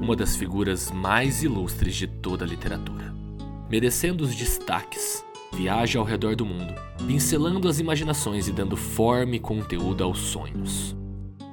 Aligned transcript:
uma 0.00 0.16
das 0.16 0.34
figuras 0.34 0.90
mais 0.90 1.42
ilustres 1.42 1.94
de 1.94 2.06
toda 2.06 2.44
a 2.44 2.48
literatura. 2.48 3.14
Merecendo 3.68 4.24
os 4.24 4.34
destaques, 4.34 5.22
viaja 5.52 5.98
ao 5.98 6.04
redor 6.04 6.34
do 6.34 6.46
mundo, 6.46 6.74
pincelando 7.06 7.68
as 7.68 7.78
imaginações 7.78 8.48
e 8.48 8.52
dando 8.52 8.76
forma 8.76 9.36
e 9.36 9.38
conteúdo 9.38 10.02
aos 10.02 10.18
sonhos. 10.18 10.96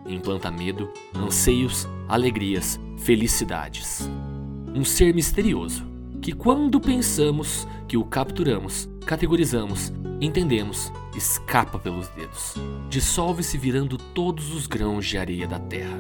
Implanta 0.07 0.49
medo, 0.49 0.89
anseios, 1.13 1.85
alegrias, 2.07 2.79
felicidades. 2.97 4.09
Um 4.73 4.85
ser 4.85 5.13
misterioso, 5.13 5.85
que 6.21 6.31
quando 6.31 6.79
pensamos 6.79 7.67
que 7.85 7.97
o 7.97 8.05
capturamos, 8.05 8.89
categorizamos, 9.05 9.91
entendemos, 10.21 10.91
escapa 11.15 11.77
pelos 11.77 12.07
dedos, 12.09 12.55
dissolve-se 12.89 13.57
virando 13.57 13.97
todos 13.97 14.53
os 14.53 14.67
grãos 14.67 15.05
de 15.05 15.17
areia 15.17 15.47
da 15.47 15.59
terra, 15.59 15.99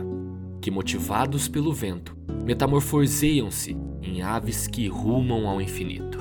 que 0.61 0.71
motivados 0.71 1.49
pelo 1.49 1.73
vento, 1.73 2.16
metamorfoseiam-se 2.47 3.77
em 4.01 4.21
aves 4.21 4.67
que 4.67 4.87
rumam 4.87 5.49
ao 5.49 5.61
infinito. 5.61 6.17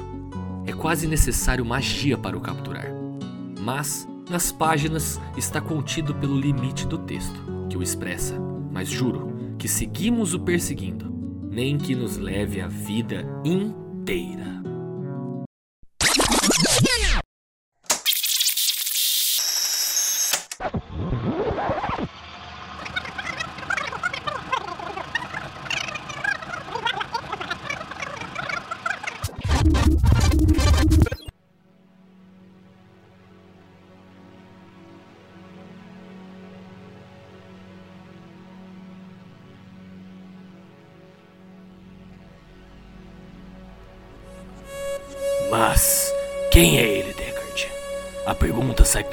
É 0.67 0.73
quase 0.73 1.07
necessário 1.07 1.65
magia 1.65 2.19
para 2.19 2.37
o 2.37 2.41
capturar, 2.41 2.89
mas 3.61 4.09
nas 4.29 4.51
páginas 4.51 5.21
está 5.37 5.61
contido 5.61 6.13
pelo 6.17 6.37
limite 6.37 6.85
do 6.85 6.99
texto 6.99 7.41
que 7.71 7.79
o 7.79 7.83
expressa, 7.83 8.37
mas 8.73 8.89
juro 8.89 9.33
que 9.57 9.69
seguimos 9.69 10.35
o 10.35 10.41
perseguindo, 10.41 11.09
nem 11.49 11.79
que 11.79 11.95
nos 11.95 12.17
leve 12.17 12.61
a 12.61 12.67
vida 12.67 13.25
inteira. 13.45 14.76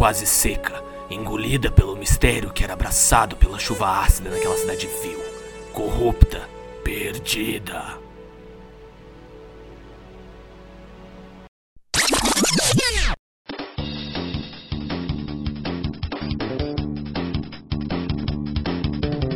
Quase 0.03 0.27
seca, 0.27 0.83
engolida 1.09 1.71
pelo 1.71 1.95
mistério 1.95 2.51
que 2.51 2.61
era 2.61 2.73
abraçado 2.73 3.37
pela 3.37 3.57
chuva 3.57 4.01
ácida 4.01 4.29
naquela 4.29 4.57
cidade 4.57 4.85
vil, 5.01 5.17
corrupta, 5.71 6.41
perdida. 6.83 7.97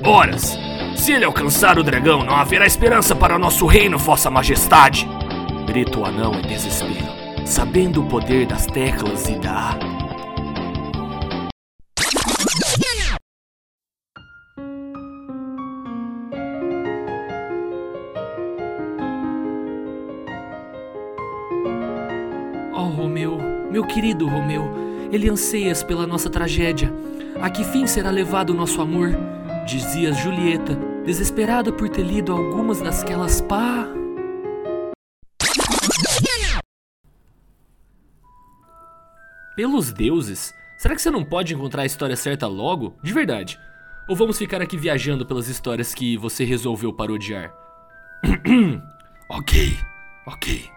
Horas! 0.03 0.57
Se 0.97 1.13
ele 1.13 1.23
alcançar 1.23 1.79
o 1.79 1.83
dragão, 1.83 2.25
não 2.25 2.35
haverá 2.35 2.65
esperança 2.65 3.15
para 3.15 3.39
nosso 3.39 3.65
reino, 3.65 3.97
Vossa 3.97 4.29
Majestade! 4.29 5.07
Grita 5.65 5.97
o 5.97 6.05
anão 6.05 6.33
em 6.33 6.41
desespero, 6.41 7.07
sabendo 7.45 8.01
o 8.01 8.09
poder 8.09 8.45
das 8.45 8.65
teclas 8.65 9.29
e 9.29 9.35
da. 9.35 9.96
Querido 24.07 24.25
Romeu, 24.25 24.63
ele 25.11 25.29
anseias 25.29 25.83
pela 25.83 26.07
nossa 26.07 26.29
tragédia. 26.29 26.93
A 27.41 27.49
que 27.49 27.61
fim 27.65 27.85
será 27.85 28.09
levado 28.09 28.51
o 28.51 28.53
nosso 28.53 28.79
amor? 28.79 29.09
Dizia 29.65 30.13
Julieta, 30.13 30.75
desesperada 31.05 31.73
por 31.73 31.89
ter 31.89 32.03
lido 32.03 32.31
algumas 32.31 32.79
dasquelas 32.79 33.41
pá. 33.41 33.85
Pelos 39.57 39.91
deuses, 39.91 40.53
será 40.77 40.95
que 40.95 41.01
você 41.01 41.11
não 41.11 41.25
pode 41.25 41.53
encontrar 41.53 41.81
a 41.81 41.85
história 41.85 42.15
certa 42.15 42.47
logo? 42.47 42.95
De 43.03 43.11
verdade. 43.11 43.59
Ou 44.07 44.15
vamos 44.15 44.37
ficar 44.37 44.61
aqui 44.61 44.77
viajando 44.77 45.25
pelas 45.25 45.49
histórias 45.49 45.93
que 45.93 46.15
você 46.15 46.45
resolveu 46.45 46.93
parodiar? 46.93 47.53
Ok, 49.29 49.77
ok. 50.25 50.71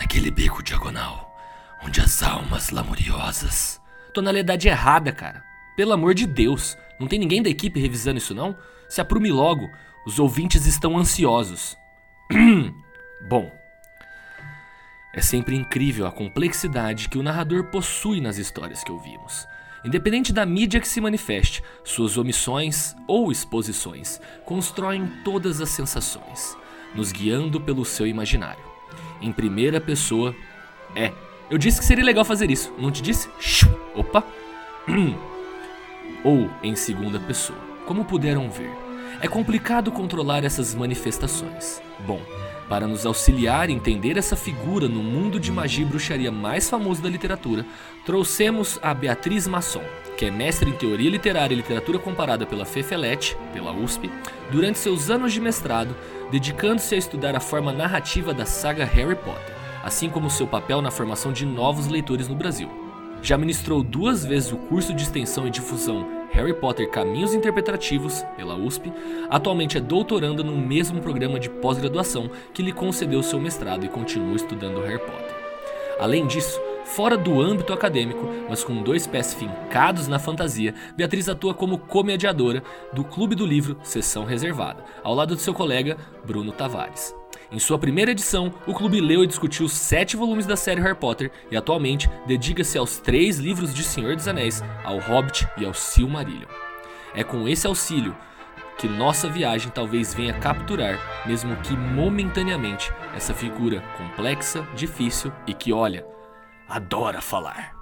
Naquele 0.00 0.32
beco 0.32 0.64
diagonal, 0.64 1.25
onde 1.84 2.00
as 2.00 2.22
almas 2.22 2.70
lamuriosas. 2.70 3.80
Tonalidade 4.12 4.68
errada, 4.68 5.12
cara. 5.12 5.44
Pelo 5.76 5.92
amor 5.92 6.14
de 6.14 6.26
Deus. 6.26 6.76
Não 6.98 7.06
tem 7.06 7.18
ninguém 7.18 7.42
da 7.42 7.50
equipe 7.50 7.80
revisando 7.80 8.18
isso, 8.18 8.34
não? 8.34 8.56
Se 8.88 9.00
aprume 9.00 9.30
logo. 9.30 9.70
Os 10.06 10.18
ouvintes 10.18 10.66
estão 10.66 10.96
ansiosos. 10.96 11.76
Bom, 13.28 13.52
é 15.16 15.22
sempre 15.22 15.56
incrível 15.56 16.06
a 16.06 16.12
complexidade 16.12 17.08
que 17.08 17.16
o 17.16 17.22
narrador 17.22 17.64
possui 17.64 18.20
nas 18.20 18.36
histórias 18.36 18.84
que 18.84 18.92
ouvimos. 18.92 19.48
Independente 19.82 20.32
da 20.32 20.44
mídia 20.44 20.80
que 20.80 20.86
se 20.86 21.00
manifeste, 21.00 21.62
suas 21.84 22.18
omissões 22.18 22.94
ou 23.08 23.32
exposições 23.32 24.20
constroem 24.44 25.06
todas 25.24 25.60
as 25.60 25.70
sensações, 25.70 26.56
nos 26.94 27.12
guiando 27.12 27.60
pelo 27.60 27.84
seu 27.84 28.06
imaginário. 28.06 28.62
Em 29.22 29.32
primeira 29.32 29.80
pessoa. 29.80 30.34
É, 30.94 31.12
eu 31.50 31.58
disse 31.58 31.78
que 31.78 31.84
seria 31.84 32.04
legal 32.04 32.24
fazer 32.24 32.50
isso, 32.50 32.72
não 32.78 32.90
te 32.90 33.02
disse? 33.02 33.28
Opa! 33.94 34.24
ou 36.24 36.50
em 36.62 36.74
segunda 36.74 37.20
pessoa, 37.20 37.58
como 37.86 38.04
puderam 38.04 38.50
ver. 38.50 38.70
É 39.20 39.28
complicado 39.28 39.90
controlar 39.90 40.44
essas 40.44 40.74
manifestações. 40.74 41.80
Bom, 42.00 42.20
para 42.68 42.86
nos 42.86 43.06
auxiliar 43.06 43.68
a 43.68 43.72
entender 43.72 44.16
essa 44.16 44.36
figura 44.36 44.88
no 44.88 45.02
mundo 45.02 45.38
de 45.38 45.52
magia 45.52 45.84
e 45.84 45.88
bruxaria 45.88 46.32
mais 46.32 46.68
famoso 46.68 47.00
da 47.00 47.08
literatura, 47.08 47.64
trouxemos 48.04 48.78
a 48.82 48.92
Beatriz 48.92 49.46
Masson, 49.46 49.82
que 50.18 50.24
é 50.24 50.30
mestre 50.30 50.68
em 50.68 50.74
teoria 50.74 51.10
literária 51.10 51.54
e 51.54 51.56
literatura 51.56 51.98
comparada 51.98 52.44
pela 52.44 52.64
Fefelete, 52.64 53.36
pela 53.52 53.72
USP, 53.72 54.10
durante 54.50 54.78
seus 54.78 55.10
anos 55.10 55.32
de 55.32 55.40
mestrado, 55.40 55.96
dedicando-se 56.30 56.94
a 56.94 56.98
estudar 56.98 57.36
a 57.36 57.40
forma 57.40 57.72
narrativa 57.72 58.34
da 58.34 58.44
saga 58.44 58.84
Harry 58.84 59.16
Potter, 59.16 59.55
assim 59.86 60.10
como 60.10 60.28
seu 60.28 60.48
papel 60.48 60.82
na 60.82 60.90
formação 60.90 61.32
de 61.32 61.46
novos 61.46 61.86
leitores 61.86 62.26
no 62.26 62.34
Brasil. 62.34 62.68
Já 63.22 63.38
ministrou 63.38 63.84
duas 63.84 64.24
vezes 64.24 64.50
o 64.50 64.56
curso 64.56 64.92
de 64.92 65.04
extensão 65.04 65.46
e 65.46 65.50
difusão 65.50 66.26
Harry 66.32 66.52
Potter 66.52 66.90
Caminhos 66.90 67.32
Interpretativos, 67.32 68.24
pela 68.36 68.56
USP, 68.56 68.92
atualmente 69.30 69.78
é 69.78 69.80
doutoranda 69.80 70.42
no 70.42 70.56
mesmo 70.56 71.00
programa 71.00 71.38
de 71.38 71.48
pós-graduação 71.48 72.28
que 72.52 72.62
lhe 72.62 72.72
concedeu 72.72 73.22
seu 73.22 73.40
mestrado 73.40 73.86
e 73.86 73.88
continua 73.88 74.34
estudando 74.34 74.82
Harry 74.82 74.98
Potter. 74.98 75.36
Além 76.00 76.26
disso, 76.26 76.60
fora 76.84 77.16
do 77.16 77.40
âmbito 77.40 77.72
acadêmico, 77.72 78.28
mas 78.50 78.64
com 78.64 78.82
dois 78.82 79.06
pés 79.06 79.34
fincados 79.34 80.08
na 80.08 80.18
fantasia, 80.18 80.74
Beatriz 80.96 81.28
atua 81.28 81.54
como 81.54 81.78
comediadora 81.78 82.60
do 82.92 83.04
Clube 83.04 83.36
do 83.36 83.46
Livro 83.46 83.78
Sessão 83.84 84.24
Reservada, 84.24 84.84
ao 85.04 85.14
lado 85.14 85.36
de 85.36 85.42
seu 85.42 85.54
colega 85.54 85.96
Bruno 86.26 86.50
Tavares. 86.50 87.14
Em 87.50 87.60
sua 87.60 87.78
primeira 87.78 88.10
edição, 88.10 88.52
o 88.66 88.74
clube 88.74 89.00
leu 89.00 89.22
e 89.22 89.26
discutiu 89.26 89.68
sete 89.68 90.16
volumes 90.16 90.46
da 90.46 90.56
série 90.56 90.80
Harry 90.80 90.96
Potter 90.96 91.30
e 91.48 91.56
atualmente 91.56 92.10
dedica-se 92.26 92.76
aos 92.76 92.98
três 92.98 93.38
livros 93.38 93.72
de 93.72 93.84
Senhor 93.84 94.16
dos 94.16 94.26
Anéis, 94.26 94.64
ao 94.82 94.98
Hobbit 94.98 95.46
e 95.56 95.64
ao 95.64 95.72
Silmarillion. 95.72 96.48
É 97.14 97.22
com 97.22 97.48
esse 97.48 97.66
auxílio 97.66 98.16
que 98.76 98.88
nossa 98.88 99.28
viagem 99.28 99.70
talvez 99.70 100.12
venha 100.12 100.34
capturar, 100.34 100.98
mesmo 101.24 101.56
que 101.58 101.74
momentaneamente, 101.76 102.92
essa 103.14 103.32
figura 103.32 103.80
complexa, 103.96 104.66
difícil 104.74 105.32
e 105.46 105.54
que, 105.54 105.72
olha, 105.72 106.04
adora 106.68 107.20
falar. 107.20 107.74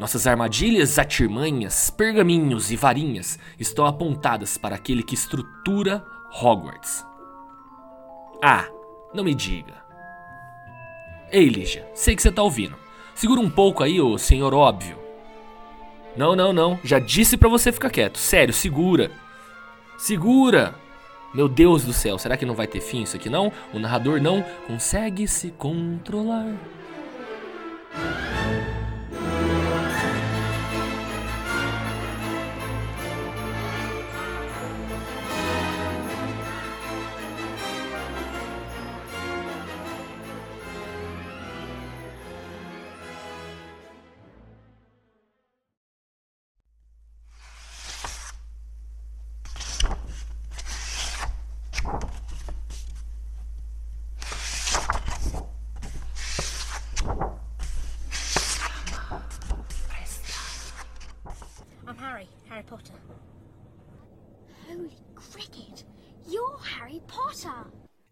Nossas 0.00 0.26
armadilhas, 0.26 0.98
atirmanhas, 0.98 1.88
pergaminhos 1.90 2.70
e 2.72 2.76
varinhas 2.76 3.38
estão 3.58 3.86
apontadas 3.86 4.58
para 4.58 4.74
aquele 4.74 5.02
que 5.02 5.14
estrutura 5.14 6.04
Hogwarts. 6.42 7.06
Ah, 8.44 8.66
não 9.16 9.24
me 9.24 9.34
diga. 9.34 9.74
Ei, 11.32 11.48
Lígia, 11.48 11.88
sei 11.94 12.14
que 12.14 12.22
você 12.22 12.30
tá 12.30 12.42
ouvindo. 12.42 12.76
Segura 13.14 13.40
um 13.40 13.50
pouco 13.50 13.82
aí, 13.82 14.00
ô 14.00 14.16
senhor 14.16 14.54
óbvio. 14.54 14.98
Não, 16.16 16.36
não, 16.36 16.52
não. 16.52 16.78
Já 16.84 16.98
disse 16.98 17.36
para 17.36 17.48
você 17.48 17.72
ficar 17.72 17.90
quieto. 17.90 18.18
Sério, 18.18 18.54
segura. 18.54 19.10
Segura! 19.98 20.74
Meu 21.34 21.48
Deus 21.48 21.84
do 21.84 21.92
céu, 21.92 22.18
será 22.18 22.36
que 22.36 22.46
não 22.46 22.54
vai 22.54 22.66
ter 22.66 22.80
fim 22.80 23.02
isso 23.02 23.16
aqui 23.16 23.28
não? 23.28 23.52
O 23.74 23.78
narrador 23.78 24.20
não 24.20 24.42
consegue 24.66 25.26
se 25.26 25.50
controlar. 25.50 26.54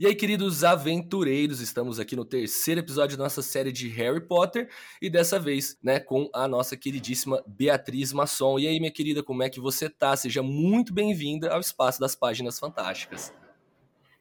E 0.04 0.06
aí, 0.06 0.14
queridos 0.14 0.62
aventureiros, 0.62 1.62
estamos 1.62 1.98
aqui 1.98 2.14
no 2.14 2.26
terceiro 2.26 2.78
episódio 2.78 3.16
da 3.16 3.24
nossa 3.24 3.40
série 3.40 3.72
de 3.72 3.88
Harry 3.88 4.20
Potter 4.20 4.68
e 5.00 5.08
dessa 5.08 5.40
vez, 5.40 5.78
né, 5.82 5.98
com 5.98 6.28
a 6.34 6.46
nossa 6.46 6.76
queridíssima 6.76 7.42
Beatriz 7.46 8.12
Masson. 8.12 8.58
E 8.58 8.66
aí, 8.66 8.78
minha 8.78 8.92
querida, 8.92 9.22
como 9.22 9.42
é 9.42 9.48
que 9.48 9.58
você 9.58 9.88
tá? 9.88 10.14
Seja 10.14 10.42
muito 10.42 10.92
bem-vinda 10.92 11.50
ao 11.50 11.58
Espaço 11.58 11.98
das 12.00 12.14
Páginas 12.14 12.58
Fantásticas. 12.58 13.32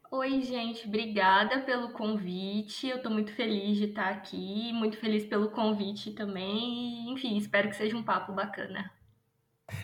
Oi, 0.09 0.41
gente, 0.43 0.87
obrigada 0.87 1.59
pelo 1.63 1.91
convite. 1.91 2.87
Eu 2.87 3.01
tô 3.01 3.09
muito 3.09 3.33
feliz 3.33 3.77
de 3.77 3.87
estar 3.87 4.07
aqui, 4.07 4.71
muito 4.71 4.95
feliz 4.95 5.25
pelo 5.25 5.49
convite 5.49 6.11
também. 6.11 7.11
Enfim, 7.11 7.35
espero 7.35 7.67
que 7.67 7.75
seja 7.75 7.97
um 7.97 8.03
papo 8.03 8.31
bacana. 8.31 8.89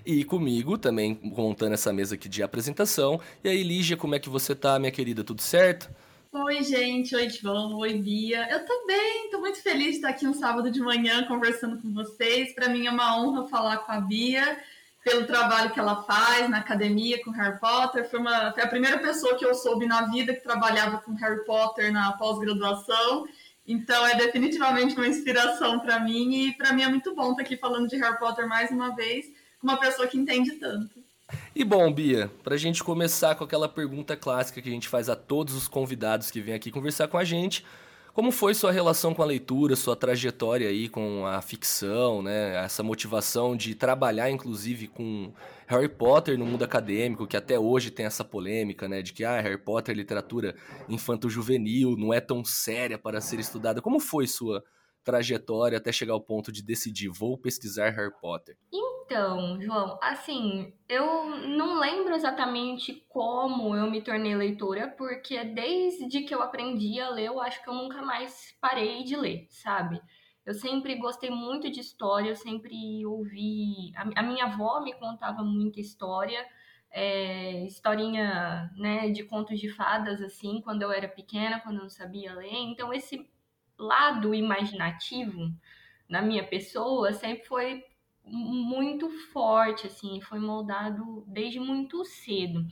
E 0.05 0.23
comigo 0.23 0.77
também 0.77 1.19
montando 1.21 1.73
essa 1.73 1.93
mesa 1.93 2.15
aqui 2.15 2.27
de 2.27 2.43
apresentação. 2.43 3.19
E 3.43 3.49
aí, 3.49 3.63
Lígia, 3.63 3.95
como 3.95 4.15
é 4.15 4.19
que 4.19 4.29
você 4.29 4.55
tá, 4.55 4.77
minha 4.79 4.91
querida? 4.91 5.23
Tudo 5.23 5.41
certo? 5.41 5.89
Oi, 6.31 6.63
gente. 6.63 7.15
Oi, 7.15 7.29
João. 7.29 7.77
Oi, 7.77 7.93
Bia. 7.93 8.47
Eu 8.51 8.59
bem, 8.85 9.29
tô 9.31 9.39
muito 9.39 9.61
feliz 9.61 9.91
de 9.91 9.95
estar 9.95 10.09
aqui 10.09 10.27
um 10.27 10.33
sábado 10.33 10.69
de 10.69 10.79
manhã 10.79 11.25
conversando 11.25 11.81
com 11.81 11.93
vocês. 11.93 12.53
Para 12.53 12.69
mim 12.69 12.87
é 12.87 12.91
uma 12.91 13.19
honra 13.19 13.47
falar 13.47 13.77
com 13.77 13.91
a 13.91 14.01
Bia 14.01 14.59
pelo 15.03 15.25
trabalho 15.25 15.71
que 15.71 15.79
ela 15.79 16.03
faz 16.03 16.49
na 16.49 16.57
academia 16.57 17.23
com 17.23 17.31
Harry 17.31 17.59
Potter. 17.59 18.09
Foi, 18.09 18.19
uma, 18.19 18.51
foi 18.51 18.63
a 18.63 18.67
primeira 18.67 18.99
pessoa 18.99 19.35
que 19.37 19.45
eu 19.45 19.55
soube 19.55 19.85
na 19.85 20.03
vida 20.07 20.33
que 20.33 20.43
trabalhava 20.43 20.99
com 20.99 21.13
Harry 21.13 21.43
Potter 21.45 21.91
na 21.91 22.11
pós-graduação. 22.13 23.25
Então 23.65 24.05
é 24.05 24.15
definitivamente 24.15 24.95
uma 24.95 25.07
inspiração 25.07 25.79
para 25.79 25.99
mim 25.99 26.47
e 26.47 26.53
para 26.53 26.73
mim 26.73 26.83
é 26.83 26.87
muito 26.89 27.15
bom 27.15 27.31
estar 27.31 27.43
aqui 27.43 27.55
falando 27.55 27.87
de 27.87 27.95
Harry 27.97 28.19
Potter 28.19 28.47
mais 28.47 28.69
uma 28.71 28.95
vez 28.95 29.25
uma 29.61 29.77
pessoa 29.77 30.07
que 30.07 30.17
entende 30.17 30.53
tanto. 30.53 30.99
E 31.55 31.63
bom, 31.63 31.91
Bia, 31.93 32.31
para 32.43 32.55
a 32.55 32.57
gente 32.57 32.83
começar 32.83 33.35
com 33.35 33.43
aquela 33.43 33.69
pergunta 33.69 34.15
clássica 34.15 34.61
que 34.61 34.69
a 34.69 34.71
gente 34.71 34.87
faz 34.87 35.09
a 35.09 35.15
todos 35.15 35.53
os 35.53 35.67
convidados 35.67 36.31
que 36.31 36.41
vêm 36.41 36.55
aqui 36.55 36.71
conversar 36.71 37.07
com 37.07 37.17
a 37.17 37.23
gente, 37.23 37.63
como 38.13 38.31
foi 38.31 38.53
sua 38.53 38.71
relação 38.71 39.13
com 39.13 39.21
a 39.21 39.25
leitura, 39.25 39.75
sua 39.75 39.95
trajetória 39.95 40.67
aí 40.67 40.89
com 40.89 41.25
a 41.25 41.41
ficção, 41.41 42.21
né? 42.21 42.55
Essa 42.65 42.81
motivação 42.81 43.55
de 43.55 43.75
trabalhar, 43.75 44.29
inclusive, 44.31 44.87
com 44.87 45.31
Harry 45.67 45.87
Potter 45.87 46.37
no 46.37 46.45
mundo 46.45 46.63
acadêmico, 46.63 47.27
que 47.27 47.37
até 47.37 47.59
hoje 47.59 47.91
tem 47.91 48.05
essa 48.05 48.25
polêmica, 48.25 48.87
né? 48.87 49.01
De 49.01 49.13
que 49.13 49.23
ah, 49.23 49.39
Harry 49.39 49.57
Potter, 49.57 49.95
literatura 49.95 50.55
infanto-juvenil, 50.89 51.95
não 51.95 52.13
é 52.13 52.19
tão 52.19 52.43
séria 52.43 52.97
para 52.97 53.21
ser 53.21 53.39
estudada. 53.39 53.81
Como 53.81 53.99
foi 53.99 54.25
sua 54.27 54.63
trajetória 55.03 55.77
até 55.77 55.91
chegar 55.91 56.13
ao 56.13 56.21
ponto 56.21 56.51
de 56.51 56.63
decidir, 56.63 57.09
vou 57.09 57.37
pesquisar 57.37 57.89
Harry 57.89 58.13
Potter? 58.19 58.57
Então, 58.71 59.59
João, 59.59 59.97
assim, 60.01 60.71
eu 60.87 61.25
não 61.47 61.79
lembro 61.79 62.13
exatamente 62.13 63.03
como 63.09 63.75
eu 63.75 63.89
me 63.89 64.03
tornei 64.03 64.35
leitora, 64.35 64.87
porque 64.87 65.43
desde 65.43 66.21
que 66.21 66.33
eu 66.33 66.43
aprendi 66.43 66.99
a 66.99 67.09
ler, 67.09 67.25
eu 67.25 67.41
acho 67.41 67.63
que 67.63 67.69
eu 67.69 67.73
nunca 67.73 68.03
mais 68.03 68.55
parei 68.61 69.03
de 69.03 69.15
ler, 69.15 69.47
sabe? 69.49 69.99
Eu 70.45 70.53
sempre 70.53 70.95
gostei 70.95 71.29
muito 71.29 71.71
de 71.71 71.79
história, 71.79 72.29
eu 72.29 72.35
sempre 72.35 73.05
ouvi. 73.05 73.91
A, 73.95 74.21
minha 74.23 74.45
avó 74.45 74.79
me 74.81 74.93
contava 74.93 75.43
muita 75.43 75.79
história, 75.79 76.45
é, 76.91 77.65
historinha 77.65 78.71
né, 78.75 79.09
de 79.09 79.23
contos 79.23 79.59
de 79.59 79.69
fadas, 79.69 80.21
assim, 80.21 80.61
quando 80.61 80.83
eu 80.83 80.91
era 80.91 81.07
pequena, 81.07 81.59
quando 81.59 81.77
eu 81.77 81.83
não 81.83 81.89
sabia 81.89 82.35
ler. 82.35 82.53
Então, 82.53 82.93
esse 82.93 83.27
lado 83.79 84.35
imaginativo 84.35 85.51
na 86.07 86.21
minha 86.21 86.43
pessoa 86.43 87.13
sempre 87.13 87.45
foi 87.45 87.83
muito 88.23 89.09
forte, 89.31 89.87
assim, 89.87 90.21
foi 90.21 90.39
moldado 90.39 91.23
desde 91.27 91.59
muito 91.59 92.03
cedo. 92.05 92.65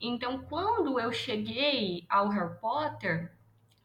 Então, 0.00 0.44
quando 0.44 0.98
eu 0.98 1.12
cheguei 1.12 2.06
ao 2.08 2.28
Harry 2.28 2.58
Potter, 2.60 3.32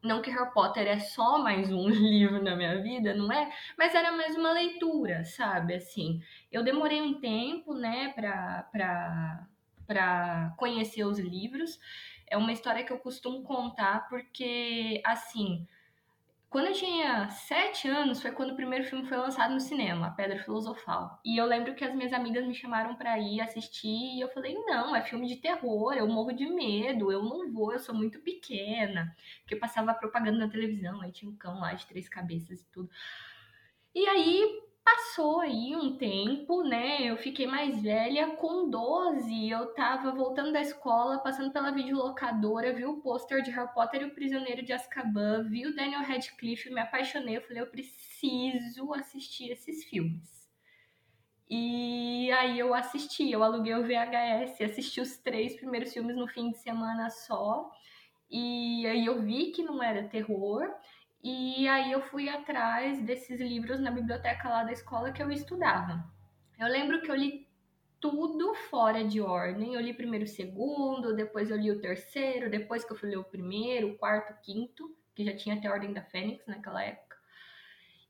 não 0.02 0.22
que 0.22 0.30
Harry 0.30 0.54
Potter 0.54 0.88
é 0.88 1.00
só 1.00 1.38
mais 1.40 1.72
um 1.72 1.88
livro 1.90 2.42
na 2.42 2.56
minha 2.56 2.82
vida, 2.82 3.14
não 3.14 3.32
é? 3.32 3.52
Mas 3.78 3.94
era 3.94 4.12
mais 4.12 4.38
uma 4.38 4.52
leitura, 4.52 5.26
sabe? 5.26 5.76
Assim, 5.76 6.22
eu 6.52 6.64
demorei 6.64 7.02
um 7.02 7.20
tempo, 7.20 7.74
né, 7.74 8.14
pra, 8.16 8.68
pra, 8.72 9.48
pra 9.86 10.54
conhecer 10.58 11.04
os 11.04 11.20
livros. 11.20 11.80
É 12.26 12.38
uma 12.38 12.52
história 12.52 12.84
que 12.84 12.92
eu 12.92 13.00
costumo 13.00 13.44
contar 13.44 14.08
porque, 14.08 15.02
assim, 15.06 15.68
quando 16.50 16.68
eu 16.68 16.74
tinha 16.74 17.30
sete 17.30 17.90
anos, 17.90 18.22
foi 18.22 18.32
quando 18.32 18.52
o 18.52 18.56
primeiro 18.56 18.86
filme 18.86 19.06
foi 19.06 19.18
lançado 19.18 19.54
no 19.54 19.60
cinema, 19.60 20.08
A 20.08 20.12
Pedra 20.12 20.42
Filosofal. 20.42 21.20
E 21.24 21.38
eu 21.38 21.46
lembro 21.46 21.76
que 21.76 21.84
as 21.84 21.94
minhas 21.94 22.14
amigas 22.14 22.46
me 22.46 22.56
chamaram 22.56 22.96
para 22.96 23.20
ir 23.20 23.42
assistir 23.42 24.16
e 24.16 24.22
eu 24.22 24.30
falei: 24.30 24.54
não, 24.66 24.96
é 24.96 25.02
filme 25.02 25.28
de 25.28 25.36
terror, 25.36 25.94
eu 25.94 26.08
morro 26.08 26.32
de 26.32 26.46
medo, 26.46 27.12
eu 27.12 27.22
não 27.22 27.52
vou, 27.52 27.74
eu 27.74 27.80
sou 27.80 27.94
muito 27.94 28.20
pequena. 28.20 29.14
Porque 29.42 29.58
passava 29.58 29.94
propaganda 29.94 30.40
na 30.40 30.50
televisão, 30.50 31.02
aí 31.02 31.12
tinha 31.12 31.30
um 31.30 31.36
cão 31.36 31.60
lá 31.60 31.74
de 31.74 31.86
três 31.86 32.08
cabeças 32.08 32.62
e 32.62 32.72
tudo. 32.72 32.90
E 33.94 34.08
aí 34.08 34.67
Passou 34.90 35.42
aí 35.42 35.76
um 35.76 35.98
tempo, 35.98 36.64
né? 36.64 37.02
Eu 37.02 37.18
fiquei 37.18 37.46
mais 37.46 37.82
velha. 37.82 38.38
Com 38.38 38.70
12, 38.70 39.50
eu 39.50 39.74
tava 39.74 40.14
voltando 40.14 40.54
da 40.54 40.62
escola, 40.62 41.20
passando 41.20 41.52
pela 41.52 41.72
videolocadora, 41.72 42.72
vi 42.72 42.86
o 42.86 43.02
pôster 43.02 43.42
de 43.42 43.52
Harry 43.52 43.74
Potter 43.74 44.02
e 44.02 44.06
o 44.06 44.16
Prisioneiro 44.16 44.64
de 44.64 44.72
Azkaban, 44.72 45.44
vi 45.44 45.68
o 45.68 45.76
Daniel 45.76 46.04
Radcliffe, 46.04 46.70
me 46.70 46.80
apaixonei. 46.80 47.36
Eu 47.36 47.42
falei, 47.42 47.62
eu 47.64 47.68
preciso 47.68 48.94
assistir 48.94 49.52
esses 49.52 49.84
filmes. 49.84 50.48
E 51.50 52.32
aí 52.32 52.58
eu 52.58 52.74
assisti, 52.74 53.30
eu 53.30 53.44
aluguei 53.44 53.76
o 53.76 53.84
VHS, 53.84 54.62
assisti 54.62 55.02
os 55.02 55.18
três 55.18 55.58
primeiros 55.58 55.92
filmes 55.92 56.16
no 56.16 56.30
fim 56.30 56.50
de 56.50 56.60
semana 56.60 57.10
só. 57.10 57.70
E 58.32 58.88
aí 58.88 59.06
eu 59.06 59.22
vi 59.22 59.52
que 59.52 59.64
não 59.64 59.84
era 59.84 60.08
terror. 60.08 60.66
E 61.24 61.68
aí 61.68 61.92
eu 61.92 62.02
fui 62.02 62.30
atrás 62.30 63.02
desses 63.02 63.40
livros 63.40 63.80
na 63.80 63.92
biblioteca 63.92 64.48
lá 64.50 64.64
da 64.64 64.72
escola 64.72 65.12
que 65.12 65.22
eu 65.22 65.32
estudava. 65.32 66.04
Eu 66.60 66.68
lembro 66.68 67.02
que 67.02 67.12
eu 67.12 67.16
li 67.16 67.48
tudo 68.00 68.54
fora 68.70 69.04
de 69.04 69.20
ordem. 69.22 69.74
Eu 69.74 69.82
li 69.82 69.94
primeiro 69.94 70.26
o 70.26 70.28
segundo, 70.28 71.16
depois 71.16 71.50
eu 71.50 71.58
li 71.58 71.72
o 71.72 71.82
terceiro, 71.82 72.50
depois 72.50 72.86
que 72.86 72.92
eu 72.92 72.98
fui 72.98 73.10
ler 73.10 73.18
o 73.18 73.24
primeiro, 73.24 73.90
o 73.90 73.98
quarto, 73.98 74.34
o 74.34 74.42
quinto, 74.42 74.96
que 75.16 75.26
já 75.26 75.36
tinha 75.36 75.56
até 75.56 75.68
a 75.68 75.74
Ordem 75.74 75.94
da 75.94 76.04
Fênix 76.04 76.46
naquela 76.46 76.84
época. 76.84 77.18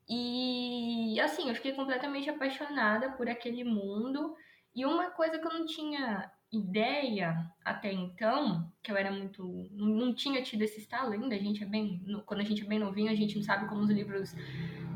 E 0.08 1.18
assim, 1.20 1.48
eu 1.48 1.54
fiquei 1.54 1.72
completamente 1.72 2.30
apaixonada 2.30 3.12
por 3.12 3.28
aquele 3.28 3.64
mundo. 3.64 4.36
E 4.74 4.86
uma 4.86 5.10
coisa 5.10 5.38
que 5.38 5.46
eu 5.46 5.52
não 5.52 5.66
tinha 5.66 6.30
ideia 6.50 7.46
até 7.64 7.92
então, 7.92 8.72
que 8.82 8.90
eu 8.90 8.96
era 8.96 9.10
muito. 9.10 9.68
não 9.72 10.14
tinha 10.14 10.42
tido 10.42 10.62
esse 10.62 10.80
estalo 10.80 11.12
ainda, 11.12 11.34
a 11.34 11.38
gente 11.38 11.62
é 11.62 11.66
bem. 11.66 12.02
quando 12.24 12.40
a 12.40 12.44
gente 12.44 12.62
é 12.62 12.66
bem 12.66 12.78
novinho, 12.78 13.10
a 13.10 13.14
gente 13.14 13.36
não 13.36 13.42
sabe 13.42 13.68
como 13.68 13.82
os 13.82 13.90
livros 13.90 14.34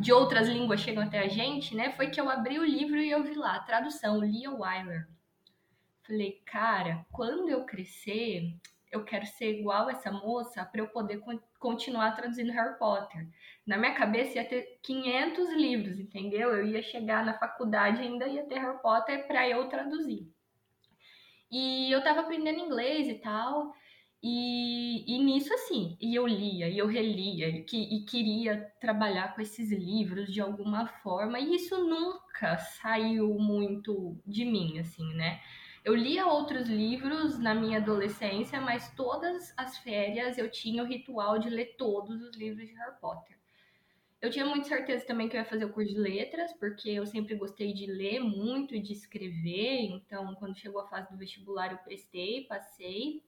de 0.00 0.12
outras 0.12 0.49
línguas 0.49 0.80
chegam 0.80 1.02
até 1.02 1.21
a 1.21 1.28
gente, 1.28 1.75
né? 1.75 1.92
Foi 1.92 2.11
que 2.11 2.21
eu 2.21 2.28
abri 2.28 2.59
o 2.59 2.64
livro 2.64 2.97
e 2.97 3.11
eu 3.11 3.23
vi 3.23 3.35
lá, 3.35 3.61
tradução, 3.61 4.18
Leah 4.18 4.50
Wyler. 4.50 5.09
Falei, 6.02 6.42
cara, 6.47 7.06
quando 7.12 7.49
eu 7.49 7.64
crescer, 7.64 8.56
eu 8.90 9.04
quero 9.04 9.26
ser 9.26 9.59
igual 9.59 9.88
essa 9.88 10.11
moça 10.11 10.64
para 10.64 10.80
eu 10.80 10.88
poder 10.88 11.23
continuar 11.59 12.16
traduzindo 12.16 12.52
Harry 12.52 12.78
Potter. 12.78 13.28
Na 13.66 13.78
minha 13.78 13.94
cabeça 13.94 14.38
ia 14.38 14.44
ter 14.49 14.80
500 14.82 15.52
livros, 15.52 15.99
entendeu? 15.99 16.50
Eu 16.50 16.66
ia 16.66 16.82
chegar 16.82 17.25
na 17.25 17.38
faculdade 17.38 18.02
e 18.02 18.06
ainda 18.06 18.26
ia 18.26 18.44
ter 18.44 18.59
Harry 18.59 18.80
Potter 18.82 19.26
para 19.26 19.49
eu 19.49 19.68
traduzir. 19.68 20.28
E 21.52 21.92
eu 21.92 22.02
tava 22.02 22.21
aprendendo 22.21 22.59
inglês 22.61 23.06
e 23.09 23.14
tal. 23.14 23.73
E, 24.23 25.04
e 25.06 25.18
nisso, 25.25 25.52
assim, 25.52 25.97
e 26.00 26.14
eu 26.14 26.26
lia, 26.26 26.68
e 26.68 26.78
eu 26.78 26.87
relia, 26.87 27.49
e, 27.49 27.64
que, 27.64 27.76
e 27.76 28.04
queria 28.04 28.73
trabalhar 28.80 29.35
com 29.35 29.40
esses 29.42 29.73
livros 29.73 30.32
de 30.32 30.40
alguma 30.40 30.87
forma, 30.87 31.40
e 31.40 31.56
isso 31.56 31.76
nunca 31.85 32.56
saiu 32.56 33.35
muito 33.35 34.16
de 34.25 34.44
mim, 34.44 34.78
assim, 34.78 35.12
né? 35.14 35.40
Eu 35.85 35.97
lia 35.97 36.26
outros 36.26 36.68
livros 36.68 37.37
na 37.40 37.52
minha 37.52 37.78
adolescência, 37.78 38.61
mas 38.61 38.94
todas 38.94 39.52
as 39.56 39.78
férias 39.78 40.38
eu 40.38 40.49
tinha 40.49 40.85
o 40.85 40.87
ritual 40.87 41.40
de 41.40 41.50
ler 41.50 41.75
todos 41.76 42.23
os 42.23 42.37
livros 42.37 42.64
de 42.68 42.75
Harry 42.75 43.00
Potter. 43.00 43.42
Eu 44.23 44.31
tinha 44.31 44.47
muita 44.47 44.69
certeza 44.69 45.05
também 45.05 45.29
que 45.29 45.37
eu 45.37 45.41
ia 45.41 45.45
fazer 45.45 45.64
o 45.64 45.73
curso 45.73 45.93
de 45.93 45.99
letras, 45.99 46.52
porque 46.52 46.88
eu 46.91 47.05
sempre 47.05 47.35
gostei 47.35 47.75
de 47.75 47.87
ler 47.87 48.21
muito 48.21 48.81
de 48.81 48.93
escrever. 48.93 49.81
Então, 49.81 50.37
quando 50.37 50.57
chegou 50.57 50.81
a 50.81 50.87
fase 50.87 51.11
do 51.11 51.19
vestibular, 51.19 51.73
eu 51.73 51.79
prestei, 51.79 52.45
passei. 52.45 53.21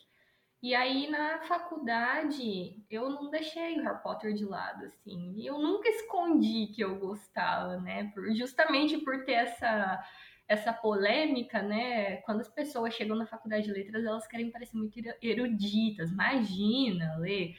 E 0.62 0.72
aí, 0.72 1.10
na 1.10 1.40
faculdade, 1.42 2.80
eu 2.88 3.10
não 3.10 3.28
deixei 3.28 3.76
o 3.76 3.82
Harry 3.82 4.02
Potter 4.04 4.34
de 4.34 4.44
lado, 4.44 4.84
assim. 4.84 5.34
E 5.36 5.44
eu 5.44 5.58
nunca 5.58 5.88
escondi 5.88 6.68
que 6.68 6.82
eu 6.82 6.96
gostava, 7.00 7.76
né? 7.80 8.12
Por, 8.14 8.32
justamente 8.32 8.96
por 8.98 9.24
ter 9.24 9.32
essa 9.32 10.08
essa 10.46 10.72
polêmica, 10.72 11.62
né? 11.62 12.18
Quando 12.18 12.40
as 12.40 12.48
pessoas 12.48 12.94
chegam 12.94 13.16
na 13.16 13.26
faculdade 13.26 13.64
de 13.64 13.72
letras, 13.72 14.04
elas 14.04 14.26
querem 14.26 14.50
parecer 14.50 14.76
muito 14.76 14.94
eruditas. 15.22 16.10
Imagina 16.10 17.16
ler 17.16 17.56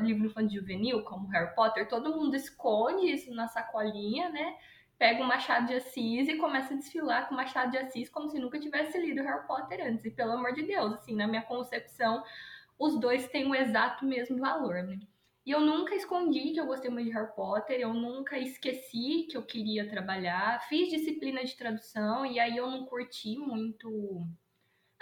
livro 0.00 0.26
infantil 0.26 0.60
juvenil 0.60 1.02
como 1.02 1.28
Harry 1.28 1.54
Potter, 1.54 1.88
todo 1.88 2.14
mundo 2.16 2.34
esconde 2.36 3.10
isso 3.10 3.32
na 3.32 3.48
sacolinha, 3.48 4.28
né? 4.28 4.56
pega 5.00 5.24
o 5.24 5.26
Machado 5.26 5.66
de 5.66 5.74
Assis 5.76 6.28
e 6.28 6.36
começa 6.36 6.74
a 6.74 6.76
desfilar 6.76 7.26
com 7.26 7.32
o 7.32 7.36
Machado 7.38 7.70
de 7.70 7.78
Assis 7.78 8.10
como 8.10 8.28
se 8.28 8.38
nunca 8.38 8.60
tivesse 8.60 8.98
lido 9.00 9.22
Harry 9.22 9.46
Potter 9.46 9.80
antes. 9.82 10.04
E 10.04 10.10
pelo 10.10 10.32
amor 10.32 10.52
de 10.52 10.62
Deus, 10.62 10.92
assim, 10.92 11.16
na 11.16 11.26
minha 11.26 11.40
concepção, 11.40 12.22
os 12.78 13.00
dois 13.00 13.26
têm 13.28 13.50
o 13.50 13.54
exato 13.54 14.04
mesmo 14.04 14.36
valor, 14.36 14.82
né? 14.82 15.00
E 15.46 15.52
eu 15.52 15.60
nunca 15.60 15.94
escondi 15.94 16.52
que 16.52 16.60
eu 16.60 16.66
gostei 16.66 16.90
muito 16.90 17.06
de 17.06 17.14
Harry 17.14 17.34
Potter, 17.34 17.80
eu 17.80 17.94
nunca 17.94 18.38
esqueci 18.38 19.26
que 19.30 19.38
eu 19.38 19.42
queria 19.42 19.88
trabalhar. 19.88 20.60
Fiz 20.68 20.90
disciplina 20.90 21.42
de 21.42 21.56
tradução 21.56 22.26
e 22.26 22.38
aí 22.38 22.58
eu 22.58 22.70
não 22.70 22.84
curti 22.84 23.38
muito. 23.38 24.26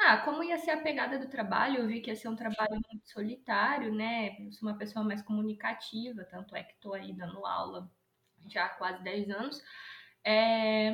Ah, 0.00 0.18
como 0.24 0.42
ia 0.44 0.56
ser 0.58 0.70
a 0.70 0.80
pegada 0.82 1.18
do 1.18 1.28
trabalho, 1.28 1.80
eu 1.80 1.86
vi 1.88 2.00
que 2.00 2.08
ia 2.10 2.14
ser 2.16 2.28
um 2.28 2.36
trabalho 2.36 2.80
muito 2.90 3.08
solitário, 3.10 3.92
né? 3.92 4.36
Eu 4.40 4.52
sou 4.52 4.68
uma 4.68 4.78
pessoa 4.78 5.04
mais 5.04 5.20
comunicativa, 5.22 6.24
tanto 6.24 6.54
é 6.54 6.62
que 6.62 6.74
estou 6.74 6.94
aí 6.94 7.12
dando 7.12 7.44
aula 7.44 7.90
já 8.46 8.66
há 8.66 8.68
quase 8.70 9.02
10 9.02 9.28
anos. 9.30 9.60
É... 10.24 10.92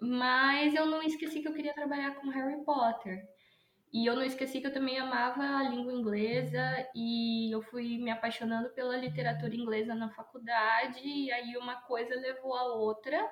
Mas 0.00 0.74
eu 0.74 0.86
não 0.86 1.02
esqueci 1.02 1.40
que 1.42 1.48
eu 1.48 1.54
queria 1.54 1.74
trabalhar 1.74 2.14
com 2.16 2.28
Harry 2.30 2.64
Potter. 2.64 3.22
E 3.92 4.06
eu 4.06 4.16
não 4.16 4.24
esqueci 4.24 4.60
que 4.60 4.66
eu 4.68 4.72
também 4.72 4.98
amava 4.98 5.42
a 5.58 5.64
língua 5.64 5.92
inglesa 5.92 6.60
e 6.94 7.50
eu 7.54 7.62
fui 7.62 7.98
me 7.98 8.10
apaixonando 8.10 8.70
pela 8.70 8.96
literatura 8.96 9.54
inglesa 9.56 9.94
na 9.94 10.10
faculdade, 10.10 11.00
e 11.06 11.30
aí 11.32 11.56
uma 11.56 11.76
coisa 11.82 12.14
levou 12.16 12.54
a 12.56 12.64
outra. 12.74 13.30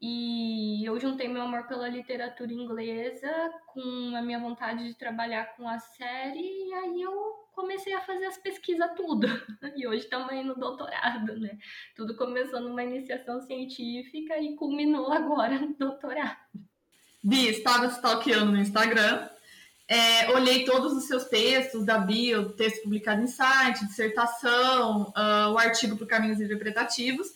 E 0.00 0.84
eu 0.84 0.98
juntei 1.00 1.26
meu 1.26 1.42
amor 1.42 1.66
pela 1.66 1.88
literatura 1.88 2.52
inglesa 2.52 3.30
com 3.66 4.14
a 4.14 4.20
minha 4.20 4.38
vontade 4.38 4.86
de 4.86 4.94
trabalhar 4.94 5.56
com 5.56 5.68
a 5.68 5.78
série, 5.78 6.38
e 6.38 6.74
aí 6.74 7.02
eu 7.02 7.12
comecei 7.54 7.94
a 7.94 8.02
fazer 8.02 8.26
as 8.26 8.36
pesquisas 8.36 8.90
tudo. 8.96 9.26
E 9.76 9.86
hoje 9.86 10.04
estamos 10.04 10.30
aí 10.30 10.42
no 10.42 10.54
doutorado, 10.54 11.38
né? 11.38 11.58
Tudo 11.94 12.16
começou 12.16 12.60
numa 12.60 12.82
iniciação 12.82 13.40
científica 13.42 14.38
e 14.38 14.54
culminou 14.54 15.12
agora 15.12 15.58
no 15.58 15.74
doutorado. 15.74 16.38
Bi, 17.22 17.48
estava 17.48 17.86
stalkeando 17.86 18.52
no 18.52 18.58
Instagram 18.58 19.28
é, 19.88 20.32
olhei 20.32 20.64
todos 20.64 20.92
os 20.94 21.04
seus 21.04 21.26
textos 21.26 21.84
da 21.84 21.98
bio, 21.98 22.50
texto 22.50 22.82
publicado 22.82 23.22
em 23.22 23.28
site, 23.28 23.86
dissertação, 23.86 25.12
uh, 25.16 25.52
o 25.52 25.58
artigo 25.58 25.96
para 25.96 26.06
Caminhos 26.08 26.40
Interpretativos. 26.40 27.35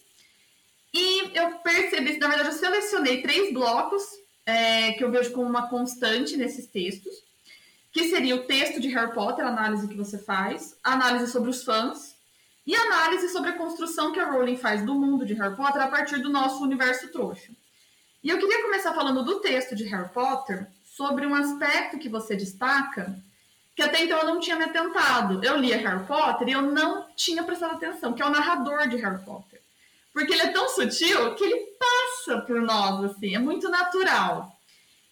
E 0.93 1.37
eu 1.39 1.53
percebi, 1.59 2.19
na 2.19 2.29
verdade, 2.29 2.49
eu 2.51 2.55
selecionei 2.55 3.23
três 3.23 3.53
blocos 3.53 4.03
é, 4.45 4.93
que 4.93 5.05
eu 5.05 5.11
vejo 5.11 5.33
como 5.33 5.49
uma 5.49 5.69
constante 5.69 6.37
nesses 6.37 6.67
textos, 6.67 7.13
que 7.93 8.09
seria 8.09 8.37
o 8.37 8.45
texto 8.45 8.81
de 8.81 8.89
Harry 8.89 9.13
Potter, 9.13 9.45
a 9.45 9.49
análise 9.49 9.89
que 9.89 9.97
você 9.97 10.19
faz, 10.19 10.77
a 10.83 10.93
análise 10.93 11.31
sobre 11.31 11.51
os 11.51 11.63
fãs 11.63 12.17
e 12.67 12.75
a 12.75 12.83
análise 12.83 13.29
sobre 13.29 13.51
a 13.51 13.57
construção 13.57 14.13
que 14.13 14.21
a 14.21 14.31
Rowling 14.31 14.57
faz 14.57 14.85
do 14.85 14.95
mundo 14.95 15.25
de 15.25 15.35
Harry 15.35 15.57
Potter 15.57 15.83
a 15.83 15.89
partir 15.89 16.19
do 16.19 16.29
nosso 16.29 16.63
universo 16.63 17.11
trouxa. 17.11 17.51
E 18.23 18.29
eu 18.29 18.39
queria 18.39 18.63
começar 18.63 18.95
falando 18.95 19.25
do 19.25 19.41
texto 19.41 19.75
de 19.75 19.85
Harry 19.85 20.09
Potter, 20.11 20.67
sobre 20.85 21.27
um 21.27 21.35
aspecto 21.35 21.99
que 21.99 22.09
você 22.09 22.37
destaca 22.37 23.17
que 23.75 23.83
até 23.83 24.05
então 24.05 24.19
eu 24.19 24.27
não 24.27 24.41
tinha 24.41 24.57
me 24.57 24.65
atentado. 24.65 25.43
Eu 25.43 25.57
lia 25.57 25.79
Harry 25.79 26.05
Potter 26.05 26.49
e 26.49 26.53
eu 26.53 26.61
não 26.61 27.07
tinha 27.17 27.43
prestado 27.43 27.75
atenção, 27.75 28.13
que 28.13 28.21
é 28.21 28.27
o 28.27 28.31
narrador 28.31 28.87
de 28.87 28.97
Harry 28.97 29.25
Potter. 29.25 29.60
Porque 30.13 30.33
ele 30.33 30.43
é 30.43 30.53
tão 30.53 30.69
sutil 30.69 31.35
que 31.35 31.45
ele 31.45 31.67
passa 31.79 32.41
por 32.43 32.61
nós, 32.61 33.05
assim, 33.05 33.35
é 33.35 33.39
muito 33.39 33.69
natural. 33.69 34.53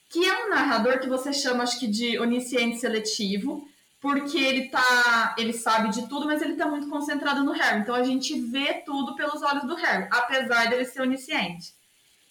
Que 0.08 0.24
é 0.24 0.46
um 0.46 0.50
narrador 0.50 1.00
que 1.00 1.08
você 1.08 1.32
chama, 1.32 1.62
acho 1.62 1.78
que, 1.78 1.86
de 1.86 2.18
onisciente 2.18 2.78
seletivo, 2.78 3.68
porque 4.00 4.38
ele 4.38 4.68
tá. 4.68 5.34
ele 5.38 5.52
sabe 5.52 5.90
de 5.90 6.08
tudo, 6.08 6.26
mas 6.26 6.40
ele 6.40 6.54
tá 6.54 6.66
muito 6.66 6.88
concentrado 6.88 7.44
no 7.44 7.52
Harry. 7.52 7.80
Então 7.80 7.94
a 7.94 8.02
gente 8.02 8.40
vê 8.40 8.74
tudo 8.84 9.14
pelos 9.16 9.42
olhos 9.42 9.64
do 9.64 9.74
Harry, 9.74 10.08
apesar 10.10 10.70
dele 10.70 10.84
ser 10.84 11.02
onisciente. 11.02 11.74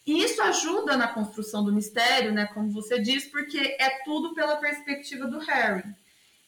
E 0.05 0.23
isso 0.23 0.41
ajuda 0.41 0.95
na 0.95 1.09
construção 1.09 1.65
do 1.65 1.73
mistério, 1.73 2.31
né, 2.31 2.45
como 2.53 2.71
você 2.71 2.97
diz, 2.97 3.25
porque 3.25 3.75
é 3.77 4.01
tudo 4.05 4.33
pela 4.33 4.55
perspectiva 4.55 5.27
do 5.27 5.37
Harry. 5.39 5.83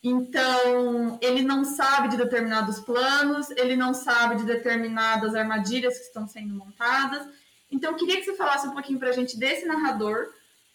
Então, 0.01 1.19
ele 1.21 1.41
não 1.41 1.65
sabe 1.65 2.09
de 2.09 2.17
determinados 2.17 2.79
planos, 2.79 3.49
ele 3.51 3.75
não 3.75 3.93
sabe 3.93 4.37
de 4.37 4.45
determinadas 4.45 5.35
armadilhas 5.35 5.97
que 5.97 6.05
estão 6.05 6.27
sendo 6.27 6.53
montadas. 6.53 7.27
Então, 7.69 7.91
eu 7.91 7.97
queria 7.97 8.17
que 8.17 8.23
você 8.23 8.35
falasse 8.35 8.67
um 8.67 8.71
pouquinho 8.71 8.97
para 8.97 9.09
a 9.09 9.13
gente 9.13 9.37
desse 9.37 9.65
narrador, 9.65 10.29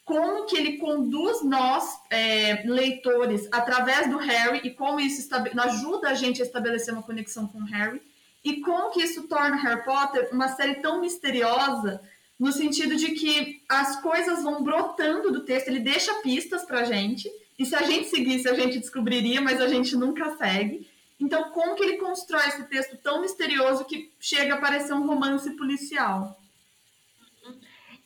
como 0.04 0.44
que 0.44 0.56
ele 0.56 0.76
conduz 0.76 1.42
nós, 1.42 1.98
é, 2.10 2.62
leitores, 2.66 3.48
através 3.50 4.10
do 4.10 4.18
Harry, 4.18 4.60
e 4.62 4.70
como 4.70 5.00
isso 5.00 5.26
ajuda 5.34 6.10
a 6.10 6.14
gente 6.14 6.42
a 6.42 6.44
estabelecer 6.44 6.92
uma 6.92 7.02
conexão 7.02 7.46
com 7.46 7.58
o 7.58 7.64
Harry, 7.64 8.02
e 8.44 8.60
como 8.60 8.90
que 8.90 9.02
isso 9.02 9.22
torna 9.22 9.56
Harry 9.56 9.82
Potter 9.84 10.28
uma 10.30 10.48
série 10.48 10.74
tão 10.76 11.00
misteriosa 11.00 12.02
no 12.38 12.52
sentido 12.52 12.94
de 12.94 13.12
que 13.12 13.62
as 13.68 14.00
coisas 14.02 14.42
vão 14.42 14.62
brotando 14.62 15.32
do 15.32 15.44
texto, 15.44 15.68
ele 15.68 15.80
deixa 15.80 16.12
pistas 16.16 16.64
para 16.64 16.80
a 16.80 16.84
gente, 16.84 17.30
e 17.58 17.64
se 17.64 17.74
a 17.74 17.82
gente 17.82 18.08
seguisse, 18.08 18.48
a 18.48 18.54
gente 18.54 18.78
descobriria, 18.78 19.40
mas 19.40 19.60
a 19.60 19.68
gente 19.68 19.96
nunca 19.96 20.36
segue. 20.36 20.88
Então, 21.20 21.50
como 21.52 21.74
que 21.76 21.84
ele 21.84 21.96
constrói 21.96 22.46
esse 22.48 22.64
texto 22.68 22.96
tão 22.96 23.20
misterioso 23.20 23.84
que 23.84 24.12
chega 24.18 24.54
a 24.54 24.60
parecer 24.60 24.92
um 24.92 25.06
romance 25.06 25.48
policial? 25.56 26.36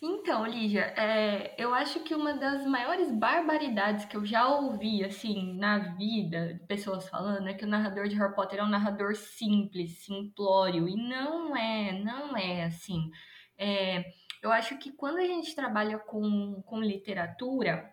Então, 0.01 0.47
Lígia, 0.47 0.95
é, 0.97 1.55
eu 1.59 1.75
acho 1.75 2.01
que 2.01 2.15
uma 2.15 2.33
das 2.35 2.65
maiores 2.65 3.11
barbaridades 3.11 4.05
que 4.05 4.17
eu 4.17 4.25
já 4.25 4.47
ouvi, 4.47 5.03
assim, 5.03 5.59
na 5.59 5.79
vida, 5.97 6.61
pessoas 6.69 7.09
falando, 7.09 7.49
é 7.49 7.55
que 7.55 7.65
o 7.65 7.69
narrador 7.69 8.07
de 8.07 8.15
Harry 8.15 8.33
Potter 8.33 8.61
é 8.61 8.63
um 8.63 8.69
narrador 8.69 9.17
simples, 9.17 9.99
simplório, 9.99 10.87
e 10.87 10.95
não 10.95 11.57
é, 11.57 12.01
não 12.01 12.37
é 12.37 12.67
assim. 12.67 13.11
É, 13.59 14.05
eu 14.41 14.53
acho 14.53 14.79
que 14.79 14.93
quando 14.93 15.19
a 15.19 15.27
gente 15.27 15.53
trabalha 15.57 15.99
com, 15.99 16.63
com 16.65 16.81
literatura, 16.81 17.93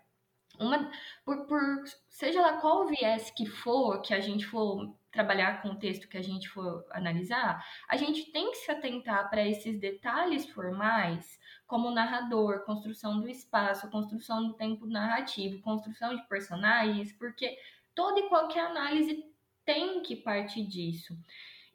uma, 0.59 0.91
por, 1.23 1.45
por 1.45 1.83
seja 2.09 2.41
lá 2.41 2.57
qual 2.57 2.87
viés 2.87 3.31
que 3.31 3.45
for, 3.45 4.01
que 4.01 4.13
a 4.13 4.19
gente 4.19 4.45
for 4.45 4.93
trabalhar 5.11 5.61
com 5.61 5.69
o 5.69 5.79
texto 5.79 6.09
que 6.09 6.17
a 6.17 6.21
gente 6.21 6.49
for 6.49 6.85
analisar, 6.91 7.65
a 7.87 7.95
gente 7.95 8.31
tem 8.31 8.51
que 8.51 8.57
se 8.57 8.71
atentar 8.71 9.29
para 9.29 9.47
esses 9.47 9.79
detalhes 9.79 10.45
formais, 10.49 11.39
como 11.65 11.89
narrador, 11.89 12.65
construção 12.65 13.21
do 13.21 13.29
espaço, 13.29 13.89
construção 13.89 14.47
do 14.47 14.53
tempo 14.53 14.85
narrativo, 14.85 15.61
construção 15.61 16.15
de 16.15 16.27
personagens, 16.27 17.11
porque 17.13 17.57
toda 17.95 18.19
e 18.19 18.29
qualquer 18.29 18.67
análise 18.67 19.23
tem 19.63 20.01
que 20.03 20.15
partir 20.15 20.63
disso. 20.63 21.17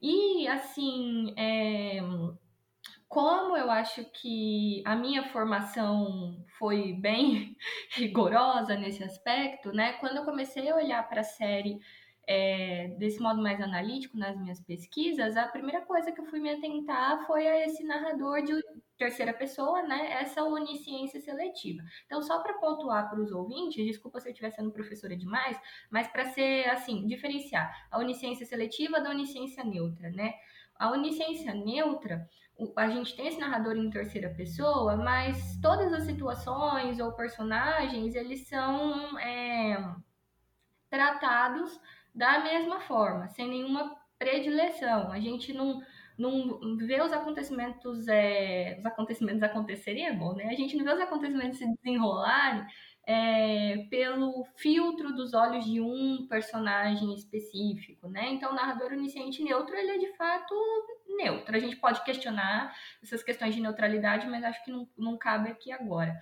E, 0.00 0.46
assim, 0.46 1.34
é, 1.36 2.00
como 3.10 3.56
eu 3.56 3.68
acho 3.68 4.04
que 4.12 4.84
a 4.86 4.94
minha 4.94 5.24
formação 5.30 6.46
foi 6.56 6.92
bem 6.92 7.56
rigorosa 7.90 8.76
nesse 8.76 9.02
aspecto, 9.02 9.72
né? 9.72 9.94
Quando 9.94 10.18
eu 10.18 10.24
comecei 10.24 10.70
a 10.70 10.76
olhar 10.76 11.08
para 11.08 11.22
a 11.22 11.24
série 11.24 11.80
é, 12.24 12.86
desse 12.98 13.20
modo 13.20 13.42
mais 13.42 13.60
analítico 13.60 14.16
nas 14.16 14.38
minhas 14.38 14.60
pesquisas, 14.60 15.36
a 15.36 15.48
primeira 15.48 15.80
coisa 15.80 16.12
que 16.12 16.20
eu 16.20 16.26
fui 16.26 16.38
me 16.38 16.50
atentar 16.50 17.26
foi 17.26 17.48
a 17.48 17.66
esse 17.66 17.82
narrador 17.82 18.44
de 18.44 18.52
terceira 18.96 19.34
pessoa, 19.34 19.82
né? 19.82 20.12
Essa 20.22 20.44
onisciência 20.44 21.20
seletiva. 21.20 21.82
Então, 22.06 22.22
só 22.22 22.40
para 22.40 22.58
pontuar 22.58 23.10
para 23.10 23.20
os 23.20 23.32
ouvintes, 23.32 23.84
desculpa 23.84 24.20
se 24.20 24.28
eu 24.28 24.30
estiver 24.30 24.52
sendo 24.52 24.70
professora 24.70 25.16
demais, 25.16 25.60
mas 25.90 26.06
para 26.06 26.26
ser 26.26 26.68
assim, 26.68 27.08
diferenciar 27.08 27.88
a 27.90 27.98
onisciência 27.98 28.46
seletiva 28.46 29.00
da 29.00 29.10
onisciência 29.10 29.64
neutra, 29.64 30.10
né? 30.10 30.34
A 30.80 30.90
onisciência 30.90 31.52
neutra 31.52 32.26
a 32.76 32.88
gente 32.88 33.14
tem 33.14 33.26
esse 33.26 33.38
narrador 33.38 33.76
em 33.76 33.90
terceira 33.90 34.30
pessoa, 34.30 34.96
mas 34.96 35.58
todas 35.60 35.92
as 35.92 36.04
situações 36.04 36.98
ou 36.98 37.12
personagens, 37.12 38.14
eles 38.14 38.46
são 38.48 39.18
é, 39.18 39.94
tratados 40.88 41.78
da 42.14 42.40
mesma 42.40 42.80
forma, 42.80 43.28
sem 43.28 43.48
nenhuma 43.48 43.94
predileção. 44.18 45.12
A 45.12 45.20
gente 45.20 45.52
não, 45.52 45.82
não 46.18 46.76
vê 46.76 47.02
os 47.02 47.12
acontecimentos, 47.12 48.08
é, 48.08 48.76
os 48.78 48.86
acontecimentos 48.86 49.42
acontecerem, 49.42 50.06
é 50.06 50.12
bom, 50.12 50.34
né? 50.34 50.46
A 50.46 50.54
gente 50.54 50.76
não 50.76 50.84
vê 50.84 50.92
os 50.92 51.00
acontecimentos 51.00 51.58
se 51.58 51.66
desenrolarem 51.76 52.66
é, 53.10 53.88
pelo 53.90 54.44
filtro 54.56 55.12
dos 55.12 55.34
olhos 55.34 55.64
de 55.64 55.80
um 55.80 56.28
personagem 56.28 57.12
específico, 57.12 58.08
né? 58.08 58.30
Então, 58.30 58.52
o 58.52 58.54
narrador 58.54 58.92
onisciente 58.92 59.42
neutro, 59.42 59.74
ele 59.74 59.90
é 59.90 59.98
de 59.98 60.16
fato 60.16 60.54
neutro. 61.08 61.56
A 61.56 61.58
gente 61.58 61.74
pode 61.74 62.04
questionar 62.04 62.72
essas 63.02 63.20
questões 63.20 63.52
de 63.52 63.60
neutralidade, 63.60 64.28
mas 64.28 64.44
acho 64.44 64.64
que 64.64 64.70
não, 64.70 64.88
não 64.96 65.18
cabe 65.18 65.50
aqui 65.50 65.72
agora. 65.72 66.16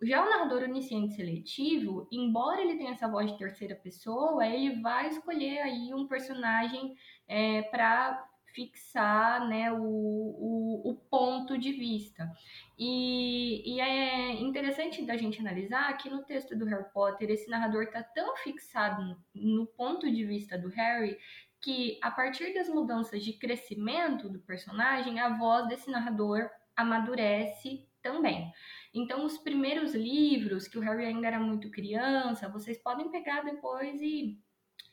Já 0.00 0.24
o 0.24 0.30
narrador 0.30 0.62
onisciente 0.62 1.12
seletivo, 1.12 2.08
embora 2.10 2.62
ele 2.62 2.78
tenha 2.78 2.92
essa 2.92 3.06
voz 3.06 3.30
de 3.30 3.36
terceira 3.36 3.74
pessoa, 3.74 4.46
ele 4.46 4.80
vai 4.80 5.08
escolher 5.08 5.58
aí 5.58 5.92
um 5.92 6.08
personagem 6.08 6.96
é, 7.28 7.60
para 7.64 8.29
fixar 8.54 9.48
né, 9.48 9.72
o, 9.72 9.78
o, 9.78 10.90
o, 10.90 10.94
ponto 10.94 11.58
de 11.58 11.72
vista. 11.72 12.30
E, 12.78 13.74
e, 13.74 13.80
é 13.80 14.32
interessante 14.40 15.04
da 15.04 15.16
gente 15.16 15.40
analisar 15.40 15.96
que 15.96 16.08
no 16.08 16.22
texto 16.22 16.56
do 16.56 16.64
Harry 16.64 16.90
Potter, 16.92 17.30
esse 17.30 17.48
narrador 17.48 17.84
está 17.84 18.02
tão 18.02 18.36
fixado 18.36 19.16
no 19.34 19.66
ponto 19.66 20.10
de 20.10 20.24
vista 20.24 20.58
do 20.58 20.68
Harry 20.68 21.18
que, 21.60 21.98
a 22.02 22.10
partir 22.10 22.54
das 22.54 22.68
mudanças 22.68 23.22
de 23.22 23.34
crescimento 23.34 24.28
do 24.28 24.40
personagem, 24.40 25.20
a 25.20 25.36
voz 25.36 25.68
desse 25.68 25.90
narrador 25.90 26.48
amadurece 26.74 27.86
também. 28.02 28.50
Então, 28.94 29.24
os 29.24 29.38
primeiros 29.38 29.94
livros, 29.94 30.66
que 30.66 30.78
o 30.78 30.80
Harry 30.80 31.04
ainda 31.04 31.26
era 31.26 31.38
muito 31.38 31.70
criança, 31.70 32.48
vocês 32.48 32.78
podem 32.78 33.10
pegar 33.10 33.42
depois 33.42 34.00
e, 34.00 34.38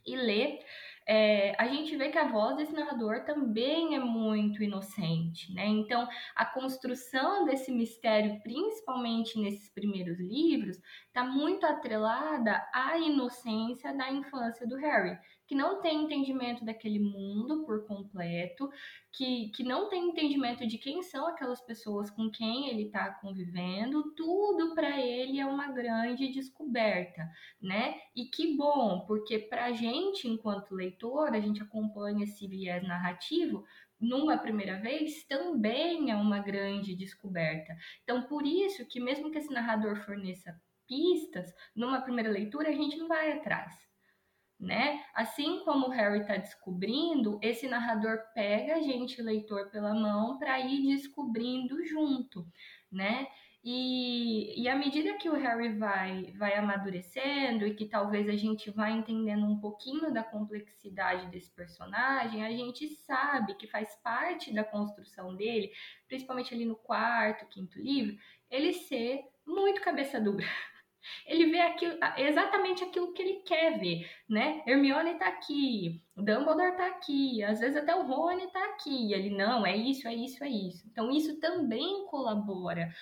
e 0.05 0.15
ler. 0.15 0.59
É, 1.09 1.55
a 1.57 1.67
gente 1.67 1.95
vê 1.95 2.09
que 2.09 2.17
a 2.17 2.27
voz 2.27 2.57
desse 2.57 2.73
narrador 2.73 3.23
também 3.23 3.95
é 3.95 3.99
muito 3.99 4.61
inocente, 4.61 5.53
né? 5.53 5.65
Então, 5.65 6.05
a 6.35 6.45
construção 6.45 7.45
desse 7.45 7.71
mistério, 7.71 8.41
principalmente 8.43 9.39
nesses 9.39 9.69
primeiros 9.69 10.19
livros, 10.19 10.77
está 11.07 11.23
muito 11.23 11.65
atrelada 11.65 12.61
à 12.73 12.97
inocência 12.97 13.93
da 13.93 14.11
infância 14.11 14.67
do 14.67 14.75
Harry 14.75 15.17
que 15.48 15.56
não 15.56 15.82
tem 15.82 16.04
entendimento 16.04 16.66
daquele 16.66 17.00
mundo 17.00 17.63
por 17.63 17.88
completo, 17.88 18.70
que, 19.13 19.50
que 19.50 19.63
não 19.63 19.89
tem 19.89 20.10
entendimento 20.10 20.68
de 20.68 20.77
quem 20.77 21.01
são 21.01 21.25
aquelas 21.25 21.62
pessoas 21.62 22.12
com 22.12 22.30
quem 22.30 22.70
ele 22.70 22.84
está 22.84 23.10
convivendo, 23.12 24.13
tudo 24.13 24.75
para 24.75 25.01
ele 25.01 25.39
é 25.39 25.46
uma 25.46 25.72
grande 25.72 26.27
descoberta, 26.27 27.27
né? 27.62 27.96
E 28.13 28.25
que 28.25 28.58
bom, 28.58 29.06
porque 29.08 29.39
para 29.39 29.66
a 29.66 29.72
gente, 29.72 30.27
enquanto 30.27 30.75
leitor, 30.75 31.34
a 31.34 31.39
gente 31.39 31.63
acompanha 31.63 32.25
esse 32.25 32.46
viés 32.46 32.84
narrativo, 32.84 33.66
numa 34.00 34.38
primeira 34.38 34.80
vez 34.80 35.24
também 35.24 36.12
é 36.12 36.16
uma 36.16 36.39
grande 36.39 36.94
descoberta. 36.94 37.75
Então, 38.04 38.24
por 38.24 38.46
isso 38.46 38.86
que 38.86 39.00
mesmo 39.00 39.32
que 39.32 39.39
esse 39.39 39.51
narrador 39.51 39.96
forneça 40.06 40.60
pistas, 40.86 41.54
numa 41.75 42.01
primeira 42.01 42.30
leitura 42.30 42.70
a 42.70 42.74
gente 42.74 42.98
não 42.98 43.08
vai 43.08 43.32
atrás 43.32 43.87
né? 44.59 45.03
Assim 45.13 45.63
como 45.63 45.87
o 45.87 45.91
Harry 45.91 46.21
está 46.21 46.35
descobrindo, 46.35 47.39
esse 47.41 47.67
narrador 47.67 48.19
pega 48.33 48.75
a 48.75 48.81
gente, 48.81 49.21
leitor, 49.21 49.69
pela 49.69 49.93
mão 49.93 50.37
para 50.37 50.59
ir 50.59 50.81
descobrindo 50.87 51.83
junto, 51.85 52.45
né? 52.91 53.27
E, 53.63 54.61
e 54.61 54.69
à 54.69 54.75
medida 54.75 55.17
que 55.17 55.29
o 55.29 55.35
Harry 55.35 55.77
vai, 55.77 56.31
vai 56.37 56.55
amadurecendo 56.55 57.67
e 57.67 57.75
que 57.75 57.85
talvez 57.85 58.29
a 58.29 58.35
gente 58.35 58.71
vá 58.71 58.89
entendendo 58.89 59.45
um 59.45 59.59
pouquinho 59.59 60.13
da 60.13 60.23
complexidade 60.23 61.25
desse 61.27 61.51
personagem, 61.51 62.45
a 62.45 62.49
gente 62.49 62.87
sabe 62.87 63.55
que 63.55 63.67
faz 63.67 63.93
parte 64.01 64.53
da 64.53 64.63
construção 64.63 65.35
dele, 65.35 65.71
principalmente 66.07 66.53
ali 66.53 66.65
no 66.65 66.77
quarto, 66.77 67.45
quinto 67.47 67.77
livro, 67.77 68.17
ele 68.49 68.71
ser 68.71 69.25
muito 69.45 69.81
cabeça 69.81 70.19
dura. 70.19 70.45
Ele 71.25 71.51
vê 71.51 71.59
aquilo, 71.61 71.97
exatamente 72.17 72.83
aquilo 72.83 73.13
que 73.13 73.21
ele 73.21 73.39
quer 73.41 73.79
ver, 73.79 74.09
né? 74.27 74.63
Hermione 74.65 75.15
tá 75.15 75.27
aqui, 75.27 76.01
Dumbledore 76.15 76.77
tá 76.77 76.87
aqui, 76.87 77.43
às 77.43 77.59
vezes 77.59 77.77
até 77.77 77.95
o 77.95 78.05
Rony 78.05 78.47
tá 78.51 78.63
aqui. 78.71 79.13
Ele 79.13 79.29
não, 79.29 79.65
é 79.65 79.75
isso, 79.75 80.07
é 80.07 80.13
isso, 80.13 80.43
é 80.43 80.49
isso. 80.49 80.87
Então 80.87 81.11
isso 81.11 81.39
também 81.39 82.05
colabora 82.07 82.93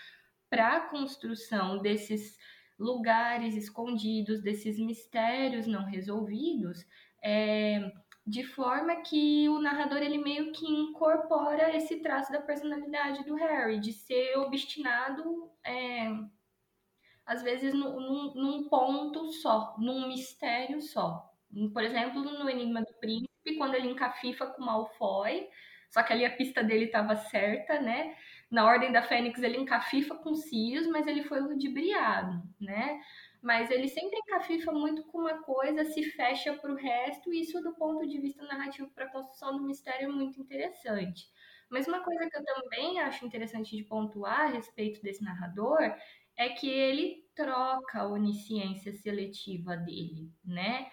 para 0.49 0.77
a 0.77 0.81
construção 0.81 1.79
desses 1.79 2.37
lugares 2.77 3.55
escondidos, 3.55 4.41
desses 4.41 4.77
mistérios 4.79 5.65
não 5.65 5.85
resolvidos, 5.85 6.85
é, 7.23 7.91
de 8.25 8.43
forma 8.43 9.01
que 9.01 9.47
o 9.49 9.59
narrador 9.59 9.99
ele 9.99 10.17
meio 10.17 10.51
que 10.51 10.65
incorpora 10.65 11.75
esse 11.75 11.97
traço 11.97 12.31
da 12.31 12.41
personalidade 12.41 13.23
do 13.23 13.35
Harry, 13.35 13.79
de 13.79 13.93
ser 13.93 14.37
obstinado 14.37 15.49
é, 15.63 16.09
às 17.25 17.41
vezes 17.41 17.73
num, 17.73 18.33
num 18.33 18.69
ponto 18.69 19.31
só, 19.31 19.75
num 19.77 20.07
mistério 20.07 20.81
só. 20.81 21.31
Por 21.73 21.83
exemplo, 21.83 22.21
no 22.21 22.49
Enigma 22.49 22.81
do 22.81 22.93
Príncipe, 22.99 23.57
quando 23.57 23.75
ele 23.75 23.87
encafifa 23.87 24.45
com 24.47 24.63
Malfoy, 24.63 25.47
só 25.89 26.03
que 26.03 26.11
ali 26.11 26.25
a 26.25 26.35
pista 26.35 26.63
dele 26.63 26.85
estava 26.85 27.15
certa, 27.15 27.79
né? 27.79 28.15
Na 28.51 28.65
Ordem 28.65 28.91
da 28.91 29.01
Fênix 29.01 29.41
ele 29.41 29.57
encafifa 29.57 30.15
com 30.15 30.35
Sirius, 30.35 30.87
mas 30.87 31.07
ele 31.07 31.23
foi 31.23 31.39
ludibriado, 31.39 32.43
né? 32.59 33.01
Mas 33.41 33.71
ele 33.71 33.87
sempre 33.87 34.17
encafifa 34.19 34.71
muito 34.71 35.03
com 35.05 35.19
uma 35.19 35.41
coisa, 35.43 35.85
se 35.85 36.03
fecha 36.11 36.53
para 36.53 36.71
o 36.71 36.75
resto, 36.75 37.33
e 37.33 37.41
isso 37.41 37.61
do 37.61 37.73
ponto 37.75 38.07
de 38.07 38.19
vista 38.19 38.43
narrativo 38.43 38.89
para 38.89 39.05
a 39.05 39.11
construção 39.11 39.57
do 39.57 39.63
mistério 39.63 40.09
é 40.09 40.11
muito 40.11 40.39
interessante. 40.39 41.29
Mas 41.69 41.87
uma 41.87 42.03
coisa 42.03 42.29
que 42.29 42.37
eu 42.37 42.43
também 42.43 42.99
acho 42.99 43.25
interessante 43.25 43.75
de 43.75 43.83
pontuar 43.83 44.41
a 44.41 44.47
respeito 44.47 45.01
desse 45.01 45.23
narrador 45.23 45.79
é 46.37 46.49
que 46.49 46.69
ele 46.69 47.23
troca 47.35 47.99
a 47.99 48.07
onisciência 48.07 48.93
seletiva 48.93 49.75
dele, 49.75 50.31
né? 50.43 50.87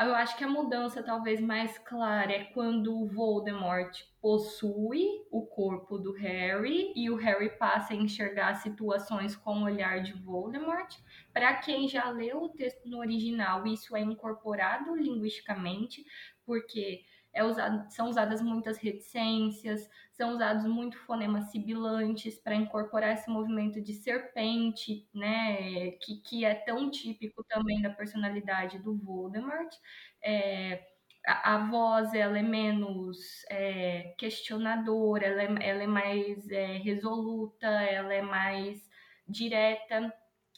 Eu 0.00 0.12
acho 0.12 0.36
que 0.36 0.42
a 0.42 0.48
mudança 0.48 1.04
talvez 1.04 1.40
mais 1.40 1.78
clara 1.78 2.32
é 2.32 2.44
quando 2.46 2.98
o 2.98 3.06
Voldemort 3.06 3.96
possui 4.20 5.06
o 5.30 5.46
corpo 5.46 5.98
do 5.98 6.12
Harry 6.14 6.92
e 6.96 7.08
o 7.08 7.14
Harry 7.14 7.56
passa 7.56 7.92
a 7.92 7.96
enxergar 7.96 8.56
situações 8.56 9.36
com 9.36 9.60
o 9.60 9.64
olhar 9.64 10.02
de 10.02 10.12
Voldemort. 10.12 10.96
Para 11.32 11.54
quem 11.58 11.86
já 11.86 12.10
leu 12.10 12.42
o 12.42 12.48
texto 12.48 12.88
no 12.88 12.98
original, 12.98 13.64
isso 13.68 13.94
é 13.94 14.00
incorporado 14.00 14.96
linguisticamente, 14.96 16.04
porque 16.44 17.04
é 17.34 17.42
usado, 17.42 17.90
são 17.90 18.08
usadas 18.08 18.40
muitas 18.40 18.78
reticências, 18.78 19.90
são 20.12 20.34
usados 20.34 20.64
muito 20.64 20.96
fonemas 20.98 21.50
sibilantes 21.50 22.38
para 22.38 22.54
incorporar 22.54 23.14
esse 23.14 23.28
movimento 23.28 23.82
de 23.82 23.92
serpente, 23.92 25.08
né, 25.12 25.90
que, 26.02 26.20
que 26.22 26.44
é 26.44 26.54
tão 26.54 26.88
típico 26.90 27.44
também 27.44 27.82
da 27.82 27.90
personalidade 27.90 28.78
do 28.78 28.96
Voldemort. 28.96 29.74
É, 30.22 30.86
a, 31.26 31.54
a, 31.54 31.58
voz 31.68 32.14
ela 32.14 32.38
é 32.38 32.42
menos 32.42 33.18
é, 33.50 34.14
questionadora, 34.16 35.26
ela 35.26 35.42
é, 35.42 35.68
ela 35.68 35.82
é 35.82 35.86
mais 35.86 36.48
é, 36.50 36.76
resoluta, 36.78 37.66
ela 37.66 38.14
é 38.14 38.22
mais 38.22 38.88
direta. 39.26 40.14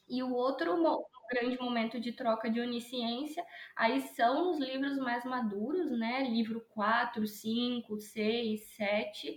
E 0.09 0.23
o 0.23 0.33
outro 0.35 0.77
grande 1.29 1.59
momento 1.59 2.01
de 2.01 2.13
troca 2.13 2.51
de 2.51 2.61
onisciência, 2.61 3.45
aí 3.75 4.01
são 4.01 4.51
os 4.51 4.59
livros 4.59 4.97
mais 4.99 5.25
maduros, 5.25 5.91
né? 5.99 6.29
Livro 6.29 6.61
4, 6.71 7.27
5, 7.27 7.99
6, 7.99 8.61
7, 8.77 9.37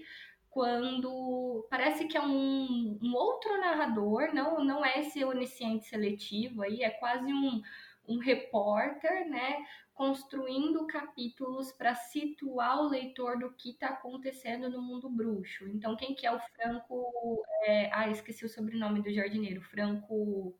quando 0.49 1.67
parece 1.69 2.07
que 2.07 2.17
é 2.17 2.21
um, 2.21 2.99
um 3.01 3.13
outro 3.13 3.59
narrador, 3.59 4.33
não, 4.33 4.63
não 4.63 4.83
é 4.83 4.99
esse 4.99 5.23
onisciente 5.23 5.85
seletivo 5.85 6.63
aí, 6.63 6.81
é 6.81 6.89
quase 6.89 7.31
um, 7.31 7.61
um 8.07 8.17
repórter, 8.17 9.29
né? 9.29 9.63
Construindo 9.93 10.87
capítulos 10.87 11.71
para 11.73 11.93
situar 11.93 12.79
o 12.81 12.89
leitor 12.89 13.37
do 13.37 13.51
que 13.53 13.71
está 13.71 13.89
acontecendo 13.89 14.69
no 14.69 14.81
mundo 14.81 15.09
bruxo. 15.09 15.67
Então, 15.67 15.95
quem 15.95 16.15
que 16.15 16.25
é 16.25 16.31
o 16.31 16.39
Franco? 16.39 17.43
É... 17.63 17.89
Ah, 17.93 18.09
esqueci 18.09 18.45
o 18.45 18.49
sobrenome 18.49 19.01
do 19.03 19.13
jardineiro. 19.13 19.61
Franco 19.61 20.57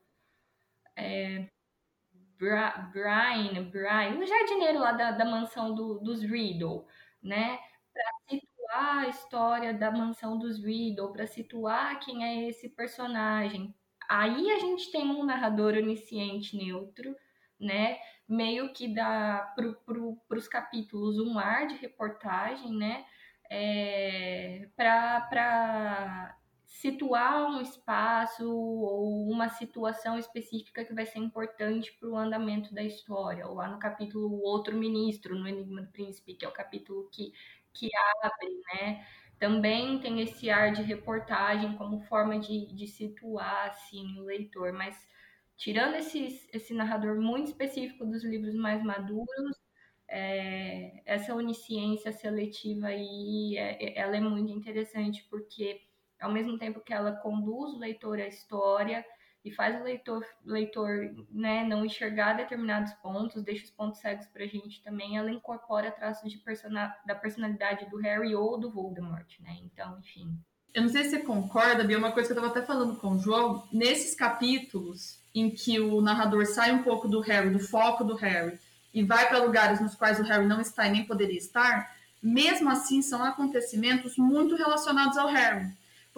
é, 1.00 1.50
Brian, 2.40 3.70
Brian, 3.70 4.18
o 4.18 4.26
jardineiro 4.26 4.80
lá 4.80 4.94
da, 4.94 5.12
da 5.12 5.26
mansão 5.26 5.76
do, 5.76 6.00
dos 6.00 6.22
Riddle, 6.22 6.86
né? 7.22 7.60
Para 7.94 8.12
situar 8.30 8.98
a 9.00 9.08
história 9.10 9.74
da 9.74 9.92
mansão 9.92 10.40
dos 10.40 10.64
Riddle, 10.64 11.12
para 11.12 11.28
situar 11.28 12.00
quem 12.00 12.24
é 12.24 12.48
esse 12.48 12.70
personagem. 12.70 13.76
Aí 14.08 14.52
a 14.52 14.60
gente 14.60 14.92
tem 14.92 15.10
um 15.10 15.26
narrador 15.26 15.74
onisciente 15.74 16.56
neutro, 16.58 17.16
né? 17.60 18.00
Meio 18.28 18.72
que 18.74 18.88
dá 18.88 19.54
para 19.56 19.74
pro, 19.86 20.18
os 20.30 20.48
capítulos 20.48 21.20
um 21.20 21.38
ar 21.38 21.68
de 21.68 21.76
reportagem, 21.76 22.72
né? 22.72 23.06
É, 23.52 24.70
para 24.78 26.38
situar 26.69 27.49
um 27.49 27.62
espaço 27.62 28.47
ou 28.47 29.27
uma 29.27 29.49
situação 29.49 30.19
específica 30.19 30.86
que 30.86 30.93
vai 30.93 31.05
ser 31.05 31.17
importante 31.17 31.91
para 31.99 32.08
o 32.08 32.15
andamento 32.15 32.73
da 32.73 32.84
história. 32.84 33.47
Ou 33.47 33.55
lá 33.55 33.67
no 33.67 33.79
capítulo 33.79 34.27
O 34.27 34.43
Outro 34.43 34.77
Ministro, 34.77 35.36
no 35.38 35.47
Enigma 35.47 35.82
do 35.82 35.91
Príncipe, 35.91 36.36
que 36.36 36.45
é 36.45 36.47
o 36.47 36.53
capítulo 36.53 37.10
que, 37.12 37.34
que 37.73 37.89
abre, 38.23 38.62
né? 38.73 39.05
Também 39.39 39.99
tem 39.99 40.21
esse 40.21 40.49
ar 40.49 40.71
de 40.71 40.84
reportagem 40.84 41.75
como 41.75 42.01
forma 42.01 42.39
de, 42.39 42.67
de 42.73 42.88
situar 42.88 43.69
assim, 43.69 44.19
o 44.19 44.23
leitor, 44.25 44.71
mas 44.71 44.95
tirando 45.58 45.95
esse, 45.95 46.47
esse 46.53 46.73
narrador 46.73 47.19
muito 47.19 47.47
específico 47.47 48.05
dos 48.05 48.23
livros 48.23 48.53
mais 48.53 48.84
maduros, 48.84 49.58
é, 50.08 51.01
essa 51.05 51.34
onisciência 51.34 52.12
seletiva 52.12 52.88
aí, 52.88 53.58
é, 53.58 53.97
ela 53.99 54.17
é 54.17 54.19
muito 54.19 54.51
interessante 54.51 55.25
porque 55.29 55.88
ao 56.19 56.32
mesmo 56.32 56.58
tempo 56.58 56.82
que 56.82 56.93
ela 56.93 57.13
conduz 57.13 57.73
o 57.73 57.79
leitor 57.79 58.19
à 58.19 58.27
história 58.27 59.05
e 59.43 59.51
faz 59.51 59.79
o 59.79 59.84
leitor, 59.84 60.25
leitor 60.45 61.15
né, 61.32 61.63
não 61.63 61.86
enxergar 61.86 62.34
determinados 62.34 62.93
pontos, 62.95 63.41
deixa 63.41 63.63
os 63.63 63.71
pontos 63.71 63.99
cegos 63.99 64.27
para 64.27 64.43
a 64.43 64.47
gente 64.47 64.84
também, 64.84 65.17
ela 65.17 65.32
incorpora 65.32 65.91
traços 65.91 66.29
de 66.29 66.38
persona, 66.39 66.93
da 67.05 67.15
personalidade 67.15 67.89
do 67.89 67.97
Harry 67.97 68.36
ou 68.36 68.60
do 68.60 68.69
Voldemort, 68.69 69.39
né? 69.39 69.58
Então, 69.63 69.97
enfim. 69.99 70.38
Eu 70.73 70.84
não 70.84 70.89
sei 70.89 71.05
se 71.05 71.12
você 71.12 71.19
concorda, 71.19 71.84
Bia, 71.84 71.97
uma 71.97 72.12
coisa 72.12 72.27
que 72.27 72.34
eu 72.34 72.38
estava 72.38 72.60
até 72.60 72.65
falando 72.65 72.97
com 72.97 73.12
o 73.12 73.19
João, 73.19 73.67
nesses 73.71 74.13
capítulos 74.13 75.19
em 75.34 75.49
que 75.49 75.79
o 75.79 76.01
narrador 76.01 76.45
sai 76.45 76.71
um 76.71 76.84
pouco 76.84 77.08
do 77.08 77.21
Harry, 77.21 77.49
do 77.49 77.60
foco 77.60 78.03
do 78.03 78.15
Harry, 78.15 78.60
e 78.93 79.03
vai 79.03 79.27
para 79.27 79.43
lugares 79.43 79.79
nos 79.79 79.95
quais 79.95 80.19
o 80.19 80.23
Harry 80.23 80.45
não 80.45 80.60
está 80.60 80.88
e 80.88 80.91
nem 80.91 81.05
poderia 81.05 81.38
estar, 81.38 81.95
mesmo 82.21 82.69
assim 82.69 83.01
são 83.01 83.23
acontecimentos 83.23 84.17
muito 84.17 84.55
relacionados 84.55 85.17
ao 85.17 85.27
Harry. 85.27 85.67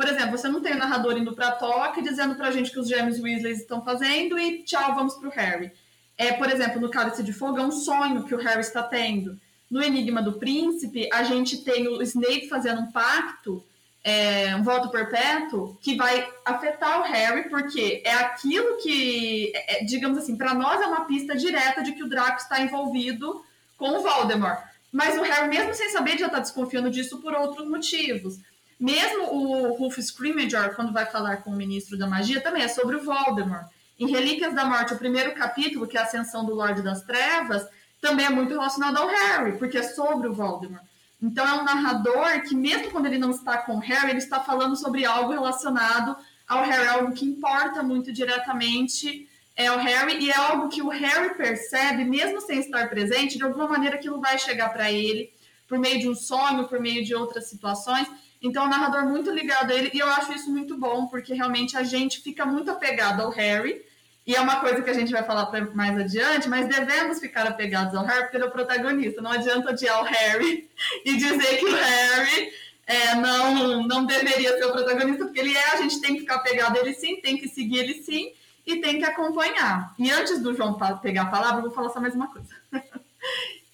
Por 0.01 0.09
exemplo, 0.09 0.35
você 0.35 0.49
não 0.49 0.61
tem 0.61 0.73
o 0.73 0.79
narrador 0.79 1.15
indo 1.15 1.35
para 1.35 1.51
toca 1.51 2.01
dizendo 2.01 2.33
para 2.33 2.47
a 2.47 2.51
gente 2.51 2.71
que 2.71 2.79
os 2.79 2.89
gêmeos 2.89 3.19
Weasley 3.19 3.53
estão 3.53 3.85
fazendo 3.85 4.39
e 4.39 4.63
tchau, 4.63 4.95
vamos 4.95 5.13
para 5.13 5.29
o 5.29 5.31
Harry. 5.31 5.71
É, 6.17 6.33
por 6.33 6.49
exemplo, 6.49 6.81
no 6.81 6.89
Cálice 6.89 7.21
de 7.21 7.31
Fogo 7.31 7.59
é 7.59 7.61
um 7.61 7.71
sonho 7.71 8.23
que 8.23 8.33
o 8.33 8.39
Harry 8.39 8.61
está 8.61 8.81
tendo. 8.81 9.39
No 9.69 9.79
Enigma 9.79 10.19
do 10.19 10.39
Príncipe, 10.39 11.07
a 11.13 11.21
gente 11.21 11.63
tem 11.63 11.87
o 11.87 12.01
Snape 12.01 12.49
fazendo 12.49 12.81
um 12.81 12.91
pacto, 12.91 13.63
é, 14.03 14.55
um 14.55 14.63
voto 14.63 14.89
perpétuo, 14.89 15.77
que 15.79 15.95
vai 15.95 16.27
afetar 16.43 16.99
o 17.01 17.03
Harry, 17.03 17.47
porque 17.47 18.01
é 18.03 18.15
aquilo 18.15 18.77
que, 18.77 19.51
é, 19.53 19.83
digamos 19.83 20.17
assim, 20.17 20.35
para 20.35 20.55
nós 20.55 20.81
é 20.81 20.87
uma 20.87 21.05
pista 21.05 21.35
direta 21.35 21.83
de 21.83 21.91
que 21.91 22.01
o 22.01 22.09
Draco 22.09 22.41
está 22.41 22.59
envolvido 22.59 23.45
com 23.77 23.99
o 23.99 24.01
Voldemort. 24.01 24.63
Mas 24.91 25.15
o 25.15 25.21
Harry, 25.21 25.47
mesmo 25.47 25.75
sem 25.75 25.89
saber, 25.89 26.17
já 26.17 26.25
está 26.25 26.39
desconfiando 26.39 26.89
disso 26.89 27.21
por 27.21 27.35
outros 27.35 27.69
motivos. 27.69 28.39
Mesmo 28.81 29.31
o 29.31 29.73
Rufus 29.75 30.07
Scrimgeour, 30.07 30.73
quando 30.73 30.91
vai 30.91 31.05
falar 31.05 31.43
com 31.43 31.51
o 31.51 31.55
Ministro 31.55 31.95
da 31.99 32.07
Magia, 32.07 32.41
também 32.41 32.63
é 32.63 32.67
sobre 32.67 32.95
o 32.95 33.03
Voldemort. 33.03 33.67
Em 33.99 34.09
Relíquias 34.09 34.55
da 34.55 34.65
Morte, 34.65 34.95
o 34.95 34.97
primeiro 34.97 35.35
capítulo, 35.35 35.87
que 35.87 35.95
é 35.95 35.99
a 35.99 36.03
Ascensão 36.03 36.43
do 36.43 36.55
Lorde 36.55 36.81
das 36.81 37.03
Trevas, 37.03 37.63
também 38.01 38.25
é 38.25 38.29
muito 38.31 38.49
relacionado 38.49 38.97
ao 38.97 39.07
Harry, 39.07 39.59
porque 39.59 39.77
é 39.77 39.83
sobre 39.83 40.27
o 40.27 40.33
Voldemort. 40.33 40.83
Então 41.21 41.47
é 41.47 41.61
um 41.61 41.63
narrador 41.63 42.41
que, 42.41 42.55
mesmo 42.55 42.89
quando 42.89 43.05
ele 43.05 43.19
não 43.19 43.29
está 43.29 43.59
com 43.59 43.75
o 43.75 43.79
Harry, 43.79 44.09
ele 44.09 44.17
está 44.17 44.39
falando 44.39 44.75
sobre 44.75 45.05
algo 45.05 45.31
relacionado 45.31 46.17
ao 46.47 46.63
Harry, 46.63 46.87
algo 46.87 47.13
que 47.13 47.23
importa 47.23 47.83
muito 47.83 48.11
diretamente 48.11 49.29
é 49.55 49.71
o 49.71 49.77
Harry, 49.77 50.17
e 50.17 50.31
é 50.31 50.35
algo 50.35 50.69
que 50.69 50.81
o 50.81 50.89
Harry 50.89 51.35
percebe, 51.35 52.03
mesmo 52.03 52.41
sem 52.41 52.57
estar 52.57 52.89
presente, 52.89 53.37
de 53.37 53.43
alguma 53.43 53.67
maneira 53.67 53.97
aquilo 53.97 54.19
vai 54.19 54.39
chegar 54.39 54.69
para 54.69 54.91
ele, 54.91 55.31
por 55.67 55.77
meio 55.77 55.99
de 55.99 56.09
um 56.09 56.15
sonho, 56.15 56.67
por 56.67 56.79
meio 56.79 57.05
de 57.05 57.13
outras 57.13 57.47
situações. 57.47 58.07
Então, 58.41 58.65
um 58.65 58.69
narrador 58.69 59.05
muito 59.05 59.29
ligado 59.29 59.71
a 59.71 59.75
ele, 59.75 59.91
e 59.93 59.99
eu 59.99 60.07
acho 60.07 60.33
isso 60.33 60.49
muito 60.49 60.77
bom, 60.77 61.05
porque 61.07 61.33
realmente 61.33 61.77
a 61.77 61.83
gente 61.83 62.21
fica 62.21 62.45
muito 62.45 62.71
apegado 62.71 63.21
ao 63.21 63.29
Harry, 63.29 63.85
e 64.25 64.35
é 64.35 64.41
uma 64.41 64.59
coisa 64.59 64.81
que 64.81 64.89
a 64.89 64.93
gente 64.93 65.11
vai 65.11 65.23
falar 65.23 65.51
mais 65.73 65.97
adiante, 65.97 66.47
mas 66.47 66.67
devemos 66.67 67.19
ficar 67.19 67.47
apegados 67.47 67.95
ao 67.95 68.05
Harry, 68.05 68.23
porque 68.23 68.37
ele 68.37 68.45
é 68.45 68.47
o 68.47 68.51
protagonista. 68.51 69.21
Não 69.21 69.31
adianta 69.31 69.71
odiar 69.71 70.01
o 70.01 70.05
Harry 70.05 70.69
e 71.05 71.17
dizer 71.17 71.57
que 71.57 71.65
o 71.65 71.75
Harry 71.75 72.53
é, 72.85 73.15
não, 73.15 73.83
não 73.83 74.05
deveria 74.05 74.57
ser 74.57 74.65
o 74.65 74.71
protagonista, 74.71 75.25
porque 75.25 75.39
ele 75.39 75.55
é, 75.55 75.71
a 75.71 75.77
gente 75.77 75.99
tem 75.99 76.13
que 76.13 76.21
ficar 76.21 76.35
apegado 76.35 76.77
a 76.77 76.81
ele 76.81 76.93
sim, 76.93 77.19
tem 77.19 77.37
que 77.37 77.47
seguir 77.47 77.79
ele 77.79 77.95
sim, 77.95 78.31
e 78.65 78.77
tem 78.77 78.99
que 78.99 79.05
acompanhar. 79.05 79.93
E 79.97 80.11
antes 80.11 80.39
do 80.39 80.53
João 80.53 80.77
pegar 81.01 81.23
a 81.23 81.31
palavra, 81.31 81.57
eu 81.57 81.63
vou 81.63 81.71
falar 81.71 81.89
só 81.89 81.99
mais 81.99 82.13
uma 82.13 82.27
coisa. 82.27 82.55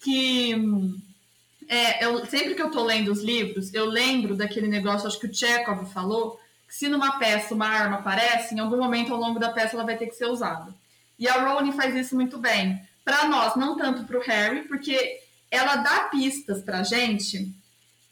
que 0.02 0.56
é, 1.68 2.06
eu, 2.06 2.26
sempre 2.26 2.56
que 2.56 2.62
eu 2.62 2.68
estou 2.68 2.84
lendo 2.84 3.12
os 3.12 3.22
livros, 3.22 3.74
eu 3.74 3.86
lembro 3.86 4.36
daquele 4.36 4.68
negócio, 4.68 5.08
acho 5.08 5.20
que 5.20 5.28
o 5.28 5.34
Chekhov 5.34 5.86
falou, 5.92 6.40
que 6.68 6.76
se 6.76 6.88
numa 6.88 7.18
peça 7.18 7.54
uma 7.54 7.68
arma 7.68 7.98
aparece, 7.98 8.56
em 8.56 8.60
algum 8.60 8.78
momento 8.78 9.14
ao 9.14 9.20
longo 9.20 9.40
da 9.40 9.52
peça 9.52 9.76
ela 9.76 9.86
vai 9.86 9.98
ter 9.98 10.08
que 10.08 10.16
ser 10.16 10.26
usada. 10.26 10.74
E 11.18 11.28
a 11.28 11.34
Rowling 11.34 11.72
faz 11.72 11.96
isso 11.96 12.16
muito 12.16 12.38
bem. 12.38 12.82
Para 13.04 13.28
nós, 13.28 13.56
não 13.56 13.78
tanto 13.78 14.04
para 14.04 14.18
o 14.18 14.24
Harry, 14.24 14.68
porque 14.68 15.20
ela 15.50 15.78
dá 15.78 16.02
pistas 16.10 16.62
para 16.62 16.84
gente 16.84 17.52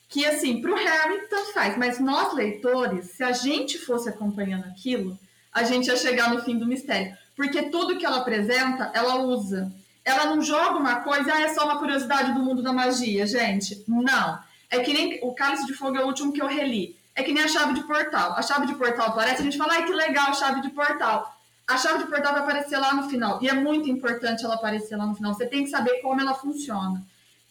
que, 0.07 0.25
assim, 0.25 0.61
para 0.61 0.71
o 0.71 0.75
Harry 0.75 1.27
tanto 1.29 1.53
faz, 1.53 1.77
mas 1.77 1.99
nós 1.99 2.33
leitores, 2.33 3.11
se 3.11 3.23
a 3.23 3.31
gente 3.31 3.77
fosse 3.77 4.07
acompanhando 4.07 4.65
aquilo, 4.65 5.17
a 5.51 5.63
gente 5.63 5.87
ia 5.87 5.97
chegar 5.97 6.33
no 6.33 6.43
fim 6.43 6.57
do 6.57 6.65
mistério. 6.65 7.15
Porque 7.35 7.63
tudo 7.63 7.97
que 7.97 8.05
ela 8.05 8.17
apresenta, 8.17 8.91
ela 8.93 9.17
usa. 9.17 9.71
Ela 10.05 10.27
não 10.27 10.41
joga 10.41 10.77
uma 10.77 10.97
coisa, 10.97 11.33
ah, 11.33 11.41
é 11.41 11.53
só 11.53 11.65
uma 11.65 11.79
curiosidade 11.79 12.31
do 12.31 12.39
mundo 12.39 12.61
da 12.61 12.71
magia, 12.71 13.25
gente. 13.25 13.83
Não. 13.87 14.39
É 14.69 14.79
que 14.79 14.93
nem 14.93 15.19
o 15.23 15.33
Cálice 15.33 15.65
de 15.65 15.73
Fogo 15.73 15.97
é 15.97 16.03
o 16.03 16.07
último 16.07 16.31
que 16.31 16.41
eu 16.41 16.47
reli. 16.47 16.95
É 17.15 17.23
que 17.23 17.33
nem 17.33 17.43
a 17.43 17.47
chave 17.47 17.73
de 17.73 17.81
portal. 17.83 18.33
A 18.33 18.41
chave 18.43 18.67
de 18.67 18.75
portal 18.75 19.07
aparece, 19.07 19.41
a 19.41 19.43
gente 19.43 19.57
fala, 19.57 19.73
ai, 19.73 19.85
que 19.85 19.93
legal, 19.93 20.33
chave 20.35 20.61
de 20.61 20.69
portal. 20.69 21.35
A 21.67 21.77
chave 21.77 22.03
de 22.03 22.09
portal 22.09 22.33
vai 22.33 22.41
aparecer 22.43 22.77
lá 22.77 22.93
no 22.93 23.09
final. 23.09 23.39
E 23.41 23.49
é 23.49 23.53
muito 23.53 23.89
importante 23.89 24.45
ela 24.45 24.55
aparecer 24.55 24.95
lá 24.95 25.07
no 25.07 25.15
final. 25.15 25.33
Você 25.33 25.47
tem 25.47 25.63
que 25.63 25.69
saber 25.71 26.01
como 26.01 26.21
ela 26.21 26.35
funciona. 26.35 27.03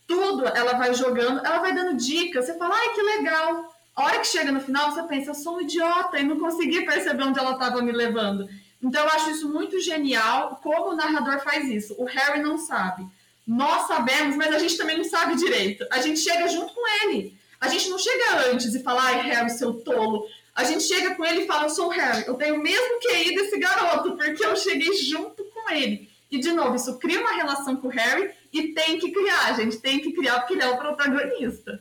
Tudo 0.07 0.47
ela 0.47 0.75
vai 0.75 0.95
jogando, 0.95 1.45
ela 1.45 1.59
vai 1.59 1.75
dando 1.75 1.97
dicas. 1.97 2.47
Você 2.47 2.57
fala, 2.57 2.77
ai, 2.77 2.95
que 2.95 3.03
legal. 3.03 3.75
A 3.97 4.05
hora 4.05 4.19
que 4.19 4.27
chega 4.27 4.53
no 4.53 4.61
final, 4.61 4.93
você 4.93 5.03
pensa, 5.05 5.31
eu 5.31 5.35
sou 5.35 5.57
um 5.57 5.61
idiota 5.63 6.19
e 6.19 6.25
não 6.25 6.39
consegui 6.39 6.85
perceber 6.85 7.25
onde 7.25 7.39
ela 7.39 7.53
estava 7.53 7.83
me 7.83 7.91
levando. 7.91 8.49
Então, 8.85 9.03
eu 9.03 9.11
acho 9.11 9.31
isso 9.31 9.49
muito 9.49 9.81
genial, 9.81 10.61
como 10.63 10.91
o 10.91 10.97
narrador 10.97 11.41
faz 11.43 11.67
isso. 11.69 11.95
O 11.99 12.05
Harry 12.05 12.43
não 12.43 12.59
sabe. 12.59 13.07
Nós 13.47 13.87
sabemos, 13.87 14.37
mas 14.37 14.55
a 14.55 14.59
gente 14.59 14.77
também 14.77 14.99
não 14.99 15.05
sabe 15.05 15.37
direito. 15.37 15.87
A 15.91 16.03
gente 16.03 16.21
chega 16.21 16.47
junto 16.49 16.75
com 16.75 16.87
ele. 17.03 17.35
A 17.59 17.69
gente 17.69 17.89
não 17.89 17.99
chega 17.99 18.51
antes 18.51 18.75
e 18.75 18.83
fala, 18.83 19.03
ai, 19.05 19.23
Harry, 19.23 19.49
seu 19.49 19.73
tolo. 19.73 20.27
A 20.55 20.65
gente 20.65 20.85
chega 20.85 21.15
com 21.15 21.25
ele 21.25 21.43
e 21.43 21.47
fala, 21.47 21.65
eu 21.65 21.71
sou 21.71 21.87
o 21.87 21.91
Harry, 21.91 22.25
eu 22.27 22.35
tenho 22.35 22.57
o 22.57 22.63
mesmo 22.63 23.01
QI 23.01 23.35
desse 23.35 23.59
garoto, 23.59 24.17
porque 24.17 24.45
eu 24.45 24.55
cheguei 24.55 24.93
junto 24.95 25.43
com 25.45 25.71
ele. 25.71 26.09
E, 26.31 26.39
de 26.39 26.53
novo, 26.53 26.77
isso 26.77 26.99
cria 26.99 27.21
uma 27.21 27.33
relação 27.33 27.77
com 27.77 27.89
o 27.89 27.91
Harry 27.91 28.31
e 28.53 28.69
tem 28.69 28.99
que 28.99 29.11
criar, 29.11 29.55
gente 29.55 29.79
tem 29.79 29.99
que 29.99 30.13
criar 30.13 30.41
porque 30.41 30.55
ele 30.55 30.63
é 30.63 30.69
o 30.69 30.77
protagonista. 30.77 31.81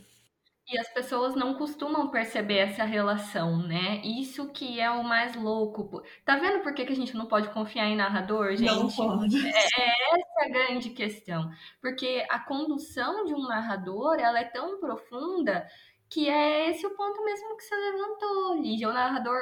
E 0.73 0.79
as 0.79 0.88
pessoas 0.91 1.36
não 1.36 1.53
costumam 1.53 2.09
perceber 2.09 2.57
essa 2.57 2.83
relação, 2.83 3.62
né? 3.62 4.01
Isso 4.03 4.51
que 4.51 4.79
é 4.79 4.89
o 4.89 5.03
mais 5.03 5.36
louco. 5.36 6.01
Tá 6.25 6.36
vendo 6.38 6.63
por 6.63 6.73
que, 6.73 6.83
que 6.83 6.93
a 6.93 6.95
gente 6.95 7.15
não 7.15 7.27
pode 7.27 7.49
confiar 7.49 7.86
em 7.86 7.95
narrador, 7.95 8.55
gente? 8.55 8.73
Não 8.73 8.89
pode. 8.89 9.38
É, 9.38 9.49
é 9.51 10.19
essa 10.19 10.45
a 10.45 10.49
grande 10.49 10.89
questão. 10.89 11.47
Porque 11.79 12.25
a 12.27 12.39
condução 12.39 13.23
de 13.23 13.36
um 13.36 13.47
narrador, 13.47 14.15
ela 14.19 14.39
é 14.39 14.45
tão 14.45 14.79
profunda 14.79 15.67
que 16.13 16.30
é 16.30 16.69
esse 16.69 16.86
o 16.86 16.95
ponto 16.95 17.26
mesmo 17.26 17.58
que 17.58 17.63
você 17.63 17.76
levantou, 17.76 18.62
Lígia. 18.62 18.88
O 18.88 18.93
narrador, 18.93 19.41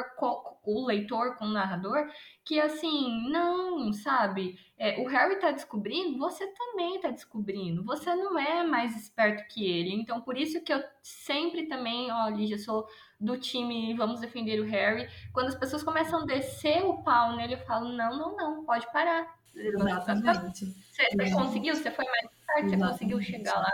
o 0.63 0.85
leitor 0.85 1.35
com 1.35 1.43
o 1.43 1.51
narrador, 1.51 2.09
que 2.45 2.61
assim, 2.61 3.29
não, 3.29 3.91
sabe? 3.91 4.57
É, 4.77 5.01
o 5.01 5.05
Harry 5.05 5.37
tá 5.37 5.51
descobrindo, 5.51 6.17
você 6.17 6.47
também 6.47 6.97
tá 7.01 7.09
descobrindo. 7.09 7.83
Você 7.83 8.15
não 8.15 8.39
é 8.39 8.65
mais 8.65 8.95
esperto 8.95 9.53
que 9.53 9.69
ele. 9.69 9.93
Então, 9.93 10.21
por 10.21 10.37
isso 10.37 10.63
que 10.63 10.73
eu 10.73 10.81
sempre 11.03 11.67
também, 11.67 12.09
ó, 12.09 12.29
Lígia, 12.29 12.57
sou 12.57 12.87
do 13.19 13.37
time 13.37 13.93
Vamos 13.95 14.21
Defender 14.21 14.61
o 14.61 14.65
Harry. 14.65 15.09
Quando 15.33 15.47
as 15.47 15.55
pessoas 15.55 15.83
começam 15.83 16.21
a 16.21 16.25
descer 16.25 16.85
o 16.85 17.03
pau 17.03 17.35
nele, 17.35 17.55
eu 17.55 17.65
falo, 17.65 17.89
não, 17.89 18.17
não, 18.17 18.37
não, 18.37 18.63
pode 18.63 18.89
parar. 18.93 19.27
Exatamente. 19.53 20.65
Você, 20.65 21.03
você 21.17 21.31
conseguiu, 21.31 21.75
você 21.75 21.91
foi 21.91 22.05
mais 22.05 22.31
esperto, 22.31 22.69
você 22.69 22.77
conseguiu 22.77 23.21
chegar 23.21 23.55
lá. 23.55 23.71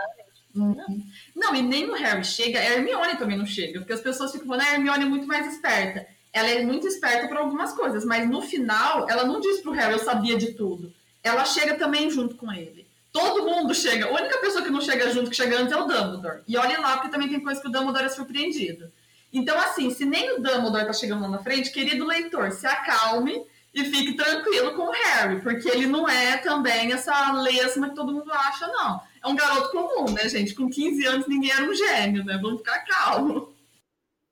Não, 1.34 1.54
e 1.54 1.62
nem 1.62 1.88
o 1.88 1.94
Harry 1.94 2.24
chega, 2.24 2.58
a 2.58 2.64
Hermione 2.64 3.16
também 3.16 3.38
não 3.38 3.46
chega, 3.46 3.78
porque 3.80 3.92
as 3.92 4.00
pessoas 4.00 4.32
ficam 4.32 4.46
falando, 4.46 4.62
ah, 4.62 4.70
a 4.70 4.74
Hermione 4.74 5.04
é 5.04 5.08
muito 5.08 5.26
mais 5.26 5.46
esperta. 5.52 6.06
Ela 6.32 6.48
é 6.48 6.62
muito 6.62 6.86
esperta 6.86 7.26
para 7.26 7.40
algumas 7.40 7.72
coisas, 7.72 8.04
mas 8.04 8.28
no 8.28 8.42
final, 8.42 9.08
ela 9.08 9.24
não 9.24 9.40
diz 9.40 9.60
pro 9.60 9.72
Harry, 9.72 9.92
eu 9.92 9.98
sabia 9.98 10.36
de 10.36 10.52
tudo. 10.54 10.92
Ela 11.22 11.44
chega 11.44 11.74
também 11.74 12.10
junto 12.10 12.36
com 12.36 12.52
ele. 12.52 12.86
Todo 13.10 13.46
mundo 13.46 13.74
chega. 13.74 14.06
A 14.06 14.12
única 14.12 14.38
pessoa 14.38 14.62
que 14.62 14.70
não 14.70 14.80
chega 14.80 15.10
junto, 15.10 15.30
que 15.30 15.36
chega 15.36 15.58
antes, 15.58 15.72
é 15.72 15.76
o 15.76 15.86
Dumbledore. 15.86 16.42
E 16.46 16.56
olha 16.56 16.78
lá, 16.80 16.96
porque 16.96 17.08
também 17.08 17.28
tem 17.28 17.40
coisa 17.40 17.60
que 17.60 17.68
o 17.68 17.72
Dumbledore 17.72 18.04
é 18.04 18.08
surpreendido. 18.08 18.92
Então, 19.32 19.58
assim, 19.58 19.90
se 19.90 20.04
nem 20.04 20.32
o 20.32 20.36
Dumbledore 20.36 20.86
tá 20.86 20.92
chegando 20.92 21.22
lá 21.22 21.28
na 21.28 21.38
frente, 21.38 21.72
querido 21.72 22.06
leitor, 22.06 22.52
se 22.52 22.66
acalme 22.66 23.42
e 23.74 23.84
fique 23.84 24.14
tranquilo 24.14 24.74
com 24.74 24.88
o 24.88 24.90
Harry, 24.90 25.40
porque 25.40 25.68
ele 25.68 25.86
não 25.86 26.08
é 26.08 26.36
também 26.38 26.92
essa 26.92 27.32
lesma 27.32 27.90
que 27.90 27.94
todo 27.94 28.12
mundo 28.12 28.32
acha, 28.32 28.66
não 28.66 29.00
é 29.22 29.28
um 29.28 29.36
garoto 29.36 29.70
comum, 29.70 30.12
né, 30.12 30.28
gente? 30.28 30.54
Com 30.54 30.68
15 30.68 31.06
anos 31.06 31.28
ninguém 31.28 31.50
era 31.50 31.68
um 31.68 31.74
gênio, 31.74 32.24
né? 32.24 32.38
Vamos 32.40 32.58
ficar 32.58 32.78
calmo. 32.80 33.52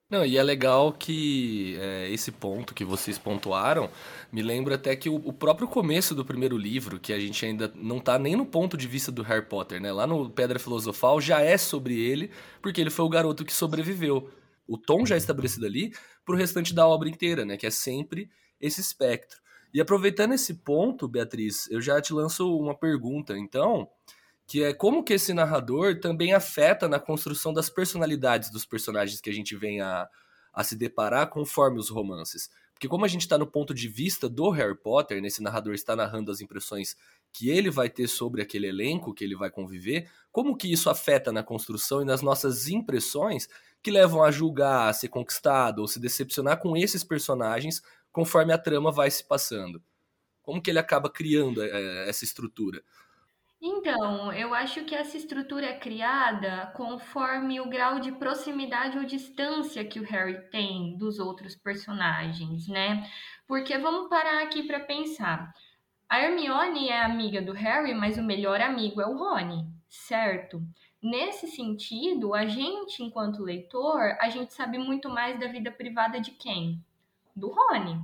Não, 0.08 0.24
e 0.24 0.38
é 0.38 0.42
legal 0.42 0.92
que 0.92 1.76
é, 1.80 2.08
esse 2.10 2.30
ponto 2.30 2.72
que 2.72 2.84
vocês 2.84 3.18
pontuaram 3.18 3.90
me 4.30 4.40
lembra 4.40 4.76
até 4.76 4.94
que 4.94 5.08
o, 5.08 5.16
o, 5.16 5.32
próprio 5.32 5.66
começo 5.66 6.14
do 6.14 6.24
primeiro 6.24 6.56
livro, 6.56 7.00
que 7.00 7.12
a 7.12 7.18
gente 7.18 7.44
ainda 7.44 7.72
não 7.74 7.98
tá 7.98 8.16
nem 8.16 8.36
no 8.36 8.46
ponto 8.46 8.76
de 8.76 8.86
vista 8.86 9.10
do 9.10 9.22
Harry 9.22 9.44
Potter, 9.44 9.80
né? 9.80 9.90
Lá 9.90 10.06
no 10.06 10.30
Pedra 10.30 10.60
Filosofal 10.60 11.20
já 11.20 11.40
é 11.40 11.58
sobre 11.58 11.98
ele, 11.98 12.30
porque 12.62 12.80
ele 12.80 12.90
foi 12.90 13.04
o 13.04 13.08
garoto 13.08 13.44
que 13.44 13.52
sobreviveu. 13.52 14.30
O 14.68 14.78
tom 14.78 15.04
já 15.04 15.16
é 15.16 15.18
estabelecido 15.18 15.66
ali 15.66 15.92
pro 16.24 16.36
restante 16.36 16.72
da 16.72 16.86
obra 16.86 17.08
inteira, 17.08 17.44
né? 17.44 17.56
Que 17.56 17.66
é 17.66 17.70
sempre 17.70 18.30
esse 18.60 18.80
espectro. 18.80 19.40
E 19.74 19.80
aproveitando 19.80 20.34
esse 20.34 20.54
ponto, 20.54 21.08
Beatriz, 21.08 21.68
eu 21.68 21.80
já 21.80 22.00
te 22.00 22.12
lanço 22.12 22.56
uma 22.56 22.74
pergunta. 22.74 23.36
Então, 23.36 23.88
que 24.46 24.62
é 24.62 24.72
como 24.72 25.02
que 25.02 25.14
esse 25.14 25.34
narrador 25.34 25.98
também 25.98 26.32
afeta 26.32 26.88
na 26.88 27.00
construção 27.00 27.52
das 27.52 27.68
personalidades 27.68 28.50
dos 28.50 28.64
personagens 28.64 29.20
que 29.20 29.28
a 29.28 29.32
gente 29.32 29.56
vem 29.56 29.80
a, 29.80 30.08
a 30.52 30.62
se 30.62 30.76
deparar 30.76 31.28
conforme 31.28 31.78
os 31.78 31.88
romances. 31.88 32.48
Porque 32.72 32.88
como 32.88 33.04
a 33.04 33.08
gente 33.08 33.22
está 33.22 33.38
no 33.38 33.46
ponto 33.46 33.72
de 33.72 33.88
vista 33.88 34.28
do 34.28 34.50
Harry 34.50 34.76
Potter, 34.76 35.20
nesse 35.20 35.42
narrador 35.42 35.74
está 35.74 35.96
narrando 35.96 36.30
as 36.30 36.40
impressões 36.42 36.94
que 37.32 37.48
ele 37.48 37.70
vai 37.70 37.88
ter 37.88 38.06
sobre 38.06 38.42
aquele 38.42 38.66
elenco 38.66 39.14
que 39.14 39.24
ele 39.24 39.34
vai 39.34 39.50
conviver, 39.50 40.08
como 40.30 40.56
que 40.56 40.70
isso 40.70 40.90
afeta 40.90 41.32
na 41.32 41.42
construção 41.42 42.02
e 42.02 42.04
nas 42.04 42.22
nossas 42.22 42.68
impressões 42.68 43.48
que 43.82 43.90
levam 43.90 44.22
a 44.22 44.30
julgar, 44.30 44.88
a 44.88 44.92
ser 44.92 45.08
conquistado 45.08 45.80
ou 45.80 45.88
se 45.88 45.98
decepcionar 45.98 46.58
com 46.60 46.76
esses 46.76 47.02
personagens 47.02 47.82
conforme 48.12 48.52
a 48.52 48.58
trama 48.58 48.92
vai 48.92 49.10
se 49.10 49.24
passando? 49.24 49.82
Como 50.42 50.60
que 50.62 50.70
ele 50.70 50.78
acaba 50.78 51.10
criando 51.10 51.62
é, 51.62 52.08
essa 52.08 52.24
estrutura? 52.24 52.82
Então, 53.60 54.32
eu 54.32 54.54
acho 54.54 54.84
que 54.84 54.94
essa 54.94 55.16
estrutura 55.16 55.66
é 55.66 55.78
criada 55.78 56.72
conforme 56.76 57.60
o 57.60 57.68
grau 57.68 57.98
de 57.98 58.12
proximidade 58.12 58.98
ou 58.98 59.04
distância 59.04 59.84
que 59.84 59.98
o 59.98 60.04
Harry 60.04 60.48
tem 60.50 60.96
dos 60.98 61.18
outros 61.18 61.56
personagens, 61.56 62.68
né? 62.68 63.10
Porque 63.46 63.76
vamos 63.78 64.08
parar 64.10 64.42
aqui 64.42 64.62
para 64.62 64.80
pensar. 64.80 65.52
A 66.08 66.20
Hermione 66.20 66.88
é 66.88 67.02
amiga 67.02 67.40
do 67.40 67.52
Harry, 67.52 67.94
mas 67.94 68.18
o 68.18 68.22
melhor 68.22 68.60
amigo 68.60 69.00
é 69.00 69.06
o 69.06 69.16
Rony, 69.16 69.66
certo? 69.88 70.62
Nesse 71.02 71.46
sentido, 71.48 72.34
a 72.34 72.46
gente, 72.46 73.02
enquanto 73.02 73.42
leitor, 73.42 74.16
a 74.20 74.28
gente 74.28 74.52
sabe 74.52 74.78
muito 74.78 75.08
mais 75.08 75.40
da 75.40 75.48
vida 75.48 75.70
privada 75.70 76.20
de 76.20 76.32
quem? 76.32 76.84
Do 77.34 77.48
Rony 77.48 78.02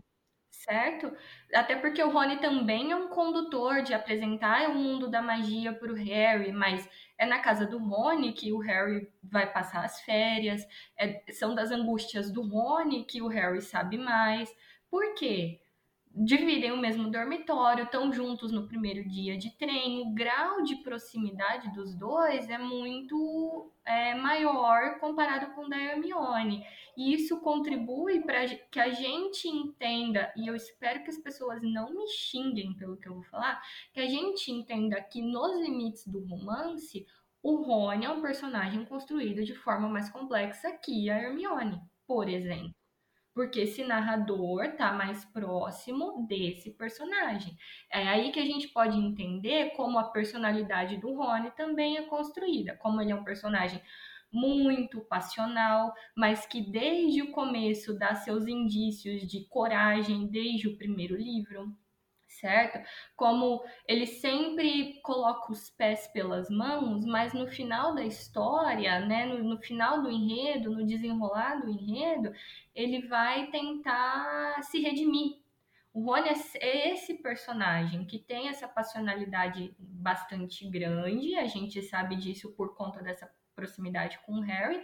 certo? 0.65 1.13
Até 1.53 1.77
porque 1.77 2.03
o 2.03 2.11
Rony 2.11 2.39
também 2.39 2.93
é 2.93 2.97
um 2.97 3.09
condutor 3.09 3.83
de 3.83 3.95
apresentar 3.95 4.69
o 4.71 4.75
mundo 4.75 5.09
da 5.09 5.21
magia 5.21 5.73
para 5.73 5.93
o 5.93 5.97
Harry, 5.97 6.53
mas 6.53 6.89
é 7.19 7.27
na 7.27 7.41
casa 7.41 7.67
do 7.67 7.79
Rony 7.79 8.33
que 8.33 8.53
o 8.53 8.59
Harry 8.59 9.09
vai 9.23 9.51
passar 9.53 9.85
as 9.85 10.01
férias, 10.03 10.67
é, 10.97 11.23
são 11.33 11.55
das 11.55 11.71
angústias 11.71 12.31
do 12.31 12.43
Rony 12.43 13.05
que 13.05 13.21
o 13.23 13.29
Harry 13.29 13.61
sabe 13.61 13.99
mais. 13.99 14.55
Por 14.91 15.15
quê? 15.15 15.62
Dividem 16.15 16.73
o 16.73 16.77
mesmo 16.77 17.11
dormitório, 17.11 17.85
estão 17.85 18.13
juntos 18.13 18.53
no 18.53 18.67
primeiro 18.67 19.09
dia 19.09 19.37
de 19.37 19.51
treino. 19.57 20.03
O 20.03 20.15
grau 20.15 20.63
de 20.63 20.77
proximidade 20.77 21.73
dos 21.73 21.95
dois 21.95 22.49
é 22.51 22.59
muito 22.59 23.71
é, 23.85 24.15
maior 24.15 24.99
comparado 24.99 25.55
com 25.55 25.65
o 25.65 25.69
da 25.69 25.81
Hermione. 25.81 26.65
E 26.97 27.15
isso 27.15 27.41
contribui 27.41 28.21
para 28.21 28.47
que 28.47 28.79
a 28.79 28.91
gente 28.91 29.49
entenda, 29.49 30.33
e 30.37 30.47
eu 30.47 30.55
espero 30.55 31.03
que 31.03 31.11
as 31.11 31.19
pessoas 31.19 31.63
não 31.63 31.91
me 31.95 32.07
xinguem 32.09 32.75
pelo 32.75 32.97
que 32.97 33.09
eu 33.09 33.15
vou 33.15 33.23
falar, 33.25 33.63
que 33.93 34.01
a 34.01 34.07
gente 34.07 34.53
entenda 34.53 35.01
que 35.01 35.23
nos 35.23 35.59
limites 35.61 36.07
do 36.07 36.25
romance, 36.27 37.07
o 37.43 37.57
Rony 37.57 38.05
é 38.05 38.11
um 38.11 38.21
personagem 38.21 38.85
construído 38.85 39.43
de 39.45 39.55
forma 39.55 39.89
mais 39.89 40.11
complexa 40.11 40.71
que 40.73 41.09
a 41.09 41.19
Hermione, 41.19 41.81
por 42.07 42.29
exemplo 42.29 42.82
porque 43.35 43.61
esse 43.61 43.83
narrador 43.85 44.65
está 44.65 44.93
mais 44.93 45.25
próximo 45.25 46.27
desse 46.27 46.71
personagem. 46.73 47.57
É 47.91 48.07
aí 48.09 48.31
que 48.31 48.41
a 48.41 48.45
gente 48.45 48.69
pode 48.69 48.99
entender 48.99 49.71
como 49.71 49.99
a 49.99 50.11
personalidade 50.11 50.99
do 50.99 51.15
Rony 51.15 51.51
também 51.53 51.97
é 51.97 52.03
construída, 52.03 52.77
como 52.77 53.01
ele 53.01 53.13
é 53.13 53.15
um 53.15 53.25
personagem 53.25 53.81
muito 54.31 55.01
passional, 55.03 55.93
mas 56.17 56.47
que 56.47 56.63
desde 56.63 57.23
o 57.23 57.33
começo 57.33 57.99
dá 57.99 58.15
seus 58.15 58.47
indícios 58.47 59.29
de 59.29 59.47
coragem 59.49 60.27
desde 60.27 60.69
o 60.69 60.77
primeiro 60.77 61.17
livro 61.17 61.77
certo? 62.43 62.85
Como 63.17 63.65
ele 63.87 64.05
sempre 64.05 65.01
coloca 65.03 65.53
os 65.53 65.71
pés 65.71 66.09
pelas 66.09 66.51
mãos, 66.51 67.07
mas 67.07 67.33
no 67.33 67.47
final 67.47 67.95
da 67.95 68.05
história, 68.05 68.99
né, 68.99 69.25
no, 69.25 69.45
no, 69.45 69.59
final 69.59 70.03
do 70.03 70.11
enredo, 70.11 70.73
no 70.73 70.85
desenrolar 70.85 71.61
do 71.61 71.71
enredo, 71.71 72.33
ele 72.75 73.07
vai 73.07 73.47
tentar 73.47 74.61
se 74.63 74.81
redimir. 74.81 75.41
O 75.95 76.05
Rony 76.05 76.31
é 76.57 76.93
esse 76.93 77.15
personagem 77.23 78.05
que 78.05 78.19
tem 78.19 78.49
essa 78.49 78.67
passionalidade 78.67 79.75
bastante 79.79 80.69
grande, 80.69 81.37
a 81.37 81.47
gente 81.47 81.81
sabe 81.83 82.17
disso 82.17 82.53
por 82.57 82.75
conta 82.75 83.03
dessa 83.03 83.31
proximidade 83.55 84.19
com 84.27 84.33
o 84.33 84.41
Harry, 84.41 84.83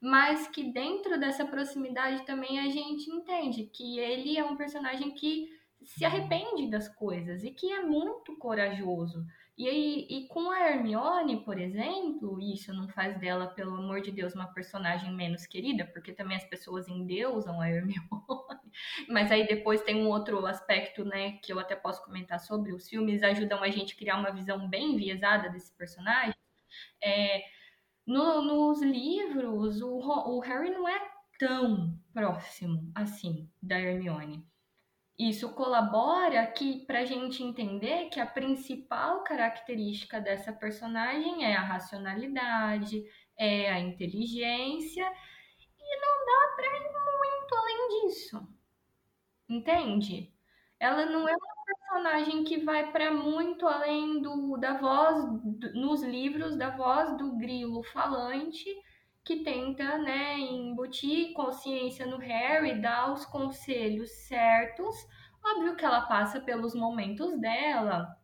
mas 0.00 0.46
que 0.46 0.62
dentro 0.70 1.18
dessa 1.18 1.44
proximidade 1.44 2.24
também 2.24 2.60
a 2.60 2.68
gente 2.68 3.10
entende 3.10 3.64
que 3.64 3.98
ele 3.98 4.38
é 4.38 4.44
um 4.44 4.56
personagem 4.56 5.12
que 5.12 5.48
se 5.84 6.04
arrepende 6.04 6.68
das 6.68 6.88
coisas 6.88 7.42
e 7.42 7.50
que 7.50 7.72
é 7.72 7.82
muito 7.82 8.36
corajoso. 8.38 9.24
E, 9.56 9.68
aí, 9.68 10.06
e 10.08 10.26
com 10.28 10.50
a 10.50 10.58
Hermione, 10.58 11.44
por 11.44 11.58
exemplo, 11.58 12.40
isso 12.40 12.72
não 12.72 12.88
faz 12.88 13.18
dela, 13.20 13.46
pelo 13.46 13.76
amor 13.76 14.00
de 14.00 14.10
Deus, 14.10 14.34
uma 14.34 14.52
personagem 14.54 15.14
menos 15.14 15.46
querida, 15.46 15.84
porque 15.84 16.12
também 16.12 16.36
as 16.36 16.44
pessoas 16.44 16.88
endeusam 16.88 17.60
a 17.60 17.68
Hermione. 17.70 18.00
Mas 19.08 19.30
aí 19.30 19.46
depois 19.46 19.82
tem 19.82 19.96
um 19.96 20.08
outro 20.08 20.46
aspecto, 20.46 21.04
né, 21.04 21.32
que 21.42 21.52
eu 21.52 21.58
até 21.58 21.76
posso 21.76 22.02
comentar 22.04 22.40
sobre. 22.40 22.72
Os 22.72 22.88
filmes 22.88 23.22
ajudam 23.22 23.62
a 23.62 23.68
gente 23.68 23.94
a 23.94 23.98
criar 23.98 24.16
uma 24.16 24.32
visão 24.32 24.68
bem 24.68 24.94
enviesada 24.94 25.50
desse 25.50 25.76
personagem. 25.76 26.34
É, 27.02 27.42
no, 28.06 28.42
nos 28.42 28.80
livros, 28.82 29.82
o, 29.82 29.98
o 29.98 30.40
Harry 30.40 30.70
não 30.70 30.88
é 30.88 30.98
tão 31.38 31.98
próximo 32.12 32.90
assim 32.94 33.48
da 33.62 33.78
Hermione. 33.78 34.42
Isso 35.20 35.52
colabora 35.52 36.46
que 36.46 36.86
para 36.86 37.00
a 37.00 37.04
gente 37.04 37.42
entender 37.42 38.08
que 38.08 38.18
a 38.18 38.24
principal 38.24 39.22
característica 39.22 40.18
dessa 40.18 40.50
personagem 40.50 41.44
é 41.44 41.54
a 41.54 41.60
racionalidade, 41.60 43.04
é 43.36 43.70
a 43.70 43.78
inteligência 43.78 45.04
e 45.78 46.00
não 46.00 46.24
dá 46.24 46.56
para 46.56 46.66
ir 46.68 46.90
muito 47.18 47.54
além 47.54 47.88
disso. 48.08 48.48
Entende? 49.46 50.32
Ela 50.78 51.04
não 51.04 51.28
é 51.28 51.36
uma 51.36 51.64
personagem 51.66 52.42
que 52.44 52.64
vai 52.64 52.90
para 52.90 53.12
muito 53.12 53.68
além 53.68 54.22
do, 54.22 54.56
da 54.56 54.78
voz, 54.78 55.22
do, 55.42 55.74
nos 55.74 56.02
livros, 56.02 56.56
da 56.56 56.70
voz 56.70 57.18
do 57.18 57.36
grilo 57.36 57.82
falante, 57.82 58.74
que 59.24 59.44
tenta, 59.44 59.98
né, 59.98 60.38
embutir 60.38 61.32
consciência 61.32 62.06
no 62.06 62.16
Harry, 62.18 62.80
dar 62.80 63.12
os 63.12 63.24
conselhos 63.24 64.10
certos. 64.26 64.96
Óbvio 65.44 65.76
que 65.76 65.84
ela 65.84 66.02
passa 66.02 66.40
pelos 66.40 66.74
momentos 66.74 67.38
dela, 67.40 68.16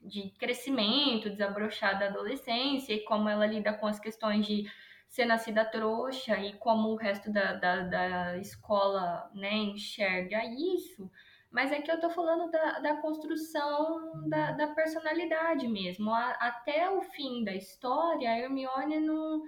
de 0.00 0.30
crescimento, 0.38 1.30
desabrochar 1.30 1.98
da 1.98 2.06
adolescência, 2.06 2.94
e 2.94 3.04
como 3.04 3.28
ela 3.28 3.46
lida 3.46 3.72
com 3.72 3.86
as 3.86 3.98
questões 3.98 4.46
de 4.46 4.64
ser 5.08 5.24
nascida 5.26 5.64
trouxa 5.64 6.36
e 6.38 6.54
como 6.54 6.88
o 6.88 6.96
resto 6.96 7.32
da, 7.32 7.52
da, 7.54 7.82
da 7.82 8.38
escola 8.38 9.30
né, 9.32 9.52
enxerga 9.54 10.44
isso. 10.44 11.10
Mas 11.52 11.70
é 11.70 11.80
que 11.80 11.90
eu 11.90 12.00
tô 12.00 12.10
falando 12.10 12.50
da, 12.50 12.80
da 12.80 12.96
construção 12.96 14.28
da, 14.28 14.50
da 14.50 14.66
personalidade 14.74 15.68
mesmo. 15.68 16.12
A, 16.12 16.30
até 16.32 16.90
o 16.90 17.00
fim 17.00 17.44
da 17.44 17.54
história, 17.54 18.28
a 18.28 18.36
Hermione 18.36 18.98
não 18.98 19.44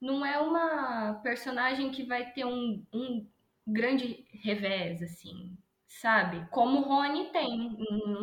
não 0.00 0.24
é 0.24 0.38
uma 0.38 1.14
personagem 1.22 1.90
que 1.90 2.04
vai 2.04 2.32
ter 2.32 2.44
um, 2.44 2.84
um 2.92 3.26
grande 3.66 4.26
revés, 4.32 5.02
assim, 5.02 5.56
sabe? 5.86 6.46
Como 6.50 6.80
o 6.80 6.82
Rony 6.82 7.30
tem 7.32 7.76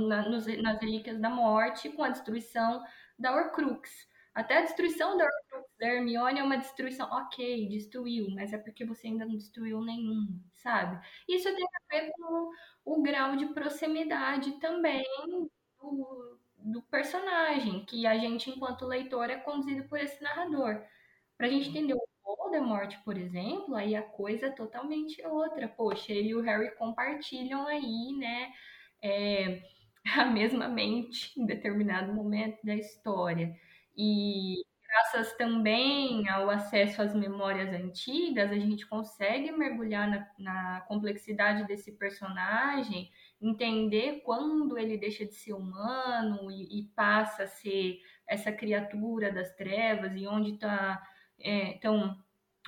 na, 0.07 0.29
nos, 0.29 0.45
nas 0.62 0.79
Relíquias 0.79 1.19
da 1.19 1.29
Morte 1.29 1.89
com 1.89 2.03
a 2.03 2.09
destruição 2.09 2.83
da 3.17 3.33
Horcrux. 3.36 4.07
Até 4.33 4.57
a 4.57 4.62
destruição 4.62 5.17
da 5.17 5.25
Horcrux 5.25 5.69
da 5.79 5.88
Hermione 5.88 6.39
é 6.39 6.43
uma 6.43 6.57
destruição, 6.57 7.07
ok, 7.12 7.67
destruiu, 7.67 8.29
mas 8.31 8.53
é 8.53 8.57
porque 8.57 8.86
você 8.86 9.07
ainda 9.07 9.25
não 9.25 9.38
destruiu 9.38 9.81
nenhum, 9.81 10.39
sabe? 10.53 10.99
Isso 11.27 11.53
tem 11.53 11.65
a 11.65 11.95
ver 11.95 12.12
com 12.13 12.51
o 12.86 13.01
grau 13.01 13.36
de 13.36 13.47
proximidade 13.47 14.53
também 14.59 15.03
do, 15.79 16.39
do 16.57 16.81
personagem, 16.83 17.86
que 17.86 18.07
a 18.07 18.17
gente, 18.17 18.49
enquanto 18.49 18.86
leitor, 18.86 19.29
é 19.29 19.38
conduzido 19.38 19.88
por 19.88 19.99
esse 19.99 20.21
narrador. 20.23 20.81
Pra 21.38 21.50
gente 21.50 21.69
entender 21.69 21.93
o 21.93 22.02
Voldemort, 22.24 22.96
por 23.04 23.17
exemplo, 23.17 23.76
aí 23.76 23.96
a 23.96 24.02
coisa 24.02 24.48
é 24.48 24.52
totalmente 24.52 25.26
outra. 25.26 25.67
Poxa, 25.67 26.12
ele 26.13 26.30
e 26.30 26.36
o 26.36 26.41
Harry 26.41 26.76
compartilham 26.76 27.67
aí, 27.67 28.15
né, 28.17 28.52
é, 29.02 29.62
a 30.17 30.26
mesma 30.26 30.67
mente 30.67 31.39
em 31.39 31.46
determinado 31.46 32.13
momento 32.13 32.60
da 32.63 32.76
história. 32.76 33.56
E 33.96 34.63
graças 34.88 35.36
também 35.38 36.28
ao 36.30 36.50
acesso 36.50 37.02
às 37.02 37.15
memórias 37.15 37.74
antigas, 37.74 38.52
a 38.52 38.56
gente 38.56 38.88
consegue 38.88 39.52
mergulhar 39.52 40.08
na, 40.08 40.28
na 40.38 40.82
complexidade 40.82 41.65
desse 41.67 41.93
personagem, 41.93 43.10
entender 43.41 44.22
quando 44.24 44.78
ele 44.78 44.98
deixa 44.98 45.26
de 45.26 45.34
ser 45.34 45.54
humano 45.54 46.52
e, 46.52 46.80
e 46.80 46.84
passa 46.96 47.43
a 47.43 47.48
ser 47.48 48.00
essa 48.28 48.52
criatura 48.52 49.32
das 49.32 49.56
trevas 49.56 50.15
e 50.15 50.28
onde 50.28 50.54
está 50.54 51.02
é, 51.43 51.77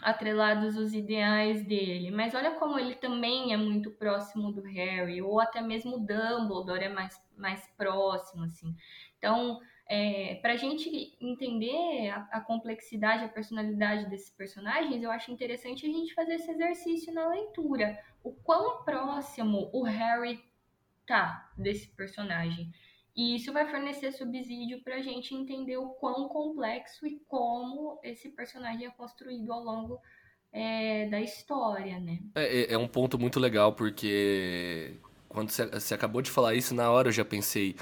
atrelados 0.02 0.78
os 0.78 0.94
ideais 0.94 1.66
dele. 1.66 2.12
Mas 2.12 2.34
olha 2.34 2.52
como 2.56 2.78
ele 2.78 2.96
também 2.96 3.54
é 3.54 3.58
muito 3.58 3.92
próximo 3.92 4.52
do 4.52 4.62
Harry, 4.62 5.22
ou 5.22 5.40
até 5.40 5.62
mesmo 5.62 5.98
o 5.98 6.00
Dumbledore 6.00 6.84
é 6.84 6.90
mais, 6.90 7.20
mais 7.38 7.66
próximo, 7.78 8.44
assim. 8.44 8.76
Então, 9.18 9.60
é, 9.88 10.36
para 10.42 10.54
a 10.54 10.58
gente 10.58 11.16
entender 11.22 12.10
a, 12.10 12.28
a, 12.32 12.42
complexidade, 12.42 13.24
a 13.24 13.30
personalidade 13.30 14.10
desses 14.10 14.32
personagens, 14.32 15.02
eu 15.02 15.12
acho 15.12 15.32
interessante 15.32 15.86
a 15.86 15.90
gente 15.90 16.14
fazer 16.14 16.36
esse 16.36 16.52
exercício 16.52 17.14
na 17.14 17.28
leitura. 17.30 17.98
O 18.24 18.32
quão 18.32 18.84
próximo 18.84 19.70
o 19.72 19.84
Harry 19.84 20.44
tá 21.06 21.52
desse 21.58 21.88
personagem. 21.96 22.72
E 23.16 23.36
isso 23.36 23.54
vai 23.54 23.70
fornecer 23.70 24.12
subsídio 24.12 24.84
para 24.84 24.96
a 24.96 25.02
gente 25.02 25.34
entender 25.34 25.78
o 25.78 25.90
quão 25.92 26.28
complexo 26.28 27.08
e 27.08 27.22
como 27.28 27.98
esse 28.04 28.30
personagem 28.30 28.88
é 28.88 28.92
construído 28.92 29.54
ao 29.54 29.64
longo 29.64 30.00
é, 30.52 31.08
da 31.08 31.22
história, 31.22 32.00
né? 32.00 32.20
É, 32.36 32.62
é, 32.62 32.74
é, 32.74 32.78
um 32.78 32.88
ponto 32.88 33.18
muito 33.18 33.40
legal, 33.40 33.74
porque 33.74 35.00
quando 35.30 35.50
você, 35.50 35.94
acabou 35.94 36.22
de 36.22 36.30
falar 36.30 36.56
isso, 36.56 36.76
na 36.76 36.90
hora 36.92 37.08
eu 37.08 37.12
já 37.14 37.24
pensei, 37.24 37.76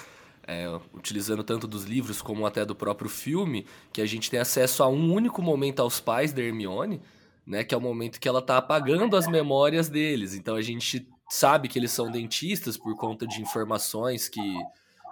é, 0.47 0.65
utilizando 0.93 1.43
tanto 1.43 1.67
dos 1.67 1.83
livros 1.83 2.21
como 2.21 2.45
até 2.45 2.63
do 2.63 2.75
próprio 2.75 3.09
filme, 3.09 3.65
que 3.91 4.01
a 4.01 4.05
gente 4.05 4.29
tem 4.29 4.39
acesso 4.39 4.83
a 4.83 4.87
um 4.87 5.13
único 5.13 5.41
momento 5.41 5.81
aos 5.81 5.99
pais 5.99 6.31
da 6.31 6.43
Hermione, 6.43 7.01
né, 7.45 7.63
que 7.63 7.73
é 7.73 7.77
o 7.77 7.81
momento 7.81 8.19
que 8.19 8.27
ela 8.27 8.39
está 8.39 8.57
apagando 8.57 9.15
as 9.15 9.27
memórias 9.27 9.89
deles. 9.89 10.35
Então 10.35 10.55
a 10.55 10.61
gente 10.61 11.07
sabe 11.29 11.67
que 11.67 11.77
eles 11.77 11.91
são 11.91 12.11
dentistas 12.11 12.77
por 12.77 12.95
conta 12.95 13.27
de 13.27 13.41
informações 13.41 14.29
que, 14.29 14.41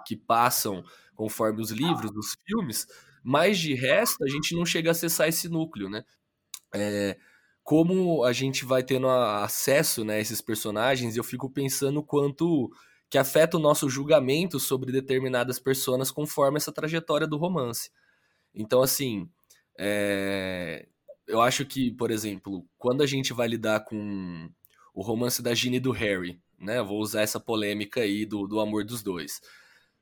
que 0.04 0.16
passam 0.16 0.84
conforme 1.14 1.60
os 1.60 1.70
livros, 1.70 2.10
dos 2.10 2.36
filmes, 2.44 2.86
mas 3.22 3.58
de 3.58 3.74
resto 3.74 4.24
a 4.24 4.28
gente 4.28 4.54
não 4.54 4.66
chega 4.66 4.90
a 4.90 4.92
acessar 4.92 5.28
esse 5.28 5.48
núcleo, 5.48 5.88
né? 5.88 6.04
É, 6.74 7.16
como 7.62 8.24
a 8.24 8.32
gente 8.32 8.64
vai 8.64 8.82
tendo 8.82 9.08
acesso 9.08 10.04
né, 10.04 10.16
a 10.16 10.20
esses 10.20 10.40
personagens, 10.40 11.16
eu 11.16 11.22
fico 11.22 11.48
pensando 11.48 12.02
quanto 12.02 12.70
que 13.08 13.18
afeta 13.18 13.56
o 13.56 13.60
nosso 13.60 13.88
julgamento 13.88 14.58
sobre 14.58 14.90
determinadas 14.90 15.58
pessoas 15.58 16.10
conforme 16.10 16.56
essa 16.56 16.72
trajetória 16.72 17.26
do 17.26 17.36
romance. 17.36 17.90
Então, 18.54 18.82
assim, 18.82 19.28
é... 19.78 20.88
eu 21.26 21.40
acho 21.40 21.64
que, 21.64 21.92
por 21.92 22.10
exemplo, 22.10 22.66
quando 22.78 23.02
a 23.02 23.06
gente 23.06 23.32
vai 23.32 23.46
lidar 23.48 23.80
com 23.84 24.50
o 24.94 25.02
romance 25.02 25.42
da 25.42 25.54
Ginny 25.54 25.76
e 25.76 25.80
do 25.80 25.92
Harry, 25.92 26.40
né? 26.58 26.82
Vou 26.82 27.00
usar 27.00 27.22
essa 27.22 27.40
polêmica 27.40 28.00
aí 28.00 28.24
do, 28.24 28.46
do 28.46 28.60
amor 28.60 28.84
dos 28.84 29.02
dois. 29.02 29.40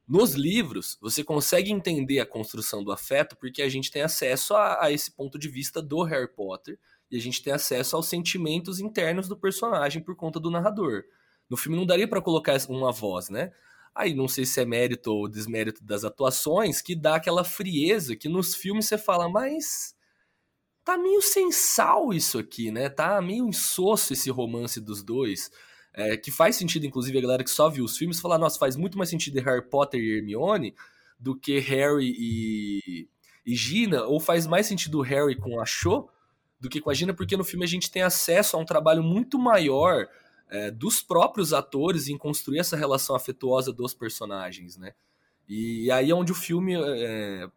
Nos 0.06 0.34
livros, 0.34 0.98
você 1.00 1.22
consegue 1.22 1.70
entender 1.70 2.18
a 2.18 2.26
construção 2.26 2.82
do 2.82 2.90
afeto 2.90 3.36
porque 3.36 3.62
a 3.62 3.68
gente 3.68 3.90
tem 3.90 4.02
acesso 4.02 4.54
a, 4.54 4.84
a 4.84 4.90
esse 4.90 5.12
ponto 5.12 5.38
de 5.38 5.48
vista 5.48 5.80
do 5.80 6.02
Harry 6.02 6.28
Potter 6.28 6.78
e 7.10 7.16
a 7.16 7.20
gente 7.20 7.42
tem 7.42 7.52
acesso 7.52 7.96
aos 7.96 8.06
sentimentos 8.06 8.80
internos 8.80 9.28
do 9.28 9.36
personagem 9.36 10.02
por 10.02 10.16
conta 10.16 10.40
do 10.40 10.50
narrador. 10.50 11.04
No 11.48 11.56
filme 11.56 11.76
não 11.76 11.86
daria 11.86 12.08
para 12.08 12.22
colocar 12.22 12.56
uma 12.68 12.92
voz, 12.92 13.28
né? 13.28 13.52
Aí 13.94 14.14
não 14.14 14.28
sei 14.28 14.46
se 14.46 14.60
é 14.60 14.64
mérito 14.64 15.12
ou 15.12 15.28
desmérito 15.28 15.84
das 15.84 16.04
atuações 16.04 16.80
que 16.80 16.94
dá 16.94 17.16
aquela 17.16 17.44
frieza 17.44 18.14
que 18.14 18.28
nos 18.28 18.54
filmes 18.54 18.86
você 18.86 18.96
fala, 18.96 19.28
mas 19.28 19.94
tá 20.84 20.96
meio 20.96 21.20
sem 21.20 21.50
sal 21.50 22.12
isso 22.12 22.38
aqui, 22.38 22.70
né? 22.70 22.88
Tá 22.88 23.20
meio 23.20 23.48
insosso 23.48 24.12
esse 24.12 24.30
romance 24.30 24.80
dos 24.80 25.02
dois. 25.02 25.50
É, 25.92 26.16
que 26.16 26.30
faz 26.30 26.56
sentido, 26.56 26.86
inclusive, 26.86 27.18
a 27.18 27.22
galera 27.22 27.44
que 27.44 27.50
só 27.50 27.68
viu 27.68 27.84
os 27.84 27.96
filmes 27.96 28.20
falar, 28.20 28.38
nossa, 28.38 28.58
faz 28.58 28.76
muito 28.76 28.96
mais 28.96 29.10
sentido 29.10 29.40
Harry 29.40 29.62
Potter 29.68 30.00
e 30.00 30.18
Hermione 30.18 30.74
do 31.18 31.36
que 31.36 31.58
Harry 31.58 32.14
e, 32.16 33.08
e 33.44 33.54
Gina, 33.56 34.04
ou 34.04 34.20
faz 34.20 34.46
mais 34.46 34.66
sentido 34.66 35.00
Harry 35.02 35.36
com 35.36 35.60
a 35.60 35.66
Cho 35.66 36.08
do 36.60 36.68
que 36.68 36.80
com 36.80 36.90
a 36.90 36.94
Gina, 36.94 37.12
porque 37.12 37.36
no 37.36 37.44
filme 37.44 37.64
a 37.64 37.68
gente 37.68 37.90
tem 37.90 38.02
acesso 38.02 38.56
a 38.56 38.60
um 38.60 38.64
trabalho 38.64 39.02
muito 39.02 39.38
maior 39.38 40.06
é, 40.48 40.70
dos 40.70 41.02
próprios 41.02 41.52
atores 41.52 42.08
em 42.08 42.18
construir 42.18 42.58
essa 42.58 42.76
relação 42.76 43.16
afetuosa 43.16 43.72
dos 43.72 43.94
personagens, 43.94 44.76
né? 44.76 44.92
E 45.48 45.90
aí 45.90 46.10
é 46.10 46.14
onde 46.14 46.32
o 46.32 46.34
filme 46.34 46.74
é, 46.76 47.48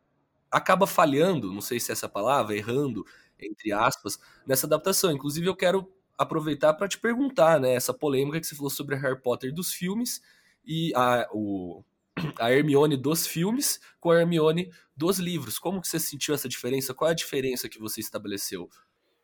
acaba 0.49 0.87
falhando, 0.87 1.51
não 1.53 1.61
sei 1.61 1.79
se 1.79 1.91
é 1.91 1.93
essa 1.93 2.09
palavra, 2.09 2.55
errando, 2.55 3.05
entre 3.39 3.71
aspas, 3.71 4.19
nessa 4.47 4.65
adaptação. 4.65 5.11
Inclusive 5.11 5.47
eu 5.47 5.55
quero 5.55 5.91
aproveitar 6.17 6.73
para 6.73 6.88
te 6.88 6.97
perguntar, 6.99 7.60
né, 7.60 7.73
essa 7.73 7.93
polêmica 7.93 8.39
que 8.39 8.45
você 8.45 8.56
falou 8.56 8.69
sobre 8.69 8.95
Harry 8.95 9.21
Potter 9.21 9.54
dos 9.54 9.73
filmes 9.73 10.21
e 10.65 10.91
a, 10.95 11.28
o, 11.32 11.84
a 12.39 12.52
Hermione 12.52 12.97
dos 12.97 13.28
filmes 13.28 13.80
com 13.99 14.12
a 14.12 14.19
Hermione 14.19 14.71
dos 14.95 15.19
livros. 15.19 15.58
Como 15.60 15.82
que 15.82 15.88
você 15.88 15.99
sentiu 15.99 16.34
essa 16.34 16.47
diferença? 16.47 16.93
Qual 16.93 17.10
é 17.10 17.12
a 17.12 17.15
diferença 17.15 17.69
que 17.69 17.80
você 17.80 17.99
estabeleceu? 17.99 18.69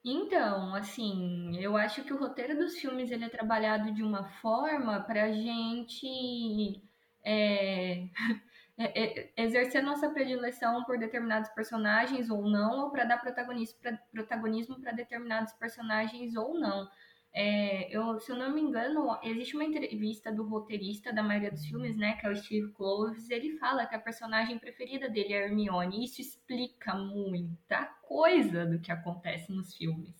Então, 0.04 0.74
assim, 0.76 1.58
eu 1.62 1.76
acho 1.76 2.04
que 2.04 2.14
o 2.14 2.18
roteiro 2.18 2.58
dos 2.58 2.78
filmes 2.78 3.12
ele 3.12 3.26
é 3.26 3.30
trabalhado 3.30 3.94
de 3.94 4.02
uma 4.02 4.24
forma 4.42 5.02
para 5.02 5.32
gente 5.32 6.82
é, 7.24 8.08
é, 8.80 9.20
é, 9.20 9.34
exercer 9.36 9.84
nossa 9.84 10.10
predileção 10.10 10.86
por 10.86 10.98
determinados 10.98 11.50
personagens 11.50 12.30
ou 12.30 12.50
não, 12.50 12.86
ou 12.86 12.90
para 12.90 13.04
dar 13.04 13.18
protagonismo 13.18 14.80
para 14.80 14.94
determinados 14.94 15.52
personagens 15.54 16.34
ou 16.38 16.58
não. 16.58 16.90
É, 17.34 17.94
eu, 17.96 18.18
se 18.22 18.32
eu 18.32 18.38
não 18.38 18.54
me 18.56 18.62
engano, 18.62 19.20
existe 19.22 19.54
uma 19.54 19.66
entrevista 19.66 20.32
do 20.32 20.48
roteirista 20.48 21.12
da 21.12 21.22
maioria 21.22 21.52
dos 21.52 21.66
filmes, 21.66 21.98
né, 21.98 22.14
que 22.14 22.26
é 22.26 22.30
o 22.30 22.36
Steve 22.36 22.72
Kloves, 22.72 23.30
ele 23.30 23.58
fala 23.58 23.86
que 23.86 23.96
a 23.96 24.00
personagem 24.00 24.58
preferida 24.58 25.10
dele 25.10 25.34
é 25.34 25.44
Hermione. 25.44 26.06
Isso 26.06 26.22
explica 26.22 26.96
muita 26.96 27.86
coisa 28.08 28.66
do 28.66 28.80
que 28.80 28.94
acontece 28.94 29.52
nos 29.52 29.76
filmes. 29.76 30.16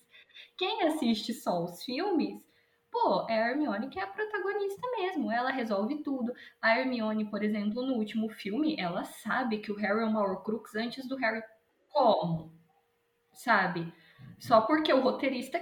Quem 0.58 0.82
assiste 0.82 1.32
só 1.32 1.64
os 1.64 1.82
filmes, 1.82 2.42
pô, 3.00 3.26
é 3.28 3.42
a 3.42 3.50
Hermione 3.50 3.88
que 3.88 3.98
é 3.98 4.02
a 4.02 4.06
protagonista 4.06 4.86
mesmo. 4.98 5.32
Ela 5.32 5.50
resolve 5.50 6.02
tudo. 6.02 6.32
A 6.60 6.78
Hermione, 6.78 7.24
por 7.24 7.42
exemplo, 7.42 7.82
no 7.82 7.94
último 7.94 8.28
filme, 8.28 8.76
ela 8.78 9.04
sabe 9.04 9.58
que 9.58 9.72
o 9.72 9.76
Harry 9.76 10.00
é 10.00 10.04
uma 10.04 10.20
Horcrux 10.20 10.74
antes 10.74 11.06
do 11.08 11.16
Harry. 11.16 11.42
Como? 11.88 12.52
Sabe? 13.32 13.92
Só 14.38 14.60
porque 14.62 14.92
o 14.92 15.00
roteirista 15.00 15.60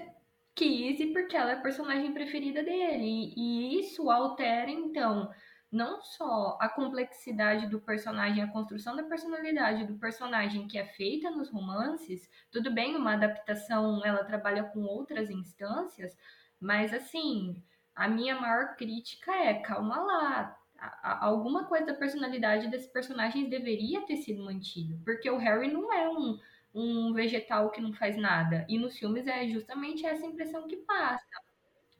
quis 0.55 0.98
e 1.01 1.07
porque 1.07 1.37
ela 1.37 1.53
é 1.53 1.55
a 1.55 1.61
personagem 1.61 2.12
preferida 2.12 2.62
dele. 2.62 3.33
E, 3.37 3.79
isso 3.81 4.11
altera, 4.11 4.70
então, 4.70 5.33
não 5.70 6.03
só 6.03 6.59
a 6.61 6.68
complexidade 6.68 7.68
do 7.68 7.81
personagem, 7.81 8.42
a 8.42 8.51
construção 8.51 8.96
da 8.96 9.05
personalidade 9.05 9.87
do 9.87 9.98
personagem 9.98 10.66
que 10.66 10.79
é 10.79 10.85
feita 10.85 11.31
nos 11.31 11.51
romances. 11.51 12.29
Tudo 12.51 12.72
bem, 12.72 12.96
uma 12.96 13.14
adaptação 13.14 14.05
ela 14.05 14.24
trabalha 14.24 14.64
com 14.64 14.81
outras 14.81 15.31
instâncias, 15.31 16.16
mas 16.61 16.92
assim, 16.92 17.62
a 17.94 18.09
minha 18.09 18.40
maior 18.40 18.77
crítica 18.77 19.33
é: 19.33 19.55
calma 19.55 20.01
lá. 20.01 20.57
Alguma 21.03 21.64
coisa 21.64 21.87
da 21.87 21.94
personalidade 21.94 22.68
desses 22.68 22.87
personagens 22.87 23.51
deveria 23.51 24.03
ter 24.03 24.18
sido 24.18 24.44
mantida, 24.44 24.97
porque 25.05 25.29
o 25.29 25.37
Harry 25.37 25.73
não 25.73 25.92
é 25.92 26.09
um, 26.09 26.38
um 26.73 27.12
vegetal 27.12 27.71
que 27.71 27.81
não 27.81 27.92
faz 27.92 28.16
nada. 28.16 28.64
E 28.68 28.79
nos 28.79 28.97
filmes 28.97 29.27
é 29.27 29.49
justamente 29.49 30.07
essa 30.07 30.25
impressão 30.25 30.68
que 30.68 30.77
passa. 30.77 31.27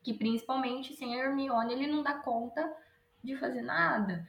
Que 0.03 0.15
principalmente 0.15 0.95
sem 0.95 1.15
a 1.15 1.25
Hermione 1.25 1.73
ele 1.73 1.89
não 1.89 2.05
dá 2.05 2.15
conta 2.15 2.73
de 3.23 3.37
fazer 3.37 3.63
nada. 3.63 4.25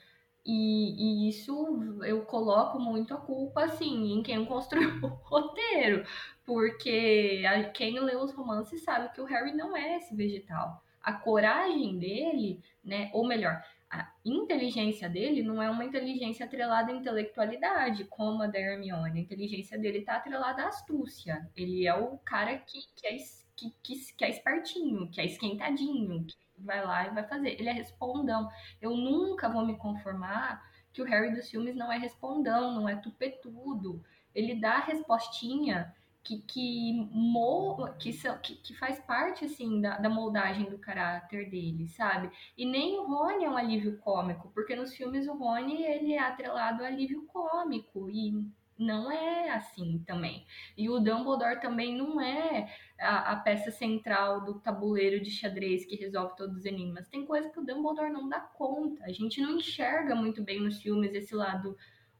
E, 0.45 1.27
e, 1.27 1.29
isso 1.29 2.01
eu 2.03 2.23
coloco 2.25 2.79
muito 2.79 3.13
a 3.13 3.17
culpa, 3.17 3.65
assim, 3.65 4.13
em 4.13 4.23
quem 4.23 4.43
construiu 4.47 4.95
o 5.03 5.07
roteiro. 5.07 6.03
Porque 6.49 7.43
quem 7.75 7.99
lê 7.99 8.15
os 8.15 8.33
romances 8.33 8.81
sabe 8.81 9.13
que 9.13 9.21
o 9.21 9.25
Harry 9.25 9.53
não 9.53 9.77
é 9.77 9.97
esse 9.97 10.15
vegetal. 10.15 10.83
A 10.99 11.13
coragem 11.13 11.99
dele, 11.99 12.59
né? 12.83 13.11
Ou 13.13 13.23
melhor, 13.23 13.63
a 13.87 14.11
inteligência 14.25 15.07
dele 15.07 15.43
não 15.43 15.61
é 15.61 15.69
uma 15.69 15.85
inteligência 15.85 16.47
atrelada 16.47 16.91
à 16.91 16.95
intelectualidade, 16.95 18.03
como 18.05 18.41
a 18.41 18.47
da 18.47 18.57
Hermione. 18.57 19.19
A 19.19 19.21
inteligência 19.21 19.77
dele 19.77 19.99
está 19.99 20.15
atrelada 20.15 20.63
à 20.63 20.69
astúcia. 20.69 21.47
Ele 21.55 21.85
é 21.85 21.93
o 21.93 22.17
cara 22.17 22.57
que, 22.57 22.79
que, 22.95 23.05
é, 23.05 23.15
que, 23.55 23.71
que, 23.83 24.13
que 24.15 24.25
é 24.25 24.31
espertinho, 24.31 25.07
que 25.11 25.21
é 25.21 25.25
esquentadinho, 25.27 26.25
que 26.25 26.35
vai 26.57 26.83
lá 26.83 27.05
e 27.05 27.13
vai 27.13 27.27
fazer. 27.27 27.59
Ele 27.59 27.69
é 27.69 27.73
respondão. 27.73 28.49
Eu 28.81 28.97
nunca 28.97 29.47
vou 29.49 29.63
me 29.63 29.77
conformar 29.77 30.67
que 30.91 31.03
o 31.03 31.05
Harry 31.05 31.31
dos 31.31 31.47
filmes 31.47 31.75
não 31.75 31.91
é 31.91 31.99
respondão, 31.99 32.73
não 32.73 32.89
é 32.89 32.95
tupetudo. 32.95 34.03
Ele 34.33 34.55
dá 34.55 34.77
a 34.77 34.85
respostinha 34.85 35.93
que, 36.23 36.41
que, 36.41 36.93
mo, 37.11 37.87
que, 37.97 38.11
que, 38.13 38.55
que 38.55 38.73
faz 38.75 38.99
parte, 38.99 39.45
assim, 39.45 39.81
da, 39.81 39.97
da 39.97 40.09
moldagem 40.09 40.69
do 40.69 40.77
caráter 40.77 41.49
dele, 41.49 41.87
sabe? 41.87 42.29
E 42.57 42.65
nem 42.65 42.99
o 42.99 43.07
Rony 43.07 43.45
é 43.45 43.49
um 43.49 43.57
alívio 43.57 43.97
cômico, 43.99 44.51
porque 44.53 44.75
nos 44.75 44.93
filmes 44.95 45.27
o 45.27 45.33
Rony, 45.33 45.83
ele 45.83 46.13
é 46.13 46.19
atrelado 46.19 46.81
ao 46.81 46.87
alívio 46.87 47.25
cômico, 47.25 48.09
e 48.09 48.49
não 48.79 49.11
é 49.11 49.49
assim 49.49 50.01
também. 50.07 50.45
E 50.77 50.89
o 50.89 50.99
Dumbledore 50.99 51.59
também 51.59 51.95
não 51.97 52.21
é 52.21 52.73
a, 52.97 53.33
a, 53.33 53.35
peça 53.35 53.71
central 53.71 54.45
do 54.45 54.59
tabuleiro 54.59 55.21
de 55.21 55.29
xadrez 55.29 55.85
que 55.85 55.97
resolve 55.97 56.35
todos 56.37 56.59
os 56.59 56.65
enigmas. 56.65 57.09
Tem 57.09 57.25
coisa 57.25 57.49
que 57.49 57.59
o 57.59 57.65
Dumbledore 57.65 58.11
não 58.11 58.29
dá 58.29 58.39
conta. 58.39 59.03
A 59.03 59.11
gente 59.11 59.41
não 59.41 59.57
enxerga 59.57 60.15
muito 60.15 60.41
bem 60.41 60.61
nos 60.61 60.81
filmes 60.81 61.13
esse 61.13 61.35
lado 61.35 61.75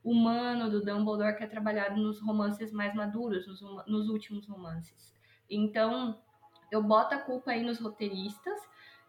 humano 0.10 0.70
do 0.70 0.84
Dumbledore 0.84 1.36
que 1.36 1.44
é 1.44 1.48
trabalhado 1.48 1.96
nos 1.98 2.20
romances 2.20 2.72
mais 2.72 2.94
maduros, 2.96 3.46
nos, 3.48 3.62
nos 3.86 4.10
últimos 4.10 4.48
romances. 4.48 5.14
Então, 5.50 6.20
eu 6.72 6.82
boto 6.82 7.14
a 7.14 7.20
culpa 7.20 7.52
aí 7.52 7.64
nos 7.64 7.80
roteiristas 7.80 8.60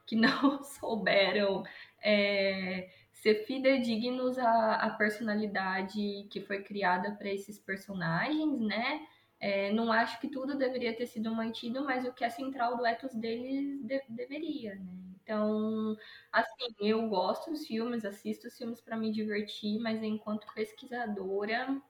que 0.07 0.17
não 0.17 0.63
souberam 0.63 1.65
é, 2.03 2.91
ser 3.13 3.47
fidedignos 3.47 4.39
à, 4.39 4.75
à 4.75 4.91
personalidade 4.91 6.27
que 6.31 6.41
foi 6.41 6.63
criada 6.63 7.13
para 7.13 7.29
esses 7.29 7.59
personagens, 7.59 8.61
né? 8.61 9.07
É, 9.39 9.73
não 9.73 9.91
acho 9.91 10.21
que 10.21 10.29
tudo 10.29 10.59
deveria 10.59 10.95
ter 10.95 11.07
sido 11.07 11.35
mantido, 11.35 11.83
mas 11.83 12.05
o 12.05 12.13
que 12.13 12.25
é 12.25 12.29
central 12.29 12.77
do 12.77 12.85
ethos 12.85 13.15
deles 13.15 13.83
de, 13.83 14.03
deveria, 14.11 14.75
né? 14.75 15.10
Então, 15.31 15.97
assim, 16.33 16.75
eu 16.81 17.09
gosto 17.09 17.53
dos 17.53 17.65
filmes, 17.65 18.05
assisto 18.05 18.49
os 18.49 18.59
filmes 18.59 18.81
para 18.81 18.97
me 18.97 19.13
divertir, 19.13 19.79
mas 19.79 20.03
enquanto 20.03 20.53
pesquisadora, 20.53 21.81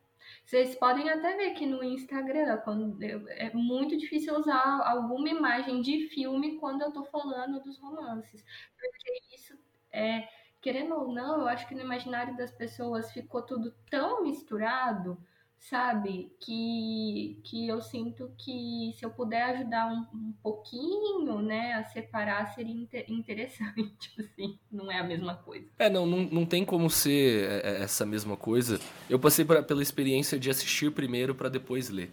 vocês 0.45 0.74
podem 0.74 1.09
até 1.09 1.34
ver 1.38 1.55
que 1.55 1.64
no 1.64 1.82
Instagram 1.82 2.61
eu, 3.01 3.26
é 3.30 3.51
muito 3.55 3.97
difícil 3.97 4.38
usar 4.38 4.82
alguma 4.86 5.30
imagem 5.30 5.80
de 5.80 6.09
filme 6.09 6.59
quando 6.59 6.82
eu 6.82 6.93
tô 6.93 7.03
falando 7.07 7.62
dos 7.62 7.78
romances, 7.78 8.45
porque 8.78 9.34
isso 9.34 9.59
é 9.91 10.28
querendo 10.61 10.95
ou 10.95 11.11
não, 11.11 11.41
eu 11.41 11.49
acho 11.49 11.66
que 11.66 11.74
no 11.74 11.80
imaginário 11.80 12.36
das 12.36 12.51
pessoas 12.51 13.11
ficou 13.11 13.41
tudo 13.41 13.74
tão 13.91 14.22
misturado 14.22 15.16
sabe? 15.61 16.33
Que, 16.41 17.39
que 17.45 17.69
eu 17.69 17.81
sinto 17.83 18.33
que 18.39 18.95
se 18.97 19.05
eu 19.05 19.11
puder 19.11 19.43
ajudar 19.43 19.87
um, 19.93 20.07
um 20.17 20.33
pouquinho, 20.43 21.41
né, 21.43 21.75
a 21.75 21.85
separar, 21.85 22.55
seria 22.55 22.73
inter 22.73 23.05
interessante, 23.13 24.11
assim. 24.19 24.59
Não 24.73 24.91
é 24.91 24.99
a 24.99 25.05
mesma 25.05 25.35
coisa. 25.35 25.67
É, 25.79 25.91
não, 25.91 26.07
não, 26.07 26.19
não 26.25 26.47
tem 26.47 26.65
como 26.65 26.89
ser 26.89 27.49
é, 27.49 27.61
é, 27.63 27.83
essa 27.83 28.07
mesma 28.07 28.37
coisa. 28.37 28.81
Eu 29.09 29.19
passei 29.19 29.45
pra, 29.45 29.63
pela 29.63 29.83
experiência 29.83 30.39
de 30.39 30.49
assistir 30.49 30.91
primeiro 30.93 31.35
para 31.35 31.49
depois 31.49 31.91
ler, 31.91 32.11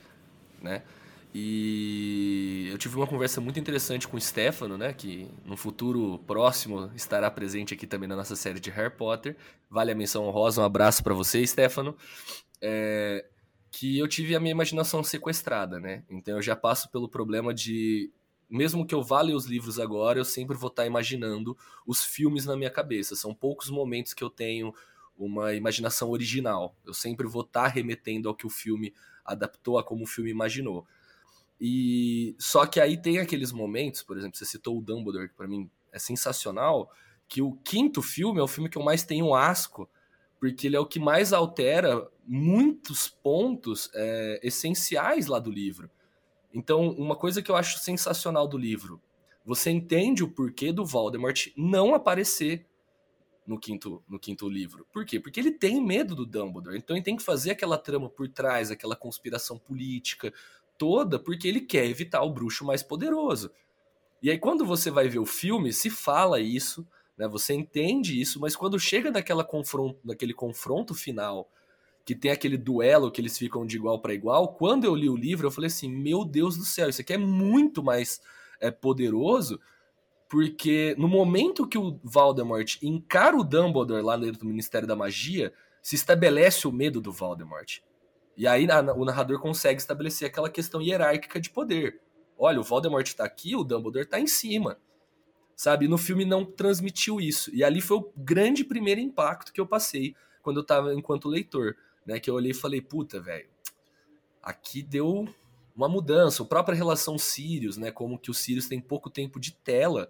né? 0.61 0.83
E 1.33 2.67
eu 2.71 2.77
tive 2.77 2.95
uma 2.95 3.05
conversa 3.05 3.39
muito 3.39 3.59
interessante 3.59 4.07
com 4.07 4.17
o 4.17 4.19
Stefano, 4.21 4.77
né, 4.77 4.91
que 4.91 5.27
no 5.45 5.55
futuro 5.55 6.17
próximo 6.25 6.89
estará 6.95 7.29
presente 7.29 7.73
aqui 7.73 7.85
também 7.85 8.09
na 8.09 8.15
nossa 8.15 8.35
série 8.35 8.59
de 8.59 8.71
Harry 8.71 8.89
Potter. 8.89 9.35
Vale 9.69 9.91
a 9.91 9.95
menção 9.95 10.25
honrosa, 10.25 10.61
um 10.61 10.65
abraço 10.65 11.03
para 11.03 11.13
você, 11.13 11.45
Stefano. 11.45 11.95
É, 12.59 13.25
que 13.77 13.95
eu 13.99 14.07
tive 14.07 14.35
a 14.35 14.39
minha 14.39 14.53
imaginação 14.53 15.03
sequestrada, 15.03 15.79
né? 15.79 16.03
Então 16.09 16.37
eu 16.37 16.41
já 16.41 16.55
passo 16.55 16.89
pelo 16.89 17.07
problema 17.07 17.53
de 17.53 18.11
mesmo 18.49 18.83
que 18.83 18.95
eu 18.95 19.03
vá 19.03 19.21
ler 19.21 19.35
os 19.35 19.45
livros 19.45 19.79
agora, 19.79 20.17
eu 20.17 20.25
sempre 20.25 20.57
vou 20.57 20.69
estar 20.69 20.87
imaginando 20.87 21.55
os 21.85 22.03
filmes 22.03 22.43
na 22.47 22.57
minha 22.57 22.71
cabeça. 22.71 23.15
São 23.15 23.35
poucos 23.35 23.69
momentos 23.69 24.15
que 24.15 24.23
eu 24.23 24.31
tenho 24.31 24.73
uma 25.15 25.53
imaginação 25.53 26.09
original. 26.09 26.75
Eu 26.83 26.93
sempre 26.93 27.27
vou 27.27 27.43
estar 27.43 27.67
remetendo 27.67 28.27
ao 28.27 28.33
que 28.33 28.47
o 28.47 28.49
filme 28.49 28.95
adaptou, 29.23 29.77
a 29.77 29.83
como 29.83 30.05
o 30.05 30.07
filme 30.07 30.31
imaginou. 30.31 30.83
E 31.61 32.35
só 32.39 32.65
que 32.65 32.79
aí 32.79 32.97
tem 32.97 33.19
aqueles 33.19 33.51
momentos, 33.51 34.01
por 34.01 34.17
exemplo, 34.17 34.39
você 34.39 34.45
citou 34.45 34.75
o 34.75 34.81
Dumbledore, 34.81 35.29
que 35.29 35.35
para 35.35 35.47
mim 35.47 35.69
é 35.91 35.99
sensacional, 35.99 36.91
que 37.27 37.43
o 37.43 37.51
quinto 37.63 38.01
filme 38.01 38.39
é 38.39 38.43
o 38.43 38.47
filme 38.47 38.69
que 38.71 38.77
eu 38.79 38.83
mais 38.83 39.03
tenho 39.03 39.35
asco, 39.35 39.87
porque 40.39 40.65
ele 40.65 40.75
é 40.75 40.79
o 40.79 40.85
que 40.85 40.99
mais 40.99 41.31
altera 41.31 42.09
muitos 42.27 43.07
pontos 43.07 43.89
é, 43.93 44.39
essenciais 44.43 45.27
lá 45.27 45.39
do 45.39 45.49
livro. 45.49 45.89
Então, 46.53 46.89
uma 46.91 47.15
coisa 47.15 47.41
que 47.41 47.49
eu 47.49 47.55
acho 47.55 47.79
sensacional 47.79 48.47
do 48.47 48.57
livro, 48.57 49.01
você 49.45 49.71
entende 49.71 50.23
o 50.23 50.31
porquê 50.31 50.71
do 50.71 50.85
Voldemort 50.85 51.47
não 51.55 51.95
aparecer 51.95 52.65
no 53.45 53.57
quinto, 53.57 54.03
no 54.09 54.19
quinto 54.19 54.49
livro. 54.49 54.85
Por 54.91 55.05
quê? 55.05 55.19
Porque 55.19 55.39
ele 55.39 55.51
tem 55.51 55.81
medo 55.81 56.13
do 56.13 56.25
Dumbledore. 56.25 56.77
Então 56.77 56.95
ele 56.95 57.03
tem 57.03 57.15
que 57.15 57.23
fazer 57.23 57.51
aquela 57.51 57.77
trama 57.77 58.09
por 58.09 58.27
trás, 58.27 58.69
aquela 58.69 58.95
conspiração 58.95 59.57
política 59.57 60.33
toda, 60.77 61.17
porque 61.17 61.47
ele 61.47 61.61
quer 61.61 61.85
evitar 61.85 62.21
o 62.23 62.29
bruxo 62.29 62.65
mais 62.65 62.83
poderoso. 62.83 63.49
E 64.21 64.29
aí, 64.29 64.37
quando 64.37 64.65
você 64.65 64.91
vai 64.91 65.07
ver 65.07 65.19
o 65.19 65.25
filme, 65.25 65.71
se 65.71 65.89
fala 65.89 66.39
isso, 66.39 66.85
né? 67.17 67.27
Você 67.27 67.53
entende 67.53 68.19
isso, 68.19 68.39
mas 68.39 68.55
quando 68.55 68.79
chega 68.79 69.11
naquela 69.11 69.43
confronto, 69.43 69.99
naquele 70.03 70.33
confronto 70.33 70.93
final, 70.93 71.49
que 72.07 72.15
tem 72.15 72.31
aquele 72.31 72.55
duelo 72.55 73.11
que 73.11 73.19
eles 73.19 73.37
ficam 73.37 73.65
de 73.65 73.75
igual 73.75 73.99
para 73.99 74.13
igual, 74.13 74.53
quando 74.53 74.85
eu 74.85 74.95
li 74.95 75.09
o 75.09 75.15
livro, 75.17 75.45
eu 75.45 75.51
falei 75.51 75.67
assim: 75.67 75.91
meu 75.91 76.23
Deus 76.23 76.55
do 76.55 76.63
céu, 76.63 76.87
isso 76.87 77.01
aqui 77.01 77.11
é 77.11 77.17
muito 77.17 77.83
mais 77.83 78.21
é, 78.61 78.71
poderoso, 78.71 79.59
porque 80.29 80.95
no 80.97 81.09
momento 81.09 81.67
que 81.67 81.77
o 81.77 81.99
Voldemort 82.01 82.77
encara 82.81 83.35
o 83.35 83.43
Dumbledore 83.43 84.01
lá 84.01 84.15
dentro 84.15 84.39
do 84.39 84.45
Ministério 84.45 84.87
da 84.87 84.95
Magia, 84.95 85.53
se 85.81 85.95
estabelece 85.95 86.65
o 86.65 86.71
medo 86.71 87.01
do 87.01 87.11
Voldemort. 87.11 87.79
E 88.37 88.47
aí 88.47 88.65
o 88.95 89.03
narrador 89.03 89.41
consegue 89.41 89.81
estabelecer 89.81 90.29
aquela 90.29 90.49
questão 90.49 90.81
hierárquica 90.81 91.41
de 91.41 91.49
poder. 91.49 91.99
Olha, 92.37 92.61
o 92.61 92.63
Voldemort 92.63 93.05
está 93.05 93.25
aqui, 93.25 93.53
o 93.53 93.65
Dumbledore 93.65 94.05
está 94.05 94.17
em 94.17 94.27
cima 94.27 94.77
sabe? 95.57 95.87
No 95.87 95.97
filme 95.97 96.23
não 96.23 96.45
transmitiu 96.45 97.19
isso. 97.19 97.49
E 97.53 97.63
ali 97.63 97.81
foi 97.81 97.97
o 97.97 98.13
grande 98.15 98.63
primeiro 98.63 99.01
impacto 99.01 99.51
que 99.51 99.59
eu 99.59 99.65
passei 99.65 100.15
quando 100.43 100.61
eu 100.61 100.63
tava 100.63 100.93
enquanto 100.93 101.27
leitor, 101.27 101.75
né? 102.07 102.19
Que 102.19 102.29
eu 102.29 102.35
olhei 102.35 102.51
e 102.51 102.55
falei, 102.55 102.81
puta, 102.81 103.19
velho, 103.19 103.49
aqui 104.41 104.81
deu 104.81 105.27
uma 105.75 105.89
mudança. 105.89 106.41
A 106.41 106.45
própria 106.45 106.75
relação 106.75 107.17
Sirius, 107.17 107.77
né? 107.77 107.91
Como 107.91 108.17
que 108.17 108.31
o 108.31 108.33
Sirius 108.33 108.67
tem 108.67 108.79
pouco 108.79 109.09
tempo 109.09 109.39
de 109.39 109.51
tela 109.51 110.09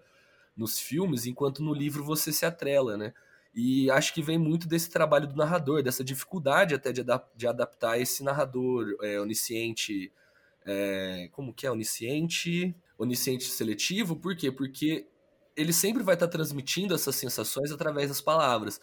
nos 0.55 0.79
filmes, 0.79 1.25
enquanto 1.25 1.63
no 1.63 1.73
livro 1.73 2.03
você 2.03 2.31
se 2.31 2.45
atrela, 2.45 2.95
né? 2.95 3.13
E 3.53 3.89
acho 3.89 4.13
que 4.13 4.21
vem 4.21 4.37
muito 4.37 4.67
desse 4.67 4.89
trabalho 4.89 5.27
do 5.27 5.35
narrador, 5.35 5.81
dessa 5.81 6.03
dificuldade 6.03 6.75
até 6.75 6.91
de, 6.91 7.01
adap 7.01 7.27
de 7.35 7.47
adaptar 7.47 7.99
esse 7.99 8.23
narrador 8.23 8.95
é, 9.01 9.19
onisciente. 9.19 10.11
É, 10.63 11.27
como 11.31 11.51
que 11.51 11.65
é? 11.65 11.71
Onisciente. 11.71 12.75
Onisciente 12.99 13.45
seletivo, 13.45 14.15
por 14.15 14.35
quê? 14.35 14.51
Porque 14.51 15.07
ele 15.55 15.73
sempre 15.73 16.03
vai 16.03 16.15
estar 16.15 16.27
tá 16.27 16.31
transmitindo 16.31 16.93
essas 16.93 17.15
sensações 17.15 17.71
através 17.71 18.09
das 18.09 18.21
palavras. 18.21 18.79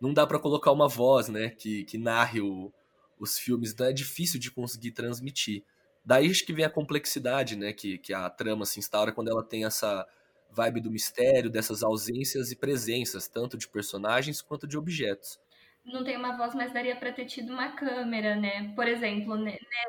Não 0.00 0.12
dá 0.12 0.26
para 0.26 0.38
colocar 0.38 0.72
uma 0.72 0.88
voz, 0.88 1.28
né, 1.28 1.50
que, 1.50 1.84
que 1.84 1.98
narre 1.98 2.40
o, 2.40 2.72
os 3.18 3.38
filmes, 3.38 3.72
então 3.72 3.86
é 3.86 3.92
difícil 3.92 4.38
de 4.38 4.50
conseguir 4.50 4.92
transmitir. 4.92 5.64
Daí 6.04 6.30
acho 6.30 6.46
que 6.46 6.52
vem 6.52 6.64
a 6.64 6.70
complexidade, 6.70 7.56
né, 7.56 7.72
que, 7.72 7.98
que 7.98 8.14
a 8.14 8.30
trama 8.30 8.64
se 8.64 8.78
instaura 8.78 9.12
quando 9.12 9.28
ela 9.28 9.42
tem 9.42 9.64
essa 9.64 10.06
vibe 10.50 10.80
do 10.80 10.90
mistério, 10.90 11.50
dessas 11.50 11.82
ausências 11.82 12.50
e 12.50 12.56
presenças, 12.56 13.28
tanto 13.28 13.58
de 13.58 13.68
personagens 13.68 14.40
quanto 14.40 14.66
de 14.66 14.78
objetos. 14.78 15.38
Não 15.84 16.04
tem 16.04 16.16
uma 16.16 16.36
voz, 16.36 16.54
mas 16.54 16.72
daria 16.72 16.96
para 16.96 17.12
ter 17.12 17.26
tido 17.26 17.52
uma 17.52 17.72
câmera, 17.72 18.36
né? 18.36 18.72
Por 18.74 18.86
exemplo, 18.86 19.36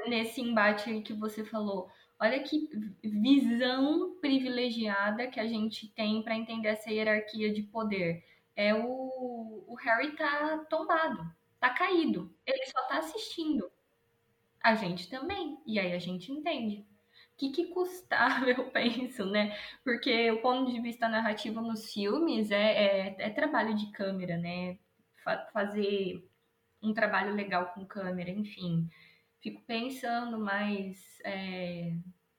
nesse 0.08 0.42
embate 0.42 1.02
que 1.02 1.14
você 1.14 1.44
falou, 1.44 1.90
Olha 2.22 2.44
que 2.44 2.70
visão 3.02 4.18
privilegiada 4.20 5.28
que 5.28 5.40
a 5.40 5.48
gente 5.48 5.88
tem 5.88 6.22
para 6.22 6.36
entender 6.36 6.68
essa 6.68 6.92
hierarquia 6.92 7.54
de 7.54 7.64
poder. 7.64 8.22
É 8.60 8.74
o, 8.74 9.64
o 9.68 9.76
Harry 9.76 10.16
tá 10.16 10.66
tombado, 10.70 11.24
tá 11.60 11.70
caído. 11.70 12.36
Ele 12.46 12.66
só 12.66 12.82
tá 12.88 12.98
assistindo. 12.98 13.72
A 14.62 14.76
gente 14.76 15.10
também. 15.10 15.58
E 15.66 15.80
aí 15.80 15.94
a 15.94 16.00
gente 16.00 16.32
entende. 16.32 16.86
O 17.34 17.38
que, 17.38 17.52
que 17.52 17.68
custava, 17.68 18.46
eu 18.52 18.70
penso, 18.72 19.26
né? 19.26 19.58
Porque 19.84 20.30
o 20.32 20.42
ponto 20.42 20.72
de 20.72 20.82
vista 20.82 21.08
narrativo 21.08 21.62
nos 21.62 21.94
filmes 21.94 22.52
é, 22.52 22.58
é, 22.58 23.16
é 23.20 23.30
trabalho 23.30 23.74
de 23.76 23.92
câmera, 23.92 24.38
né? 24.38 24.78
Fa 25.24 25.48
fazer 25.54 26.28
um 26.82 26.94
trabalho 26.94 27.34
legal 27.34 27.68
com 27.74 27.86
câmera, 27.86 28.30
enfim 28.30 28.90
fico 29.42 29.62
pensando, 29.66 30.38
mas 30.38 30.98
é, 31.24 31.94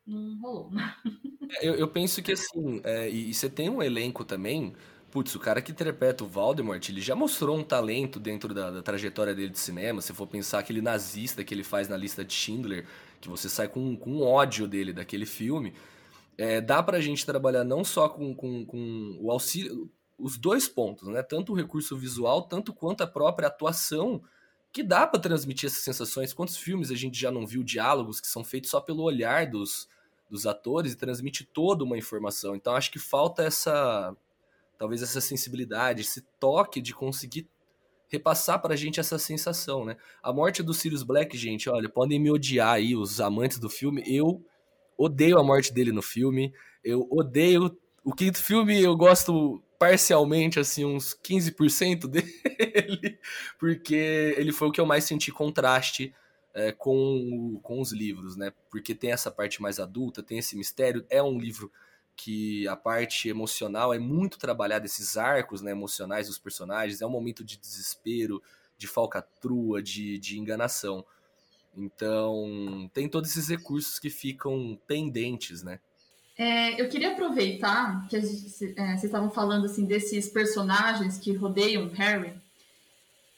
não 0.07 0.41
rolou. 0.41 0.71
eu, 1.62 1.75
eu, 1.75 1.89
penso 1.89 2.23
que 2.23 2.33
assim, 2.33 2.81
é, 2.85 3.09
e 3.09 3.33
você 3.33 3.49
tem 3.49 3.68
um 3.68 3.83
elenco 3.83 4.25
também. 4.25 4.75
Putz, 5.11 5.35
o 5.35 5.41
cara 5.41 5.61
que 5.61 5.73
interpreta 5.73 6.23
o 6.23 6.29
Voldemort, 6.29 6.89
ele 6.89 7.01
já 7.01 7.17
mostrou 7.17 7.59
um 7.59 7.65
talento 7.65 8.21
dentro 8.21 8.55
da, 8.55 8.71
da, 8.71 8.83
trajetória 8.83 9.35
dele 9.35 9.49
de 9.51 9.59
cinema. 9.59 10.01
Se 10.01 10.13
for 10.13 10.27
pensar 10.27 10.61
aquele 10.61 10.81
nazista 10.81 11.43
que 11.43 11.53
ele 11.53 11.65
faz 11.65 11.89
na 11.89 11.97
lista 11.97 12.25
de 12.25 12.33
Schindler, 12.33 12.87
que 13.21 13.29
você 13.29 13.49
sai 13.49 13.67
com, 13.67 13.97
com 13.97 14.23
ódio 14.23 14.69
dele 14.69 14.93
daquele 14.93 15.27
filme. 15.27 15.75
É, 16.39 16.61
dá 16.61 16.81
pra 16.83 17.01
gente 17.01 17.27
trabalhar 17.27 17.65
não 17.65 17.83
só 17.83 18.09
com, 18.09 18.33
com, 18.35 18.65
com 18.65 19.19
o 19.21 19.33
auxílio, 19.33 19.91
os 20.17 20.39
dois 20.39 20.69
pontos, 20.69 21.09
né? 21.09 21.23
Tanto 21.23 21.53
o 21.53 21.57
recurso 21.57 21.97
visual, 21.97 22.43
tanto 22.43 22.73
quanto 22.73 23.03
a 23.03 23.07
própria 23.07 23.49
atuação 23.49 24.23
que 24.73 24.83
dá 24.83 25.07
para 25.07 25.19
transmitir 25.19 25.67
essas 25.67 25.83
sensações. 25.83 26.33
Quantos 26.33 26.57
filmes 26.57 26.91
a 26.91 26.95
gente 26.95 27.19
já 27.19 27.33
não 27.33 27.47
viu 27.47 27.65
diálogos 27.65 28.21
que 28.21 28.29
são 28.29 28.45
feitos 28.45 28.71
só 28.71 28.81
pelo 28.81 29.03
olhar 29.03 29.51
dos, 29.51 29.89
dos 30.31 30.47
atores 30.47 30.93
e 30.93 30.97
transmite 30.97 31.45
toda 31.45 31.83
uma 31.83 31.99
informação. 31.99 32.55
Então 32.55 32.77
acho 32.77 32.93
que 32.93 32.99
falta 32.99 33.43
essa 33.43 34.15
talvez 34.81 35.03
essa 35.03 35.20
sensibilidade, 35.20 36.01
esse 36.01 36.22
toque 36.41 36.81
de 36.81 36.95
conseguir 36.95 37.47
repassar 38.09 38.62
pra 38.62 38.74
gente 38.74 38.99
essa 38.99 39.18
sensação, 39.18 39.85
né? 39.85 39.99
A 40.22 40.33
morte 40.33 40.62
do 40.62 40.72
Sirius 40.72 41.03
Black, 41.03 41.37
gente, 41.37 41.68
olha, 41.68 41.87
podem 41.87 42.18
me 42.18 42.31
odiar 42.31 42.76
aí 42.76 42.97
os 42.97 43.20
amantes 43.20 43.59
do 43.59 43.68
filme, 43.68 44.03
eu 44.07 44.43
odeio 44.97 45.39
a 45.39 45.45
morte 45.45 45.70
dele 45.70 45.93
no 45.93 46.01
filme. 46.01 46.51
Eu 46.83 47.07
odeio 47.11 47.76
o 48.03 48.14
quinto 48.14 48.43
filme, 48.43 48.83
eu 48.83 48.97
gosto 48.97 49.62
parcialmente, 49.78 50.59
assim, 50.59 50.87
uns 50.87 51.14
15% 51.14 52.09
dele, 52.09 53.18
porque 53.59 54.35
ele 54.39 54.51
foi 54.51 54.68
o 54.68 54.72
que 54.72 54.81
eu 54.81 54.87
mais 54.87 55.05
senti 55.05 55.31
contraste 55.31 56.14
é, 56.55 56.72
com, 56.72 57.61
com 57.62 57.83
os 57.83 57.93
livros, 57.93 58.35
né? 58.35 58.51
Porque 58.70 58.95
tem 58.95 59.12
essa 59.12 59.31
parte 59.31 59.61
mais 59.61 59.78
adulta, 59.78 60.22
tem 60.22 60.39
esse 60.39 60.57
mistério, 60.57 61.05
é 61.11 61.22
um 61.22 61.39
livro 61.39 61.70
que 62.23 62.68
a 62.68 62.77
parte 62.77 63.31
emocional 63.31 63.95
é 63.95 63.99
muito 63.99 64.39
trabalhada, 64.39 64.85
esses 64.85 65.16
arcos 65.16 65.62
né, 65.62 65.71
emocionais 65.71 66.27
dos 66.27 66.39
personagens, 66.39 67.01
é 67.01 67.07
um 67.07 67.11
momento 67.11 67.43
de 67.43 67.57
desespero, 67.57 68.43
de 68.77 68.87
falcatrua, 68.87 69.83
de, 69.83 70.18
de 70.18 70.39
enganação. 70.39 71.03
Então, 71.75 72.91
tem 72.93 73.09
todos 73.09 73.31
esses 73.31 73.49
recursos 73.49 73.99
que 73.99 74.11
ficam 74.11 74.79
pendentes, 74.87 75.62
né? 75.62 75.81
É, 76.37 76.81
eu 76.81 76.91
queria 76.91 77.12
aproveitar 77.12 78.07
que 78.09 78.16
é, 78.16 78.21
vocês 78.21 79.05
estavam 79.05 79.31
falando 79.31 79.64
assim 79.64 79.87
desses 79.87 80.29
personagens 80.29 81.18
que 81.18 81.33
rodeiam 81.33 81.89
Harry, 81.89 82.35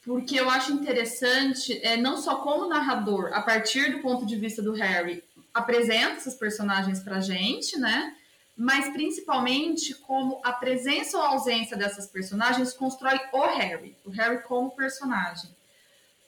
porque 0.04 0.40
eu 0.40 0.50
acho 0.50 0.72
interessante, 0.72 1.78
é, 1.84 1.96
não 1.96 2.16
só 2.16 2.36
como 2.36 2.68
narrador, 2.68 3.30
a 3.32 3.42
partir 3.42 3.92
do 3.92 4.00
ponto 4.00 4.26
de 4.26 4.34
vista 4.36 4.60
do 4.60 4.72
Harry, 4.72 5.22
apresenta 5.54 6.16
esses 6.16 6.34
personagens 6.34 7.00
pra 7.00 7.20
gente, 7.20 7.78
né? 7.78 8.16
Mas 8.62 8.90
principalmente 8.90 9.92
como 9.92 10.40
a 10.44 10.52
presença 10.52 11.18
ou 11.18 11.24
ausência 11.24 11.76
dessas 11.76 12.06
personagens 12.06 12.72
constrói 12.72 13.18
o 13.32 13.40
Harry, 13.40 13.96
o 14.04 14.10
Harry 14.10 14.40
como 14.44 14.70
personagem. 14.70 15.50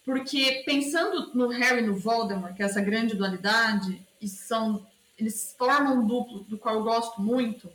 Porque 0.04 0.64
pensando 0.66 1.30
no 1.32 1.46
Harry 1.46 1.84
e 1.84 1.86
no 1.86 1.94
Voldemort, 1.94 2.52
que 2.56 2.60
é 2.64 2.66
essa 2.66 2.80
grande 2.80 3.14
dualidade, 3.14 4.04
e 4.20 4.26
são 4.26 4.84
eles 5.16 5.54
formam 5.56 6.00
um 6.00 6.06
duplo 6.08 6.40
do 6.40 6.58
qual 6.58 6.74
eu 6.74 6.82
gosto 6.82 7.22
muito, 7.22 7.70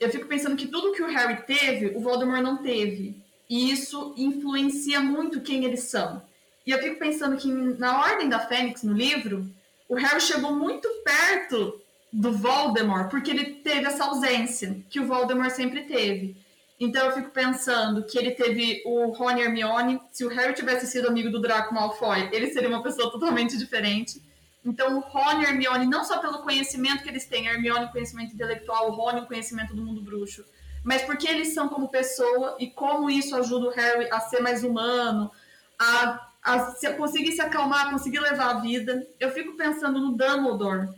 eu 0.00 0.10
fico 0.10 0.26
pensando 0.26 0.56
que 0.56 0.66
tudo 0.66 0.92
que 0.92 1.02
o 1.02 1.08
Harry 1.08 1.42
teve, 1.42 1.96
o 1.96 2.00
Voldemort 2.00 2.42
não 2.42 2.56
teve. 2.56 3.22
E 3.48 3.70
isso 3.70 4.12
influencia 4.16 4.98
muito 4.98 5.42
quem 5.42 5.64
eles 5.64 5.84
são. 5.84 6.20
E 6.66 6.72
eu 6.72 6.82
fico 6.82 6.98
pensando 6.98 7.36
que 7.36 7.46
na 7.46 8.00
Ordem 8.00 8.28
da 8.28 8.40
Fênix, 8.40 8.82
no 8.82 8.92
livro, 8.92 9.48
o 9.88 9.94
Harry 9.94 10.20
chegou 10.20 10.52
muito 10.56 10.88
perto 11.04 11.80
do 12.12 12.32
Voldemort, 12.32 13.10
porque 13.10 13.30
ele 13.30 13.44
teve 13.56 13.86
essa 13.86 14.04
ausência 14.04 14.82
que 14.88 15.00
o 15.00 15.06
Voldemort 15.06 15.50
sempre 15.50 15.82
teve. 15.82 16.36
Então 16.78 17.06
eu 17.06 17.12
fico 17.12 17.30
pensando 17.30 18.04
que 18.04 18.18
ele 18.18 18.32
teve 18.32 18.82
o 18.84 19.10
Rony 19.12 19.42
Hermione. 19.42 20.00
Se 20.12 20.24
o 20.24 20.28
Harry 20.28 20.54
tivesse 20.54 20.86
sido 20.86 21.08
amigo 21.08 21.30
do 21.30 21.40
Draco 21.40 21.74
Malfoy, 21.74 22.28
ele 22.32 22.50
seria 22.50 22.68
uma 22.68 22.82
pessoa 22.82 23.10
totalmente 23.10 23.56
diferente. 23.56 24.22
Então 24.66 24.98
o 24.98 25.00
Rony 25.00 25.44
e 25.44 25.46
Hermione, 25.46 25.86
não 25.86 26.04
só 26.04 26.18
pelo 26.18 26.42
conhecimento 26.42 27.02
que 27.02 27.08
eles 27.08 27.26
têm, 27.26 27.46
Hermione 27.46 27.90
conhecimento 27.92 28.34
intelectual, 28.34 28.90
o 28.90 28.94
Rony 28.94 29.24
conhecimento 29.24 29.74
do 29.74 29.80
mundo 29.80 30.02
bruxo, 30.02 30.44
mas 30.82 31.02
porque 31.02 31.28
eles 31.28 31.54
são 31.54 31.68
como 31.68 31.88
pessoa 31.88 32.56
e 32.58 32.68
como 32.68 33.08
isso 33.08 33.36
ajuda 33.36 33.66
o 33.66 33.70
Harry 33.70 34.08
a 34.10 34.20
ser 34.20 34.40
mais 34.40 34.64
humano, 34.64 35.30
a, 35.78 36.28
a 36.42 36.70
se, 36.72 36.92
conseguir 36.94 37.32
se 37.32 37.40
acalmar, 37.40 37.90
conseguir 37.90 38.18
levar 38.18 38.56
a 38.56 38.60
vida. 38.60 39.06
Eu 39.20 39.30
fico 39.30 39.56
pensando 39.56 40.00
no 40.00 40.16
Dumbledore. 40.16 40.88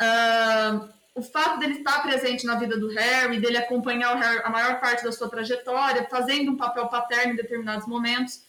Uh, 0.00 0.88
o 1.14 1.22
fato 1.22 1.60
dele 1.60 1.74
estar 1.74 2.02
presente 2.02 2.44
na 2.44 2.56
vida 2.56 2.76
do 2.76 2.88
Harry, 2.88 3.38
dele 3.38 3.56
acompanhar 3.56 4.16
Harry 4.16 4.40
a 4.44 4.50
maior 4.50 4.80
parte 4.80 5.04
da 5.04 5.12
sua 5.12 5.28
trajetória, 5.28 6.08
fazendo 6.10 6.50
um 6.50 6.56
papel 6.56 6.88
paterno 6.88 7.34
em 7.34 7.36
determinados 7.36 7.86
momentos. 7.86 8.42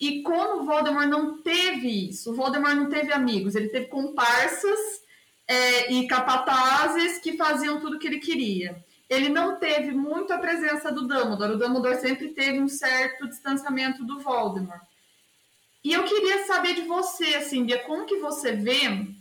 E 0.00 0.22
como 0.22 0.62
o 0.62 0.64
Voldemort 0.64 1.06
não 1.06 1.42
teve 1.42 2.08
isso, 2.08 2.30
o 2.30 2.34
Voldemort 2.34 2.74
não 2.74 2.88
teve 2.88 3.12
amigos, 3.12 3.54
ele 3.54 3.68
teve 3.68 3.86
comparsas 3.86 4.78
é, 5.46 5.92
e 5.92 6.06
capatazes 6.06 7.18
que 7.18 7.36
faziam 7.36 7.80
tudo 7.80 7.96
o 7.96 7.98
que 7.98 8.06
ele 8.06 8.20
queria. 8.20 8.82
Ele 9.10 9.28
não 9.28 9.56
teve 9.56 9.90
muito 9.90 10.32
a 10.32 10.38
presença 10.38 10.92
do 10.92 11.02
Dumbledore, 11.02 11.54
o 11.54 11.58
Dumbledore 11.58 12.00
sempre 12.00 12.28
teve 12.28 12.60
um 12.60 12.68
certo 12.68 13.28
distanciamento 13.28 14.04
do 14.04 14.20
Voldemort. 14.20 14.82
E 15.84 15.92
eu 15.92 16.04
queria 16.04 16.46
saber 16.46 16.74
de 16.74 16.82
você, 16.82 17.36
assim, 17.36 17.64
Bia, 17.64 17.78
como 17.80 18.06
que 18.06 18.16
você 18.16 18.52
vê 18.52 19.16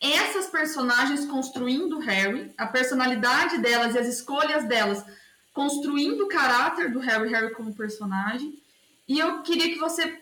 essas 0.00 0.46
personagens 0.46 1.26
construindo 1.26 1.98
Harry, 1.98 2.52
a 2.56 2.66
personalidade 2.66 3.58
delas 3.58 3.94
e 3.94 3.98
as 3.98 4.06
escolhas 4.06 4.64
delas, 4.64 5.04
construindo 5.52 6.24
o 6.24 6.28
caráter 6.28 6.90
do 6.90 7.00
Harry, 7.00 7.30
Harry 7.30 7.52
como 7.52 7.74
personagem. 7.74 8.58
E 9.06 9.18
eu 9.18 9.42
queria 9.42 9.68
que 9.68 9.78
você 9.78 10.20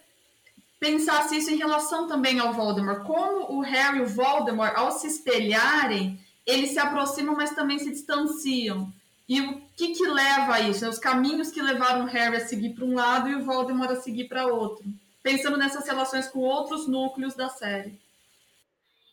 pensasse 0.81 1.37
isso 1.37 1.51
em 1.51 1.57
relação 1.57 2.07
também 2.07 2.39
ao 2.39 2.53
Voldemort, 2.53 3.05
como 3.05 3.59
o 3.59 3.61
Harry 3.61 3.99
e 3.99 4.03
o 4.03 4.07
Voldemort, 4.07 4.77
ao 4.77 4.93
se 4.93 5.07
espelharem, 5.07 6.21
eles 6.47 6.71
se 6.71 6.79
aproximam, 6.79 7.37
mas 7.37 7.55
também 7.55 7.79
se 7.79 7.91
distanciam. 7.91 8.93
E 9.29 9.41
o 9.43 9.61
que, 9.77 9.89
que 9.89 10.07
leva 10.07 10.55
a 10.55 10.61
isso? 10.61 10.89
Os 10.89 10.99
caminhos 10.99 11.51
que 11.51 11.61
levaram 11.61 12.05
o 12.05 12.09
Harry 12.09 12.37
a 12.37 12.47
seguir 12.47 12.71
para 12.71 12.85
um 12.85 12.95
lado 12.95 13.29
e 13.29 13.35
o 13.35 13.45
Voldemort 13.45 13.91
a 13.91 13.97
seguir 13.97 14.25
para 14.25 14.47
outro. 14.47 14.85
Pensando 15.23 15.59
nessas 15.59 15.87
relações 15.87 16.29
com 16.29 16.39
outros 16.39 16.89
núcleos 16.89 17.35
da 17.35 17.51
série. 17.51 18.01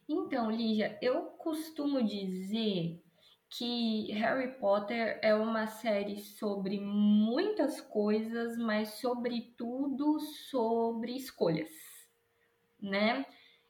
Então, 0.07 0.51
Lígia, 0.51 0.97
eu 1.01 1.21
costumo 1.37 2.03
dizer 2.03 3.01
que 3.49 4.11
Harry 4.11 4.59
Potter 4.59 5.19
é 5.21 5.33
uma 5.33 5.65
série 5.65 6.17
sobre 6.17 6.79
muitas 6.79 7.81
coisas, 7.81 8.57
mas 8.57 8.99
sobretudo 8.99 10.19
sobre 10.19 11.15
escolhas, 11.15 11.69
né? 12.79 13.25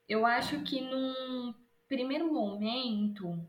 Eu 0.10 0.26
acho 0.26 0.62
que 0.64 0.82
num 0.82 1.54
primeiro 1.88 2.34
momento, 2.34 3.48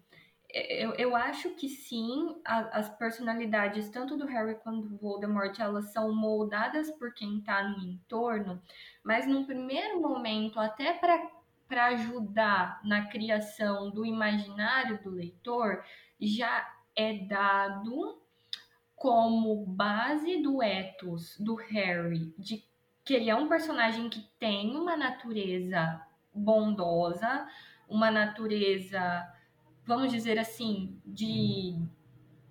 eu, 0.49 0.95
eu 0.95 1.17
acho 1.17 1.51
que 1.57 1.69
sim, 1.69 2.41
a, 2.45 2.79
as 2.79 2.89
personalidades 2.99 3.89
tanto 3.89 4.17
do 4.17 4.27
Harry 4.27 4.55
quanto 4.57 4.89
do 4.89 4.97
Voldemort, 4.99 5.59
elas 5.59 5.93
são 5.93 6.15
moldadas 6.15 6.91
por 6.93 7.13
quem 7.15 7.41
tá 7.41 7.69
no 7.69 7.79
entorno, 7.79 8.63
mas 9.03 9.27
num 9.27 9.45
primeiro 9.45 10.01
momento, 10.01 10.61
até 10.61 10.93
para 10.93 11.31
para 11.69 11.87
ajudar 11.87 12.81
na 12.85 13.07
criação 13.07 13.91
do 13.91 14.05
imaginário 14.05 15.03
do 15.03 15.11
leitor 15.11 15.83
já 16.21 16.67
é 16.95 17.15
dado 17.27 18.21
como 18.95 19.67
base 19.67 20.43
do 20.43 20.63
ethos 20.63 21.39
do 21.39 21.55
Harry, 21.55 22.35
de 22.39 22.65
que 23.05 23.15
ele 23.15 23.31
é 23.31 23.37
um 23.37 23.47
personagem 23.47 24.09
que 24.09 24.27
tem 24.39 24.77
uma 24.77 24.97
natureza 24.97 26.03
bondosa, 26.35 27.47
uma 27.89 28.11
natureza, 28.11 29.25
vamos 29.85 30.11
dizer 30.11 30.39
assim, 30.39 31.01
de 31.05 31.79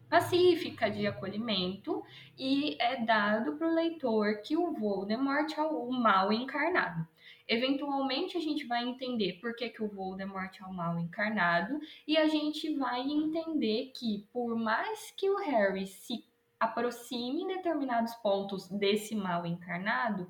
pacífica, 0.09 0.89
de 0.89 1.05
acolhimento, 1.07 2.03
e 2.38 2.78
é 2.80 3.03
dado 3.03 3.57
para 3.57 3.68
o 3.68 3.74
leitor 3.74 4.41
que 4.41 4.55
o 4.55 4.72
Voldemort 4.74 5.51
é 5.57 5.61
o 5.61 5.91
mal 5.91 6.32
encarnado. 6.32 7.05
Eventualmente 7.48 8.38
a 8.38 8.41
gente 8.41 8.66
vai 8.66 8.84
entender 8.84 9.34
por 9.39 9.56
que, 9.56 9.70
que 9.70 9.84
o 9.84 9.88
Voldemort 9.88 10.60
é 10.60 10.66
o 10.66 10.74
mal 10.74 10.98
encarnado 11.00 11.80
e 12.08 12.18
a 12.18 12.28
gente 12.28 12.76
vai 12.76 13.02
entender 13.02 13.91
que 13.96 14.28
por 14.34 14.56
mais 14.56 15.12
que 15.12 15.30
o 15.30 15.38
Harry 15.38 15.86
se 15.86 16.26
aproxime 16.60 17.43
em 17.43 17.48
determinados 17.48 18.16
pontos 18.16 18.68
desse 18.70 19.16
mal 19.16 19.46
encarnado, 19.46 20.28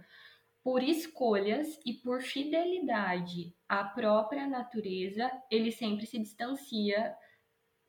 por 0.66 0.82
escolhas 0.82 1.80
e 1.86 1.94
por 1.94 2.24
fidelidade 2.24 3.56
à 3.70 3.84
própria 3.84 4.48
natureza, 4.48 5.32
ele 5.52 5.72
sempre 5.72 6.08
se 6.08 6.18
distancia 6.18 7.16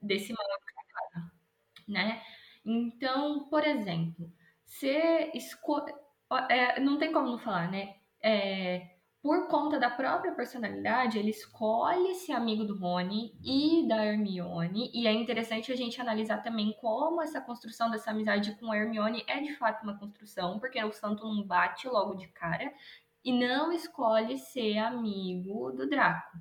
desse 0.00 0.30
mal 0.32 0.44
encarnado, 0.44 1.32
né? 1.88 2.22
Então, 2.64 3.48
por 3.48 3.66
exemplo, 3.66 4.30
se 4.66 4.90
esco... 5.32 5.86
É, 6.50 6.78
não 6.78 6.98
tem 6.98 7.12
como 7.12 7.30
não 7.30 7.38
falar, 7.38 7.70
né? 7.70 7.96
É, 8.22 8.95
por 9.26 9.48
conta 9.48 9.76
da 9.76 9.90
própria 9.90 10.30
personalidade, 10.30 11.18
ele 11.18 11.30
escolhe 11.30 12.14
ser 12.14 12.30
amigo 12.30 12.62
do 12.62 12.78
Rony 12.78 13.34
e 13.42 13.84
da 13.88 14.06
Hermione. 14.06 14.88
E 14.94 15.04
é 15.04 15.12
interessante 15.12 15.72
a 15.72 15.74
gente 15.74 16.00
analisar 16.00 16.44
também 16.44 16.72
como 16.80 17.20
essa 17.20 17.40
construção 17.40 17.90
dessa 17.90 18.12
amizade 18.12 18.54
com 18.54 18.70
a 18.70 18.76
Hermione 18.76 19.24
é 19.26 19.40
de 19.40 19.52
fato 19.56 19.82
uma 19.82 19.98
construção, 19.98 20.60
porque 20.60 20.80
o 20.84 20.92
santo 20.92 21.26
não 21.26 21.42
bate 21.42 21.88
logo 21.88 22.14
de 22.14 22.28
cara 22.28 22.72
e 23.24 23.32
não 23.32 23.72
escolhe 23.72 24.38
ser 24.38 24.78
amigo 24.78 25.72
do 25.72 25.88
Draco. 25.88 26.38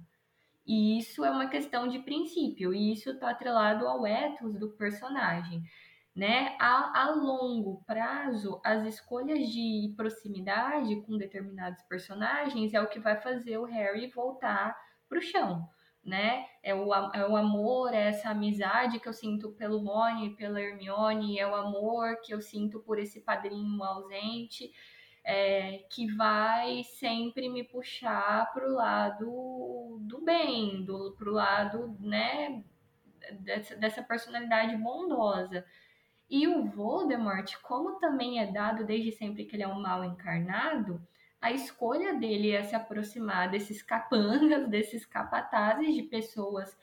E 0.64 1.00
isso 1.00 1.26
é 1.26 1.32
uma 1.32 1.48
questão 1.48 1.88
de 1.88 1.98
princípio, 1.98 2.72
e 2.72 2.94
isso 2.94 3.10
está 3.10 3.32
atrelado 3.32 3.88
ao 3.88 4.06
ethos 4.06 4.60
do 4.60 4.70
personagem 4.70 5.64
né? 6.16 6.56
A, 6.60 7.04
a, 7.04 7.12
longo 7.12 7.84
prazo, 7.86 8.62
as 8.64 8.86
escolhas 8.86 9.50
de 9.50 9.94
proximidade 9.98 10.96
com 11.02 11.18
determinados 11.18 11.84
personagens 11.84 12.74
é 12.74 12.82
o 12.82 12.88
que 12.88 13.00
vai 13.00 13.20
fazer 13.20 13.58
o 13.58 13.66
Harry 13.66 14.08
voltar 14.08 14.78
para 15.10 15.20
o 15.20 15.22
chão, 15.22 15.68
né? 16.04 16.46
É 16.64 16.74
o, 16.74 16.94
é 17.14 17.28
o 17.28 17.36
amor, 17.36 17.94
é 17.94 18.08
essa 18.08 18.30
amizade 18.30 19.00
que 19.00 19.10
eu 19.10 19.14
sinto 19.14 19.52
pelo 19.52 19.80
Rony, 19.80 20.36
pela 20.38 20.62
Hermione, 20.62 21.38
é 21.38 21.46
o 21.46 21.54
amor 21.54 22.22
que 22.24 22.34
eu 22.34 22.42
sinto 22.42 22.80
por 22.80 22.98
esse 22.98 23.20
padrinho 23.20 23.84
ausente, 23.84 24.72
é, 25.22 25.80
que 25.90 26.08
vai 26.16 26.84
sempre 26.84 27.50
me 27.50 27.64
puxar 27.64 28.54
para 28.54 28.66
o 28.66 28.74
lado 28.74 29.98
do 30.02 30.22
bem, 30.24 30.86
do, 30.86 31.14
pro 31.18 31.34
lado, 31.34 31.98
né? 32.00 32.64
Dessa, 33.42 33.76
dessa 33.76 34.04
personalidade 34.04 34.78
bondosa. 34.78 35.66
E 36.30 36.48
o 36.48 36.66
Voldemort, 36.66 37.56
como 37.62 38.00
também 38.00 38.40
é 38.40 38.52
dado 38.52 38.84
desde 38.86 39.12
sempre 39.12 39.46
que 39.46 39.56
ele 39.56 39.64
é 39.64 39.68
um 39.68 39.80
mal 39.80 40.04
encarnado, 40.04 41.02
a 41.42 41.52
escolha 41.52 42.16
dele 42.16 42.52
é 42.52 42.64
se 42.64 42.76
aproximar 42.76 43.52
desses 43.52 43.84
capangas, 43.84 44.68
desses 44.70 45.06
capatazes 45.06 45.94
de 45.94 46.04
pessoas 46.04 46.76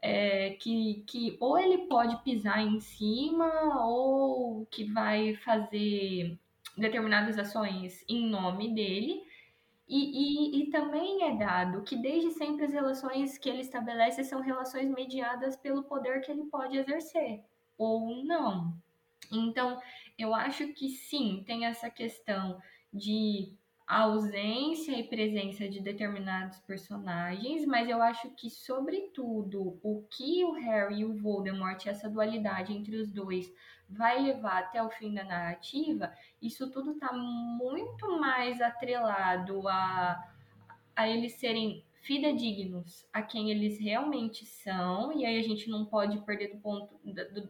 é, 0.00 0.50
que, 0.50 1.02
que 1.06 1.36
ou 1.40 1.58
ele 1.58 1.86
pode 1.88 2.22
pisar 2.22 2.60
em 2.60 2.78
cima 2.78 3.50
ou 3.86 4.66
que 4.66 4.84
vai 4.84 5.34
fazer 5.36 6.38
determinadas 6.76 7.38
ações 7.38 8.04
em 8.08 8.28
nome 8.28 8.74
dele. 8.74 9.22
E, 9.88 10.58
e, 10.58 10.62
e, 10.62 10.70
também 10.70 11.24
é 11.24 11.36
dado 11.36 11.82
que 11.82 11.96
desde 11.96 12.30
sempre 12.30 12.64
as 12.64 12.72
relações 12.72 13.36
que 13.36 13.50
ele 13.50 13.60
estabelece 13.60 14.24
são 14.24 14.40
relações 14.40 14.88
mediadas 14.88 15.56
pelo 15.56 15.82
poder 15.82 16.20
que 16.22 16.30
ele 16.30 16.44
pode 16.44 16.78
exercer, 16.78 17.42
ou 17.76 18.24
não. 18.24 18.74
Então, 19.30 19.80
eu 20.18 20.34
acho 20.34 20.68
que 20.72 20.88
sim, 20.88 21.42
tem 21.46 21.66
essa 21.66 21.90
questão 21.90 22.60
de 22.92 23.52
ausência 23.86 24.98
e 24.98 25.06
presença 25.06 25.68
de 25.68 25.80
determinados 25.80 26.58
personagens, 26.60 27.66
mas 27.66 27.88
eu 27.88 28.02
acho 28.02 28.30
que, 28.30 28.48
sobretudo, 28.48 29.78
o 29.82 30.02
que 30.10 30.42
o 30.42 30.52
Harry 30.52 31.00
e 31.00 31.04
o 31.04 31.14
Voldemort, 31.14 31.86
essa 31.86 32.08
dualidade 32.08 32.72
entre 32.72 32.96
os 32.96 33.10
dois, 33.10 33.52
vai 33.88 34.22
levar 34.22 34.58
até 34.58 34.82
o 34.82 34.88
fim 34.88 35.12
da 35.12 35.24
narrativa, 35.24 36.12
isso 36.40 36.70
tudo 36.70 36.92
está 36.92 37.12
muito 37.12 38.18
mais 38.18 38.60
atrelado 38.62 39.68
a, 39.68 40.32
a 40.96 41.08
eles 41.08 41.34
serem 41.34 41.84
fidedignos 42.00 43.06
a 43.12 43.22
quem 43.22 43.50
eles 43.50 43.78
realmente 43.78 44.46
são, 44.46 45.12
e 45.12 45.24
aí 45.24 45.38
a 45.38 45.42
gente 45.42 45.68
não 45.68 45.84
pode 45.84 46.18
perder 46.22 46.48
do 46.48 46.60
ponto 46.60 46.98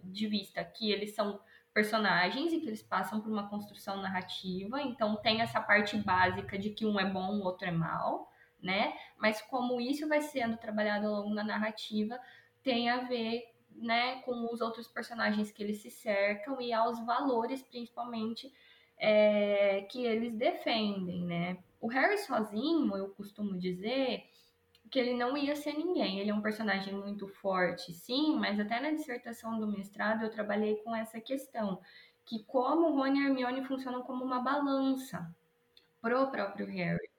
de 0.04 0.26
vista 0.26 0.64
que 0.64 0.90
eles 0.90 1.14
são 1.14 1.40
personagens 1.74 2.52
e 2.52 2.60
que 2.60 2.68
eles 2.68 2.82
passam 2.82 3.20
por 3.20 3.30
uma 3.30 3.48
construção 3.48 4.00
narrativa, 4.00 4.80
então 4.80 5.16
tem 5.16 5.42
essa 5.42 5.60
parte 5.60 5.96
básica 5.96 6.56
de 6.56 6.70
que 6.70 6.86
um 6.86 6.98
é 7.00 7.04
bom, 7.04 7.40
o 7.40 7.44
outro 7.44 7.66
é 7.66 7.72
mal, 7.72 8.30
né? 8.62 8.94
Mas 9.18 9.42
como 9.42 9.80
isso 9.80 10.08
vai 10.08 10.22
sendo 10.22 10.56
trabalhado 10.56 11.08
ao 11.08 11.22
longo 11.22 11.34
da 11.34 11.42
narrativa, 11.42 12.18
tem 12.62 12.88
a 12.88 12.98
ver, 12.98 13.42
né, 13.70 14.22
com 14.22 14.48
os 14.52 14.60
outros 14.60 14.86
personagens 14.86 15.50
que 15.50 15.62
eles 15.62 15.82
se 15.82 15.90
cercam 15.90 16.60
e 16.60 16.72
aos 16.72 17.04
valores, 17.04 17.60
principalmente, 17.60 18.50
é, 18.96 19.82
que 19.90 20.06
eles 20.06 20.32
defendem, 20.32 21.24
né? 21.24 21.58
O 21.80 21.88
Harry 21.88 22.18
sozinho, 22.18 22.96
eu 22.96 23.08
costumo 23.10 23.58
dizer, 23.58 24.24
que 24.94 25.00
ele 25.00 25.12
não 25.12 25.36
ia 25.36 25.56
ser 25.56 25.72
ninguém. 25.72 26.20
Ele 26.20 26.30
é 26.30 26.34
um 26.34 26.40
personagem 26.40 26.94
muito 26.94 27.26
forte, 27.26 27.92
sim, 27.92 28.36
mas 28.38 28.60
até 28.60 28.78
na 28.78 28.92
dissertação 28.92 29.58
do 29.58 29.66
mestrado 29.66 30.22
eu 30.22 30.30
trabalhei 30.30 30.76
com 30.84 30.94
essa 30.94 31.20
questão, 31.20 31.80
que 32.24 32.44
como 32.44 32.94
Rony 32.94 33.18
e 33.18 33.26
Hermione 33.26 33.64
funcionam 33.64 34.04
como 34.04 34.24
uma 34.24 34.38
balança 34.38 35.34
pro 36.00 36.30
próprio 36.30 36.66
Harry. 36.66 37.10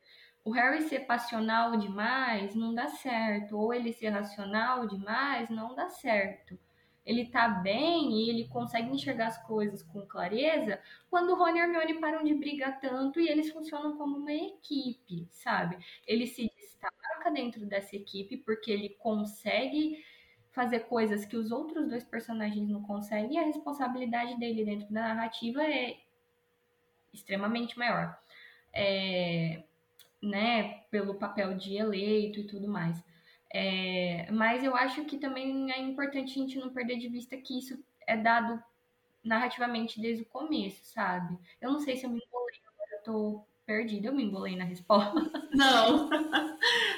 O 0.42 0.52
Harry 0.52 0.84
ser 0.84 1.02
passional 1.02 1.76
demais 1.76 2.56
não 2.56 2.74
dá 2.74 2.88
certo, 2.88 3.58
ou 3.58 3.74
ele 3.74 3.92
ser 3.92 4.08
racional 4.08 4.88
demais 4.88 5.50
não 5.50 5.76
dá 5.76 5.90
certo 5.90 6.58
ele 7.06 7.28
tá 7.28 7.48
bem 7.48 8.12
e 8.12 8.30
ele 8.30 8.48
consegue 8.48 8.90
enxergar 8.90 9.28
as 9.28 9.38
coisas 9.46 9.84
com 9.84 10.06
clareza 10.06 10.80
quando 11.10 11.30
o 11.30 11.36
Rony 11.36 11.60
e 11.60 11.62
Hermione 11.62 12.00
param 12.00 12.24
de 12.24 12.34
brigar 12.34 12.80
tanto 12.80 13.20
e 13.20 13.30
eles 13.30 13.52
funcionam 13.52 13.96
como 13.96 14.18
uma 14.18 14.34
equipe, 14.34 15.28
sabe? 15.30 15.78
Ele 16.08 16.26
se 16.26 16.52
destaca 16.90 17.32
dentro 17.32 17.66
dessa 17.66 17.96
equipe 17.96 18.38
porque 18.38 18.72
ele 18.72 18.90
consegue 19.00 20.04
fazer 20.52 20.82
coisas 20.82 21.26
que 21.26 21.36
os 21.36 21.52
outros 21.52 21.90
dois 21.90 22.04
personagens 22.04 22.70
não 22.70 22.82
conseguem 22.82 23.34
e 23.34 23.38
a 23.38 23.46
responsabilidade 23.46 24.40
dele 24.40 24.64
dentro 24.64 24.94
da 24.94 25.02
narrativa 25.02 25.64
é 25.64 25.98
extremamente 27.14 27.78
maior. 27.78 28.18
É, 28.74 29.64
né, 30.22 30.82
pelo 30.90 31.16
papel 31.16 31.56
de 31.56 31.76
eleito 31.76 32.40
e 32.40 32.48
tudo 32.48 32.68
mais. 32.68 33.02
É, 33.54 34.30
mas 34.32 34.64
eu 34.64 34.76
acho 34.76 35.06
que 35.06 35.18
também 35.18 35.72
é 35.72 35.80
importante 35.80 36.32
a 36.32 36.44
gente 36.44 36.58
não 36.58 36.74
perder 36.74 36.98
de 36.98 37.08
vista 37.08 37.38
que 37.38 37.60
isso 37.60 37.82
é 38.08 38.18
dado 38.18 38.62
narrativamente 39.24 40.00
desde 40.00 40.24
o 40.24 40.28
começo, 40.28 40.84
sabe? 40.86 41.38
Eu 41.62 41.72
não 41.72 41.80
sei 41.80 41.96
se 41.96 42.06
eu 42.06 42.10
me 42.10 42.22
embolei, 42.26 42.62
agora 42.68 42.92
eu 42.92 43.04
tô 43.04 43.46
perdida, 43.66 44.08
eu 44.08 44.14
me 44.14 44.24
embolei 44.24 44.56
na 44.56 44.64
resposta. 44.64 45.14
Não, 45.52 46.10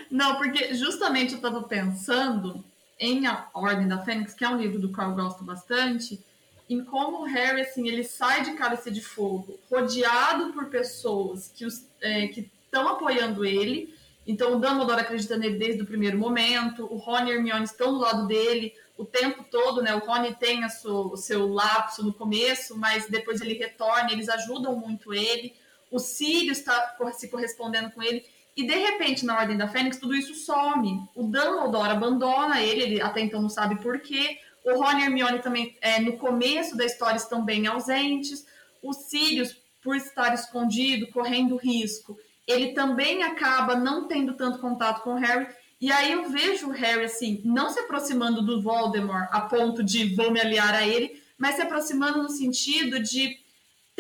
não, 0.09 0.37
porque 0.37 0.73
justamente 0.73 1.35
eu 1.35 1.39
tava 1.39 1.61
pensando 1.61 2.65
em 2.99 3.27
A 3.27 3.47
Ordem 3.53 3.87
da 3.87 4.03
Fênix, 4.03 4.33
que 4.33 4.43
é 4.43 4.49
um 4.49 4.57
livro 4.57 4.79
do 4.79 4.91
qual 4.91 5.11
eu 5.11 5.15
gosto 5.15 5.43
bastante, 5.43 6.19
em 6.67 6.83
como 6.83 7.19
o 7.19 7.25
Harry, 7.25 7.61
assim, 7.61 7.87
ele 7.87 8.03
sai 8.03 8.43
de 8.43 8.53
Cálice 8.53 8.89
de 8.89 9.01
Fogo 9.01 9.59
rodeado 9.69 10.51
por 10.53 10.71
pessoas 10.71 11.53
que 11.55 11.67
é, 12.01 12.25
estão 12.25 12.87
apoiando 12.87 13.45
ele, 13.45 13.93
então 14.25 14.53
o 14.53 14.59
Dumbledore 14.59 15.01
acredita 15.01 15.37
nele 15.37 15.59
desde 15.59 15.83
o 15.83 15.85
primeiro 15.85 16.17
momento, 16.17 16.91
o 16.91 16.97
Rony 16.97 17.29
e 17.29 17.33
Hermione 17.35 17.65
estão 17.65 17.93
do 17.93 17.99
lado 17.99 18.25
dele 18.25 18.73
o 18.97 19.05
tempo 19.05 19.45
todo, 19.51 19.83
né? 19.83 19.93
O 19.93 19.99
Rony 19.99 20.33
tem 20.33 20.67
sua, 20.69 21.13
o 21.13 21.15
seu 21.15 21.47
lapso 21.47 22.03
no 22.03 22.11
começo, 22.11 22.75
mas 22.75 23.07
depois 23.07 23.39
ele 23.39 23.53
retorna, 23.53 24.11
eles 24.11 24.27
ajudam 24.27 24.75
muito 24.75 25.13
ele. 25.13 25.53
O 25.91 25.99
Sirius 25.99 26.59
está 26.59 26.95
se 27.13 27.29
correspondendo 27.29 27.91
com 27.91 28.01
ele. 28.01 28.23
E 28.55 28.65
de 28.65 28.75
repente, 28.75 29.25
na 29.25 29.37
Ordem 29.37 29.55
da 29.55 29.67
Fênix, 29.67 29.97
tudo 29.97 30.15
isso 30.15 30.33
some. 30.33 31.07
O 31.15 31.23
Dumbledore 31.23 31.91
abandona 31.91 32.61
ele, 32.61 32.81
ele 32.81 33.01
até 33.01 33.21
então 33.21 33.41
não 33.41 33.49
sabe 33.49 33.81
por 33.81 33.99
quê. 33.99 34.39
O 34.65 34.79
Rony 34.79 35.01
e 35.01 35.03
Hermione 35.05 35.39
também, 35.39 35.77
é, 35.79 35.99
no 35.99 36.17
começo 36.17 36.75
da 36.75 36.83
história, 36.83 37.17
estão 37.17 37.45
bem 37.45 37.67
ausentes. 37.67 38.45
O 38.81 38.93
Sirius, 38.93 39.55
por 39.81 39.95
estar 39.95 40.33
escondido, 40.33 41.07
correndo 41.07 41.55
risco, 41.55 42.17
ele 42.47 42.73
também 42.73 43.23
acaba 43.23 43.75
não 43.75 44.07
tendo 44.07 44.33
tanto 44.33 44.59
contato 44.59 45.03
com 45.03 45.11
o 45.11 45.17
Harry. 45.17 45.47
E 45.79 45.91
aí 45.91 46.11
eu 46.11 46.29
vejo 46.29 46.67
o 46.67 46.71
Harry, 46.71 47.05
assim, 47.05 47.41
não 47.45 47.69
se 47.69 47.79
aproximando 47.79 48.41
do 48.41 48.61
Voldemort 48.61 49.29
a 49.31 49.41
ponto 49.41 49.83
de 49.83 50.15
vou 50.15 50.31
me 50.31 50.41
aliar 50.41 50.73
a 50.73 50.87
ele, 50.87 51.21
mas 51.37 51.55
se 51.55 51.61
aproximando 51.61 52.23
no 52.23 52.29
sentido 52.29 52.99
de 52.99 53.37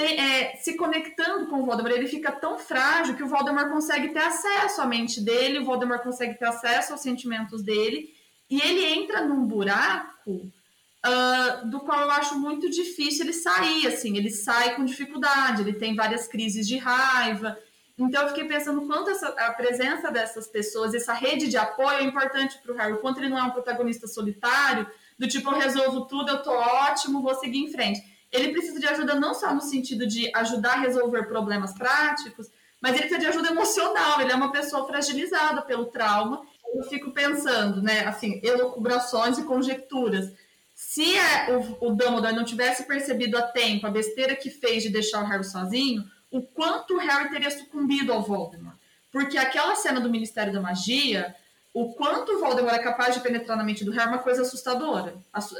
é, 0.03 0.55
se 0.57 0.75
conectando 0.75 1.47
com 1.47 1.61
o 1.61 1.65
Voldemort. 1.65 1.95
Ele 1.95 2.07
fica 2.07 2.31
tão 2.31 2.57
frágil 2.57 3.15
que 3.15 3.23
o 3.23 3.27
Voldemort 3.27 3.69
consegue 3.69 4.09
ter 4.09 4.19
acesso 4.19 4.81
à 4.81 4.85
mente 4.85 5.21
dele, 5.21 5.59
o 5.59 5.65
Voldemort 5.65 6.03
consegue 6.03 6.35
ter 6.35 6.45
acesso 6.45 6.93
aos 6.93 7.01
sentimentos 7.01 7.63
dele, 7.63 8.13
e 8.49 8.61
ele 8.61 8.85
entra 8.85 9.25
num 9.25 9.45
buraco 9.45 10.31
uh, 10.31 11.67
do 11.69 11.79
qual 11.81 12.01
eu 12.01 12.11
acho 12.11 12.37
muito 12.39 12.69
difícil 12.69 13.25
ele 13.25 13.33
sair, 13.33 13.87
assim, 13.87 14.15
ele 14.17 14.29
sai 14.29 14.75
com 14.75 14.85
dificuldade, 14.85 15.61
ele 15.63 15.73
tem 15.73 15.95
várias 15.95 16.27
crises 16.27 16.67
de 16.67 16.77
raiva, 16.77 17.57
então 17.97 18.21
eu 18.21 18.29
fiquei 18.29 18.45
pensando 18.45 18.85
quanto 18.85 19.09
essa, 19.09 19.29
a 19.29 19.51
presença 19.53 20.11
dessas 20.11 20.47
pessoas, 20.47 20.93
essa 20.93 21.13
rede 21.13 21.47
de 21.47 21.57
apoio 21.57 21.97
é 21.97 22.03
importante 22.03 22.57
para 22.59 22.71
o 22.71 22.77
Harry, 22.77 22.99
quanto 22.99 23.19
ele 23.19 23.29
não 23.29 23.39
é 23.39 23.43
um 23.43 23.51
protagonista 23.51 24.07
solitário, 24.07 24.87
do 25.17 25.27
tipo 25.27 25.49
eu 25.49 25.57
resolvo 25.57 26.05
tudo, 26.05 26.29
eu 26.29 26.43
tô 26.43 26.51
ótimo, 26.51 27.23
vou 27.23 27.33
seguir 27.35 27.57
em 27.57 27.71
frente. 27.71 27.99
Ele 28.31 28.51
precisa 28.51 28.79
de 28.79 28.87
ajuda 28.87 29.15
não 29.15 29.33
só 29.33 29.53
no 29.53 29.61
sentido 29.61 30.05
de 30.05 30.29
ajudar 30.35 30.73
a 30.73 30.81
resolver 30.81 31.23
problemas 31.27 31.73
práticos, 31.73 32.47
mas 32.81 32.91
ele 32.91 33.07
precisa 33.07 33.19
de 33.19 33.27
ajuda 33.27 33.49
emocional, 33.49 34.21
ele 34.21 34.31
é 34.31 34.35
uma 34.35 34.51
pessoa 34.51 34.85
fragilizada 34.85 35.61
pelo 35.61 35.85
trauma. 35.85 36.41
Eu 36.75 36.83
fico 36.83 37.11
pensando, 37.11 37.81
né, 37.81 38.05
assim, 38.05 38.39
elucubrações 38.43 39.37
e 39.37 39.43
conjecturas. 39.43 40.31
Se 40.75 41.17
é, 41.17 41.55
o, 41.55 41.87
o 41.87 41.95
Dumbledore 41.95 42.35
não 42.35 42.43
tivesse 42.43 42.83
percebido 42.83 43.37
a 43.37 43.41
tempo 43.41 43.87
a 43.87 43.91
besteira 43.91 44.35
que 44.35 44.49
fez 44.49 44.83
de 44.83 44.89
deixar 44.89 45.23
o 45.23 45.27
Harry 45.27 45.43
sozinho, 45.43 46.03
o 46.29 46.41
quanto 46.41 46.95
o 46.95 46.99
Harry 46.99 47.31
teria 47.31 47.49
sucumbido 47.49 48.13
ao 48.13 48.21
Voldemort. 48.21 48.77
Porque 49.11 49.37
aquela 49.37 49.75
cena 49.75 49.99
do 49.99 50.09
Ministério 50.09 50.53
da 50.53 50.61
Magia, 50.61 51.35
o 51.79 51.93
quanto 51.93 52.31
o 52.31 52.39
Voldemort 52.39 52.73
é 52.73 52.79
capaz 52.79 53.13
de 53.13 53.21
penetrar 53.21 53.55
na 53.55 53.63
mente 53.63 53.85
do 53.85 53.91
Harry 53.91 54.07
é 54.07 54.09
uma 54.09 54.17
coisa 54.17 54.41
assustadora. 54.41 55.13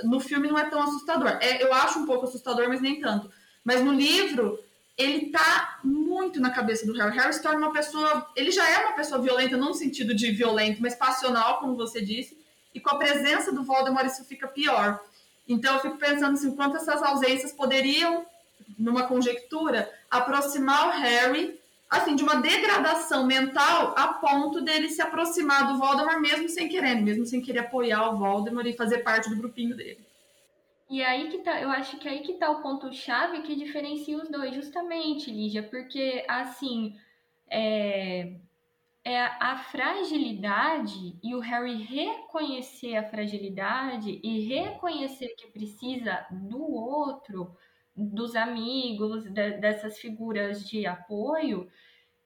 No 0.04 0.20
filme 0.20 0.48
não 0.48 0.58
é 0.58 0.68
tão 0.68 0.82
assustador. 0.82 1.38
É, 1.40 1.64
eu 1.64 1.72
acho 1.72 2.00
um 2.00 2.08
pouco 2.08 2.26
assustador, 2.26 2.68
mas 2.68 2.82
nem 2.82 3.00
tanto. 3.00 3.30
Mas 3.64 3.84
no 3.84 3.92
livro, 3.94 4.60
ele 4.98 5.30
tá 5.30 5.78
muito 5.84 6.42
na 6.42 6.50
cabeça 6.50 6.88
do 6.88 6.94
Harry. 6.94 7.16
Harry 7.16 7.34
se 7.34 7.44
torna 7.44 7.60
uma 7.60 7.72
pessoa. 7.72 8.28
Ele 8.36 8.50
já 8.50 8.68
é 8.68 8.80
uma 8.80 8.94
pessoa 8.94 9.22
violenta, 9.22 9.58
não 9.58 9.68
no 9.68 9.74
sentido 9.76 10.16
de 10.16 10.32
violento, 10.32 10.82
mas 10.82 10.96
passional, 10.96 11.60
como 11.60 11.76
você 11.76 12.02
disse. 12.02 12.36
E 12.74 12.80
com 12.80 12.90
a 12.90 12.98
presença 12.98 13.52
do 13.52 13.64
Voldemort, 13.64 14.08
isso 14.08 14.26
fica 14.26 14.48
pior. 14.48 15.00
Então 15.48 15.76
eu 15.76 15.82
fico 15.82 15.98
pensando 15.98 16.34
assim, 16.34 16.56
quanto 16.56 16.78
essas 16.78 17.04
ausências 17.04 17.52
poderiam 17.52 18.26
numa 18.76 19.04
conjectura, 19.04 19.88
aproximar 20.10 20.88
o 20.88 21.00
Harry 21.00 21.60
assim, 21.90 22.16
de 22.16 22.24
uma 22.24 22.36
degradação 22.36 23.26
mental 23.26 23.94
a 23.98 24.10
ponto 24.16 24.62
dele 24.62 24.90
se 24.90 25.02
aproximar 25.02 25.68
do 25.68 25.80
Voldemort 25.80 26.20
mesmo 26.20 26.50
sem 26.50 26.68
querer, 26.68 26.96
mesmo 26.96 27.26
sem 27.26 27.42
querer 27.42 27.60
apoiar 27.60 28.10
o 28.10 28.18
Voldemort 28.18 28.66
e 28.66 28.74
fazer 28.74 29.00
parte 29.00 29.30
do 29.30 29.38
grupinho 29.38 29.76
dele. 29.76 30.06
E 30.90 31.04
aí 31.04 31.30
que 31.30 31.40
tá, 31.40 31.62
eu 31.62 31.70
acho 31.70 31.98
que 31.98 32.08
aí 32.08 32.22
que 32.22 32.34
tá 32.34 32.50
o 32.50 32.62
ponto-chave 32.62 33.42
que 33.42 33.56
diferencia 33.56 34.18
os 34.18 34.30
dois, 34.30 34.54
justamente, 34.56 35.30
Lígia, 35.30 35.64
porque 35.64 36.24
assim, 36.28 36.96
é, 37.50 38.36
é 39.04 39.22
a 39.40 39.58
fragilidade 39.58 41.18
e 41.22 41.36
o 41.36 41.40
Harry 41.40 41.76
reconhecer 41.76 42.96
a 42.96 43.10
fragilidade 43.10 44.20
e 44.24 44.48
reconhecer 44.48 45.30
que 45.38 45.48
precisa 45.48 46.26
do 46.32 46.62
outro 46.62 47.56
dos 47.98 48.36
amigos, 48.36 49.24
de, 49.24 49.52
dessas 49.58 49.98
figuras 49.98 50.68
de 50.68 50.86
apoio, 50.86 51.68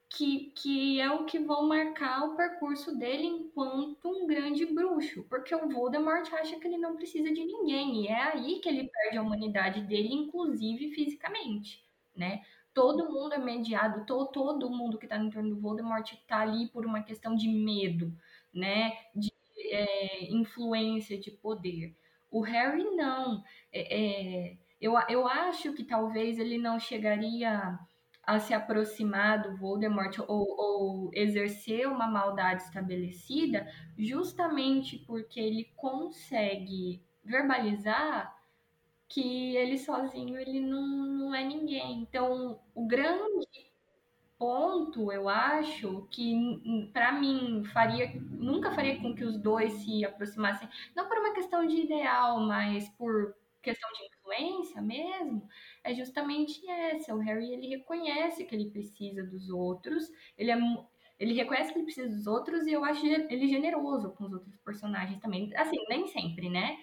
que, 0.08 0.52
que 0.54 1.00
é 1.00 1.10
o 1.10 1.24
que 1.24 1.38
vão 1.38 1.66
marcar 1.66 2.24
o 2.24 2.36
percurso 2.36 2.96
dele 2.98 3.24
enquanto 3.24 4.08
um 4.08 4.26
grande 4.26 4.66
bruxo, 4.66 5.24
porque 5.24 5.54
o 5.54 5.68
Voldemort 5.70 6.30
acha 6.34 6.58
que 6.60 6.66
ele 6.66 6.76
não 6.76 6.94
precisa 6.94 7.32
de 7.32 7.44
ninguém, 7.44 8.02
e 8.02 8.08
é 8.08 8.22
aí 8.22 8.60
que 8.60 8.68
ele 8.68 8.88
perde 8.88 9.16
a 9.16 9.22
humanidade 9.22 9.80
dele, 9.82 10.12
inclusive 10.12 10.90
fisicamente, 10.90 11.82
né? 12.14 12.42
Todo 12.74 13.10
mundo 13.10 13.34
é 13.34 13.38
mediado, 13.38 14.04
todo, 14.06 14.30
todo 14.30 14.70
mundo 14.70 14.98
que 14.98 15.06
está 15.06 15.18
no 15.18 15.26
entorno 15.26 15.54
do 15.54 15.60
Voldemort 15.60 16.10
está 16.12 16.40
ali 16.40 16.68
por 16.68 16.84
uma 16.84 17.02
questão 17.02 17.34
de 17.34 17.48
medo, 17.48 18.14
né? 18.52 18.92
De 19.14 19.32
é, 19.70 20.32
influência, 20.32 21.18
de 21.18 21.30
poder. 21.30 21.94
O 22.30 22.40
Harry 22.40 22.84
não. 22.96 23.42
É, 23.72 24.50
é, 24.50 24.56
eu, 24.82 24.94
eu 25.08 25.28
acho 25.28 25.72
que 25.72 25.84
talvez 25.84 26.40
ele 26.40 26.58
não 26.58 26.78
chegaria 26.80 27.78
a 28.24 28.38
se 28.40 28.52
aproximar 28.52 29.42
do 29.42 29.56
Voldemort 29.56 30.18
ou, 30.26 30.46
ou 30.58 31.10
exercer 31.14 31.86
uma 31.86 32.08
maldade 32.08 32.62
estabelecida, 32.62 33.66
justamente 33.96 34.98
porque 34.98 35.38
ele 35.38 35.70
consegue 35.76 37.00
verbalizar 37.24 38.36
que 39.08 39.56
ele 39.56 39.78
sozinho 39.78 40.36
ele 40.36 40.58
não, 40.60 40.86
não 40.86 41.34
é 41.34 41.44
ninguém. 41.44 42.00
Então, 42.00 42.58
o 42.74 42.86
grande 42.86 43.72
ponto, 44.36 45.12
eu 45.12 45.28
acho, 45.28 46.08
que 46.10 46.90
para 46.92 47.12
mim 47.12 47.62
faria 47.72 48.12
nunca 48.30 48.72
faria 48.72 49.00
com 49.00 49.14
que 49.14 49.22
os 49.22 49.36
dois 49.36 49.72
se 49.74 50.04
aproximassem, 50.04 50.68
não 50.96 51.06
por 51.06 51.18
uma 51.18 51.34
questão 51.34 51.64
de 51.64 51.82
ideal, 51.82 52.40
mas 52.40 52.88
por 52.90 53.36
questão 53.62 53.90
de 53.92 54.06
influência 54.06 54.80
mesmo, 54.82 55.46
é 55.84 55.94
justamente 55.94 56.68
essa. 56.68 57.14
O 57.14 57.18
Harry 57.18 57.52
ele 57.52 57.68
reconhece 57.68 58.44
que 58.44 58.54
ele 58.54 58.70
precisa 58.70 59.22
dos 59.24 59.48
outros, 59.50 60.10
ele 60.36 60.50
é 60.50 60.56
ele 61.18 61.34
reconhece 61.34 61.72
que 61.72 61.78
ele 61.78 61.84
precisa 61.84 62.08
dos 62.08 62.26
outros 62.26 62.66
e 62.66 62.72
eu 62.72 62.84
acho 62.84 63.06
ele 63.06 63.46
generoso 63.46 64.10
com 64.12 64.24
os 64.24 64.32
outros 64.32 64.56
personagens 64.64 65.20
também. 65.20 65.54
Assim, 65.56 65.76
nem 65.88 66.06
sempre, 66.08 66.50
né? 66.50 66.76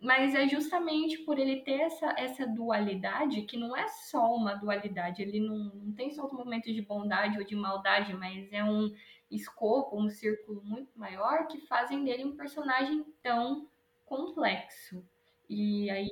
Mas 0.00 0.34
é 0.34 0.48
justamente 0.48 1.18
por 1.18 1.38
ele 1.38 1.60
ter 1.62 1.80
essa, 1.82 2.12
essa 2.18 2.46
dualidade, 2.46 3.42
que 3.42 3.56
não 3.56 3.76
é 3.76 3.86
só 3.88 4.34
uma 4.34 4.54
dualidade, 4.54 5.22
ele 5.22 5.38
não, 5.40 5.56
não 5.74 5.92
tem 5.94 6.10
só 6.10 6.26
um 6.26 6.34
momento 6.34 6.72
de 6.72 6.82
bondade 6.82 7.38
ou 7.38 7.44
de 7.44 7.54
maldade, 7.54 8.12
mas 8.14 8.52
é 8.52 8.64
um 8.64 8.92
escopo, 9.30 9.96
um 10.00 10.08
círculo 10.10 10.60
muito 10.64 10.90
maior 10.98 11.46
que 11.46 11.60
fazem 11.66 12.02
dele 12.02 12.24
um 12.24 12.36
personagem 12.36 13.04
tão 13.22 13.68
complexo. 14.04 15.04
E 15.48 15.88
aí 15.90 16.10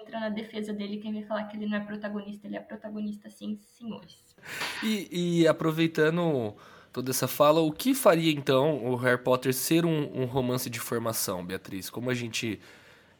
entra 0.00 0.20
na 0.20 0.28
defesa 0.28 0.72
dele 0.72 0.98
quem 0.98 1.12
vem 1.12 1.24
falar 1.24 1.44
que 1.44 1.56
ele 1.56 1.66
não 1.66 1.76
é 1.76 1.80
protagonista, 1.80 2.46
ele 2.46 2.56
é 2.56 2.60
protagonista 2.60 3.28
sim, 3.28 3.58
senhores. 3.62 4.24
E, 4.82 5.40
e 5.40 5.48
aproveitando 5.48 6.54
toda 6.92 7.10
essa 7.10 7.28
fala, 7.28 7.60
o 7.60 7.72
que 7.72 7.94
faria 7.94 8.32
então 8.32 8.84
o 8.84 8.96
Harry 8.96 9.22
Potter 9.22 9.52
ser 9.52 9.84
um, 9.84 10.22
um 10.22 10.24
romance 10.24 10.70
de 10.70 10.80
formação, 10.80 11.44
Beatriz? 11.44 11.90
Como 11.90 12.10
a 12.10 12.14
gente 12.14 12.60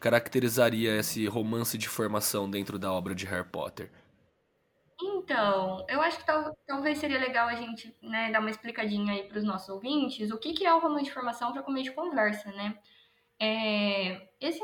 caracterizaria 0.00 0.96
esse 0.96 1.26
romance 1.26 1.76
de 1.76 1.88
formação 1.88 2.48
dentro 2.48 2.78
da 2.78 2.92
obra 2.92 3.14
de 3.14 3.26
Harry 3.26 3.48
Potter? 3.48 3.90
Então, 5.00 5.84
eu 5.88 6.00
acho 6.00 6.18
que 6.18 6.26
tal, 6.26 6.56
talvez 6.66 6.98
seria 6.98 7.18
legal 7.18 7.48
a 7.48 7.54
gente 7.54 7.94
né, 8.02 8.30
dar 8.32 8.40
uma 8.40 8.50
explicadinha 8.50 9.12
aí 9.12 9.24
para 9.24 9.38
os 9.38 9.44
nossos 9.44 9.68
ouvintes 9.68 10.30
o 10.30 10.38
que, 10.38 10.52
que 10.52 10.66
é 10.66 10.74
o 10.74 10.80
romance 10.80 11.04
de 11.04 11.12
formação 11.12 11.52
para 11.52 11.62
comer 11.62 11.82
de 11.82 11.92
conversa, 11.92 12.50
né? 12.52 12.76
É, 13.40 14.28
esse 14.40 14.60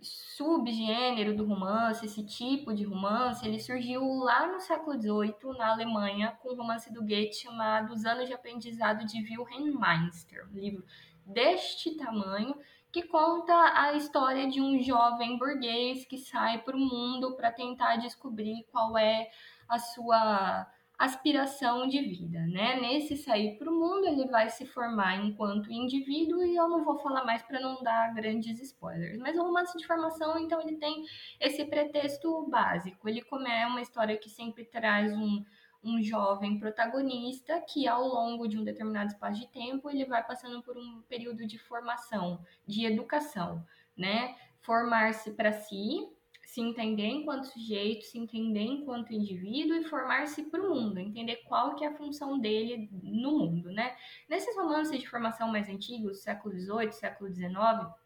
subgênero 0.00 1.34
do 1.34 1.46
romance, 1.46 2.04
esse 2.04 2.24
tipo 2.24 2.74
de 2.74 2.84
romance, 2.84 3.46
ele 3.46 3.58
surgiu 3.58 4.02
lá 4.18 4.46
no 4.46 4.60
século 4.60 5.00
XVIII, 5.00 5.56
na 5.56 5.72
Alemanha, 5.72 6.36
com 6.42 6.50
o 6.50 6.56
romance 6.56 6.92
do 6.92 7.00
Goethe 7.00 7.34
chamado 7.34 7.92
Os 7.92 8.04
Anos 8.04 8.26
de 8.26 8.34
Aprendizado 8.34 9.06
de 9.06 9.18
Wilhelm 9.18 9.78
Meister, 9.78 10.46
um 10.52 10.58
livro 10.58 10.84
deste 11.24 11.96
tamanho, 11.96 12.54
que 12.92 13.02
conta 13.02 13.52
a 13.52 13.94
história 13.94 14.48
de 14.48 14.60
um 14.60 14.80
jovem 14.80 15.36
burguês 15.38 16.06
que 16.06 16.18
sai 16.18 16.62
para 16.62 16.76
o 16.76 16.80
mundo 16.80 17.36
para 17.36 17.52
tentar 17.52 17.96
descobrir 17.96 18.64
qual 18.70 18.96
é 18.96 19.30
a 19.68 19.78
sua 19.78 20.66
aspiração 20.98 21.86
de 21.86 22.00
vida, 22.00 22.40
né? 22.46 22.80
Nesse 22.80 23.16
sair 23.16 23.58
para 23.58 23.70
o 23.70 23.74
mundo, 23.74 24.06
ele 24.06 24.26
vai 24.26 24.48
se 24.48 24.64
formar 24.66 25.16
enquanto 25.16 25.72
indivíduo 25.72 26.42
e 26.42 26.56
eu 26.56 26.68
não 26.68 26.84
vou 26.84 26.98
falar 26.98 27.24
mais 27.24 27.42
para 27.42 27.60
não 27.60 27.82
dar 27.82 28.14
grandes 28.14 28.60
spoilers. 28.60 29.18
Mas 29.18 29.36
o 29.36 29.42
romance 29.42 29.76
de 29.76 29.86
formação, 29.86 30.38
então, 30.38 30.60
ele 30.60 30.76
tem 30.76 31.04
esse 31.38 31.64
pretexto 31.66 32.46
básico. 32.48 33.08
Ele 33.08 33.22
é 33.48 33.66
uma 33.66 33.82
história 33.82 34.16
que 34.16 34.30
sempre 34.30 34.64
traz 34.64 35.12
um 35.12 35.44
um 35.86 36.02
jovem 36.02 36.58
protagonista 36.58 37.60
que 37.60 37.86
ao 37.86 38.04
longo 38.04 38.48
de 38.48 38.58
um 38.58 38.64
determinado 38.64 39.12
espaço 39.12 39.40
de 39.40 39.46
tempo 39.46 39.88
ele 39.88 40.04
vai 40.04 40.26
passando 40.26 40.60
por 40.62 40.76
um 40.76 41.02
período 41.02 41.46
de 41.46 41.58
formação, 41.58 42.44
de 42.66 42.84
educação, 42.84 43.64
né? 43.96 44.34
Formar-se 44.62 45.30
para 45.32 45.52
si, 45.52 46.08
se 46.46 46.60
entender 46.60 47.08
enquanto 47.08 47.48
sujeito, 47.48 48.04
se 48.04 48.16
entender 48.16 48.62
enquanto 48.62 49.12
indivíduo 49.12 49.76
e 49.76 49.84
formar-se 49.84 50.44
para 50.44 50.62
o 50.62 50.72
mundo, 50.72 51.00
entender 51.00 51.42
qual 51.48 51.74
que 51.74 51.84
é 51.84 51.88
a 51.88 51.96
função 51.96 52.38
dele 52.38 52.88
no 53.02 53.36
mundo, 53.40 53.72
né? 53.72 53.96
Nesses 54.28 54.56
romances 54.56 55.00
de 55.00 55.08
formação 55.08 55.48
mais 55.48 55.68
antigos, 55.68 56.22
século 56.22 56.56
XVIII, 56.56 56.92
século 56.92 57.34
XIX, 57.34 57.50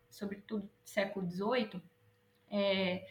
sobretudo 0.08 0.70
século 0.82 1.28
XVIII, 1.28 1.82
é, 2.50 3.06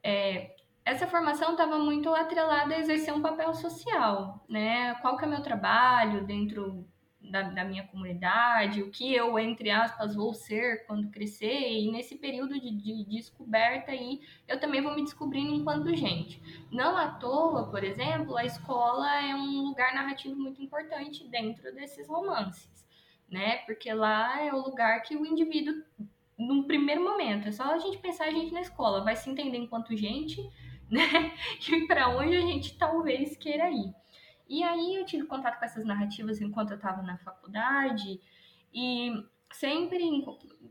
é, 0.00 0.56
essa 0.84 1.08
formação 1.08 1.50
estava 1.50 1.76
muito 1.76 2.08
atrelada 2.14 2.72
a 2.72 2.78
exercer 2.78 3.12
um 3.12 3.20
papel 3.20 3.52
social, 3.54 4.44
né? 4.48 4.94
Qual 5.02 5.16
que 5.16 5.24
é 5.24 5.28
meu 5.28 5.42
trabalho 5.42 6.24
dentro 6.24 6.88
da, 7.32 7.42
da, 7.42 7.64
minha 7.64 7.82
comunidade, 7.84 8.82
o 8.82 8.90
que 8.90 9.12
eu, 9.14 9.38
entre 9.38 9.70
aspas, 9.70 10.14
vou 10.14 10.34
ser 10.34 10.84
quando 10.86 11.10
crescer, 11.10 11.72
e 11.72 11.90
nesse 11.90 12.16
período 12.16 12.60
de, 12.60 12.70
de, 12.70 13.04
descoberta 13.04 13.90
aí, 13.90 14.20
eu 14.46 14.60
também 14.60 14.82
vou 14.82 14.94
me 14.94 15.02
descobrindo 15.02 15.54
enquanto 15.54 15.96
gente. 15.96 16.40
Não 16.70 16.94
à 16.94 17.08
toa, 17.08 17.70
por 17.70 17.82
exemplo, 17.82 18.36
a 18.36 18.44
escola 18.44 19.10
é 19.22 19.34
um 19.34 19.62
lugar 19.62 19.94
narrativo 19.94 20.36
muito 20.36 20.62
importante 20.62 21.26
dentro 21.26 21.74
desses 21.74 22.06
romances, 22.06 22.86
né? 23.30 23.56
Porque 23.64 23.92
lá 23.92 24.38
é 24.42 24.52
o 24.52 24.62
lugar 24.62 25.02
que 25.02 25.16
o 25.16 25.24
indivíduo, 25.24 25.82
num 26.38 26.64
primeiro 26.64 27.02
momento, 27.02 27.48
é 27.48 27.52
só 27.52 27.64
a 27.64 27.78
gente 27.78 27.96
pensar 27.96 28.26
a 28.26 28.30
gente 28.30 28.52
na 28.52 28.60
escola, 28.60 29.02
vai 29.02 29.16
se 29.16 29.30
entender 29.30 29.56
enquanto 29.56 29.96
gente, 29.96 30.38
né? 30.90 31.32
E 31.66 31.86
para 31.86 32.10
onde 32.10 32.36
a 32.36 32.42
gente 32.42 32.76
talvez 32.76 33.38
queira 33.38 33.70
ir. 33.70 34.01
E 34.52 34.62
aí 34.62 34.96
eu 34.96 35.06
tive 35.06 35.24
contato 35.24 35.58
com 35.58 35.64
essas 35.64 35.82
narrativas 35.82 36.38
enquanto 36.38 36.72
eu 36.72 36.76
estava 36.76 37.00
na 37.00 37.16
faculdade 37.16 38.20
e 38.70 39.10
sempre 39.50 39.98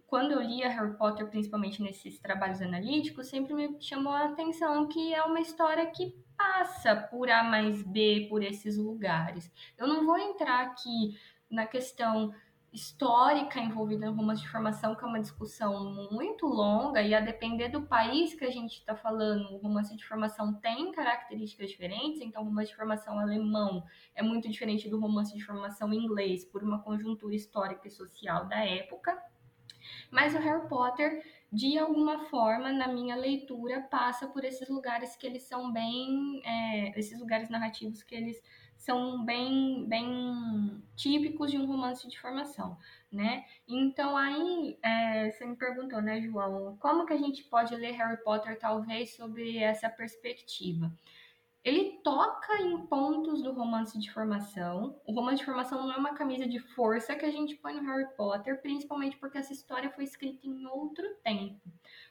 quando 0.06 0.34
eu 0.34 0.40
lia 0.40 0.70
Harry 0.70 0.96
Potter, 0.96 1.28
principalmente 1.28 1.82
nesses 1.82 2.20
trabalhos 2.20 2.62
analíticos, 2.62 3.28
sempre 3.28 3.56
me 3.56 3.82
chamou 3.82 4.14
a 4.14 4.26
atenção 4.26 4.88
que 4.88 5.12
é 5.12 5.24
uma 5.24 5.40
história 5.40 5.88
que 5.88 6.16
passa 6.38 6.96
por 6.96 7.28
A 7.28 7.44
mais 7.44 7.82
B, 7.82 8.28
por 8.30 8.44
esses 8.44 8.78
lugares. 8.78 9.52
Eu 9.76 9.88
não 9.88 10.06
vou 10.06 10.16
entrar 10.16 10.62
aqui 10.62 11.18
na 11.50 11.66
questão 11.66 12.32
histórica 12.72 13.60
envolvida 13.60 14.06
no 14.06 14.16
romance 14.16 14.42
de 14.42 14.50
formação, 14.50 14.96
que 14.96 15.04
é 15.04 15.08
uma 15.08 15.20
discussão 15.20 16.10
muito 16.10 16.46
longa, 16.46 17.02
e 17.02 17.14
a 17.14 17.20
depender 17.20 17.68
do 17.68 17.82
país 17.82 18.34
que 18.34 18.46
a 18.46 18.50
gente 18.50 18.80
está 18.80 18.96
falando, 18.96 19.54
o 19.54 19.58
romance 19.58 19.96
de 19.96 20.06
formação 20.06 20.54
tem 20.54 20.92
características 20.92 21.70
diferentes, 21.70 22.22
então 22.22 22.42
o 22.42 22.46
romance 22.46 22.70
de 22.70 22.78
formação 22.78 23.20
alemão 23.20 23.84
é 24.16 24.24
muito 24.24 24.50
diferente 24.50 24.90
do 24.90 25.00
romance 25.00 25.36
de 25.36 25.44
formação 25.44 25.94
inglês, 25.94 26.46
por 26.46 26.64
uma 26.64 26.82
conjuntura 26.82 27.36
histórica 27.36 27.88
e 27.88 27.92
social 27.92 28.48
da 28.48 28.64
época. 28.66 29.22
Mas 30.10 30.34
o 30.34 30.40
Harry 30.40 30.68
Potter, 30.70 31.24
de 31.52 31.78
alguma 31.78 32.26
forma, 32.26 32.72
na 32.72 32.88
minha 32.88 33.16
leitura, 33.16 33.82
passa 33.82 34.28
por 34.28 34.46
esses 34.46 34.70
lugares 34.70 35.16
que 35.16 35.28
eles 35.28 35.44
são 35.44 35.72
bem. 35.72 36.42
É, 36.46 37.00
esses 37.00 37.20
lugares 37.20 37.50
narrativos 37.50 38.04
que 38.04 38.16
eles 38.16 38.42
são 38.82 39.24
bem, 39.24 39.86
bem 39.88 40.84
típicos 40.96 41.52
de 41.52 41.58
um 41.58 41.68
romance 41.68 42.08
de 42.08 42.20
formação, 42.20 42.76
né? 43.12 43.46
Então 43.68 44.18
aí 44.18 44.76
é, 44.82 45.30
você 45.30 45.46
me 45.46 45.56
perguntou, 45.56 46.02
né, 46.02 46.20
João, 46.20 46.76
como 46.80 47.06
que 47.06 47.14
a 47.14 47.18
gente 47.18 47.44
pode 47.44 47.76
ler 47.76 47.92
Harry 47.92 48.18
Potter 48.24 48.58
talvez 48.60 49.16
sobre 49.16 49.60
essa 49.60 49.88
perspectiva? 49.88 50.92
Ele 51.64 52.00
toca 52.04 52.60
em 52.60 52.88
pontos 52.88 53.44
do 53.44 53.54
romance 53.54 54.00
de 54.00 54.12
formação. 54.12 55.00
O 55.06 55.14
romance 55.14 55.38
de 55.38 55.46
formação 55.46 55.86
não 55.86 55.94
é 55.94 55.98
uma 55.98 56.16
camisa 56.16 56.48
de 56.48 56.58
força 56.58 57.16
que 57.16 57.24
a 57.24 57.30
gente 57.30 57.56
põe 57.58 57.76
no 57.76 57.84
Harry 57.84 58.08
Potter, 58.18 58.60
principalmente 58.64 59.16
porque 59.18 59.38
essa 59.38 59.54
história 59.54 59.92
foi 59.92 60.06
escrita 60.06 60.48
em 60.48 60.66
outro 60.66 61.08
tempo. 61.24 61.62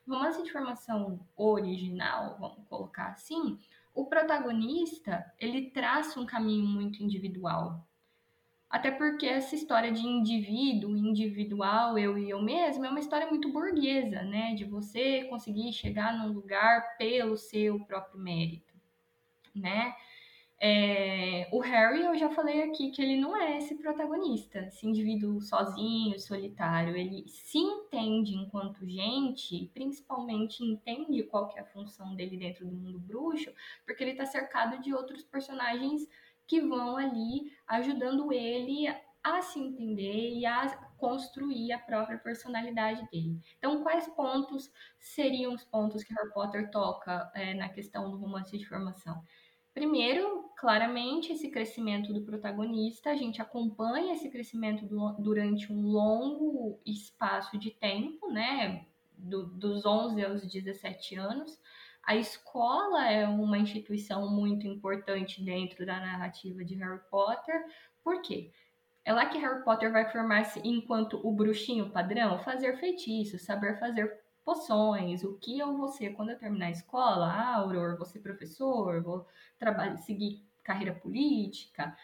O 0.06 0.14
romance 0.14 0.40
de 0.40 0.52
formação 0.52 1.18
original, 1.36 2.36
vamos 2.38 2.64
colocar 2.68 3.08
assim, 3.08 3.58
o 3.94 4.06
protagonista, 4.06 5.24
ele 5.38 5.70
traça 5.70 6.20
um 6.20 6.26
caminho 6.26 6.66
muito 6.66 7.02
individual. 7.02 7.86
Até 8.68 8.90
porque 8.90 9.26
essa 9.26 9.56
história 9.56 9.90
de 9.90 10.06
indivíduo, 10.06 10.96
individual, 10.96 11.98
eu 11.98 12.16
e 12.16 12.30
eu 12.30 12.40
mesmo, 12.40 12.86
é 12.86 12.88
uma 12.88 13.00
história 13.00 13.26
muito 13.28 13.52
burguesa, 13.52 14.22
né? 14.22 14.54
De 14.54 14.64
você 14.64 15.24
conseguir 15.24 15.72
chegar 15.72 16.16
num 16.16 16.32
lugar 16.32 16.96
pelo 16.96 17.36
seu 17.36 17.80
próprio 17.80 18.20
mérito, 18.20 18.72
né? 19.52 19.92
É, 20.62 21.48
o 21.52 21.60
Harry, 21.60 22.02
eu 22.02 22.14
já 22.18 22.28
falei 22.28 22.62
aqui 22.62 22.90
que 22.90 23.00
ele 23.00 23.18
não 23.18 23.34
é 23.34 23.56
esse 23.56 23.74
protagonista, 23.76 24.58
esse 24.66 24.86
indivíduo 24.86 25.40
sozinho, 25.40 26.20
solitário. 26.20 26.94
Ele 26.94 27.26
se 27.28 27.56
entende 27.58 28.34
enquanto 28.34 28.86
gente, 28.86 29.70
principalmente 29.72 30.62
entende 30.62 31.22
qual 31.22 31.48
que 31.48 31.58
é 31.58 31.62
a 31.62 31.66
função 31.66 32.14
dele 32.14 32.36
dentro 32.36 32.66
do 32.66 32.76
mundo 32.76 32.98
bruxo, 32.98 33.50
porque 33.86 34.04
ele 34.04 34.10
está 34.12 34.26
cercado 34.26 34.82
de 34.82 34.92
outros 34.92 35.22
personagens 35.24 36.06
que 36.46 36.60
vão 36.60 36.96
ali 36.98 37.50
ajudando 37.66 38.30
ele 38.30 38.86
a 39.22 39.40
se 39.42 39.58
entender 39.58 40.30
e 40.38 40.44
a 40.46 40.68
construir 40.98 41.72
a 41.72 41.78
própria 41.78 42.18
personalidade 42.18 43.08
dele. 43.10 43.40
Então, 43.58 43.82
quais 43.82 44.06
pontos 44.08 44.70
seriam 44.98 45.54
os 45.54 45.64
pontos 45.64 46.02
que 46.04 46.12
Harry 46.14 46.32
Potter 46.32 46.70
toca 46.70 47.30
é, 47.34 47.54
na 47.54 47.68
questão 47.70 48.10
do 48.10 48.18
romance 48.18 48.56
de 48.58 48.66
formação? 48.66 49.22
Primeiro, 49.72 50.50
claramente, 50.56 51.32
esse 51.32 51.48
crescimento 51.48 52.12
do 52.12 52.22
protagonista, 52.22 53.10
a 53.10 53.16
gente 53.16 53.40
acompanha 53.40 54.14
esse 54.14 54.28
crescimento 54.28 54.84
do, 54.84 55.12
durante 55.12 55.72
um 55.72 55.80
longo 55.82 56.80
espaço 56.84 57.56
de 57.56 57.70
tempo, 57.70 58.30
né? 58.30 58.86
Do, 59.16 59.46
dos 59.46 59.86
11 59.86 60.24
aos 60.24 60.46
17 60.46 61.14
anos. 61.16 61.60
A 62.02 62.16
escola 62.16 63.08
é 63.10 63.28
uma 63.28 63.58
instituição 63.58 64.28
muito 64.30 64.66
importante 64.66 65.42
dentro 65.42 65.86
da 65.86 66.00
narrativa 66.00 66.64
de 66.64 66.74
Harry 66.74 67.00
Potter. 67.10 67.64
Por 68.02 68.20
quê? 68.22 68.50
É 69.04 69.12
lá 69.12 69.26
que 69.26 69.38
Harry 69.38 69.62
Potter 69.64 69.92
vai 69.92 70.10
formar-se 70.10 70.60
enquanto 70.64 71.20
o 71.26 71.32
bruxinho 71.32 71.90
padrão, 71.90 72.38
fazer 72.40 72.78
feitiços, 72.78 73.42
saber 73.42 73.78
fazer 73.78 74.19
poções, 74.44 75.24
o 75.24 75.38
que 75.38 75.58
eu 75.58 75.76
vou 75.76 75.88
ser 75.88 76.10
quando 76.10 76.30
eu 76.30 76.38
terminar 76.38 76.66
a 76.66 76.70
escola, 76.70 77.26
ah, 77.26 77.56
Auror, 77.56 77.96
vou 77.96 78.06
ser 78.06 78.20
professor, 78.20 79.02
vou 79.02 79.26
trabalhar, 79.58 79.96
seguir 79.98 80.44
carreira 80.62 80.94
política. 80.94 81.96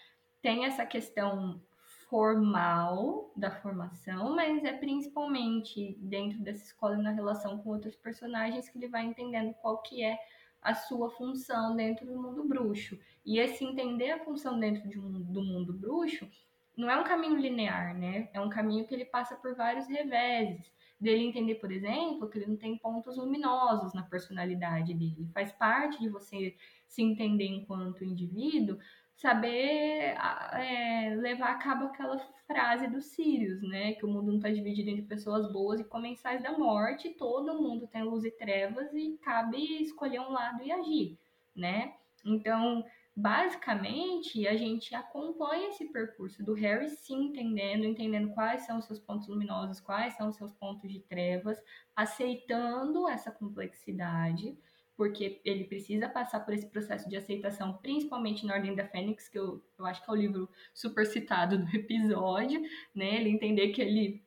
Tem 0.43 0.65
essa 0.65 0.85
questão 0.85 1.61
formal 2.09 3.33
da 3.37 3.51
formação, 3.51 4.35
mas 4.35 4.65
é 4.65 4.73
principalmente 4.73 5.97
dentro 6.01 6.39
dessa 6.39 6.65
escola 6.65 6.97
na 6.97 7.11
relação 7.11 7.59
com 7.59 7.71
outros 7.71 7.97
personagens 7.97 8.69
que 8.69 8.79
ele 8.79 8.89
vai 8.89 9.05
entendendo 9.05 9.55
qual 9.55 9.79
que 9.83 10.05
é 10.05 10.19
a 10.63 10.75
sua 10.75 11.11
função 11.11 11.77
dentro 11.77 12.07
do 12.07 12.21
mundo 12.21 12.45
bruxo. 12.45 12.99
E 13.25 13.39
esse 13.39 13.65
entender 13.65 14.11
a 14.11 14.25
função 14.25 14.59
dentro 14.59 14.89
de 14.89 14.99
um, 14.99 15.23
do 15.23 15.43
mundo 15.43 15.73
bruxo 15.73 16.29
não 16.77 16.91
é 16.91 16.97
um 16.97 17.05
caminho 17.05 17.37
linear, 17.37 17.97
né? 17.97 18.29
É 18.33 18.41
um 18.41 18.51
caminho 18.51 18.87
que 18.87 18.95
ele 18.95 19.05
passa 19.05 19.35
por 19.37 19.55
vários 19.55 19.87
reveses. 19.87 20.71
Dele 20.99 21.25
entender, 21.25 21.57
por 21.57 21.71
exemplo, 21.71 22.29
que 22.29 22.39
ele 22.39 22.47
não 22.47 22.57
tem 22.57 22.79
pontos 22.79 23.19
luminosos 23.19 23.93
na 23.93 24.03
personalidade 24.03 24.95
dele. 24.95 25.29
Faz 25.35 25.53
parte 25.53 26.01
de 26.01 26.09
você 26.09 26.57
se 26.89 27.03
entender 27.03 27.45
enquanto 27.45 28.05
indivíduo, 28.05 28.79
saber 29.15 30.15
é, 30.53 31.15
levar 31.17 31.51
a 31.51 31.59
cabo 31.59 31.87
aquela 31.87 32.19
frase 32.47 32.87
do 32.87 33.01
Sirius, 33.01 33.61
né? 33.63 33.93
Que 33.95 34.05
o 34.05 34.09
mundo 34.09 34.29
não 34.29 34.37
está 34.37 34.51
dividido 34.51 34.91
entre 34.91 35.03
pessoas 35.03 35.51
boas 35.53 35.81
e 35.81 35.85
comensais 35.85 36.43
da 36.43 36.57
morte, 36.57 37.11
todo 37.11 37.61
mundo 37.61 37.87
tem 37.87 38.03
luz 38.03 38.25
e 38.25 38.31
trevas 38.31 38.93
e 38.95 39.19
cabe 39.23 39.83
escolher 39.83 40.21
um 40.21 40.31
lado 40.31 40.63
e 40.63 40.71
agir, 40.71 41.19
né? 41.55 41.95
Então, 42.25 42.85
basicamente, 43.17 44.47
a 44.47 44.55
gente 44.57 44.95
acompanha 44.95 45.71
esse 45.71 45.87
percurso 45.87 46.45
do 46.45 46.53
Harry 46.53 46.91
se 46.91 47.15
entendendo, 47.15 47.87
entendendo 47.87 48.35
quais 48.35 48.67
são 48.67 48.79
os 48.79 48.85
seus 48.85 48.99
pontos 48.99 49.27
luminosos, 49.27 49.81
quais 49.81 50.15
são 50.15 50.29
os 50.29 50.37
seus 50.37 50.53
pontos 50.53 50.93
de 50.93 51.01
trevas, 51.01 51.59
aceitando 51.95 53.09
essa 53.09 53.31
complexidade, 53.31 54.55
porque 54.95 55.41
ele 55.47 55.65
precisa 55.65 56.11
passar 56.11 56.41
por 56.41 56.53
esse 56.53 56.67
processo 56.67 57.09
de 57.09 57.17
aceitação, 57.17 57.79
principalmente 57.79 58.45
na 58.45 58.55
Ordem 58.55 58.75
da 58.75 58.87
Fênix, 58.87 59.29
que 59.29 59.39
eu, 59.39 59.65
eu 59.79 59.87
acho 59.87 60.05
que 60.05 60.11
é 60.11 60.13
o 60.13 60.17
livro 60.17 60.49
super 60.75 61.07
citado 61.07 61.57
do 61.57 61.75
episódio, 61.75 62.61
né? 62.95 63.17
Ele 63.17 63.31
entender 63.31 63.69
que 63.69 63.81
ele 63.81 64.27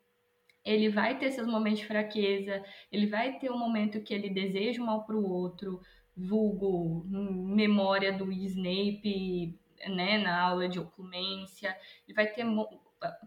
ele 0.65 0.89
vai 0.89 1.17
ter 1.17 1.31
seus 1.31 1.47
momentos 1.47 1.79
de 1.79 1.87
fraqueza, 1.87 2.63
ele 2.91 3.07
vai 3.07 3.39
ter 3.39 3.49
um 3.49 3.57
momento 3.57 4.01
que 4.01 4.13
ele 4.13 4.29
deseja 4.29 4.81
o 4.81 4.85
mal 4.85 5.05
para 5.05 5.15
o 5.15 5.27
outro, 5.27 5.81
vulgo 6.19 7.05
memória 7.07 8.11
do 8.11 8.31
Snape, 8.31 9.57
né, 9.87 10.17
na 10.17 10.41
aula 10.41 10.67
de 10.67 10.79
oclumência, 10.79 11.75
e 12.07 12.13
vai 12.13 12.27
ter 12.27 12.45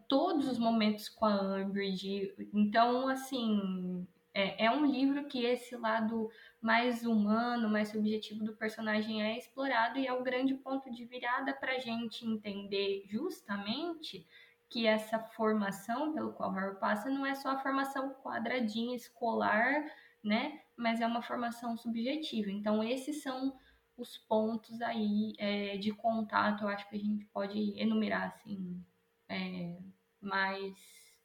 todos 0.09 0.47
os 0.49 0.59
momentos 0.59 1.09
com 1.09 1.25
a 1.25 1.57
Umbridge. 1.57 2.35
Então, 2.53 3.09
assim, 3.09 4.07
é, 4.35 4.67
é, 4.67 4.71
um 4.71 4.87
livro 4.87 5.25
que 5.25 5.45
esse 5.45 5.77
lado 5.77 6.31
mais 6.61 7.05
humano, 7.05 7.69
mais 7.69 7.89
subjetivo 7.89 8.45
do 8.45 8.57
personagem 8.57 9.23
é 9.23 9.37
explorado 9.37 9.99
e 9.99 10.07
é 10.07 10.13
o 10.13 10.23
grande 10.23 10.55
ponto 10.55 10.91
de 10.91 11.05
virada 11.05 11.53
para 11.53 11.73
a 11.73 11.79
gente 11.79 12.27
entender 12.27 13.05
justamente 13.09 14.27
que 14.71 14.87
essa 14.87 15.19
formação 15.19 16.15
pelo 16.15 16.33
qual 16.33 16.51
Harry 16.53 16.79
passa 16.79 17.11
não 17.11 17.27
é 17.27 17.35
só 17.35 17.51
a 17.51 17.59
formação 17.59 18.15
quadradinha 18.23 18.97
escolar, 18.97 19.85
né? 20.23 20.63
mas 20.77 21.01
é 21.01 21.07
uma 21.07 21.23
formação 21.23 21.77
subjetiva. 21.77 22.51
Então, 22.51 22.83
esses 22.83 23.23
são 23.23 23.55
os 23.97 24.19
pontos 24.19 24.81
aí 24.83 25.35
é, 25.39 25.77
de 25.77 25.93
contato, 25.93 26.63
eu 26.65 26.69
acho 26.69 26.89
que 26.89 26.97
a 26.97 26.99
gente 26.99 27.25
pode 27.27 27.79
enumerar 27.79 28.29
assim 28.29 28.83
é, 29.29 29.77
mais 30.21 30.75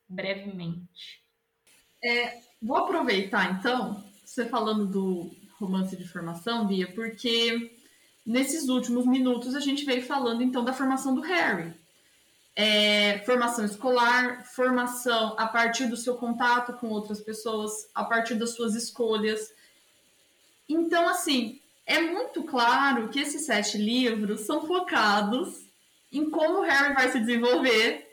brevemente. 0.08 1.24
É, 2.04 2.40
vou 2.62 2.78
aproveitar 2.78 3.58
então, 3.58 4.04
você 4.24 4.46
falando 4.48 4.86
do 4.86 5.32
romance 5.58 5.96
de 5.96 6.08
formação, 6.08 6.68
Bia, 6.68 6.94
porque 6.94 7.76
nesses 8.26 8.70
últimos 8.70 9.08
minutos 9.08 9.56
a 9.56 9.60
gente 9.60 9.84
veio 9.84 10.04
falando 10.04 10.44
então 10.44 10.64
da 10.64 10.74
formação 10.74 11.16
do 11.16 11.22
Harry. 11.22 11.74
É, 12.60 13.20
formação 13.20 13.64
escolar, 13.64 14.44
formação 14.44 15.36
a 15.38 15.46
partir 15.46 15.86
do 15.86 15.96
seu 15.96 16.16
contato 16.16 16.74
com 16.74 16.88
outras 16.88 17.22
pessoas, 17.22 17.88
a 17.94 18.04
partir 18.04 18.34
das 18.34 18.56
suas 18.56 18.74
escolhas. 18.74 19.54
Então, 20.68 21.08
assim, 21.08 21.62
é 21.86 22.02
muito 22.02 22.44
claro 22.44 23.10
que 23.10 23.20
esses 23.20 23.46
sete 23.46 23.78
livros 23.78 24.42
são 24.42 24.66
focados 24.66 25.68
em 26.12 26.30
como 26.30 26.60
o 26.60 26.64
Harry 26.64 26.94
vai 26.94 27.12
se 27.12 27.20
desenvolver, 27.20 28.08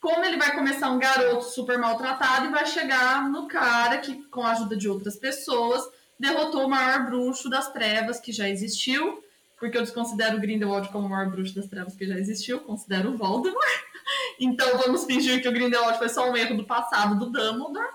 como 0.00 0.22
ele 0.22 0.36
vai 0.36 0.54
começar 0.54 0.90
um 0.90 0.98
garoto 0.98 1.44
super 1.44 1.78
maltratado 1.78 2.46
e 2.46 2.50
vai 2.50 2.66
chegar 2.66 3.30
no 3.30 3.48
cara 3.48 3.98
que, 3.98 4.22
com 4.24 4.42
a 4.42 4.52
ajuda 4.52 4.76
de 4.76 4.88
outras 4.88 5.16
pessoas, 5.16 5.82
derrotou 6.18 6.66
o 6.66 6.68
maior 6.68 7.06
bruxo 7.06 7.48
das 7.48 7.72
trevas 7.72 8.20
que 8.20 8.30
já 8.30 8.48
existiu, 8.48 9.23
porque 9.64 9.78
eu 9.78 9.82
desconsidero 9.82 10.36
o 10.36 10.40
Grindelwald 10.40 10.90
como 10.90 11.06
o 11.06 11.10
maior 11.10 11.30
bruxo 11.30 11.54
das 11.54 11.66
trevas 11.66 11.96
que 11.96 12.06
já 12.06 12.18
existiu, 12.18 12.60
considero 12.60 13.10
o 13.10 13.16
Voldemort. 13.16 13.64
Então 14.38 14.76
vamos 14.76 15.04
fingir 15.04 15.40
que 15.40 15.48
o 15.48 15.52
Grindelwald 15.52 15.96
foi 15.96 16.10
só 16.10 16.28
um 16.28 16.36
erro 16.36 16.56
do 16.56 16.64
passado 16.64 17.18
do 17.18 17.30
Dumbledore. 17.30 17.88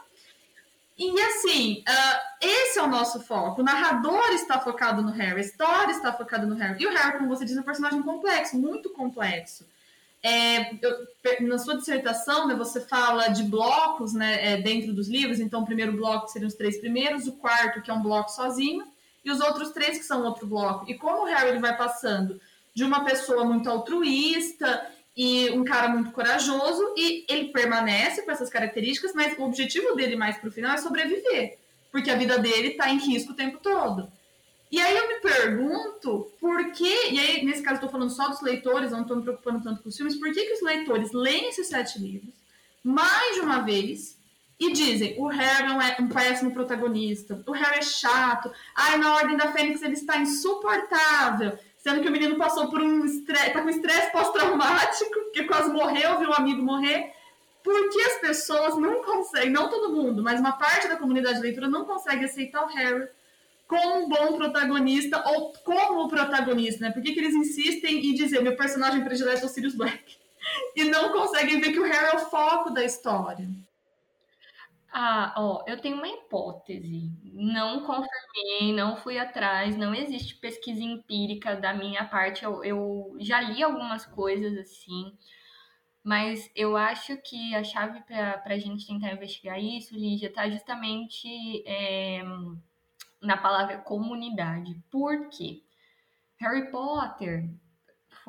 E 0.97 1.21
assim, 1.21 1.83
uh, 1.87 2.19
esse 2.41 2.79
é 2.79 2.81
o 2.81 2.87
nosso 2.87 3.19
foco. 3.19 3.61
O 3.61 3.63
narrador 3.63 4.29
está 4.31 4.59
focado 4.59 5.03
no 5.03 5.11
Harry, 5.11 5.37
a 5.37 5.43
história 5.43 5.91
está 5.91 6.11
focada 6.11 6.47
no 6.47 6.55
Harry. 6.55 6.81
E 6.81 6.87
o 6.87 6.89
Harry, 6.91 7.17
como 7.17 7.29
você 7.29 7.45
diz, 7.45 7.55
é 7.55 7.59
um 7.59 7.63
personagem 7.63 8.01
complexo, 8.01 8.57
muito 8.57 8.89
complexo. 8.89 9.67
É, 10.23 10.73
eu, 10.83 11.07
na 11.41 11.59
sua 11.59 11.77
dissertação, 11.77 12.47
né, 12.47 12.55
você 12.55 12.81
fala 12.81 13.27
de 13.27 13.43
blocos 13.43 14.13
né, 14.13 14.53
é, 14.53 14.57
dentro 14.61 14.93
dos 14.93 15.07
livros. 15.07 15.39
Então, 15.39 15.61
o 15.61 15.65
primeiro 15.65 15.91
bloco 15.91 16.29
seriam 16.29 16.47
os 16.47 16.55
três 16.55 16.79
primeiros, 16.79 17.27
o 17.27 17.33
quarto, 17.33 17.81
que 17.81 17.91
é 17.91 17.93
um 17.93 18.01
bloco 18.01 18.31
sozinho, 18.31 18.87
e 19.23 19.31
os 19.31 19.39
outros 19.39 19.71
três, 19.71 19.97
que 19.97 20.03
são 20.03 20.23
outro 20.23 20.47
bloco. 20.47 20.89
E 20.89 20.95
como 20.95 21.23
o 21.23 21.25
Harry 21.25 21.49
ele 21.49 21.59
vai 21.59 21.75
passando 21.75 22.39
de 22.73 22.83
uma 22.83 23.03
pessoa 23.03 23.43
muito 23.43 23.69
altruísta 23.69 24.87
e 25.15 25.49
um 25.49 25.63
cara 25.63 25.89
muito 25.89 26.11
corajoso, 26.11 26.93
e 26.95 27.25
ele 27.27 27.49
permanece 27.49 28.21
com 28.21 28.31
essas 28.31 28.49
características, 28.49 29.13
mas 29.13 29.37
o 29.37 29.43
objetivo 29.43 29.95
dele 29.95 30.15
mais 30.15 30.37
pro 30.37 30.51
final 30.51 30.73
é 30.73 30.77
sobreviver, 30.77 31.57
porque 31.91 32.09
a 32.09 32.15
vida 32.15 32.37
dele 32.37 32.71
tá 32.71 32.89
em 32.89 32.97
risco 32.97 33.33
o 33.33 33.35
tempo 33.35 33.59
todo. 33.59 34.09
E 34.71 34.79
aí 34.79 34.95
eu 34.95 35.07
me 35.07 35.15
pergunto 35.19 36.31
por 36.39 36.71
que, 36.71 37.11
e 37.11 37.19
aí 37.19 37.43
nesse 37.43 37.63
caso 37.63 37.81
tô 37.81 37.89
falando 37.89 38.11
só 38.11 38.29
dos 38.29 38.41
leitores, 38.41 38.91
não 38.91 39.03
tô 39.03 39.15
me 39.15 39.23
preocupando 39.23 39.63
tanto 39.63 39.81
com 39.81 39.89
os 39.89 39.97
filmes, 39.97 40.15
por 40.15 40.31
que, 40.31 40.45
que 40.45 40.53
os 40.53 40.61
leitores 40.61 41.11
leem 41.11 41.49
esses 41.49 41.67
sete 41.67 41.99
livros 41.99 42.39
mais 42.83 43.35
de 43.35 43.41
uma 43.41 43.59
vez 43.59 44.17
e 44.59 44.73
dizem, 44.73 45.15
o 45.17 45.27
Harry 45.27 45.71
é 45.71 45.95
é 45.97 46.01
um 46.01 46.09
péssimo 46.09 46.51
protagonista, 46.51 47.41
o 47.47 47.51
Harry 47.53 47.79
é 47.79 47.81
chato, 47.81 48.51
ai, 48.75 48.97
na 48.97 49.15
Ordem 49.15 49.37
da 49.37 49.53
Fênix 49.53 49.81
ele 49.81 49.93
está 49.93 50.17
insuportável, 50.17 51.57
sendo 51.77 52.01
que 52.01 52.09
o 52.09 52.11
menino 52.11 52.35
passou 52.35 52.67
por 52.67 52.81
um 52.81 53.05
estresse, 53.05 53.51
tá 53.51 53.61
com 53.61 53.69
estresse 53.69 54.11
pós-traumático, 54.11 55.31
que 55.33 55.45
quase 55.45 55.71
morreu, 55.71 56.19
viu 56.19 56.29
um 56.29 56.33
amigo 56.33 56.61
morrer. 56.61 57.13
Porque 57.63 58.01
as 58.01 58.19
pessoas 58.19 58.77
não 58.77 59.03
conseguem, 59.03 59.49
não 59.49 59.69
todo 59.69 59.93
mundo, 59.93 60.23
mas 60.23 60.39
uma 60.39 60.53
parte 60.53 60.87
da 60.87 60.95
comunidade 60.95 61.35
de 61.35 61.43
leitura 61.43 61.67
não 61.67 61.85
consegue 61.85 62.25
aceitar 62.25 62.63
o 62.63 62.67
Harry 62.67 63.07
como 63.67 64.05
um 64.05 64.09
bom 64.09 64.37
protagonista 64.37 65.23
ou 65.29 65.53
como 65.63 66.07
protagonista, 66.09 66.85
né? 66.85 66.91
Por 66.91 67.03
que, 67.03 67.13
que 67.13 67.19
eles 67.19 67.35
insistem 67.35 68.09
em 68.09 68.13
dizer 68.13 68.41
meu 68.41 68.55
personagem 68.55 69.03
predileto 69.03 69.43
é 69.43 69.45
o 69.45 69.49
Sirius 69.49 69.75
Black? 69.75 70.17
E 70.73 70.85
não 70.85 71.11
conseguem 71.11 71.59
ver 71.59 71.73
que 71.73 71.79
o 71.79 71.83
Harry 71.83 72.11
é 72.13 72.15
o 72.15 72.29
foco 72.29 72.69
da 72.69 72.81
história. 72.83 73.45
Ah, 74.91 75.33
ó, 75.37 75.63
eu 75.67 75.79
tenho 75.79 75.97
uma 75.97 76.07
hipótese. 76.07 77.11
Não 77.23 77.85
confirmei, 77.85 78.73
não 78.73 78.95
fui 78.97 79.19
atrás, 79.19 79.77
não 79.77 79.93
existe 79.93 80.35
pesquisa 80.35 80.81
empírica 80.81 81.55
da 81.55 81.73
minha 81.73 82.05
parte. 82.05 82.43
Eu, 82.43 82.63
eu 82.63 83.15
já 83.19 83.39
li 83.39 83.61
algumas 83.63 84.05
coisas 84.05 84.57
assim, 84.57 85.15
mas 86.03 86.49
eu 86.55 86.75
acho 86.77 87.17
que 87.17 87.55
a 87.55 87.63
chave 87.63 88.01
para 88.01 88.41
a 88.45 88.57
gente 88.59 88.87
tentar 88.87 89.13
investigar 89.13 89.59
isso, 89.59 89.95
Lígia, 89.95 90.29
está 90.29 90.49
justamente 90.49 91.27
é, 91.67 92.23
na 93.21 93.37
palavra 93.37 93.77
comunidade. 93.79 94.81
Por 94.91 95.29
quê? 95.29 95.63
Harry 96.39 96.71
Potter 96.71 97.49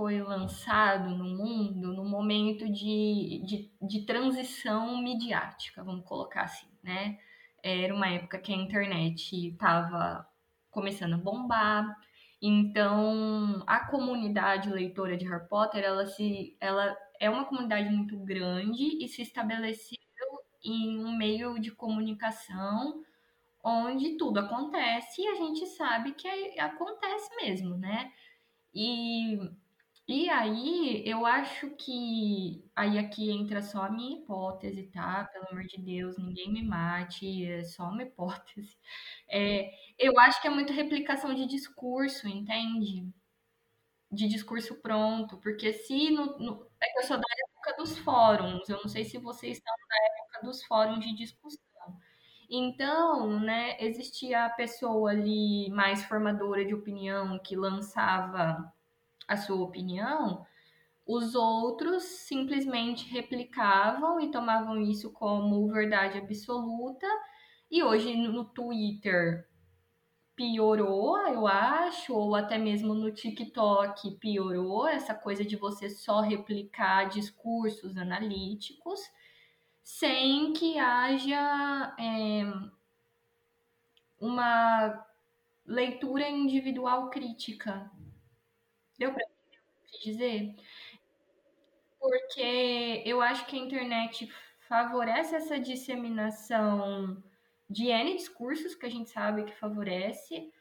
foi 0.00 0.22
lançado 0.22 1.10
no 1.10 1.24
mundo 1.24 1.92
no 1.92 2.06
momento 2.06 2.64
de, 2.72 3.42
de, 3.44 3.70
de 3.82 4.06
transição 4.06 4.96
midiática, 5.02 5.84
vamos 5.84 6.06
colocar 6.06 6.44
assim, 6.44 6.68
né? 6.82 7.18
Era 7.62 7.94
uma 7.94 8.08
época 8.08 8.38
que 8.38 8.50
a 8.50 8.56
internet 8.56 9.48
estava 9.50 10.26
começando 10.70 11.12
a 11.16 11.18
bombar, 11.18 11.94
Então, 12.40 13.62
a 13.66 13.80
comunidade 13.90 14.70
leitora 14.70 15.18
de 15.18 15.26
Harry 15.28 15.46
Potter, 15.48 15.84
ela 15.84 16.06
se 16.06 16.56
ela 16.60 16.96
é 17.20 17.28
uma 17.28 17.44
comunidade 17.44 17.90
muito 17.90 18.16
grande 18.20 19.04
e 19.04 19.06
se 19.06 19.20
estabeleceu 19.20 19.98
em 20.64 20.98
um 21.04 21.14
meio 21.14 21.58
de 21.60 21.70
comunicação 21.72 23.02
onde 23.62 24.16
tudo 24.16 24.40
acontece 24.40 25.22
e 25.22 25.28
a 25.28 25.34
gente 25.34 25.66
sabe 25.66 26.12
que 26.14 26.28
acontece 26.58 27.36
mesmo, 27.36 27.76
né? 27.76 28.10
E, 28.74 29.38
e 30.12 30.28
aí 30.30 31.02
eu 31.06 31.26
acho 31.26 31.70
que 31.76 32.64
aí 32.74 32.98
aqui 32.98 33.30
entra 33.30 33.62
só 33.62 33.82
a 33.84 33.90
minha 33.90 34.18
hipótese, 34.18 34.84
tá? 34.88 35.24
Pelo 35.32 35.48
amor 35.48 35.64
de 35.64 35.78
Deus, 35.80 36.18
ninguém 36.18 36.52
me 36.52 36.62
mate, 36.62 37.44
é 37.44 37.64
só 37.64 37.84
uma 37.84 38.02
hipótese. 38.04 38.76
É, 39.28 39.70
eu 39.98 40.18
acho 40.18 40.40
que 40.40 40.48
é 40.48 40.50
muito 40.50 40.72
replicação 40.72 41.34
de 41.34 41.46
discurso, 41.46 42.28
entende? 42.28 43.08
De 44.10 44.28
discurso 44.28 44.80
pronto, 44.82 45.38
porque 45.38 45.72
se 45.72 46.10
no, 46.10 46.38
no, 46.38 46.66
é 46.80 46.86
que 46.92 46.98
eu 47.00 47.02
sou 47.04 47.16
da 47.16 47.22
época 47.38 47.82
dos 47.82 47.98
fóruns, 47.98 48.68
eu 48.68 48.78
não 48.78 48.88
sei 48.88 49.04
se 49.04 49.18
vocês 49.18 49.58
estão 49.58 49.74
na 49.88 49.96
época 50.06 50.46
dos 50.46 50.64
fóruns 50.64 51.04
de 51.04 51.14
discussão. 51.14 51.60
Então, 52.50 53.40
né, 53.40 53.76
existia 53.80 54.46
a 54.46 54.50
pessoa 54.50 55.10
ali 55.12 55.70
mais 55.70 56.04
formadora 56.04 56.64
de 56.64 56.74
opinião 56.74 57.38
que 57.38 57.56
lançava 57.56 58.72
a 59.30 59.36
sua 59.36 59.62
opinião, 59.62 60.44
os 61.06 61.36
outros 61.36 62.02
simplesmente 62.02 63.08
replicavam 63.08 64.20
e 64.20 64.30
tomavam 64.30 64.80
isso 64.80 65.12
como 65.12 65.68
verdade 65.68 66.18
absoluta. 66.18 67.06
E 67.70 67.80
hoje 67.80 68.12
no 68.16 68.44
Twitter 68.44 69.48
piorou, 70.34 71.16
eu 71.28 71.46
acho, 71.46 72.12
ou 72.12 72.34
até 72.34 72.58
mesmo 72.58 72.92
no 72.92 73.12
TikTok 73.12 74.16
piorou 74.16 74.88
essa 74.88 75.14
coisa 75.14 75.44
de 75.44 75.54
você 75.54 75.88
só 75.88 76.20
replicar 76.20 77.08
discursos 77.08 77.96
analíticos 77.96 79.00
sem 79.84 80.52
que 80.52 80.76
haja 80.76 81.94
é, 81.98 82.42
uma 84.20 85.06
leitura 85.64 86.28
individual 86.28 87.10
crítica. 87.10 87.90
Deu 89.00 89.14
para 89.14 89.24
dizer? 90.04 90.54
Porque 91.98 93.02
eu 93.06 93.22
acho 93.22 93.46
que 93.46 93.56
a 93.56 93.58
internet 93.58 94.30
favorece 94.68 95.34
essa 95.34 95.58
disseminação 95.58 97.16
de 97.68 97.86
N 97.86 98.14
discursos 98.14 98.74
que 98.74 98.84
a 98.84 98.90
gente 98.90 99.08
sabe 99.08 99.44
que 99.44 99.56
favorece. 99.56 100.52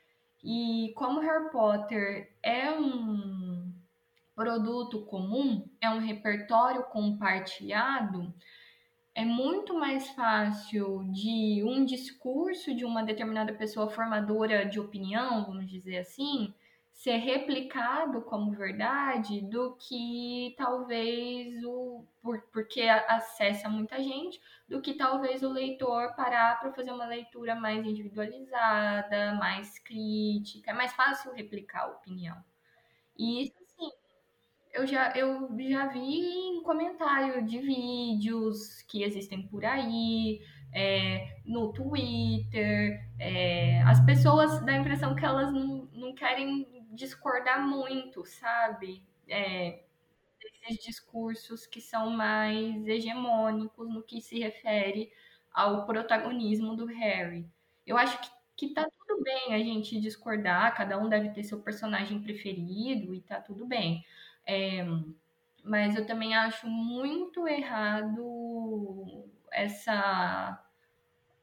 E 0.42 0.94
como 0.96 1.20
Harry 1.20 1.52
Potter 1.52 2.34
é 2.42 2.72
um 2.72 3.74
produto 4.34 5.06
comum, 5.06 5.70
é 5.82 5.90
um 5.90 6.00
repertório 6.00 6.84
compartilhado, 6.84 8.34
é 9.14 9.26
muito 9.26 9.74
mais 9.74 10.12
fácil 10.12 11.04
de 11.12 11.62
um 11.66 11.84
discurso 11.84 12.74
de 12.74 12.86
uma 12.86 13.04
determinada 13.04 13.52
pessoa 13.52 13.90
formadora 13.90 14.66
de 14.66 14.80
opinião, 14.80 15.44
vamos 15.46 15.70
dizer 15.70 15.98
assim, 15.98 16.54
ser 17.00 17.16
replicado 17.16 18.22
como 18.24 18.52
verdade 18.52 19.40
do 19.40 19.74
que 19.78 20.54
talvez 20.58 21.64
o 21.64 22.06
por, 22.22 22.42
porque 22.52 22.82
acessa 22.82 23.70
muita 23.70 24.04
gente, 24.04 24.42
do 24.68 24.82
que 24.82 24.94
talvez 24.96 25.42
o 25.42 25.50
leitor 25.50 26.14
parar 26.18 26.60
para 26.60 26.74
fazer 26.74 26.92
uma 26.92 27.06
leitura 27.06 27.56
mais 27.56 27.86
individualizada, 27.86 29.34
mais 29.36 29.80
crítica, 29.80 30.72
é 30.72 30.74
mais 30.74 30.92
fácil 30.92 31.32
replicar 31.32 31.84
a 31.84 31.92
opinião. 31.92 32.36
E 33.18 33.44
isso 33.44 33.54
eu 34.74 34.86
já, 34.86 35.14
eu 35.16 35.50
já 35.58 35.88
vi 35.88 36.00
em 36.00 36.62
comentário 36.64 37.46
de 37.46 37.60
vídeos 37.60 38.82
que 38.84 39.04
existem 39.04 39.48
por 39.48 39.64
aí, 39.64 40.42
é, 40.74 41.38
no 41.46 41.72
Twitter. 41.74 43.04
É, 43.18 43.82
as 43.84 44.00
pessoas 44.06 44.64
dão 44.66 44.76
a 44.76 44.78
impressão 44.78 45.16
que 45.16 45.26
elas 45.26 45.52
não, 45.52 45.88
não 45.94 46.14
querem 46.14 46.68
discordar 46.90 47.66
muito, 47.68 48.26
sabe? 48.26 49.04
É, 49.28 49.84
discursos 50.86 51.66
que 51.66 51.82
são 51.82 52.10
mais 52.12 52.88
hegemônicos 52.88 53.90
no 53.90 54.04
que 54.04 54.22
se 54.22 54.40
refere 54.40 55.12
ao 55.52 55.86
protagonismo 55.86 56.76
do 56.76 56.86
Harry. 56.86 57.50
Eu 57.86 57.98
acho 57.98 58.20
que, 58.22 58.30
que 58.56 58.74
tá 58.74 58.88
tudo 58.90 59.24
bem 59.24 59.54
a 59.54 59.60
gente 59.60 60.00
discordar, 60.00 60.76
cada 60.76 60.98
um 61.00 61.10
deve 61.10 61.30
ter 61.30 61.44
seu 61.44 61.62
personagem 61.62 62.22
preferido 62.22 63.14
e 63.14 63.22
tá 63.22 63.42
tudo 63.42 63.66
bem. 63.66 64.06
É, 64.46 64.86
mas 65.64 65.96
eu 65.96 66.06
também 66.06 66.36
acho 66.36 66.68
muito 66.68 67.48
errado 67.48 69.30
essa. 69.52 70.64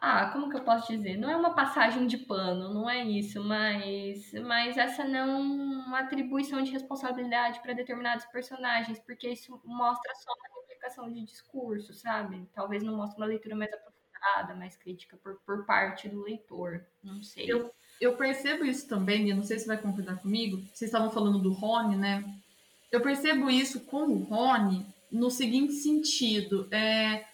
Ah, 0.08 0.30
como 0.32 0.48
que 0.48 0.56
eu 0.56 0.62
posso 0.62 0.92
dizer? 0.92 1.16
Não 1.16 1.28
é 1.28 1.36
uma 1.36 1.52
passagem 1.52 2.06
de 2.06 2.16
pano, 2.16 2.72
não 2.72 2.88
é 2.88 3.02
isso, 3.02 3.42
mas, 3.42 4.32
mas 4.34 4.76
essa 4.76 5.02
não 5.02 5.92
atribuição 5.96 6.62
de 6.62 6.70
responsabilidade 6.70 7.60
para 7.60 7.72
determinados 7.72 8.24
personagens, 8.26 9.00
porque 9.00 9.28
isso 9.28 9.60
mostra 9.64 10.14
só 10.14 10.32
uma 10.32 10.60
replicação 10.60 11.12
de 11.12 11.24
discurso, 11.24 11.92
sabe? 11.92 12.48
Talvez 12.54 12.84
não 12.84 12.96
mostre 12.96 13.20
uma 13.20 13.26
leitura 13.26 13.56
mais 13.56 13.72
aprofundada, 13.72 14.54
mais 14.54 14.76
crítica 14.76 15.16
por, 15.16 15.40
por 15.44 15.66
parte 15.66 16.08
do 16.08 16.22
leitor, 16.22 16.86
não 17.02 17.20
sei. 17.20 17.50
Eu, 17.50 17.74
eu 18.00 18.16
percebo 18.16 18.64
isso 18.64 18.88
também, 18.88 19.34
não 19.34 19.42
sei 19.42 19.58
se 19.58 19.66
vai 19.66 19.76
concordar 19.76 20.20
comigo. 20.20 20.58
Vocês 20.72 20.82
estavam 20.82 21.10
falando 21.10 21.40
do 21.40 21.52
Rony, 21.52 21.96
né? 21.96 22.22
eu 22.92 23.00
percebo 23.00 23.50
isso 23.50 23.80
com 23.80 24.04
o 24.04 24.22
Rony 24.22 24.86
no 25.10 25.32
seguinte 25.32 25.72
sentido. 25.72 26.68
É, 26.72 27.24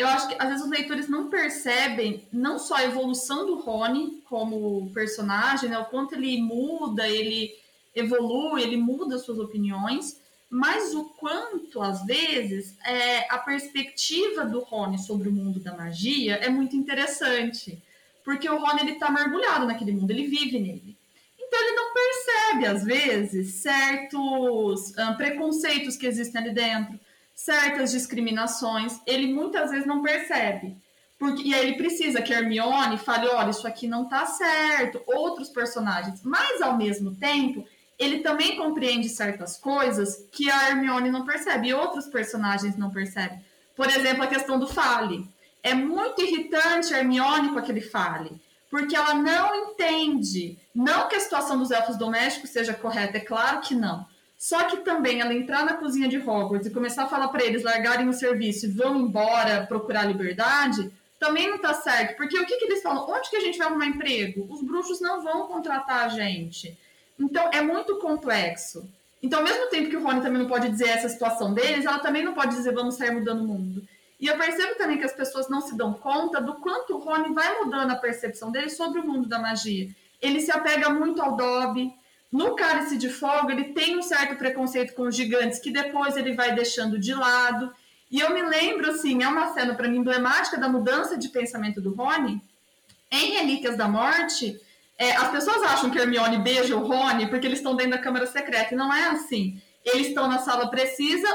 eu 0.00 0.08
acho 0.08 0.28
que 0.28 0.36
às 0.38 0.48
vezes 0.48 0.64
os 0.64 0.70
leitores 0.70 1.08
não 1.08 1.28
percebem 1.28 2.26
não 2.32 2.58
só 2.58 2.76
a 2.76 2.84
evolução 2.84 3.46
do 3.46 3.56
Rony 3.56 4.22
como 4.28 4.90
personagem, 4.92 5.68
né, 5.68 5.78
o 5.78 5.86
quanto 5.86 6.14
ele 6.14 6.40
muda, 6.40 7.08
ele 7.08 7.54
evolui, 7.94 8.62
ele 8.62 8.76
muda 8.76 9.18
suas 9.18 9.38
opiniões, 9.38 10.20
mas 10.48 10.94
o 10.94 11.04
quanto, 11.04 11.80
às 11.80 12.04
vezes, 12.04 12.76
é, 12.84 13.32
a 13.32 13.38
perspectiva 13.38 14.44
do 14.44 14.60
Rony 14.60 14.98
sobre 14.98 15.28
o 15.28 15.32
mundo 15.32 15.60
da 15.60 15.76
magia 15.76 16.34
é 16.36 16.48
muito 16.48 16.74
interessante. 16.74 17.80
Porque 18.24 18.50
o 18.50 18.58
Rony 18.58 18.90
está 18.90 19.10
mergulhado 19.10 19.66
naquele 19.66 19.92
mundo, 19.92 20.10
ele 20.10 20.26
vive 20.26 20.58
nele. 20.58 20.96
Então 21.38 21.60
ele 21.60 21.76
não 21.76 21.94
percebe, 21.94 22.66
às 22.66 22.84
vezes, 22.84 23.54
certos 23.54 24.90
uh, 24.90 25.16
preconceitos 25.16 25.96
que 25.96 26.06
existem 26.06 26.40
ali 26.40 26.52
dentro, 26.52 26.98
certas 27.44 27.90
discriminações. 27.90 29.00
Ele 29.06 29.32
muitas 29.32 29.70
vezes 29.70 29.86
não 29.86 30.02
percebe. 30.02 30.76
Porque, 31.18 31.42
e 31.42 31.54
aí 31.54 31.68
ele 31.68 31.76
precisa 31.76 32.22
que 32.22 32.32
Hermione 32.32 32.98
fale, 32.98 33.28
olha, 33.28 33.50
isso 33.50 33.66
aqui 33.66 33.86
não 33.86 34.08
tá 34.08 34.26
certo, 34.26 35.02
outros 35.06 35.48
personagens. 35.48 36.22
Mas, 36.22 36.62
ao 36.62 36.76
mesmo 36.76 37.14
tempo, 37.14 37.66
ele 37.98 38.20
também 38.20 38.56
compreende 38.56 39.08
certas 39.08 39.56
coisas 39.56 40.26
que 40.32 40.50
a 40.50 40.70
Hermione 40.70 41.10
não 41.10 41.24
percebe 41.24 41.68
e 41.68 41.74
outros 41.74 42.06
personagens 42.06 42.76
não 42.76 42.90
percebem. 42.90 43.42
Por 43.76 43.88
exemplo, 43.88 44.22
a 44.22 44.26
questão 44.26 44.58
do 44.58 44.66
fale. 44.66 45.26
É 45.62 45.74
muito 45.74 46.22
irritante 46.22 46.94
a 46.94 46.98
Hermione 46.98 47.50
com 47.50 47.58
aquele 47.58 47.82
fale 47.82 48.40
porque 48.70 48.94
ela 48.94 49.14
não 49.14 49.72
entende. 49.72 50.56
Não 50.72 51.08
que 51.08 51.16
a 51.16 51.20
situação 51.20 51.58
dos 51.58 51.72
elfos 51.72 51.98
domésticos 51.98 52.50
seja 52.50 52.72
correta, 52.72 53.16
é 53.16 53.20
claro 53.20 53.60
que 53.60 53.74
não. 53.74 54.06
Só 54.40 54.64
que 54.64 54.78
também 54.78 55.20
ela 55.20 55.34
entrar 55.34 55.66
na 55.66 55.74
cozinha 55.74 56.08
de 56.08 56.16
Hogwarts 56.16 56.66
e 56.66 56.72
começar 56.72 57.04
a 57.04 57.08
falar 57.08 57.28
para 57.28 57.44
eles 57.44 57.62
largarem 57.62 58.08
o 58.08 58.12
serviço 58.14 58.64
e 58.64 58.70
vão 58.70 58.96
embora 58.96 59.66
procurar 59.66 60.04
liberdade, 60.04 60.90
também 61.18 61.46
não 61.46 61.56
está 61.56 61.74
certo. 61.74 62.16
Porque 62.16 62.40
o 62.40 62.46
que, 62.46 62.56
que 62.56 62.64
eles 62.64 62.82
falam? 62.82 63.06
Onde 63.06 63.28
que 63.28 63.36
a 63.36 63.40
gente 63.40 63.58
vai 63.58 63.66
arrumar 63.66 63.84
emprego? 63.84 64.46
Os 64.48 64.62
bruxos 64.62 64.98
não 64.98 65.22
vão 65.22 65.46
contratar 65.46 66.06
a 66.06 66.08
gente. 66.08 66.74
Então 67.18 67.50
é 67.52 67.60
muito 67.60 67.98
complexo. 67.98 68.88
Então, 69.22 69.40
ao 69.40 69.44
mesmo 69.44 69.66
tempo 69.66 69.90
que 69.90 69.96
o 69.96 70.02
Rony 70.02 70.22
também 70.22 70.40
não 70.40 70.48
pode 70.48 70.70
dizer 70.70 70.88
essa 70.88 71.10
situação 71.10 71.52
deles, 71.52 71.84
ela 71.84 71.98
também 71.98 72.24
não 72.24 72.32
pode 72.32 72.56
dizer 72.56 72.72
vamos 72.72 72.94
sair 72.94 73.10
mudando 73.10 73.42
o 73.42 73.46
mundo. 73.46 73.86
E 74.18 74.26
eu 74.26 74.38
percebo 74.38 74.74
também 74.76 74.96
que 74.96 75.04
as 75.04 75.12
pessoas 75.12 75.50
não 75.50 75.60
se 75.60 75.76
dão 75.76 75.92
conta 75.92 76.40
do 76.40 76.54
quanto 76.54 76.94
o 76.94 76.98
Rony 76.98 77.34
vai 77.34 77.62
mudando 77.62 77.90
a 77.90 77.96
percepção 77.96 78.50
dele 78.50 78.70
sobre 78.70 79.00
o 79.00 79.06
mundo 79.06 79.28
da 79.28 79.38
magia. 79.38 79.90
Ele 80.18 80.40
se 80.40 80.50
apega 80.50 80.88
muito 80.88 81.20
ao 81.20 81.36
Dobby. 81.36 81.92
No 82.32 82.54
Cálice 82.54 82.96
de 82.96 83.08
Fogo, 83.08 83.50
ele 83.50 83.72
tem 83.72 83.98
um 83.98 84.02
certo 84.02 84.36
preconceito 84.36 84.94
com 84.94 85.02
os 85.02 85.16
gigantes 85.16 85.58
que 85.58 85.72
depois 85.72 86.16
ele 86.16 86.34
vai 86.34 86.54
deixando 86.54 86.98
de 86.98 87.12
lado. 87.12 87.72
E 88.10 88.20
eu 88.20 88.32
me 88.32 88.42
lembro, 88.42 88.90
assim, 88.90 89.22
é 89.22 89.28
uma 89.28 89.52
cena 89.52 89.74
para 89.74 89.88
mim 89.88 89.98
emblemática 89.98 90.56
da 90.56 90.68
mudança 90.68 91.16
de 91.16 91.28
pensamento 91.28 91.80
do 91.80 91.94
Rony. 91.94 92.40
Em 93.10 93.32
Relíquias 93.32 93.76
da 93.76 93.88
Morte, 93.88 94.60
é, 94.96 95.16
as 95.16 95.30
pessoas 95.30 95.62
acham 95.62 95.90
que 95.90 95.98
Hermione 95.98 96.38
beija 96.38 96.76
o 96.76 96.86
Rony 96.86 97.28
porque 97.28 97.46
eles 97.46 97.58
estão 97.58 97.74
dentro 97.74 97.92
da 97.92 97.98
Câmara 97.98 98.26
Secreta. 98.26 98.74
E 98.74 98.76
não 98.76 98.92
é 98.94 99.08
assim. 99.08 99.60
Eles 99.84 100.08
estão 100.08 100.28
na 100.28 100.38
sala 100.38 100.68
precisa, 100.68 101.26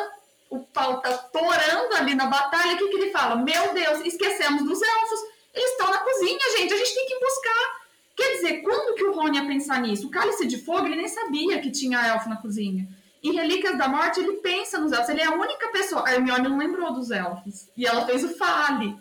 o 0.50 0.60
pau 0.60 1.02
tá 1.02 1.12
torando 1.18 1.96
ali 1.96 2.16
na 2.16 2.28
batalha, 2.28 2.76
o 2.76 2.78
que, 2.78 2.88
que 2.88 2.96
ele 2.98 3.12
fala? 3.12 3.36
Meu 3.36 3.74
Deus, 3.74 4.06
esquecemos 4.06 4.64
dos 4.64 4.82
elfos. 4.82 5.20
Eles 5.54 5.72
estão 5.72 5.90
na 5.90 5.98
cozinha, 5.98 6.58
gente, 6.58 6.74
a 6.74 6.78
gente 6.78 6.94
tem 6.94 7.08
que 7.08 7.20
buscar. 7.20 7.85
Quer 8.16 8.36
dizer, 8.36 8.62
quando 8.62 8.96
que 8.96 9.04
o 9.04 9.14
Rony 9.14 9.38
ia 9.38 9.46
pensar 9.46 9.82
nisso? 9.82 10.08
O 10.08 10.12
cálice 10.12 10.48
de 10.48 10.58
fogo, 10.58 10.86
ele 10.86 10.96
nem 10.96 11.08
sabia 11.08 11.60
que 11.60 11.70
tinha 11.70 12.08
elfo 12.08 12.30
na 12.30 12.38
cozinha. 12.38 12.88
Em 13.22 13.34
Relíquias 13.34 13.78
da 13.78 13.88
Morte, 13.88 14.20
ele 14.20 14.34
pensa 14.38 14.80
nos 14.80 14.92
elfos. 14.92 15.10
Ele 15.10 15.22
é 15.22 15.26
a 15.26 15.34
única 15.34 15.68
pessoa. 15.70 16.08
A 16.08 16.14
Hermione 16.14 16.48
não 16.48 16.58
lembrou 16.58 16.94
dos 16.94 17.12
elfos. 17.12 17.68
E 17.76 17.86
ela 17.86 18.06
fez 18.06 18.24
o 18.24 18.30
fale. 18.38 18.96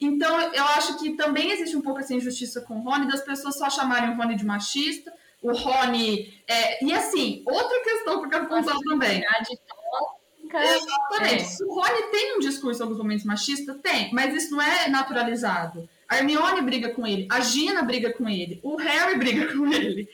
Então, 0.00 0.40
eu 0.40 0.64
acho 0.64 0.98
que 0.98 1.16
também 1.16 1.50
existe 1.50 1.76
um 1.76 1.82
pouco 1.82 1.98
essa 1.98 2.14
injustiça 2.14 2.60
com 2.60 2.78
o 2.78 2.82
Rony, 2.82 3.08
das 3.08 3.22
pessoas 3.22 3.58
só 3.58 3.68
chamarem 3.68 4.10
o 4.10 4.16
Rony 4.16 4.36
de 4.36 4.44
machista. 4.44 5.12
O 5.42 5.52
Rony. 5.52 6.32
É... 6.46 6.84
E 6.84 6.92
assim, 6.92 7.42
outra 7.46 7.82
questão 7.82 8.20
que 8.20 8.26
eu 8.26 8.30
quero 8.30 8.46
pontuar 8.46 8.76
também. 8.80 9.24
Exatamente. 10.52 11.62
É. 11.62 11.64
O 11.64 11.74
Rony 11.74 12.02
tem 12.10 12.36
um 12.36 12.40
discurso 12.40 12.80
em 12.80 12.82
alguns 12.82 12.98
momentos 12.98 13.24
machista? 13.24 13.74
Tem, 13.74 14.12
mas 14.12 14.34
isso 14.34 14.50
não 14.54 14.62
é 14.62 14.88
naturalizado. 14.88 15.88
A 16.10 16.16
Hermione 16.16 16.60
briga 16.60 16.90
com 16.90 17.06
ele, 17.06 17.28
a 17.30 17.38
Gina 17.38 17.82
briga 17.82 18.12
com 18.12 18.28
ele, 18.28 18.58
o 18.64 18.74
Harry 18.74 19.14
briga 19.16 19.56
com 19.56 19.72
ele. 19.72 20.08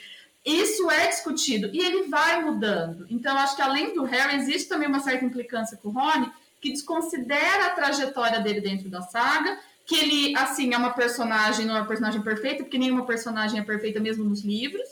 Isso 0.44 0.90
é 0.90 1.09
discutido 1.09 1.70
e 1.72 1.80
ele 1.80 2.03
vai 2.03 2.44
mudando. 2.44 3.07
Então, 3.11 3.36
acho 3.38 3.57
que 3.57 3.62
além 3.62 3.94
do 3.94 4.05
Harry, 4.05 4.36
existe 4.36 4.68
também 4.68 4.86
uma 4.86 5.01
certa 5.01 5.24
implicância 5.24 5.78
com 5.78 5.88
o 5.88 5.92
Rony, 5.92 6.30
que 6.61 6.70
desconsidera 6.70 7.66
a 7.66 7.70
trajetória 7.70 8.40
dele 8.40 8.61
dentro 8.61 8.90
da 8.90 9.01
saga, 9.01 9.59
que 9.86 9.97
ele, 9.97 10.36
assim, 10.36 10.74
é 10.74 10.76
uma 10.76 10.92
personagem, 10.92 11.64
não 11.64 11.76
é 11.76 11.80
uma 11.80 11.88
personagem 11.88 12.20
perfeita, 12.20 12.62
porque 12.62 12.78
nenhuma 12.78 13.07
personagem 13.07 13.59
é 13.59 13.64
perfeita 13.64 13.99
mesmo 13.99 14.22
nos 14.22 14.44
livros, 14.44 14.86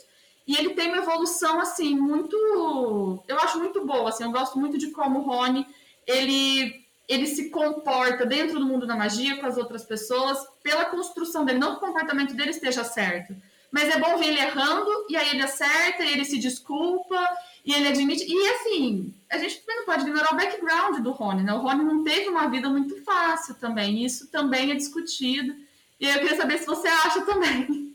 e 0.47 0.57
ele 0.57 0.71
tem 0.71 0.89
uma 0.89 0.99
evolução, 0.99 1.61
assim, 1.61 1.95
muito. 1.95 3.23
Eu 3.29 3.39
acho 3.39 3.59
muito 3.59 3.85
boa, 3.85 4.09
assim, 4.09 4.25
eu 4.25 4.33
gosto 4.33 4.59
muito 4.59 4.79
de 4.79 4.91
como 4.91 5.21
o 5.21 5.23
Rony 5.23 5.67
ele, 6.07 6.84
ele 7.09 7.27
se 7.27 7.51
comporta 7.51 8.25
dentro 8.25 8.59
do 8.59 8.67
mundo 8.67 8.87
da 8.87 8.97
magia 8.97 9.37
com 9.37 9.47
as 9.47 9.57
outras 9.57 9.85
pessoas, 9.85 10.39
pela 10.63 10.87
construção 10.87 11.45
dele. 11.45 11.59
Não 11.59 11.73
que 11.73 11.85
o 11.85 11.89
comportamento 11.89 12.35
dele 12.35 12.51
esteja 12.51 12.83
certo, 12.83 13.35
mas 13.71 13.89
é 13.89 13.99
bom 13.99 14.17
ver 14.17 14.29
ele 14.29 14.41
errando, 14.41 14.89
e 15.09 15.17
aí 15.17 15.31
ele 15.31 15.43
acerta, 15.43 16.05
e 16.05 16.13
ele 16.13 16.25
se 16.25 16.39
desculpa, 16.39 17.19
e 17.65 17.75
ele 17.75 17.89
admite. 17.89 18.25
E 18.27 18.49
assim, 18.51 19.15
a 19.29 19.37
gente 19.37 19.61
também 19.61 19.77
não 19.77 19.85
pode 19.85 20.03
ignorar 20.03 20.33
o 20.33 20.37
background 20.37 21.01
do 21.01 21.11
Rony, 21.11 21.43
né? 21.43 21.53
O 21.53 21.59
Rony 21.59 21.85
não 21.85 22.05
teve 22.05 22.29
uma 22.29 22.49
vida 22.49 22.69
muito 22.69 23.03
fácil 23.03 23.55
também, 23.57 24.05
isso 24.05 24.31
também 24.31 24.71
é 24.71 24.75
discutido. 24.75 25.55
E 26.01 26.07
eu 26.07 26.21
queria 26.21 26.37
saber 26.37 26.59
se 26.59 26.67
você 26.67 26.89
acha 26.89 27.23
também. 27.23 27.93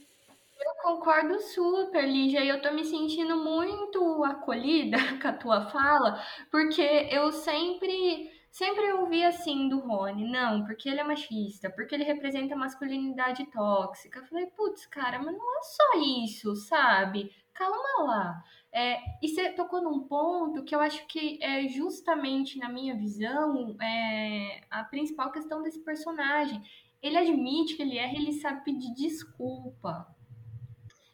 concordo 0.83 1.39
super, 1.39 2.05
Lígia, 2.07 2.43
e 2.43 2.49
eu 2.49 2.61
tô 2.61 2.71
me 2.71 2.83
sentindo 2.83 3.37
muito 3.37 4.23
acolhida 4.23 4.97
com 5.21 5.27
a 5.27 5.33
tua 5.33 5.61
fala, 5.69 6.21
porque 6.51 6.81
eu 7.11 7.31
sempre 7.31 8.28
sempre 8.51 8.91
ouvi 8.93 9.23
assim 9.23 9.67
do 9.69 9.79
Rony, 9.79 10.29
não, 10.29 10.65
porque 10.65 10.89
ele 10.89 10.99
é 10.99 11.03
machista, 11.03 11.69
porque 11.69 11.95
ele 11.95 12.03
representa 12.03 12.55
masculinidade 12.55 13.45
tóxica. 13.51 14.19
Eu 14.19 14.25
falei, 14.25 14.47
putz, 14.47 14.85
cara, 14.85 15.19
mas 15.19 15.37
não 15.37 15.57
é 15.57 15.61
só 15.61 16.23
isso, 16.23 16.55
sabe? 16.55 17.31
Calma 17.53 18.03
lá. 18.03 18.43
É, 18.71 18.99
e 19.21 19.27
você 19.27 19.51
tocou 19.51 19.81
num 19.81 20.01
ponto 20.07 20.63
que 20.63 20.75
eu 20.75 20.79
acho 20.79 21.05
que 21.07 21.39
é 21.41 21.67
justamente, 21.67 22.59
na 22.59 22.69
minha 22.69 22.95
visão, 22.95 23.75
é, 23.81 24.61
a 24.69 24.83
principal 24.83 25.31
questão 25.31 25.61
desse 25.61 25.79
personagem. 25.79 26.61
Ele 27.01 27.17
admite 27.17 27.75
que 27.75 27.81
ele 27.81 27.97
erra, 27.97 28.13
ele 28.13 28.33
sabe 28.33 28.63
pedir 28.63 28.93
desculpa 28.93 30.07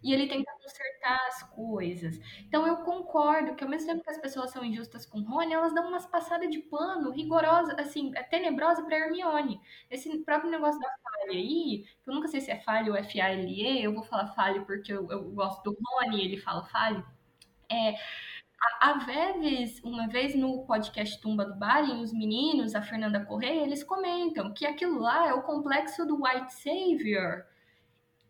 e 0.06 0.14
ele 0.14 0.28
tenta 0.28 0.52
consertar 0.62 1.20
as 1.28 1.42
coisas. 1.50 2.20
Então 2.48 2.68
eu 2.68 2.78
concordo 2.78 3.56
que 3.56 3.64
ao 3.64 3.70
mesmo 3.70 3.88
tempo 3.88 4.04
que 4.04 4.12
as 4.12 4.20
pessoas 4.20 4.52
são 4.52 4.64
injustas 4.64 5.04
com 5.04 5.20
Rony, 5.22 5.52
elas 5.52 5.74
dão 5.74 5.88
umas 5.88 6.06
passadas 6.06 6.48
de 6.52 6.60
pano 6.60 7.10
rigorosa, 7.10 7.76
assim, 7.80 8.12
é 8.16 8.22
tenebrosa 8.22 8.84
para 8.84 9.00
Hermione. 9.00 9.60
Esse 9.90 10.16
próprio 10.20 10.52
negócio 10.52 10.80
da 10.80 10.90
falha 10.90 11.32
aí, 11.32 11.88
eu 12.06 12.14
nunca 12.14 12.28
sei 12.28 12.40
se 12.40 12.52
é 12.52 12.60
falha 12.60 12.92
ou 12.92 12.98
F-A-L-E, 12.98 13.84
eu 13.84 13.96
vou 13.96 14.04
falar 14.04 14.28
falha 14.28 14.62
porque 14.62 14.94
eu, 14.94 15.10
eu 15.10 15.24
gosto 15.32 15.64
do 15.64 15.76
Rony, 15.84 16.24
ele 16.24 16.38
fala 16.38 16.64
falha. 16.66 17.04
É, 17.68 17.96
a, 18.80 18.94
Veves, 19.06 19.82
uma 19.84 20.08
vez 20.08 20.36
no 20.36 20.68
podcast 20.68 21.20
Tumba 21.20 21.46
do 21.46 21.56
Bali, 21.56 21.94
os 21.94 22.14
meninos, 22.14 22.76
a 22.76 22.82
Fernanda 22.84 23.26
Correia, 23.26 23.64
eles 23.64 23.84
comentam 23.84 24.54
que 24.54 24.68
aquilo 24.68 25.00
lá 25.00 25.28
é 25.28 25.34
o 25.34 25.42
complexo 25.42 26.06
do 26.06 26.24
White 26.24 26.54
Savior 26.54 27.44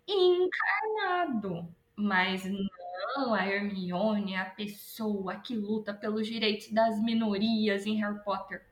encarnado. 0.08 1.74
Mas 1.95 2.43
não, 2.45 3.34
a 3.34 3.45
Hermione 3.45 4.36
a 4.36 4.45
pessoa 4.45 5.36
que 5.39 5.56
luta 5.56 5.93
pelos 5.93 6.28
direitos 6.28 6.72
das 6.72 7.01
minorias 7.01 7.86
em 7.86 7.95
Harry 8.01 8.24
Potter. 8.24 8.66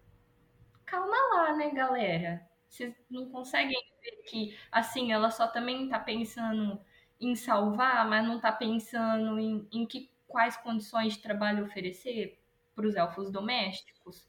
Calma 0.85 1.15
lá, 1.33 1.55
né, 1.55 1.71
galera? 1.71 2.47
Vocês 2.67 2.95
não 3.09 3.29
conseguem 3.29 3.79
ver 4.01 4.23
que, 4.29 4.57
assim, 4.71 5.11
ela 5.11 5.29
só 5.31 5.47
também 5.47 5.87
tá 5.89 5.99
pensando 5.99 6.79
em 7.19 7.35
salvar, 7.35 8.07
mas 8.09 8.25
não 8.27 8.39
tá 8.39 8.51
pensando 8.51 9.39
em, 9.39 9.67
em 9.71 9.85
que, 9.85 10.11
quais 10.27 10.57
condições 10.57 11.13
de 11.13 11.21
trabalho 11.21 11.65
oferecer 11.65 12.39
para 12.75 12.87
os 12.87 12.95
elfos 12.95 13.31
domésticos? 13.31 14.27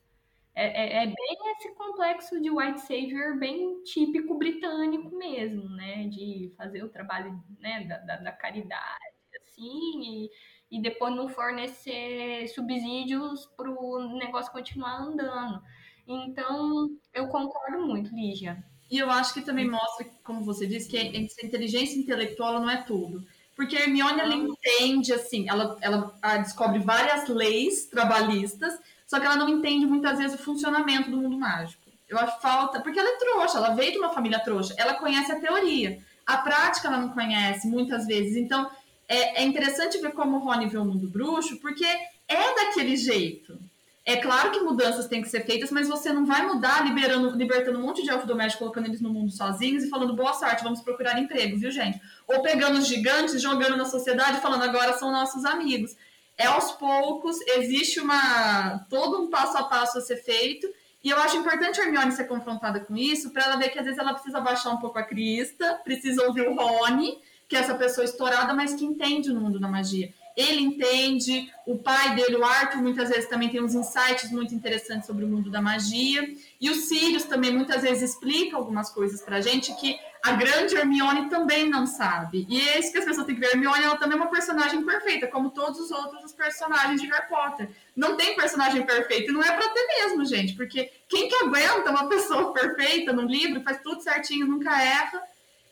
É, 0.56 0.66
é, 0.66 1.02
é, 1.02 1.06
bem 1.06 1.36
esse 1.56 1.74
complexo 1.74 2.40
de 2.40 2.48
white 2.48 2.80
savior 2.80 3.36
bem 3.38 3.82
típico 3.82 4.38
britânico 4.38 5.10
mesmo, 5.16 5.68
né? 5.70 6.06
De 6.06 6.52
fazer 6.56 6.84
o 6.84 6.88
trabalho 6.88 7.42
né, 7.58 7.84
da, 7.84 7.98
da, 7.98 8.16
da 8.18 8.32
caridade, 8.32 9.14
assim, 9.42 10.00
e, 10.00 10.30
e 10.70 10.80
depois 10.80 11.14
não 11.14 11.28
fornecer 11.28 12.46
subsídios 12.48 13.46
para 13.56 13.68
o 13.68 14.16
negócio 14.16 14.52
continuar 14.52 15.00
andando. 15.00 15.60
Então, 16.06 16.88
eu 17.12 17.26
concordo 17.28 17.84
muito, 17.84 18.14
Lígia. 18.14 18.62
E 18.90 18.98
eu 18.98 19.10
acho 19.10 19.34
que 19.34 19.40
também 19.40 19.68
mostra, 19.68 20.06
como 20.22 20.44
você 20.44 20.66
disse, 20.66 20.88
que 20.88 20.98
a 20.98 21.44
inteligência 21.44 21.98
intelectual 21.98 22.60
não 22.60 22.70
é 22.70 22.82
tudo. 22.82 23.26
Porque 23.56 23.76
a 23.76 23.82
Hermione, 23.82 24.20
ela 24.20 24.34
entende, 24.34 25.12
assim, 25.12 25.48
ela, 25.48 25.76
ela 25.80 26.16
descobre 26.38 26.80
várias 26.80 27.28
leis 27.28 27.86
trabalhistas, 27.86 28.78
só 29.06 29.20
que 29.20 29.26
ela 29.26 29.36
não 29.36 29.48
entende 29.48 29.86
muitas 29.86 30.18
vezes 30.18 30.38
o 30.38 30.42
funcionamento 30.42 31.10
do 31.10 31.16
mundo 31.16 31.38
mágico. 31.38 31.82
Eu 32.08 32.18
acho 32.18 32.40
falta, 32.40 32.80
porque 32.80 32.98
ela 32.98 33.08
é 33.08 33.16
trouxa, 33.16 33.58
ela 33.58 33.74
veio 33.74 33.92
de 33.92 33.98
uma 33.98 34.10
família 34.10 34.38
trouxa, 34.38 34.74
ela 34.76 34.94
conhece 34.94 35.32
a 35.32 35.40
teoria, 35.40 35.98
a 36.26 36.38
prática 36.38 36.88
ela 36.88 36.98
não 36.98 37.08
conhece 37.10 37.66
muitas 37.66 38.06
vezes. 38.06 38.36
Então 38.36 38.70
é, 39.08 39.42
é 39.42 39.44
interessante 39.44 39.98
ver 39.98 40.12
como 40.12 40.36
o 40.36 40.40
Rony 40.40 40.66
vê 40.66 40.78
o 40.78 40.84
mundo 40.84 41.08
bruxo, 41.08 41.56
porque 41.60 41.84
é 41.84 42.54
daquele 42.54 42.96
jeito. 42.96 43.58
É 44.06 44.16
claro 44.16 44.50
que 44.50 44.60
mudanças 44.60 45.06
têm 45.06 45.22
que 45.22 45.30
ser 45.30 45.46
feitas, 45.46 45.70
mas 45.70 45.88
você 45.88 46.12
não 46.12 46.26
vai 46.26 46.46
mudar 46.46 46.84
liberando, 46.84 47.30
libertando 47.30 47.78
um 47.78 47.82
monte 47.82 48.02
de 48.02 48.10
elfo 48.10 48.26
doméstico, 48.26 48.62
colocando 48.62 48.86
eles 48.86 49.00
no 49.00 49.10
mundo 49.10 49.32
sozinhos 49.32 49.82
e 49.82 49.88
falando 49.88 50.14
boa 50.14 50.34
sorte, 50.34 50.62
vamos 50.62 50.82
procurar 50.82 51.18
emprego, 51.18 51.56
viu, 51.56 51.70
gente? 51.70 51.98
Ou 52.28 52.42
pegando 52.42 52.78
os 52.78 52.86
gigantes, 52.86 53.40
jogando 53.40 53.78
na 53.78 53.86
sociedade, 53.86 54.42
falando 54.42 54.62
agora 54.62 54.92
são 54.92 55.10
nossos 55.10 55.46
amigos 55.46 55.96
é 56.36 56.46
aos 56.46 56.72
poucos, 56.72 57.36
existe 57.46 58.00
uma 58.00 58.86
todo 58.90 59.22
um 59.22 59.30
passo 59.30 59.56
a 59.56 59.64
passo 59.64 59.98
a 59.98 60.00
ser 60.00 60.16
feito. 60.16 60.66
E 61.02 61.10
eu 61.10 61.18
acho 61.18 61.36
importante 61.36 61.80
a 61.80 61.84
Hermione 61.84 62.12
ser 62.12 62.24
confrontada 62.24 62.80
com 62.80 62.96
isso, 62.96 63.30
para 63.30 63.44
ela 63.44 63.56
ver 63.56 63.68
que 63.68 63.78
às 63.78 63.84
vezes 63.84 63.98
ela 63.98 64.14
precisa 64.14 64.40
baixar 64.40 64.70
um 64.70 64.78
pouco 64.78 64.98
a 64.98 65.02
crista, 65.02 65.80
precisa 65.84 66.26
ouvir 66.26 66.48
o 66.48 66.54
Rony, 66.54 67.18
que 67.46 67.56
é 67.56 67.60
essa 67.60 67.74
pessoa 67.74 68.04
estourada, 68.04 68.54
mas 68.54 68.74
que 68.74 68.84
entende 68.84 69.30
o 69.30 69.38
mundo 69.38 69.60
da 69.60 69.68
magia 69.68 70.12
ele 70.36 70.62
entende, 70.62 71.52
o 71.64 71.78
pai 71.78 72.14
dele, 72.16 72.36
o 72.36 72.44
Arthur, 72.44 72.82
muitas 72.82 73.08
vezes 73.08 73.28
também 73.28 73.48
tem 73.48 73.62
uns 73.62 73.74
insights 73.74 74.32
muito 74.32 74.52
interessantes 74.54 75.06
sobre 75.06 75.24
o 75.24 75.28
mundo 75.28 75.48
da 75.48 75.62
magia, 75.62 76.28
e 76.60 76.70
o 76.70 76.74
Sirius 76.74 77.24
também 77.24 77.52
muitas 77.52 77.82
vezes 77.82 78.10
explica 78.10 78.56
algumas 78.56 78.90
coisas 78.90 79.22
pra 79.22 79.40
gente 79.40 79.72
que 79.76 79.96
a 80.24 80.32
grande 80.32 80.74
Hermione 80.74 81.28
também 81.28 81.68
não 81.68 81.86
sabe. 81.86 82.46
E 82.48 82.60
é 82.68 82.80
isso 82.80 82.90
que 82.90 82.98
as 82.98 83.04
pessoas 83.04 83.26
têm 83.26 83.34
que 83.34 83.40
ver. 83.40 83.48
A 83.48 83.50
Hermione 83.50 83.84
ela 83.84 83.96
também 83.96 84.18
é 84.18 84.20
uma 84.20 84.30
personagem 84.30 84.84
perfeita, 84.84 85.28
como 85.28 85.50
todos 85.50 85.78
os 85.78 85.90
outros 85.90 86.32
personagens 86.32 87.00
de 87.00 87.06
Harry 87.06 87.28
Potter. 87.28 87.68
Não 87.94 88.16
tem 88.16 88.34
personagem 88.34 88.84
perfeito, 88.84 89.30
e 89.30 89.34
não 89.34 89.42
é 89.42 89.52
para 89.52 89.68
ter 89.68 89.86
mesmo, 90.00 90.24
gente, 90.24 90.54
porque 90.54 90.90
quem 91.08 91.28
que 91.28 91.34
aguenta 91.36 91.90
uma 91.90 92.08
pessoa 92.10 92.52
perfeita 92.52 93.12
no 93.12 93.22
livro, 93.22 93.62
faz 93.62 93.80
tudo 93.82 94.02
certinho, 94.02 94.48
nunca 94.48 94.82
erra, 94.82 95.22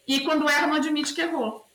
e 0.06 0.20
quando 0.20 0.48
erra 0.48 0.68
não 0.68 0.76
admite 0.76 1.14
que 1.14 1.20
errou. 1.20 1.66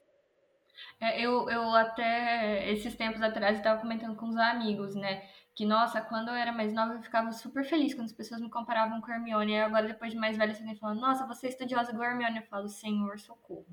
É, 1.00 1.22
eu, 1.22 1.48
eu 1.50 1.76
até, 1.76 2.72
esses 2.72 2.96
tempos 2.96 3.22
atrás, 3.22 3.58
estava 3.58 3.80
comentando 3.80 4.16
com 4.16 4.28
os 4.30 4.36
amigos, 4.38 4.96
né? 4.96 5.22
Que, 5.54 5.66
nossa, 5.66 6.02
quando 6.02 6.30
eu 6.30 6.34
era 6.36 6.52
mais 6.52 6.74
nova, 6.74 6.94
eu 6.94 7.02
ficava 7.04 7.32
super 7.32 7.64
feliz 7.64 7.94
quando 7.94 8.06
as 8.06 8.14
pessoas 8.14 8.42
me 8.42 8.50
comparavam 8.50 9.00
com 9.02 9.12
Hermione. 9.12 9.54
E 9.54 9.62
agora, 9.62 9.88
depois 9.88 10.12
de 10.12 10.18
mais 10.18 10.38
velha, 10.38 10.54
você 10.54 10.64
vem 10.64 10.76
falando, 10.76 11.00
nossa, 11.02 11.26
você 11.28 11.48
é 11.48 11.50
estudiosa 11.50 11.92
igual 11.92 12.08
a 12.10 12.12
Hermione. 12.12 12.38
Eu 12.40 12.44
falo, 12.48 12.68
Senhor, 12.68 13.20
socorro. 13.20 13.68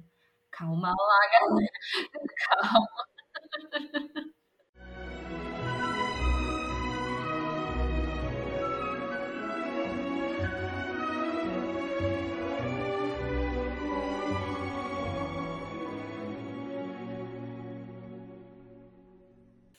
Calma 0.51 0.88
lá, 0.90 1.40
galera. 1.40 1.72
Calma. 2.62 2.88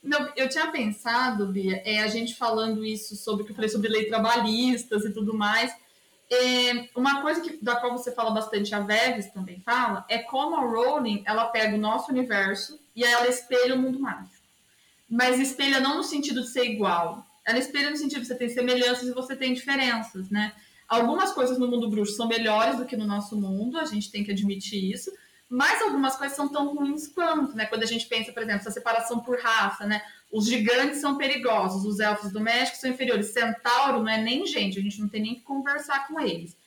Não, 0.06 0.30
eu 0.36 0.48
tinha 0.48 0.68
pensado, 0.68 1.48
Bia, 1.48 1.82
é, 1.84 2.00
a 2.00 2.08
gente 2.08 2.36
falando 2.36 2.86
isso 2.86 3.16
sobre 3.16 3.44
que 3.44 3.52
eu 3.52 3.56
falei 3.56 3.70
sobre 3.70 3.90
lei 3.90 4.06
trabalhistas 4.06 5.04
e 5.04 5.12
tudo 5.12 5.34
mais. 5.34 5.76
É, 6.32 6.90
uma 6.96 7.24
coisa 7.24 7.42
que, 7.42 7.58
da 7.64 7.76
qual 7.76 7.92
você 7.92 8.12
fala 8.12 8.30
bastante, 8.30 8.74
a 8.74 8.80
Veves 8.80 9.32
também 9.32 9.60
fala, 9.62 10.06
é 10.08 10.20
como 10.20 10.56
a 10.56 10.62
Rowling 10.62 11.24
ela 11.26 11.46
pega 11.48 11.76
o 11.76 11.80
nosso 11.80 12.12
universo 12.12 12.80
e 12.96 13.04
ela 13.04 13.28
espelha 13.28 13.74
o 13.74 13.80
mundo 13.80 14.00
mágico. 14.00 14.36
Mas 15.10 15.40
espelha 15.40 15.80
não 15.80 15.98
no 15.98 16.04
sentido 16.04 16.42
de 16.42 16.50
ser 16.50 16.66
igual, 16.66 17.26
ela 17.44 17.58
espelha 17.58 17.90
no 17.90 17.98
sentido 17.98 18.22
de 18.22 18.28
você 18.28 18.36
tem 18.36 18.50
semelhanças 18.50 19.08
e 19.08 19.14
você 19.14 19.36
tem 19.36 19.54
diferenças, 19.54 20.30
né? 20.30 20.54
Algumas 20.88 21.34
coisas 21.34 21.58
no 21.58 21.68
mundo 21.68 21.90
bruxo 21.90 22.16
são 22.16 22.28
melhores 22.28 22.78
do 22.78 22.86
que 22.86 22.96
no 22.96 23.06
nosso 23.06 23.36
mundo, 23.36 23.80
a 23.80 23.86
gente 23.86 24.12
tem 24.12 24.24
que 24.24 24.32
admitir 24.32 24.92
isso, 24.92 25.12
mas 25.50 25.82
algumas 25.82 26.16
coisas 26.16 26.36
são 26.36 26.50
tão 26.50 26.74
ruins 26.74 27.08
quanto, 27.08 27.56
né? 27.56 27.66
Quando 27.66 27.84
a 27.84 27.88
gente 27.88 28.08
pensa, 28.08 28.32
por 28.32 28.42
exemplo, 28.42 28.62
essa 28.62 28.72
separação 28.72 29.20
por 29.20 29.40
raça, 29.40 29.86
né? 29.86 30.02
Os 30.32 30.46
gigantes 30.48 31.00
são 31.00 31.18
perigosos, 31.18 31.86
os 31.86 32.00
elfos 32.00 32.32
domésticos 32.32 32.82
são 32.82 32.90
inferiores. 32.90 33.28
Centauro 33.28 34.00
não 34.00 34.10
é 34.10 34.22
nem 34.22 34.46
gente, 34.46 34.80
a 34.80 34.82
gente 34.82 35.00
não 35.00 35.08
tem 35.08 35.22
nem 35.22 35.36
que 35.36 35.42
conversar 35.42 36.08
com 36.08 36.20
eles. 36.20 36.58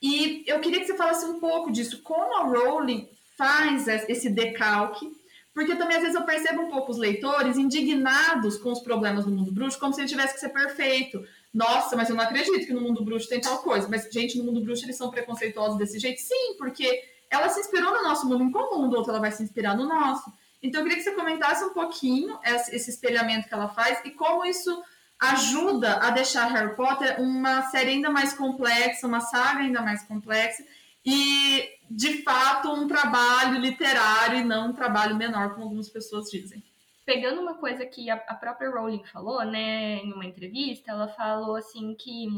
E 0.00 0.44
eu 0.46 0.60
queria 0.60 0.80
que 0.80 0.86
você 0.86 0.96
falasse 0.96 1.24
um 1.26 1.38
pouco 1.38 1.70
disso, 1.70 2.02
como 2.02 2.36
a 2.36 2.44
Rowling 2.44 3.08
faz 3.36 3.86
esse 3.86 4.30
decalque, 4.30 5.10
porque 5.52 5.76
também 5.76 5.96
às 5.96 6.02
vezes 6.02 6.16
eu 6.16 6.24
percebo 6.24 6.62
um 6.62 6.70
pouco 6.70 6.92
os 6.92 6.98
leitores 6.98 7.56
indignados 7.56 8.56
com 8.58 8.72
os 8.72 8.80
problemas 8.80 9.24
do 9.24 9.30
mundo 9.30 9.52
bruxo, 9.52 9.78
como 9.78 9.92
se 9.92 10.00
ele 10.00 10.08
tivesse 10.08 10.34
que 10.34 10.40
ser 10.40 10.50
perfeito. 10.50 11.24
Nossa, 11.52 11.96
mas 11.96 12.08
eu 12.08 12.16
não 12.16 12.22
acredito 12.22 12.66
que 12.66 12.72
no 12.72 12.80
mundo 12.80 13.04
bruxo 13.04 13.28
tem 13.28 13.40
tal 13.40 13.58
coisa. 13.58 13.88
Mas, 13.88 14.08
gente, 14.12 14.38
no 14.38 14.44
mundo 14.44 14.60
bruxo 14.60 14.84
eles 14.84 14.96
são 14.96 15.10
preconceituosos 15.10 15.78
desse 15.78 15.98
jeito? 15.98 16.20
Sim, 16.20 16.56
porque 16.58 17.02
ela 17.30 17.48
se 17.48 17.60
inspirou 17.60 17.92
no 17.92 18.02
nosso 18.02 18.26
mundo, 18.26 18.44
em 18.44 18.50
qual 18.50 18.76
mundo 18.76 18.96
outro 18.96 19.10
ela 19.10 19.20
vai 19.20 19.30
se 19.30 19.42
inspirar 19.42 19.76
no 19.76 19.86
nosso? 19.86 20.32
Então, 20.62 20.80
eu 20.80 20.84
queria 20.84 20.98
que 20.98 21.04
você 21.08 21.14
comentasse 21.14 21.64
um 21.64 21.72
pouquinho 21.72 22.38
esse 22.44 22.90
espelhamento 22.90 23.48
que 23.48 23.54
ela 23.54 23.68
faz 23.68 24.00
e 24.04 24.10
como 24.10 24.44
isso 24.44 24.82
ajuda 25.20 25.96
a 25.96 26.10
deixar 26.10 26.46
Harry 26.46 26.74
Potter 26.76 27.20
uma 27.20 27.62
série 27.70 27.90
ainda 27.90 28.10
mais 28.10 28.32
complexa, 28.32 29.06
uma 29.06 29.20
saga 29.20 29.60
ainda 29.60 29.82
mais 29.82 30.02
complexa 30.04 30.64
e, 31.04 31.68
de 31.90 32.22
fato, 32.22 32.70
um 32.70 32.86
trabalho 32.86 33.58
literário 33.60 34.40
e 34.40 34.44
não 34.44 34.68
um 34.68 34.72
trabalho 34.72 35.16
menor, 35.16 35.54
como 35.54 35.64
algumas 35.64 35.88
pessoas 35.88 36.30
dizem. 36.30 36.62
Pegando 37.04 37.40
uma 37.40 37.54
coisa 37.54 37.86
que 37.86 38.10
a, 38.10 38.16
própria 38.16 38.70
Rowling 38.70 39.04
falou, 39.04 39.42
né, 39.44 39.96
em 39.96 40.12
uma 40.12 40.26
entrevista, 40.26 40.90
ela 40.90 41.08
falou 41.08 41.56
assim 41.56 41.94
que 41.94 42.28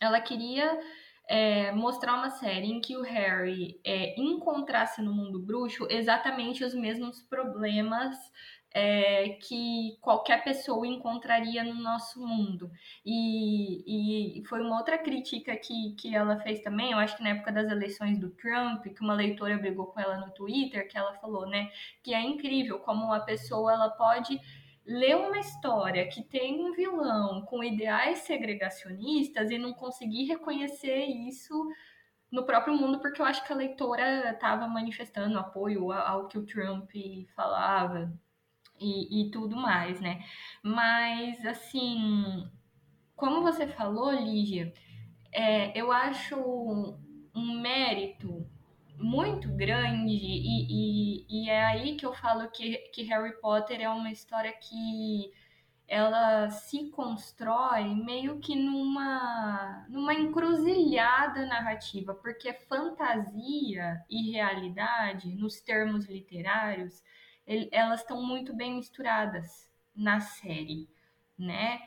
ela 0.00 0.20
queria 0.20 0.78
é, 1.28 1.72
mostrar 1.72 2.14
uma 2.14 2.30
série 2.30 2.66
em 2.66 2.80
que 2.80 2.96
o 2.96 3.02
Harry 3.02 3.80
é, 3.84 4.18
encontrasse 4.20 5.00
no 5.00 5.12
mundo 5.12 5.40
bruxo 5.40 5.86
exatamente 5.90 6.64
os 6.64 6.74
mesmos 6.74 7.22
problemas 7.22 8.16
é, 8.74 9.28
que 9.40 9.96
qualquer 10.00 10.42
pessoa 10.42 10.84
encontraria 10.84 11.62
no 11.62 11.74
nosso 11.74 12.26
mundo. 12.26 12.70
E, 13.06 14.40
e 14.40 14.44
foi 14.46 14.60
uma 14.60 14.76
outra 14.76 14.98
crítica 14.98 15.56
que, 15.56 15.94
que 15.96 16.14
ela 16.14 16.40
fez 16.40 16.60
também, 16.60 16.90
eu 16.90 16.98
acho 16.98 17.16
que 17.16 17.22
na 17.22 17.30
época 17.30 17.52
das 17.52 17.70
eleições 17.70 18.18
do 18.18 18.30
Trump, 18.30 18.84
que 18.84 19.00
uma 19.00 19.14
leitora 19.14 19.56
brigou 19.56 19.86
com 19.86 20.00
ela 20.00 20.18
no 20.18 20.32
Twitter, 20.32 20.88
que 20.88 20.98
ela 20.98 21.14
falou, 21.14 21.46
né, 21.46 21.70
que 22.02 22.12
é 22.12 22.20
incrível 22.20 22.80
como 22.80 23.04
uma 23.04 23.20
pessoa 23.20 23.72
ela 23.72 23.90
pode 23.90 24.40
ler 24.86 25.16
uma 25.16 25.38
história 25.38 26.06
que 26.08 26.22
tem 26.22 26.64
um 26.64 26.72
vilão 26.72 27.42
com 27.42 27.64
ideais 27.64 28.18
segregacionistas 28.18 29.50
e 29.50 29.58
não 29.58 29.72
conseguir 29.72 30.24
reconhecer 30.24 31.04
isso 31.04 31.54
no 32.30 32.44
próprio 32.44 32.74
mundo, 32.74 32.98
porque 32.98 33.20
eu 33.20 33.26
acho 33.26 33.44
que 33.46 33.52
a 33.52 33.56
leitora 33.56 34.30
estava 34.30 34.66
manifestando 34.66 35.38
apoio 35.38 35.92
ao 35.92 36.26
que 36.26 36.36
o 36.36 36.44
Trump 36.44 36.90
falava 37.34 38.12
e, 38.78 39.22
e 39.22 39.30
tudo 39.30 39.56
mais, 39.56 40.00
né? 40.00 40.24
Mas, 40.62 41.44
assim, 41.46 42.50
como 43.14 43.42
você 43.42 43.66
falou, 43.68 44.10
Lígia, 44.10 44.72
é, 45.32 45.78
eu 45.78 45.92
acho 45.92 46.36
um 47.34 47.60
mérito 47.60 48.46
muito 48.96 49.48
grande 49.48 50.12
e, 50.12 50.66
e, 50.70 51.26
e, 51.28 51.50
é 51.50 51.64
aí 51.66 51.96
que 51.96 52.06
eu 52.06 52.14
falo 52.14 52.48
que, 52.50 52.76
que 52.92 53.02
Harry 53.04 53.38
Potter 53.40 53.80
é 53.80 53.88
uma 53.88 54.10
história 54.10 54.52
que 54.52 55.32
ela 55.86 56.48
se 56.48 56.90
constrói 56.90 57.94
meio 57.94 58.40
que 58.40 58.54
numa, 58.56 59.86
numa 59.88 60.14
encruzilhada 60.14 61.44
narrativa, 61.46 62.14
porque 62.14 62.52
fantasia 62.52 64.02
e 64.08 64.32
realidade, 64.32 65.34
nos 65.34 65.60
termos 65.60 66.06
literários, 66.06 67.02
elas 67.70 68.00
estão 68.00 68.22
muito 68.22 68.54
bem 68.54 68.76
misturadas 68.76 69.70
na 69.94 70.20
série, 70.20 70.88
né? 71.38 71.80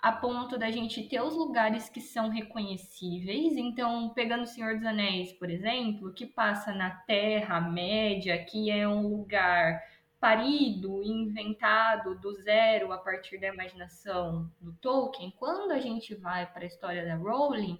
A 0.00 0.12
ponto 0.12 0.56
da 0.56 0.70
gente 0.70 1.02
ter 1.08 1.20
os 1.20 1.34
lugares 1.34 1.88
que 1.88 2.00
são 2.00 2.28
reconhecíveis. 2.28 3.56
Então, 3.56 4.10
pegando 4.10 4.44
o 4.44 4.46
Senhor 4.46 4.76
dos 4.76 4.86
Anéis, 4.86 5.32
por 5.32 5.50
exemplo, 5.50 6.12
que 6.12 6.24
passa 6.24 6.72
na 6.72 6.90
Terra-média, 6.90 8.44
que 8.44 8.70
é 8.70 8.88
um 8.88 9.08
lugar 9.08 9.82
parido, 10.20 11.02
inventado 11.02 12.18
do 12.18 12.32
zero 12.42 12.92
a 12.92 12.98
partir 12.98 13.38
da 13.38 13.48
imaginação 13.48 14.50
do 14.60 14.72
Tolkien, 14.74 15.32
quando 15.38 15.72
a 15.72 15.78
gente 15.78 16.14
vai 16.14 16.46
para 16.46 16.64
a 16.64 16.66
história 16.66 17.04
da 17.04 17.14
Rowling, 17.14 17.78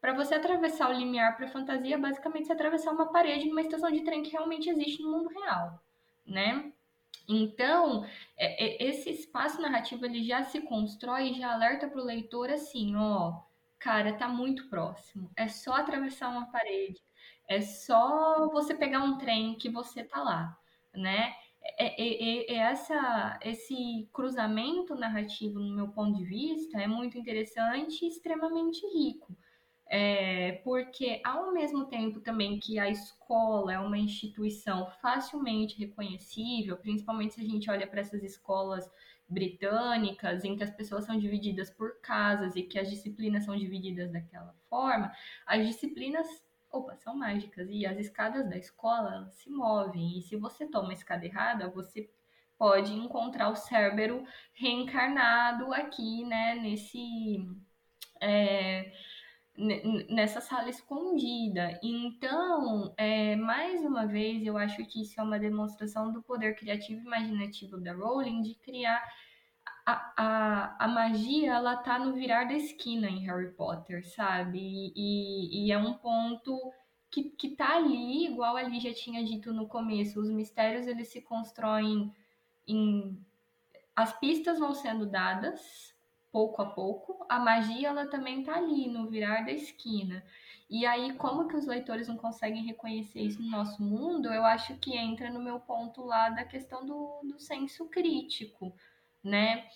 para 0.00 0.12
você 0.12 0.34
atravessar 0.34 0.90
o 0.90 0.92
limiar 0.92 1.36
para 1.36 1.46
a 1.46 1.50
fantasia, 1.50 1.98
basicamente 1.98 2.46
você 2.46 2.52
atravessar 2.52 2.92
uma 2.92 3.06
parede 3.12 3.48
numa 3.48 3.60
estação 3.60 3.90
de 3.90 4.02
trem 4.02 4.22
que 4.22 4.30
realmente 4.30 4.70
existe 4.70 5.02
no 5.02 5.10
mundo 5.10 5.28
real, 5.28 5.80
né? 6.26 6.72
Então, 7.28 8.04
é, 8.36 8.84
é, 8.84 8.88
esse 8.88 9.10
espaço 9.10 9.60
narrativo 9.60 10.04
ele 10.06 10.24
já 10.24 10.44
se 10.44 10.62
constrói 10.62 11.30
e 11.30 11.34
já 11.34 11.52
alerta 11.52 11.86
para 11.86 12.00
o 12.00 12.04
leitor 12.04 12.50
assim, 12.50 12.96
ó, 12.96 13.42
cara, 13.78 14.14
tá 14.16 14.28
muito 14.28 14.68
próximo. 14.70 15.30
É 15.36 15.46
só 15.46 15.74
atravessar 15.74 16.30
uma 16.30 16.50
parede, 16.50 17.00
é 17.48 17.60
só 17.60 18.48
você 18.50 18.74
pegar 18.74 19.00
um 19.02 19.18
trem 19.18 19.56
que 19.56 19.68
você 19.68 20.02
tá 20.04 20.22
lá, 20.22 20.58
né? 20.94 21.34
É, 21.78 22.02
é, 22.02 22.52
é, 22.52 22.52
é 22.54 22.56
essa, 22.56 23.38
esse 23.42 24.08
cruzamento 24.12 24.94
narrativo, 24.94 25.58
no 25.58 25.74
meu 25.74 25.88
ponto 25.88 26.16
de 26.16 26.24
vista, 26.24 26.78
é 26.80 26.86
muito 26.86 27.18
interessante 27.18 28.04
e 28.04 28.08
extremamente 28.08 28.80
rico. 28.86 29.36
É, 29.90 30.60
porque 30.64 31.20
ao 31.24 31.52
mesmo 31.52 31.86
tempo 31.86 32.20
também 32.20 32.58
que 32.58 32.78
a 32.78 32.90
escola 32.90 33.72
é 33.72 33.78
uma 33.78 33.96
instituição 33.96 34.90
facilmente 35.00 35.78
reconhecível, 35.78 36.76
principalmente 36.76 37.34
se 37.34 37.40
a 37.40 37.44
gente 37.44 37.70
olha 37.70 37.86
para 37.86 38.00
essas 38.00 38.22
escolas 38.22 38.90
britânicas, 39.26 40.44
em 40.44 40.56
que 40.56 40.64
as 40.64 40.70
pessoas 40.70 41.04
são 41.04 41.18
divididas 41.18 41.70
por 41.70 42.00
casas 42.00 42.54
e 42.54 42.62
que 42.62 42.78
as 42.78 42.90
disciplinas 42.90 43.44
são 43.44 43.56
divididas 43.56 44.10
daquela 44.10 44.54
forma, 44.68 45.12
as 45.46 45.66
disciplinas 45.66 46.26
opa, 46.70 46.96
são 46.96 47.16
mágicas 47.16 47.68
e 47.70 47.86
as 47.86 47.98
escadas 47.98 48.48
da 48.48 48.56
escola 48.56 49.28
se 49.30 49.50
movem. 49.50 50.18
E 50.18 50.22
se 50.22 50.36
você 50.36 50.66
toma 50.66 50.90
a 50.90 50.94
escada 50.94 51.24
errada, 51.24 51.68
você 51.68 52.08
pode 52.58 52.92
encontrar 52.92 53.48
o 53.48 53.56
Cérbero 53.56 54.24
reencarnado 54.52 55.72
aqui, 55.72 56.24
né, 56.24 56.54
nesse. 56.56 57.46
É, 58.20 58.92
nessa 60.08 60.40
sala 60.40 60.68
escondida. 60.68 61.78
Então, 61.82 62.94
é, 62.96 63.34
mais 63.34 63.84
uma 63.84 64.06
vez, 64.06 64.46
eu 64.46 64.56
acho 64.56 64.84
que 64.86 65.02
isso 65.02 65.20
é 65.20 65.22
uma 65.22 65.38
demonstração 65.38 66.12
do 66.12 66.22
poder 66.22 66.54
criativo 66.54 67.00
e 67.00 67.04
imaginativo 67.04 67.78
da 67.78 67.92
Rowling 67.92 68.42
de 68.42 68.54
criar 68.54 69.02
a, 69.84 70.12
a, 70.16 70.84
a 70.84 70.88
magia, 70.88 71.54
ela 71.54 71.76
tá 71.76 71.98
no 71.98 72.12
virar 72.12 72.44
da 72.44 72.54
esquina 72.54 73.08
em 73.08 73.26
Harry 73.26 73.50
Potter, 73.52 74.06
sabe? 74.06 74.92
E, 74.94 75.66
e 75.66 75.72
é 75.72 75.78
um 75.78 75.94
ponto 75.94 76.72
que, 77.10 77.24
que 77.30 77.56
tá 77.56 77.76
ali, 77.76 78.26
igual 78.26 78.56
ali 78.56 78.78
já 78.80 78.92
tinha 78.92 79.24
dito 79.24 79.52
no 79.52 79.66
começo, 79.66 80.20
os 80.20 80.30
mistérios 80.30 80.86
eles 80.86 81.08
se 81.08 81.22
constroem 81.22 82.12
em 82.66 83.18
as 83.96 84.16
pistas 84.20 84.60
vão 84.60 84.74
sendo 84.74 85.06
dadas, 85.06 85.87
pouco 86.30 86.62
a 86.62 86.66
pouco, 86.66 87.24
a 87.28 87.38
magia 87.38 87.88
ela 87.88 88.06
também 88.06 88.42
tá 88.42 88.56
ali 88.56 88.88
no 88.88 89.08
virar 89.08 89.44
da 89.44 89.52
esquina. 89.52 90.24
E 90.68 90.84
aí, 90.84 91.14
como 91.14 91.48
que 91.48 91.56
os 91.56 91.66
leitores 91.66 92.08
não 92.08 92.16
conseguem 92.16 92.64
reconhecer 92.64 93.20
isso 93.20 93.40
no 93.40 93.50
nosso 93.50 93.82
mundo? 93.82 94.32
Eu 94.32 94.44
acho 94.44 94.76
que 94.76 94.96
entra 94.96 95.30
no 95.30 95.40
meu 95.40 95.58
ponto 95.60 96.04
lá 96.04 96.28
da 96.28 96.44
questão 96.44 96.84
do, 96.84 97.20
do 97.24 97.40
senso 97.40 97.86
crítico, 97.88 98.74
né? 99.24 99.66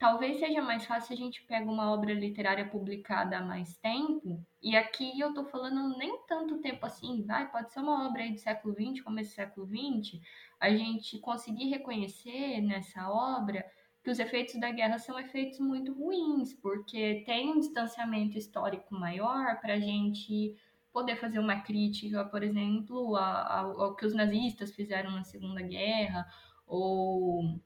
Talvez 0.00 0.38
seja 0.38 0.62
mais 0.62 0.86
fácil 0.86 1.12
a 1.12 1.16
gente 1.16 1.42
pegar 1.44 1.70
uma 1.70 1.92
obra 1.92 2.14
literária 2.14 2.66
publicada 2.66 3.36
há 3.36 3.44
mais 3.44 3.76
tempo, 3.76 4.42
e 4.62 4.74
aqui 4.74 5.20
eu 5.20 5.34
tô 5.34 5.44
falando 5.44 5.96
nem 5.98 6.18
tanto 6.26 6.58
tempo 6.58 6.86
assim, 6.86 7.22
vai, 7.22 7.50
pode 7.50 7.70
ser 7.70 7.80
uma 7.80 8.08
obra 8.08 8.22
aí 8.22 8.32
do 8.32 8.38
século 8.38 8.74
XX, 8.74 9.02
começo 9.04 9.30
do 9.30 9.34
século 9.34 9.66
XX, 9.66 10.18
a 10.58 10.70
gente 10.70 11.18
conseguir 11.18 11.68
reconhecer 11.68 12.62
nessa 12.62 13.10
obra 13.10 13.62
que 14.02 14.10
os 14.10 14.18
efeitos 14.18 14.58
da 14.58 14.70
guerra 14.70 14.98
são 14.98 15.18
efeitos 15.18 15.58
muito 15.58 15.92
ruins, 15.92 16.54
porque 16.54 17.22
tem 17.26 17.50
um 17.50 17.60
distanciamento 17.60 18.38
histórico 18.38 18.94
maior 18.94 19.60
para 19.60 19.74
a 19.74 19.80
gente 19.80 20.56
poder 20.92 21.16
fazer 21.16 21.38
uma 21.38 21.60
crítica, 21.60 22.24
por 22.24 22.42
exemplo, 22.42 23.16
ao, 23.16 23.80
ao 23.80 23.96
que 23.96 24.06
os 24.06 24.14
nazistas 24.14 24.74
fizeram 24.74 25.10
na 25.12 25.22
Segunda 25.22 25.62
Guerra, 25.62 26.26
ou, 26.66 27.60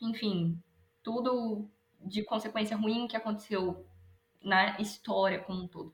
enfim, 0.00 0.62
tudo 1.02 1.68
de 2.00 2.22
consequência 2.22 2.76
ruim 2.76 3.08
que 3.08 3.16
aconteceu 3.16 3.86
na 4.42 4.80
história 4.80 5.40
como 5.40 5.64
um 5.64 5.68
todo. 5.68 5.92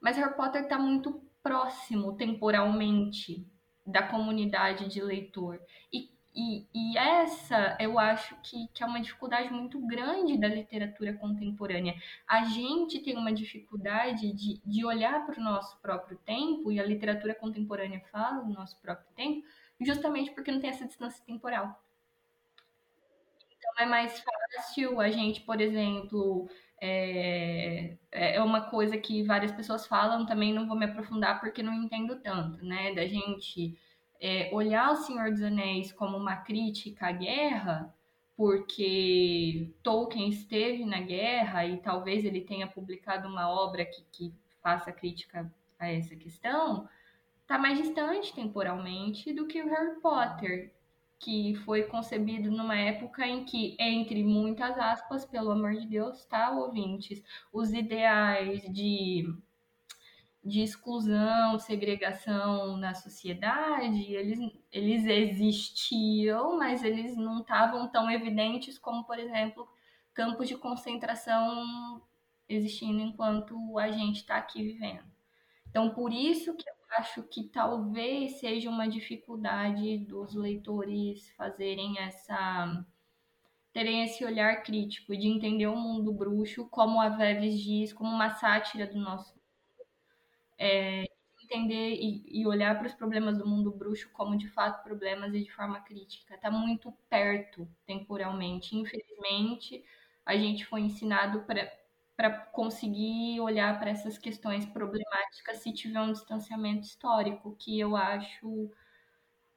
mas 0.00 0.16
Harry 0.16 0.36
Potter 0.36 0.62
está 0.62 0.78
muito 0.78 1.22
próximo 1.42 2.14
temporalmente 2.16 3.46
da 3.86 4.02
comunidade 4.02 4.88
de 4.88 5.00
leitor. 5.02 5.60
E, 5.92 6.10
e, 6.34 6.66
e, 6.72 6.96
essa 6.96 7.76
eu 7.80 7.98
acho 7.98 8.36
que, 8.42 8.68
que 8.68 8.82
é 8.82 8.86
uma 8.86 9.00
dificuldade 9.00 9.52
muito 9.52 9.84
grande 9.84 10.38
da 10.38 10.46
literatura 10.46 11.12
contemporânea. 11.14 11.94
A 12.26 12.44
gente 12.44 13.00
tem 13.00 13.16
uma 13.16 13.32
dificuldade 13.32 14.32
de, 14.32 14.60
de 14.64 14.84
olhar 14.84 15.26
para 15.26 15.40
o 15.40 15.42
nosso 15.42 15.76
próprio 15.80 16.16
tempo, 16.18 16.70
e 16.70 16.78
a 16.78 16.86
literatura 16.86 17.34
contemporânea 17.34 18.00
fala 18.12 18.44
do 18.44 18.52
nosso 18.52 18.80
próprio 18.80 19.08
tempo, 19.16 19.44
justamente 19.80 20.30
porque 20.30 20.52
não 20.52 20.60
tem 20.60 20.70
essa 20.70 20.86
distância 20.86 21.24
temporal. 21.24 21.82
Então 23.58 23.72
é 23.78 23.86
mais 23.86 24.22
fácil 24.22 25.00
a 25.00 25.10
gente, 25.10 25.40
por 25.40 25.60
exemplo, 25.60 26.48
é, 26.80 27.96
é 28.10 28.40
uma 28.42 28.62
coisa 28.70 28.96
que 28.96 29.22
várias 29.22 29.52
pessoas 29.52 29.86
falam, 29.86 30.24
também 30.24 30.52
não 30.52 30.66
vou 30.66 30.76
me 30.76 30.86
aprofundar 30.86 31.40
porque 31.40 31.62
não 31.62 31.74
entendo 31.74 32.16
tanto, 32.20 32.64
né? 32.64 32.94
Da 32.94 33.06
gente 33.06 33.76
é, 34.20 34.50
olhar 34.52 34.92
O 34.92 34.96
Senhor 34.96 35.30
dos 35.30 35.42
Anéis 35.42 35.92
como 35.92 36.16
uma 36.16 36.36
crítica 36.36 37.06
à 37.06 37.12
guerra, 37.12 37.94
porque 38.36 39.72
Tolkien 39.82 40.28
esteve 40.28 40.84
na 40.84 41.00
guerra 41.00 41.66
e 41.66 41.78
talvez 41.78 42.24
ele 42.24 42.42
tenha 42.42 42.66
publicado 42.66 43.28
uma 43.28 43.48
obra 43.50 43.84
que, 43.84 44.02
que 44.12 44.34
faça 44.62 44.92
crítica 44.92 45.52
a 45.78 45.88
essa 45.88 46.14
questão, 46.14 46.88
está 47.40 47.58
mais 47.58 47.78
distante 47.78 48.34
temporalmente 48.34 49.32
do 49.32 49.46
que 49.46 49.62
o 49.62 49.68
Harry 49.68 50.00
Potter, 50.00 50.72
que 51.18 51.54
foi 51.66 51.82
concebido 51.84 52.50
numa 52.50 52.76
época 52.76 53.26
em 53.26 53.44
que, 53.44 53.76
entre 53.78 54.22
muitas 54.22 54.78
aspas, 54.78 55.24
pelo 55.24 55.50
amor 55.50 55.74
de 55.74 55.86
Deus, 55.86 56.24
tá, 56.24 56.50
ouvintes, 56.50 57.22
os 57.52 57.72
ideais 57.72 58.62
de, 58.72 59.26
de 60.42 60.62
exclusão, 60.62 61.58
segregação 61.58 62.76
na 62.76 62.94
sociedade, 62.94 64.12
eles, 64.12 64.38
eles 64.72 65.04
existiam, 65.04 66.56
mas 66.56 66.82
eles 66.82 67.16
não 67.16 67.40
estavam 67.40 67.88
tão 67.88 68.10
evidentes 68.10 68.78
como, 68.78 69.04
por 69.04 69.18
exemplo, 69.18 69.68
campos 70.14 70.48
de 70.48 70.56
concentração 70.56 72.02
existindo 72.48 73.00
enquanto 73.00 73.78
a 73.78 73.90
gente 73.90 74.16
está 74.16 74.36
aqui 74.36 74.62
vivendo. 74.62 75.04
Então, 75.68 75.90
por 75.90 76.12
isso 76.12 76.56
que 76.56 76.68
eu 76.68 76.74
acho 76.98 77.22
que 77.24 77.44
talvez 77.44 78.40
seja 78.40 78.68
uma 78.68 78.88
dificuldade 78.88 79.98
dos 79.98 80.34
leitores 80.34 81.30
fazerem 81.36 81.98
essa 81.98 82.84
terem 83.72 84.02
esse 84.02 84.24
olhar 84.24 84.64
crítico 84.64 85.16
de 85.16 85.28
entender 85.28 85.68
o 85.68 85.76
mundo 85.76 86.12
bruxo, 86.12 86.68
como 86.68 87.00
a 87.00 87.08
Veves 87.08 87.60
diz, 87.60 87.92
como 87.92 88.10
uma 88.10 88.30
sátira 88.30 88.84
do 88.84 88.98
nosso 88.98 89.39
é, 90.60 91.06
entender 91.42 91.94
e, 91.94 92.42
e 92.42 92.46
olhar 92.46 92.76
para 92.78 92.86
os 92.86 92.92
problemas 92.92 93.38
do 93.38 93.46
mundo 93.46 93.72
bruxo 93.72 94.10
como 94.12 94.36
de 94.36 94.46
fato 94.48 94.84
problemas 94.84 95.34
e 95.34 95.42
de 95.42 95.50
forma 95.50 95.80
crítica. 95.80 96.34
Está 96.34 96.50
muito 96.50 96.92
perto 97.08 97.66
temporalmente. 97.86 98.76
Infelizmente, 98.76 99.82
a 100.24 100.36
gente 100.36 100.66
foi 100.66 100.82
ensinado 100.82 101.44
para 102.14 102.30
conseguir 102.52 103.40
olhar 103.40 103.80
para 103.80 103.90
essas 103.90 104.18
questões 104.18 104.66
problemáticas 104.66 105.58
se 105.62 105.72
tiver 105.72 106.00
um 106.00 106.12
distanciamento 106.12 106.86
histórico, 106.86 107.56
que 107.58 107.80
eu 107.80 107.96
acho 107.96 108.70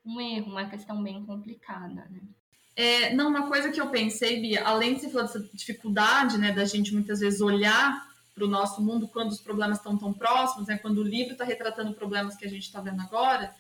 um 0.05 0.21
erro, 0.21 0.51
uma 0.51 0.69
questão 0.69 1.03
bem 1.03 1.25
complicada, 1.25 2.07
né? 2.09 2.21
É, 2.75 3.13
não, 3.13 3.29
uma 3.29 3.47
coisa 3.47 3.69
que 3.69 3.79
eu 3.79 3.89
pensei, 3.89 4.41
Bia, 4.41 4.65
além 4.65 4.95
de 4.95 5.01
você 5.01 5.09
falar 5.09 5.23
dessa 5.25 5.47
dificuldade, 5.53 6.39
né, 6.39 6.51
da 6.51 6.65
gente 6.65 6.91
muitas 6.91 7.19
vezes 7.19 7.39
olhar 7.39 8.12
para 8.33 8.45
o 8.45 8.47
nosso 8.47 8.81
mundo 8.81 9.07
quando 9.07 9.31
os 9.31 9.39
problemas 9.39 9.77
estão 9.77 9.97
tão 9.97 10.11
próximos, 10.11 10.67
né, 10.67 10.77
quando 10.77 10.99
o 10.99 11.03
livro 11.03 11.33
está 11.33 11.43
retratando 11.43 11.93
problemas 11.93 12.35
que 12.35 12.45
a 12.45 12.49
gente 12.49 12.63
está 12.63 12.81
vendo 12.81 13.01
agora, 13.01 13.53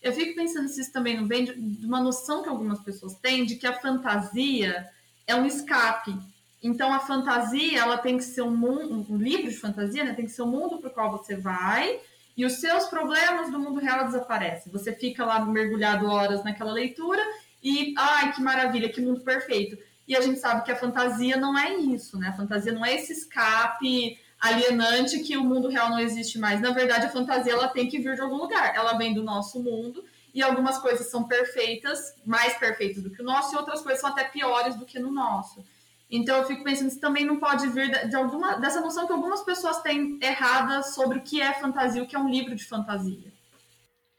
eu 0.00 0.12
fico 0.12 0.34
pensando 0.34 0.68
se 0.68 0.80
isso 0.80 0.92
também 0.92 1.16
não 1.16 1.26
vem 1.26 1.44
de, 1.44 1.54
de 1.54 1.86
uma 1.86 2.00
noção 2.00 2.42
que 2.42 2.48
algumas 2.48 2.80
pessoas 2.80 3.14
têm 3.14 3.44
de 3.44 3.56
que 3.56 3.66
a 3.66 3.78
fantasia 3.80 4.88
é 5.26 5.34
um 5.34 5.44
escape, 5.44 6.16
então 6.62 6.92
a 6.92 7.00
fantasia, 7.00 7.80
ela 7.80 7.98
tem 7.98 8.18
que 8.18 8.24
ser 8.24 8.42
um 8.42 8.54
mundo, 8.54 9.06
um 9.10 9.16
livro 9.16 9.50
de 9.50 9.56
fantasia, 9.56 10.04
né? 10.04 10.12
Tem 10.12 10.26
que 10.26 10.30
ser 10.30 10.42
um 10.42 10.46
mundo 10.46 10.78
para 10.78 10.90
o 10.90 10.92
qual 10.92 11.10
você 11.10 11.34
vai 11.34 12.00
e 12.36 12.44
os 12.44 12.54
seus 12.54 12.84
problemas 12.86 13.50
do 13.50 13.58
mundo 13.58 13.80
real 13.80 14.04
desaparecem. 14.04 14.72
Você 14.72 14.92
fica 14.92 15.24
lá 15.24 15.44
mergulhado 15.44 16.06
horas 16.06 16.44
naquela 16.44 16.72
leitura 16.72 17.22
e, 17.62 17.94
ai, 17.96 18.32
que 18.32 18.42
maravilha, 18.42 18.90
que 18.90 19.00
mundo 19.00 19.20
perfeito. 19.20 19.78
E 20.10 20.16
a 20.16 20.20
gente 20.20 20.40
sabe 20.40 20.64
que 20.64 20.72
a 20.72 20.76
fantasia 20.76 21.36
não 21.36 21.56
é 21.56 21.72
isso, 21.72 22.18
né? 22.18 22.30
A 22.30 22.32
fantasia 22.32 22.72
não 22.72 22.84
é 22.84 22.96
esse 22.96 23.12
escape 23.12 24.18
alienante 24.40 25.20
que 25.20 25.36
o 25.36 25.44
mundo 25.44 25.68
real 25.68 25.88
não 25.88 26.00
existe 26.00 26.36
mais. 26.36 26.60
Na 26.60 26.72
verdade, 26.72 27.06
a 27.06 27.10
fantasia 27.10 27.52
ela 27.52 27.68
tem 27.68 27.88
que 27.88 28.00
vir 28.00 28.16
de 28.16 28.20
algum 28.20 28.38
lugar. 28.38 28.74
Ela 28.74 28.94
vem 28.94 29.14
do 29.14 29.22
nosso 29.22 29.62
mundo 29.62 30.04
e 30.34 30.42
algumas 30.42 30.78
coisas 30.78 31.08
são 31.08 31.28
perfeitas, 31.28 32.16
mais 32.26 32.58
perfeitas 32.58 33.04
do 33.04 33.10
que 33.10 33.22
o 33.22 33.24
nosso, 33.24 33.54
e 33.54 33.56
outras 33.56 33.82
coisas 33.82 34.00
são 34.00 34.10
até 34.10 34.24
piores 34.24 34.74
do 34.74 34.84
que 34.84 34.98
no 34.98 35.12
nosso. 35.12 35.64
Então 36.10 36.38
eu 36.38 36.44
fico 36.44 36.64
pensando 36.64 36.90
se 36.90 36.98
também 36.98 37.24
não 37.24 37.38
pode 37.38 37.68
vir 37.68 38.08
de 38.08 38.16
alguma 38.16 38.56
dessa 38.56 38.80
noção 38.80 39.06
que 39.06 39.12
algumas 39.12 39.44
pessoas 39.44 39.80
têm 39.80 40.18
errada 40.20 40.82
sobre 40.82 41.18
o 41.18 41.22
que 41.22 41.40
é 41.40 41.52
fantasia, 41.52 42.02
o 42.02 42.06
que 42.08 42.16
é 42.16 42.18
um 42.18 42.28
livro 42.28 42.56
de 42.56 42.64
fantasia. 42.64 43.32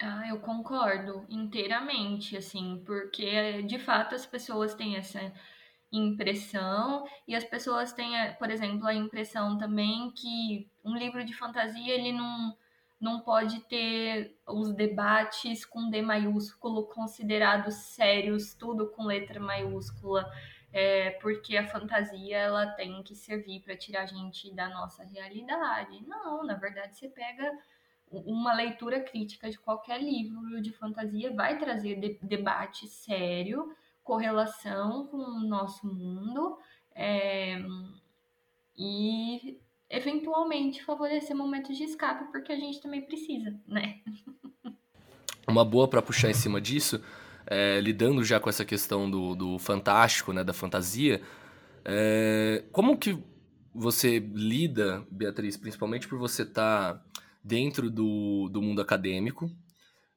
Ah, 0.01 0.23
eu 0.29 0.39
concordo 0.39 1.25
inteiramente, 1.29 2.37
assim, 2.37 2.81
porque 2.85 3.61
de 3.63 3.77
fato 3.77 4.15
as 4.15 4.25
pessoas 4.25 4.73
têm 4.73 4.95
essa 4.95 5.19
impressão 5.91 7.05
e 7.27 7.35
as 7.35 7.43
pessoas 7.43 7.91
têm, 7.91 8.13
por 8.39 8.49
exemplo, 8.49 8.87
a 8.87 8.93
impressão 8.93 9.57
também 9.57 10.11
que 10.11 10.67
um 10.83 10.95
livro 10.95 11.23
de 11.23 11.33
fantasia 11.33 11.93
ele 11.93 12.11
não 12.11 12.55
não 12.99 13.19
pode 13.19 13.61
ter 13.61 14.37
os 14.47 14.71
debates 14.75 15.65
com 15.65 15.89
D 15.89 16.03
maiúsculo 16.03 16.83
considerados 16.83 17.73
sérios, 17.73 18.53
tudo 18.53 18.89
com 18.89 19.05
letra 19.05 19.39
maiúscula 19.39 20.31
é, 20.73 21.11
porque 21.21 21.57
a 21.57 21.67
fantasia 21.67 22.37
ela 22.37 22.67
tem 22.67 23.03
que 23.03 23.15
servir 23.15 23.61
para 23.61 23.75
tirar 23.75 24.03
a 24.03 24.05
gente 24.05 24.53
da 24.53 24.69
nossa 24.69 25.03
realidade. 25.03 26.01
Não, 26.07 26.43
na 26.45 26.53
verdade 26.53 26.97
você 26.97 27.09
pega 27.09 27.51
uma 28.09 28.53
leitura 28.53 28.99
crítica 29.01 29.49
de 29.49 29.57
qualquer 29.57 30.01
livro 30.01 30.61
de 30.61 30.71
fantasia 30.71 31.33
vai 31.33 31.57
trazer 31.57 31.95
de, 31.95 32.19
debate 32.21 32.87
sério, 32.87 33.73
correlação 34.03 35.07
com 35.07 35.17
o 35.17 35.47
nosso 35.47 35.87
mundo 35.87 36.57
é, 36.95 37.61
e 38.77 39.59
eventualmente 39.89 40.83
favorecer 40.83 41.35
momentos 41.35 41.77
de 41.77 41.83
escape, 41.83 42.31
porque 42.31 42.51
a 42.51 42.57
gente 42.57 42.81
também 42.81 43.01
precisa, 43.01 43.53
né? 43.67 43.99
Uma 45.47 45.65
boa 45.65 45.87
para 45.87 46.01
puxar 46.01 46.29
em 46.29 46.33
cima 46.33 46.61
disso 46.61 47.01
é, 47.45 47.81
lidando 47.81 48.23
já 48.23 48.39
com 48.39 48.49
essa 48.49 48.63
questão 48.63 49.09
do, 49.09 49.35
do 49.35 49.59
fantástico, 49.59 50.31
né, 50.31 50.43
da 50.43 50.53
fantasia, 50.53 51.21
é, 51.83 52.63
como 52.71 52.97
que 52.97 53.17
você 53.73 54.19
lida, 54.19 55.05
Beatriz, 55.11 55.57
principalmente 55.57 56.07
por 56.07 56.17
você 56.17 56.43
estar 56.43 56.93
tá 56.93 57.05
dentro 57.43 57.89
do, 57.89 58.49
do 58.49 58.61
mundo 58.61 58.81
acadêmico, 58.81 59.51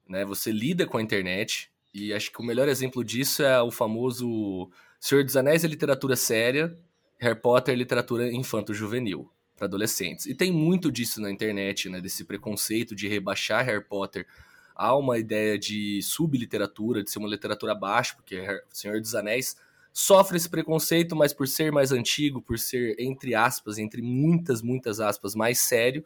né, 0.09 0.24
você 0.24 0.52
lida 0.52 0.86
com 0.86 0.98
a 0.98 1.02
internet, 1.02 1.73
e 1.94 2.12
acho 2.12 2.32
que 2.32 2.40
o 2.40 2.44
melhor 2.44 2.68
exemplo 2.68 3.04
disso 3.04 3.42
é 3.42 3.62
o 3.62 3.70
famoso 3.70 4.68
Senhor 4.98 5.22
dos 5.22 5.36
Anéis 5.36 5.64
é 5.64 5.68
literatura 5.68 6.16
séria, 6.16 6.76
Harry 7.18 7.40
Potter 7.40 7.72
é 7.72 7.76
literatura 7.76 8.32
infanto-juvenil 8.32 9.30
para 9.56 9.66
adolescentes. 9.66 10.26
E 10.26 10.34
tem 10.34 10.50
muito 10.50 10.90
disso 10.90 11.20
na 11.20 11.30
internet, 11.30 11.88
né, 11.88 12.00
desse 12.00 12.24
preconceito 12.24 12.94
de 12.94 13.06
rebaixar 13.06 13.64
Harry 13.64 13.84
Potter 13.84 14.26
há 14.74 14.96
uma 14.96 15.18
ideia 15.18 15.56
de 15.56 16.02
subliteratura, 16.02 17.04
de 17.04 17.10
ser 17.10 17.20
uma 17.20 17.28
literatura 17.28 17.72
abaixo, 17.72 18.16
porque 18.16 18.44
Senhor 18.70 19.00
dos 19.00 19.14
Anéis 19.14 19.56
sofre 19.92 20.36
esse 20.36 20.48
preconceito, 20.48 21.14
mas 21.14 21.32
por 21.32 21.46
ser 21.46 21.70
mais 21.70 21.92
antigo, 21.92 22.42
por 22.42 22.58
ser, 22.58 22.96
entre 22.98 23.34
aspas, 23.34 23.78
entre 23.78 24.02
muitas, 24.02 24.60
muitas 24.60 24.98
aspas, 24.98 25.36
mais 25.36 25.60
sério, 25.60 26.04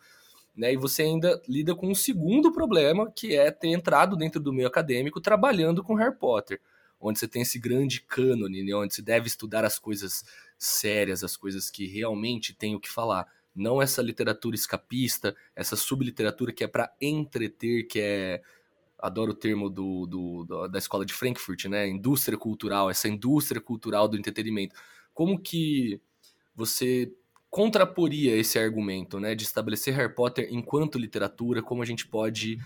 né? 0.58 0.72
E 0.72 0.76
você 0.76 1.02
ainda 1.02 1.40
lida 1.48 1.72
com 1.72 1.88
um 1.88 1.94
segundo 1.94 2.50
problema, 2.52 3.08
que 3.12 3.36
é 3.36 3.48
ter 3.48 3.68
entrado 3.68 4.16
dentro 4.16 4.40
do 4.40 4.52
meio 4.52 4.66
acadêmico 4.66 5.20
trabalhando 5.20 5.84
com 5.84 5.94
Harry 5.94 6.16
Potter, 6.16 6.60
onde 7.00 7.20
você 7.20 7.28
tem 7.28 7.42
esse 7.42 7.60
grande 7.60 8.00
cânone, 8.02 8.64
né? 8.64 8.74
onde 8.74 8.92
se 8.92 9.00
deve 9.00 9.28
estudar 9.28 9.64
as 9.64 9.78
coisas 9.78 10.24
sérias, 10.58 11.22
as 11.22 11.36
coisas 11.36 11.70
que 11.70 11.86
realmente 11.86 12.52
tem 12.52 12.74
o 12.74 12.80
que 12.80 12.90
falar. 12.90 13.24
Não 13.54 13.80
essa 13.80 14.02
literatura 14.02 14.56
escapista, 14.56 15.34
essa 15.54 15.76
subliteratura 15.76 16.52
que 16.52 16.64
é 16.64 16.66
para 16.66 16.92
entreter, 17.00 17.86
que 17.86 18.00
é 18.00 18.42
adoro 18.98 19.30
o 19.30 19.34
termo 19.34 19.70
do, 19.70 20.06
do, 20.06 20.44
do, 20.44 20.66
da 20.66 20.78
escola 20.78 21.06
de 21.06 21.14
Frankfurt, 21.14 21.66
né? 21.66 21.86
Indústria 21.86 22.36
cultural, 22.36 22.90
essa 22.90 23.08
indústria 23.08 23.60
cultural 23.60 24.08
do 24.08 24.16
entretenimento. 24.16 24.74
Como 25.14 25.40
que 25.40 26.00
você 26.52 27.12
contraporia 27.50 28.36
esse 28.36 28.58
argumento, 28.58 29.18
né? 29.18 29.34
De 29.34 29.44
estabelecer 29.44 29.94
Harry 29.94 30.14
Potter 30.14 30.48
enquanto 30.50 30.98
literatura, 30.98 31.62
como 31.62 31.82
a 31.82 31.86
gente 31.86 32.06
pode 32.06 32.58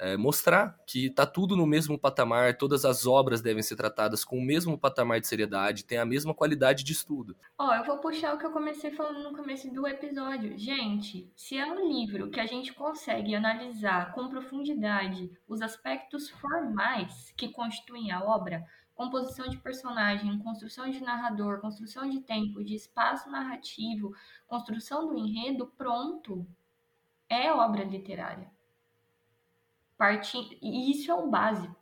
é, 0.00 0.16
mostrar 0.16 0.78
que 0.86 1.06
está 1.06 1.26
tudo 1.26 1.54
no 1.54 1.66
mesmo 1.66 1.98
patamar, 1.98 2.56
todas 2.56 2.86
as 2.86 3.06
obras 3.06 3.42
devem 3.42 3.62
ser 3.62 3.76
tratadas 3.76 4.24
com 4.24 4.38
o 4.38 4.42
mesmo 4.42 4.78
patamar 4.78 5.20
de 5.20 5.26
seriedade, 5.26 5.84
tem 5.84 5.98
a 5.98 6.06
mesma 6.06 6.34
qualidade 6.34 6.82
de 6.82 6.92
estudo. 6.92 7.36
Ó, 7.58 7.68
oh, 7.68 7.74
eu 7.74 7.84
vou 7.84 7.98
puxar 7.98 8.34
o 8.34 8.38
que 8.38 8.46
eu 8.46 8.50
comecei 8.50 8.90
falando 8.90 9.22
no 9.22 9.36
começo 9.36 9.70
do 9.72 9.86
episódio. 9.86 10.58
Gente, 10.58 11.30
se 11.36 11.58
é 11.58 11.66
um 11.66 11.86
livro 11.86 12.30
que 12.30 12.40
a 12.40 12.46
gente 12.46 12.72
consegue 12.72 13.34
analisar 13.34 14.14
com 14.14 14.30
profundidade 14.30 15.30
os 15.46 15.60
aspectos 15.60 16.30
formais 16.30 17.32
que 17.36 17.48
constituem 17.48 18.10
a 18.10 18.24
obra, 18.24 18.64
composição 19.00 19.48
de 19.48 19.56
personagem, 19.56 20.38
construção 20.40 20.90
de 20.90 21.00
narrador, 21.00 21.58
construção 21.62 22.06
de 22.10 22.20
tempo, 22.20 22.62
de 22.62 22.74
espaço 22.74 23.30
narrativo, 23.30 24.14
construção 24.46 25.08
do 25.08 25.16
enredo, 25.16 25.68
pronto, 25.68 26.46
é 27.26 27.50
obra 27.50 27.82
literária. 27.82 28.50
Parti... 29.96 30.58
E 30.60 30.90
isso 30.90 31.10
é 31.10 31.14
o 31.14 31.30
básico. 31.30 31.74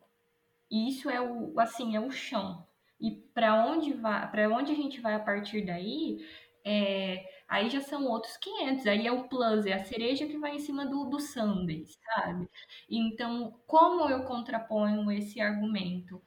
E 0.70 0.89
isso 0.89 1.11
é 1.11 1.20
o, 1.20 1.59
assim, 1.59 1.97
é 1.97 2.01
o 2.01 2.09
chão. 2.09 2.65
E 3.01 3.11
para 3.11 3.66
onde 3.66 3.95
vai, 3.95 4.31
para 4.31 4.49
onde 4.49 4.70
a 4.70 4.77
gente 4.77 5.01
vai 5.01 5.15
a 5.15 5.20
partir 5.20 5.66
daí, 5.66 6.24
é, 6.65 7.28
aí 7.49 7.69
já 7.69 7.81
são 7.81 8.07
outros 8.07 8.36
500. 8.36 8.86
Aí 8.86 9.09
é 9.09 9.11
o 9.11 9.28
plus, 9.28 9.66
é 9.66 9.73
a 9.73 9.85
cereja 9.85 10.24
que 10.24 10.39
vai 10.39 10.55
em 10.55 10.61
cima 10.61 10.86
do, 10.86 11.07
do 11.07 11.19
sundae, 11.19 11.85
sabe? 12.15 12.49
Então, 12.89 13.59
como 13.66 14.09
eu 14.09 14.23
contraponho 14.23 15.11
esse 15.11 15.40
argumento? 15.40 16.23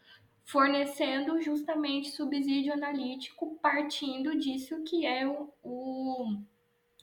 Fornecendo 0.51 1.41
justamente 1.41 2.09
subsídio 2.09 2.73
analítico 2.73 3.57
partindo 3.61 4.37
disso 4.37 4.83
que 4.83 5.05
é 5.05 5.25
o, 5.25 5.49
o, 5.63 6.37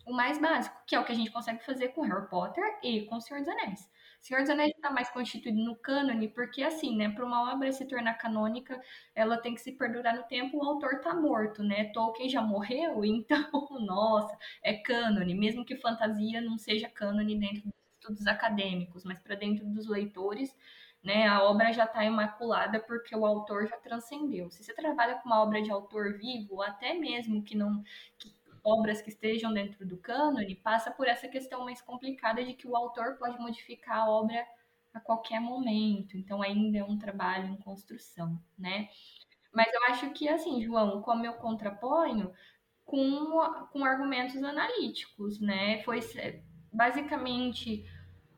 o 0.06 0.12
mais 0.12 0.38
básico, 0.38 0.76
que 0.86 0.94
é 0.94 1.00
o 1.00 1.04
que 1.04 1.12
a 1.12 1.14
gente 1.14 1.30
consegue 1.30 1.64
fazer 1.64 1.88
com 1.88 2.02
Harry 2.02 2.28
Potter 2.28 2.62
e 2.82 3.06
com 3.06 3.18
Senhor 3.18 3.40
dos 3.40 3.48
Anéis. 3.48 3.88
Senhor 4.20 4.42
dos 4.42 4.50
Anéis 4.50 4.74
está 4.74 4.90
mais 4.90 5.08
constituído 5.08 5.64
no 5.64 5.74
cânone, 5.76 6.28
porque 6.28 6.62
assim, 6.62 6.94
né, 6.94 7.08
para 7.08 7.24
uma 7.24 7.54
obra 7.54 7.72
se 7.72 7.86
tornar 7.86 8.18
canônica, 8.18 8.78
ela 9.14 9.38
tem 9.38 9.54
que 9.54 9.62
se 9.62 9.72
perdurar 9.72 10.14
no 10.14 10.24
tempo, 10.24 10.58
o 10.58 10.64
autor 10.68 10.96
está 10.96 11.14
morto, 11.14 11.62
né? 11.62 11.84
Tolkien 11.94 12.28
já 12.28 12.42
morreu, 12.42 13.02
então, 13.06 13.48
nossa, 13.80 14.36
é 14.62 14.74
cânone, 14.74 15.34
mesmo 15.34 15.64
que 15.64 15.74
fantasia 15.74 16.42
não 16.42 16.58
seja 16.58 16.86
cânone 16.86 17.38
dentro 17.38 17.62
dos 17.62 17.72
estudos 17.98 18.26
acadêmicos, 18.26 19.04
mas 19.04 19.18
para 19.20 19.36
dentro 19.36 19.64
dos 19.64 19.88
leitores, 19.88 20.54
né, 21.02 21.26
a 21.26 21.42
obra 21.42 21.72
já 21.72 21.84
está 21.84 22.04
imaculada 22.04 22.80
porque 22.80 23.14
o 23.16 23.24
autor 23.24 23.66
já 23.66 23.76
transcendeu. 23.76 24.50
Se 24.50 24.62
você 24.62 24.74
trabalha 24.74 25.16
com 25.16 25.28
uma 25.28 25.42
obra 25.42 25.62
de 25.62 25.70
autor 25.70 26.18
vivo, 26.18 26.60
até 26.62 26.94
mesmo 26.94 27.42
que 27.42 27.56
não 27.56 27.82
que 28.18 28.36
obras 28.64 29.00
que 29.00 29.08
estejam 29.08 29.52
dentro 29.52 29.86
do 29.86 29.96
cânone, 29.96 30.54
passa 30.56 30.90
por 30.90 31.06
essa 31.06 31.28
questão 31.28 31.64
mais 31.64 31.80
complicada 31.80 32.44
de 32.44 32.52
que 32.54 32.66
o 32.66 32.76
autor 32.76 33.16
pode 33.16 33.38
modificar 33.38 33.98
a 33.98 34.10
obra 34.10 34.46
a 34.92 35.00
qualquer 35.00 35.40
momento. 35.40 36.16
Então, 36.16 36.42
ainda 36.42 36.78
é 36.78 36.84
um 36.84 36.98
trabalho 36.98 37.48
em 37.48 37.56
construção, 37.56 38.38
né? 38.58 38.88
Mas 39.52 39.72
eu 39.72 39.82
acho 39.88 40.10
que, 40.10 40.28
assim, 40.28 40.62
João, 40.62 41.00
como 41.00 41.24
eu 41.24 41.34
contraponho, 41.34 42.32
com, 42.84 43.38
com 43.72 43.84
argumentos 43.84 44.42
analíticos, 44.42 45.40
né? 45.40 45.82
Foi 45.82 46.00
basicamente 46.72 47.84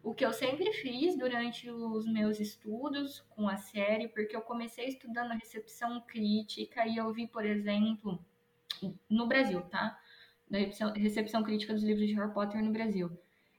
o 0.03 0.15
que 0.15 0.25
eu 0.25 0.33
sempre 0.33 0.73
fiz 0.73 1.17
durante 1.17 1.71
os 1.71 2.07
meus 2.07 2.41
estudos 2.41 3.21
com 3.31 3.49
a 3.49 3.57
série, 3.57 4.09
porque 4.09 4.35
eu 4.35 4.41
comecei 4.41 4.87
estudando 4.87 5.33
recepção 5.33 6.01
crítica 6.01 6.87
e 6.87 6.97
eu 6.97 7.13
vi, 7.13 7.27
por 7.27 7.45
exemplo, 7.45 8.19
no 9.09 9.27
Brasil, 9.27 9.61
tá? 9.63 9.99
da 10.51 10.59
recepção 10.97 11.45
crítica 11.45 11.73
dos 11.73 11.85
livros 11.85 12.09
de 12.09 12.15
Harry 12.15 12.33
Potter 12.33 12.63
no 12.63 12.73
Brasil. 12.73 13.11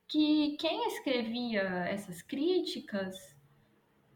Que 0.08 0.58
quem 0.58 0.86
escrevia 0.88 1.62
essas 1.88 2.22
críticas 2.22 3.34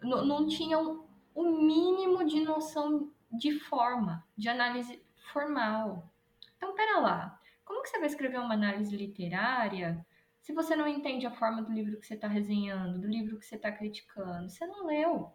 não 0.02 0.46
tinham 0.46 1.06
o 1.34 1.44
mínimo 1.44 2.26
de 2.26 2.42
noção 2.42 3.10
de 3.32 3.58
forma, 3.60 4.26
de 4.38 4.50
análise 4.50 5.02
formal. 5.32 6.12
Então, 6.58 6.76
pera 6.76 7.00
lá, 7.00 7.42
como 7.64 7.82
que 7.82 7.90
você 7.90 7.98
vai 7.98 8.08
escrever 8.08 8.40
uma 8.40 8.54
análise 8.54 8.96
literária 8.96 10.06
se 10.46 10.54
você 10.54 10.76
não 10.76 10.88
entende 10.88 11.26
a 11.26 11.32
forma 11.32 11.64
do 11.64 11.72
livro 11.72 12.00
que 12.00 12.06
você 12.06 12.14
está 12.14 12.28
resenhando, 12.28 13.00
do 13.00 13.08
livro 13.08 13.40
que 13.40 13.46
você 13.48 13.56
está 13.56 13.72
criticando? 13.72 14.48
Você 14.48 14.64
não 14.68 14.86
leu. 14.86 15.34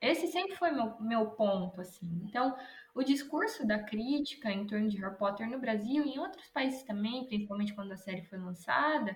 Esse 0.00 0.26
sempre 0.28 0.56
foi 0.56 0.70
meu, 0.70 0.98
meu 1.00 1.26
ponto, 1.32 1.82
assim. 1.82 2.08
Então, 2.24 2.56
o 2.94 3.02
discurso 3.02 3.66
da 3.66 3.82
crítica 3.82 4.50
em 4.50 4.66
torno 4.66 4.88
de 4.88 4.96
Harry 4.96 5.18
Potter 5.18 5.46
no 5.50 5.60
Brasil 5.60 6.02
e 6.06 6.14
em 6.14 6.18
outros 6.18 6.48
países 6.48 6.82
também, 6.82 7.26
principalmente 7.26 7.74
quando 7.74 7.92
a 7.92 7.96
série 7.98 8.22
foi 8.22 8.38
lançada, 8.38 9.14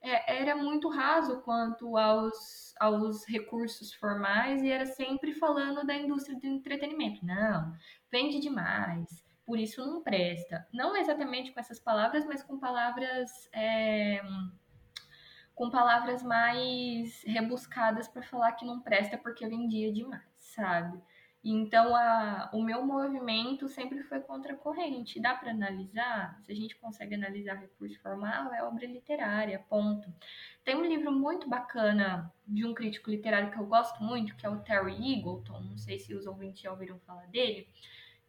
é, 0.00 0.40
era 0.40 0.56
muito 0.56 0.88
raso 0.88 1.42
quanto 1.42 1.94
aos, 1.98 2.72
aos 2.80 3.26
recursos 3.28 3.92
formais 3.92 4.62
e 4.62 4.70
era 4.70 4.86
sempre 4.86 5.34
falando 5.34 5.86
da 5.86 5.94
indústria 5.94 6.40
do 6.40 6.46
entretenimento. 6.46 7.22
Não, 7.26 7.74
vende 8.10 8.40
demais, 8.40 9.22
por 9.46 9.58
isso 9.58 9.86
não 9.86 10.02
presta. 10.02 10.66
Não 10.72 10.96
exatamente 10.96 11.52
com 11.52 11.60
essas 11.60 11.78
palavras, 11.78 12.26
mas 12.26 12.42
com 12.42 12.58
palavras. 12.58 13.30
É, 13.52 14.20
com 15.54 15.70
palavras 15.70 16.22
mais 16.22 17.22
rebuscadas 17.24 18.06
para 18.06 18.22
falar 18.22 18.52
que 18.52 18.66
não 18.66 18.80
presta 18.80 19.16
porque 19.16 19.48
vendia 19.48 19.90
demais, 19.90 20.22
sabe? 20.38 21.00
Então, 21.42 21.94
a, 21.94 22.50
o 22.52 22.60
meu 22.60 22.84
movimento 22.84 23.68
sempre 23.68 24.02
foi 24.02 24.18
contra 24.20 24.52
a 24.52 24.56
corrente. 24.56 25.20
Dá 25.20 25.32
para 25.32 25.52
analisar? 25.52 26.36
Se 26.42 26.50
a 26.50 26.54
gente 26.54 26.74
consegue 26.76 27.14
analisar 27.14 27.54
recurso 27.54 27.98
formal, 28.02 28.52
é 28.52 28.64
obra 28.64 28.84
literária, 28.84 29.64
ponto. 29.68 30.12
Tem 30.64 30.74
um 30.74 30.84
livro 30.84 31.12
muito 31.12 31.48
bacana 31.48 32.30
de 32.44 32.66
um 32.66 32.74
crítico 32.74 33.10
literário 33.10 33.52
que 33.52 33.58
eu 33.58 33.66
gosto 33.66 34.02
muito, 34.02 34.34
que 34.34 34.44
é 34.44 34.50
o 34.50 34.58
Terry 34.58 34.94
Eagleton. 34.94 35.60
Não 35.60 35.78
sei 35.78 36.00
se 36.00 36.12
os 36.14 36.26
ouvintes 36.26 36.62
já 36.62 36.72
ouviram 36.72 36.98
falar 37.06 37.28
dele. 37.28 37.68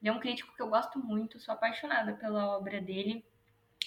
Ele 0.02 0.10
é 0.10 0.14
um 0.14 0.20
crítico 0.20 0.56
que 0.56 0.62
eu 0.62 0.70
gosto 0.70 1.00
muito, 1.00 1.40
sou 1.40 1.54
apaixonada 1.54 2.14
pela 2.14 2.58
obra 2.58 2.80
dele. 2.82 3.26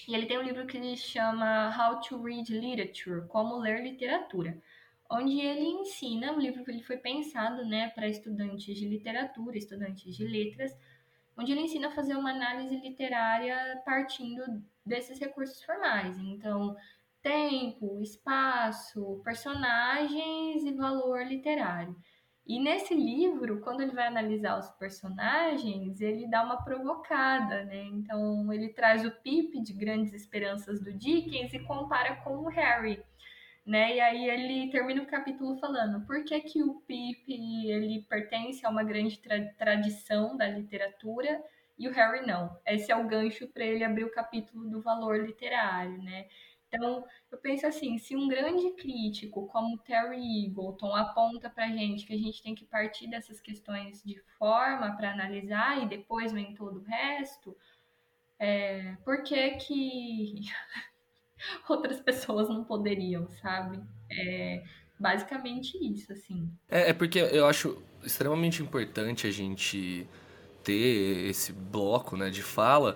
E 0.07 0.15
ele 0.15 0.25
tem 0.25 0.37
um 0.37 0.43
livro 0.43 0.65
que 0.65 0.77
ele 0.77 0.97
chama 0.97 1.69
How 1.77 2.01
to 2.01 2.21
Read 2.21 2.51
Literature, 2.51 3.27
Como 3.27 3.57
Ler 3.57 3.83
Literatura, 3.83 4.61
onde 5.09 5.39
ele 5.39 5.65
ensina, 5.65 6.33
o 6.33 6.39
livro 6.39 6.63
que 6.63 6.71
ele 6.71 6.83
foi 6.83 6.97
pensado 6.97 7.65
né, 7.65 7.89
para 7.89 8.07
estudantes 8.07 8.75
de 8.75 8.87
literatura, 8.87 9.57
estudantes 9.57 10.15
de 10.15 10.25
letras, 10.25 10.75
onde 11.37 11.51
ele 11.51 11.61
ensina 11.61 11.87
a 11.87 11.91
fazer 11.91 12.15
uma 12.15 12.31
análise 12.31 12.75
literária 12.77 13.81
partindo 13.85 14.63
desses 14.85 15.19
recursos 15.19 15.61
formais. 15.63 16.17
Então, 16.17 16.75
tempo, 17.21 18.01
espaço, 18.01 19.21
personagens 19.23 20.63
e 20.63 20.71
valor 20.73 21.25
literário. 21.25 21.95
E 22.51 22.59
nesse 22.59 22.93
livro, 22.93 23.61
quando 23.61 23.79
ele 23.79 23.93
vai 23.93 24.07
analisar 24.07 24.59
os 24.59 24.69
personagens, 24.71 26.01
ele 26.01 26.27
dá 26.27 26.43
uma 26.43 26.61
provocada, 26.61 27.63
né? 27.63 27.83
Então 27.83 28.51
ele 28.51 28.67
traz 28.73 29.05
o 29.05 29.11
Pip 29.21 29.57
de 29.61 29.71
Grandes 29.71 30.11
Esperanças 30.11 30.81
do 30.81 30.91
Dickens 30.91 31.53
e 31.53 31.59
compara 31.59 32.17
com 32.17 32.39
o 32.39 32.49
Harry, 32.49 33.01
né? 33.65 33.95
E 33.95 34.01
aí 34.01 34.29
ele 34.29 34.69
termina 34.69 35.01
o 35.01 35.05
capítulo 35.05 35.57
falando 35.59 36.05
por 36.05 36.25
que, 36.25 36.41
que 36.41 36.61
o 36.61 36.81
Pip 36.81 37.23
ele 37.29 38.05
pertence 38.09 38.65
a 38.65 38.69
uma 38.69 38.83
grande 38.83 39.17
tra 39.19 39.41
tradição 39.57 40.35
da 40.35 40.49
literatura 40.49 41.41
e 41.79 41.87
o 41.87 41.93
Harry 41.93 42.27
não. 42.27 42.59
Esse 42.67 42.91
é 42.91 42.95
o 42.97 43.07
gancho 43.07 43.47
para 43.47 43.63
ele 43.63 43.85
abrir 43.85 44.03
o 44.03 44.11
capítulo 44.11 44.69
do 44.69 44.81
valor 44.81 45.25
literário, 45.25 46.03
né? 46.03 46.27
Então, 46.73 47.03
eu 47.29 47.37
penso 47.37 47.67
assim, 47.67 47.97
se 47.97 48.15
um 48.15 48.29
grande 48.29 48.71
crítico 48.71 49.45
como 49.47 49.77
Terry 49.79 50.45
Eagleton 50.45 50.95
aponta 50.95 51.49
para 51.49 51.67
gente 51.67 52.05
que 52.05 52.13
a 52.13 52.17
gente 52.17 52.41
tem 52.41 52.55
que 52.55 52.63
partir 52.63 53.07
dessas 53.07 53.41
questões 53.41 54.01
de 54.03 54.17
forma 54.39 54.95
para 54.95 55.11
analisar 55.11 55.83
e 55.83 55.89
depois 55.89 56.31
vem 56.31 56.53
todo 56.53 56.79
o 56.79 56.83
resto, 56.83 57.55
é, 58.39 58.95
por 59.03 59.21
que 59.23 59.51
que 59.51 60.35
outras 61.67 61.99
pessoas 61.99 62.47
não 62.47 62.63
poderiam, 62.63 63.29
sabe? 63.41 63.81
É 64.09 64.63
basicamente 64.97 65.77
isso, 65.81 66.13
assim. 66.13 66.49
É, 66.69 66.91
é 66.91 66.93
porque 66.93 67.19
eu 67.19 67.47
acho 67.47 67.81
extremamente 68.03 68.61
importante 68.61 69.27
a 69.27 69.31
gente 69.31 70.07
ter 70.63 71.27
esse 71.27 71.51
bloco 71.51 72.15
né, 72.15 72.29
de 72.29 72.43
fala 72.43 72.95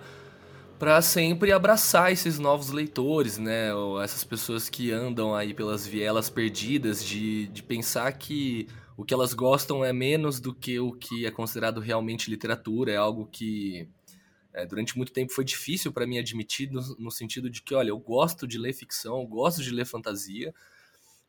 para 0.78 1.00
sempre 1.00 1.52
abraçar 1.52 2.12
esses 2.12 2.38
novos 2.38 2.70
leitores, 2.70 3.38
né? 3.38 3.74
Ou 3.74 4.00
essas 4.00 4.24
pessoas 4.24 4.68
que 4.68 4.90
andam 4.90 5.34
aí 5.34 5.54
pelas 5.54 5.86
vielas 5.86 6.28
perdidas 6.28 7.04
de, 7.04 7.46
de 7.48 7.62
pensar 7.62 8.12
que 8.12 8.68
o 8.96 9.04
que 9.04 9.12
elas 9.12 9.34
gostam 9.34 9.84
é 9.84 9.92
menos 9.92 10.40
do 10.40 10.54
que 10.54 10.78
o 10.80 10.92
que 10.92 11.26
é 11.26 11.30
considerado 11.30 11.80
realmente 11.80 12.30
literatura, 12.30 12.92
é 12.92 12.96
algo 12.96 13.26
que 13.26 13.88
é, 14.54 14.64
durante 14.64 14.96
muito 14.96 15.12
tempo 15.12 15.32
foi 15.32 15.44
difícil 15.44 15.92
para 15.92 16.06
mim 16.06 16.18
admitir 16.18 16.70
no, 16.70 16.80
no, 16.98 17.10
sentido 17.10 17.50
de 17.50 17.60
que, 17.62 17.74
olha, 17.74 17.90
eu 17.90 17.98
gosto 17.98 18.46
de 18.46 18.56
ler 18.56 18.72
ficção, 18.72 19.20
eu 19.20 19.26
gosto 19.26 19.62
de 19.62 19.70
ler 19.70 19.84
fantasia 19.84 20.54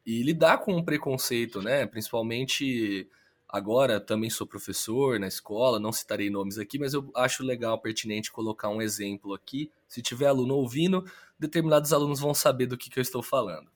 e 0.06 0.24
lidar 0.24 0.60
com 0.60 0.78
o 0.78 0.84
preconceito, 0.84 1.62
né? 1.62 1.86
Principalmente 1.86 3.10
Agora 3.50 4.00
também 4.00 4.30
sou 4.30 4.46
professor 4.46 5.20
na 5.20 5.28
escola, 5.28 5.80
não 5.80 5.92
citarei 5.92 6.30
nomes 6.30 6.58
aqui, 6.58 6.78
mas 6.78 6.94
eu 6.94 7.10
acho 7.16 7.44
legal, 7.44 7.80
pertinente 7.80 8.32
colocar 8.32 8.70
um 8.70 8.82
exemplo 8.82 9.34
aqui. 9.34 9.72
Se 9.88 10.02
tiver 10.02 10.28
aluno 10.28 10.56
ouvindo, 10.56 11.06
determinados 11.40 11.94
alunos 11.94 12.20
vão 12.20 12.34
saber 12.34 12.66
do 12.66 12.78
que, 12.78 12.90
que 12.90 13.00
eu 13.00 13.02
estou 13.02 13.24
falando. 13.24 13.72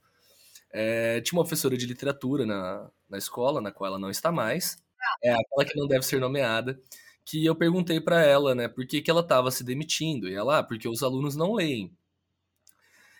É, 0.70 1.20
tinha 1.22 1.38
uma 1.38 1.44
professora 1.44 1.76
de 1.76 1.86
literatura 1.86 2.44
na, 2.44 2.90
na 3.08 3.18
escola, 3.18 3.60
na 3.60 3.70
qual 3.70 3.88
ela 3.88 3.98
não 3.98 4.10
está 4.10 4.30
mais. 4.30 4.82
É 5.22 5.32
aquela 5.32 5.64
que 5.64 5.78
não 5.78 5.86
deve 5.86 6.04
ser 6.04 6.20
nomeada. 6.20 6.80
Que 7.24 7.44
eu 7.44 7.54
perguntei 7.54 8.00
para 8.00 8.22
ela, 8.22 8.54
né, 8.54 8.68
por 8.68 8.86
que, 8.86 9.00
que 9.00 9.10
ela 9.10 9.20
estava 9.20 9.50
se 9.50 9.64
demitindo. 9.64 10.28
E 10.28 10.34
ela, 10.34 10.58
ah, 10.58 10.62
porque 10.62 10.88
os 10.88 11.02
alunos 11.02 11.36
não 11.36 11.54
leem. 11.54 11.90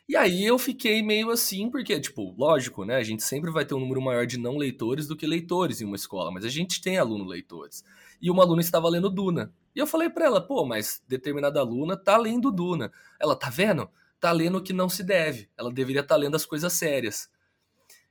E 0.09 0.17
aí 0.17 0.45
eu 0.45 0.59
fiquei 0.59 1.03
meio 1.03 1.31
assim, 1.31 1.71
porque, 1.71 1.99
tipo, 2.01 2.35
lógico, 2.37 2.85
né? 2.85 2.97
A 2.97 3.03
gente 3.03 3.23
sempre 3.23 3.51
vai 3.51 3.65
ter 3.65 3.75
um 3.75 3.81
número 3.81 4.03
maior 4.03 4.27
de 4.27 4.37
não 4.37 4.57
leitores 4.57 5.07
do 5.07 5.17
que 5.17 5.27
leitores 5.27 5.81
em 5.81 5.85
uma 5.85 5.97
escola, 5.97 6.31
mas 6.31 6.45
a 6.45 6.49
gente 6.49 6.83
tem 6.83 6.99
aluno 6.99 7.25
leitores. 7.25 7.85
E 8.21 8.31
uma 8.31 8.43
aluna 8.43 8.61
estava 8.61 8.89
lendo 8.89 9.09
Duna. 9.09 9.53
E 9.75 9.79
eu 9.79 9.87
falei 9.87 10.11
para 10.11 10.27
ela, 10.27 10.41
pô, 10.41 10.65
mas 10.67 11.03
determinada 11.09 11.61
aluna 11.61 11.97
tá 11.97 12.17
lendo 12.17 12.51
Duna. 12.51 12.93
Ela, 13.21 13.37
tá 13.37 13.49
vendo? 13.49 13.89
Tá 14.21 14.33
lendo 14.33 14.59
o 14.59 14.63
que 14.63 14.73
não 14.73 14.89
se 14.89 15.03
deve. 15.03 15.49
Ela 15.57 15.73
deveria 15.73 16.03
estar 16.03 16.15
tá 16.15 16.21
lendo 16.21 16.35
as 16.35 16.45
coisas 16.45 16.73
sérias. 16.73 17.31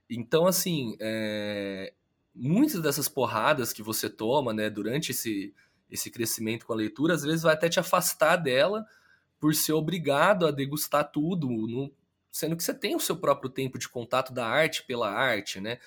Então, 0.09 0.47
assim, 0.47 0.95
é... 0.99 1.93
muitas 2.33 2.81
dessas 2.81 3.07
porradas 3.07 3.71
que 3.71 3.83
você 3.83 4.09
toma, 4.09 4.53
né, 4.53 4.69
durante 4.69 5.11
esse, 5.11 5.53
esse 5.89 6.09
crescimento 6.09 6.65
com 6.65 6.73
a 6.73 6.75
leitura, 6.75 7.13
às 7.13 7.23
vezes 7.23 7.43
vai 7.43 7.53
até 7.53 7.69
te 7.69 7.79
afastar 7.79 8.37
dela 8.37 8.85
por 9.41 9.55
ser 9.55 9.73
obrigado 9.73 10.45
a 10.45 10.51
degustar 10.51 11.11
tudo, 11.11 11.49
no, 11.49 11.91
sendo 12.31 12.55
que 12.55 12.63
você 12.63 12.75
tem 12.75 12.95
o 12.95 12.99
seu 12.99 13.17
próprio 13.17 13.49
tempo 13.49 13.79
de 13.79 13.89
contato 13.89 14.31
da 14.31 14.45
arte 14.45 14.83
pela 14.83 15.09
arte, 15.11 15.59
né? 15.59 15.79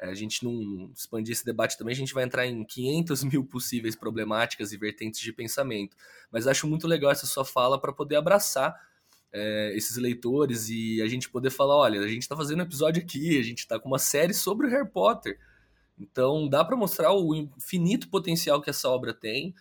É, 0.00 0.08
a 0.08 0.14
gente 0.14 0.42
não 0.42 0.90
expandir 0.96 1.32
esse 1.32 1.44
debate 1.44 1.76
também, 1.76 1.92
a 1.92 1.96
gente 1.96 2.14
vai 2.14 2.24
entrar 2.24 2.46
em 2.46 2.64
500 2.64 3.24
mil 3.30 3.44
possíveis 3.44 3.94
problemáticas 3.94 4.72
e 4.72 4.78
vertentes 4.78 5.20
de 5.20 5.30
pensamento. 5.30 5.94
Mas 6.32 6.46
acho 6.46 6.66
muito 6.66 6.88
legal 6.88 7.12
essa 7.12 7.26
sua 7.26 7.44
fala 7.44 7.78
para 7.78 7.92
poder 7.92 8.16
abraçar 8.16 8.74
é, 9.30 9.72
esses 9.76 9.98
leitores 9.98 10.70
e 10.70 11.02
a 11.02 11.06
gente 11.06 11.28
poder 11.28 11.50
falar: 11.50 11.76
olha, 11.76 12.00
a 12.00 12.08
gente 12.08 12.22
está 12.22 12.34
fazendo 12.34 12.60
um 12.60 12.64
episódio 12.64 13.02
aqui, 13.02 13.38
a 13.38 13.42
gente 13.42 13.58
está 13.58 13.78
com 13.78 13.88
uma 13.88 13.98
série 13.98 14.32
sobre 14.32 14.66
o 14.66 14.70
Harry 14.70 14.88
Potter. 14.88 15.38
Então 15.98 16.48
dá 16.48 16.64
para 16.64 16.76
mostrar 16.76 17.12
o 17.12 17.34
infinito 17.34 18.08
potencial 18.08 18.62
que 18.62 18.70
essa 18.70 18.88
obra 18.88 19.12
tem. 19.12 19.54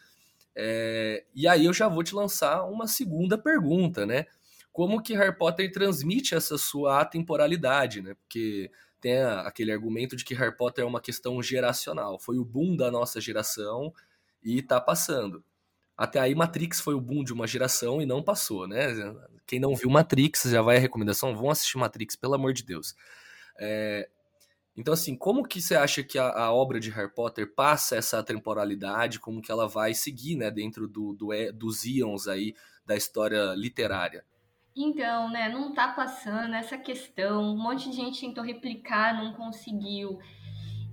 É, 0.56 1.24
e 1.34 1.48
aí 1.48 1.66
eu 1.66 1.74
já 1.74 1.88
vou 1.88 2.04
te 2.04 2.14
lançar 2.14 2.64
uma 2.66 2.88
segunda 2.88 3.38
pergunta, 3.38 4.06
né? 4.06 4.26
Como 4.72 5.02
que 5.02 5.14
Harry 5.14 5.38
Potter 5.38 5.72
transmite 5.72 6.36
essa 6.36 6.58
sua 6.58 7.02
atemporalidade, 7.02 8.02
né? 8.02 8.14
Porque 8.16 8.72
tem 9.00 9.22
aquele 9.22 9.72
argumento 9.72 10.16
de 10.16 10.24
que 10.24 10.36
Harry 10.36 10.56
Potter 10.56 10.84
é 10.84 10.88
uma 10.88 11.02
questão 11.02 11.42
geracional. 11.42 12.20
Foi 12.20 12.38
o 12.38 12.46
boom 12.46 12.76
da 12.76 12.92
nossa 12.92 13.20
geração 13.20 13.94
e 14.44 14.62
tá 14.62 14.80
passando. 14.80 15.44
Até 15.98 16.20
aí 16.20 16.34
Matrix 16.34 16.80
foi 16.80 16.94
o 16.94 17.02
boom 17.02 17.24
de 17.24 17.34
uma 17.34 17.48
geração 17.48 18.02
e 18.02 18.06
não 18.06 18.24
passou, 18.24 18.68
né? 18.68 18.88
Quem 19.46 19.60
não 19.60 19.76
viu 19.76 19.90
Matrix, 19.90 20.44
já 20.44 20.62
vai 20.62 20.78
a 20.78 20.80
recomendação, 20.80 21.36
vão 21.36 21.50
assistir 21.50 21.78
Matrix, 21.78 22.16
pelo 22.16 22.36
amor 22.36 22.54
de 22.54 22.64
Deus. 22.64 22.96
É, 23.60 24.10
então, 24.76 24.94
assim, 24.94 25.16
como 25.16 25.44
que 25.44 25.62
você 25.62 25.76
acha 25.76 26.02
que 26.02 26.18
a, 26.18 26.30
a, 26.30 26.54
obra 26.54 26.80
de 26.80 26.90
Harry 26.92 27.14
Potter 27.14 27.54
passa 27.54 27.96
essa 27.96 28.24
temporalidade, 28.24 29.20
como 29.20 29.42
que 29.42 29.52
ela 29.52 29.68
vai 29.68 29.94
seguir, 29.94 30.36
né, 30.36 30.50
dentro 30.50 30.88
do, 30.88 31.14
do, 31.14 31.30
dos 31.54 31.84
íons 31.84 32.28
aí 32.28 32.56
da 32.86 32.96
história 32.96 33.54
literária? 33.54 34.24
Então, 34.76 35.30
né, 35.30 35.50
não 35.50 35.74
tá 35.74 35.90
passando 35.90 36.56
essa 36.56 36.78
questão, 36.78 37.54
um 37.54 37.58
monte 37.62 37.90
de 37.90 37.96
gente 37.98 38.22
tentou 38.22 38.44
replicar, 38.44 39.22
não 39.22 39.34
conseguiu. 39.34 40.18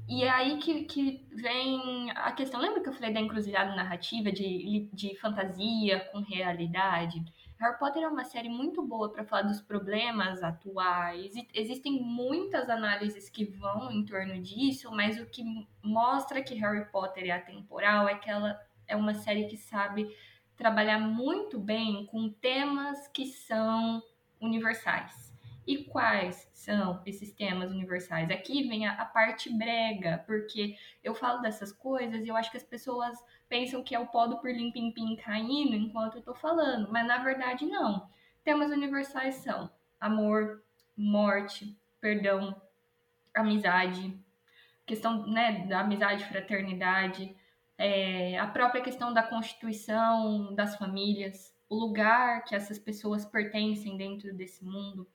E 0.09 0.25
é 0.25 0.31
aí 0.31 0.59
que, 0.59 0.85
que 0.85 1.27
vem 1.31 2.11
a 2.13 2.33
questão, 2.33 2.61
lembra 2.61 2.83
que 2.83 2.89
eu 2.89 2.95
falei 2.95 3.13
da 3.13 3.21
encruzilhada 3.21 3.77
narrativa, 3.77 4.33
de, 4.33 4.89
de 4.93 5.15
fantasia 5.21 6.01
com 6.11 6.21
realidade? 6.21 7.23
Harry 7.59 7.77
Potter 7.77 8.05
é 8.05 8.09
uma 8.09 8.25
série 8.25 8.49
muito 8.49 8.83
boa 8.83 9.11
para 9.11 9.25
falar 9.25 9.43
dos 9.43 9.61
problemas 9.61 10.45
atuais. 10.45 11.33
Existem 11.53 12.01
muitas 12.01 12.71
análises 12.71 13.29
que 13.29 13.45
vão 13.45 13.91
em 13.91 14.05
torno 14.05 14.41
disso, 14.41 14.91
mas 14.93 15.21
o 15.21 15.27
que 15.27 15.43
mostra 15.83 16.41
que 16.41 16.55
Harry 16.55 16.85
Potter 16.93 17.25
é 17.25 17.33
atemporal 17.33 18.09
é 18.09 18.15
que 18.15 18.31
ela 18.31 18.61
é 18.87 18.95
uma 18.95 19.13
série 19.13 19.47
que 19.47 19.57
sabe 19.57 20.09
trabalhar 20.57 21.01
muito 21.01 21.59
bem 21.59 22.07
com 22.07 22.31
temas 22.31 23.09
que 23.09 23.27
são 23.27 24.01
universais. 24.41 25.28
E 25.69 25.85
quais 25.85 26.49
são 26.55 27.03
esses 27.05 27.31
temas 27.31 27.71
universais? 27.71 28.31
Aqui 28.31 28.67
vem 28.67 28.87
a, 28.87 28.95
a, 28.95 29.05
parte 29.05 29.53
brega, 29.53 30.25
porque 30.27 30.75
eu 31.05 31.15
falo 31.15 31.43
dessas 31.43 31.71
coisas 31.71 32.25
e 32.25 32.29
eu 32.29 32.35
acho 32.35 32.51
que 32.51 32.57
as 32.57 32.65
pessoas 32.65 33.23
pensam 33.51 33.83
que 33.83 33.95
é 33.95 33.99
o 33.99 34.07
pó 34.07 34.27
do 34.27 34.39
pirlim 34.39 34.73
pim 34.73 34.91
pim 34.91 35.15
caindo 35.17 35.77
enquanto 35.77 36.17
eu 36.17 36.23
tô 36.23 36.35
falando, 36.35 36.91
mas 36.91 37.07
na 37.07 37.19
verdade 37.19 37.67
não. 37.67 38.09
Temas 38.43 38.71
universais 38.71 39.35
são 39.35 39.71
amor, 40.01 40.65
morte, 40.97 41.79
perdão, 42.01 42.59
amizade, 43.35 44.19
questão 44.87 45.27
né, 45.27 45.67
da 45.67 45.81
amizade, 45.81 46.25
fraternidade, 46.25 47.37
é, 47.77 48.39
a 48.39 48.47
própria 48.47 48.81
questão 48.81 49.13
da 49.13 49.23
constituição 49.23 50.55
das 50.55 50.77
famílias, 50.77 51.55
o 51.69 51.75
lugar 51.75 52.43
que 52.45 52.55
essas 52.55 52.79
pessoas 52.79 53.27
pertencem 53.27 53.99
dentro 53.99 54.33
desse 54.33 54.65
mundo. 54.65 55.07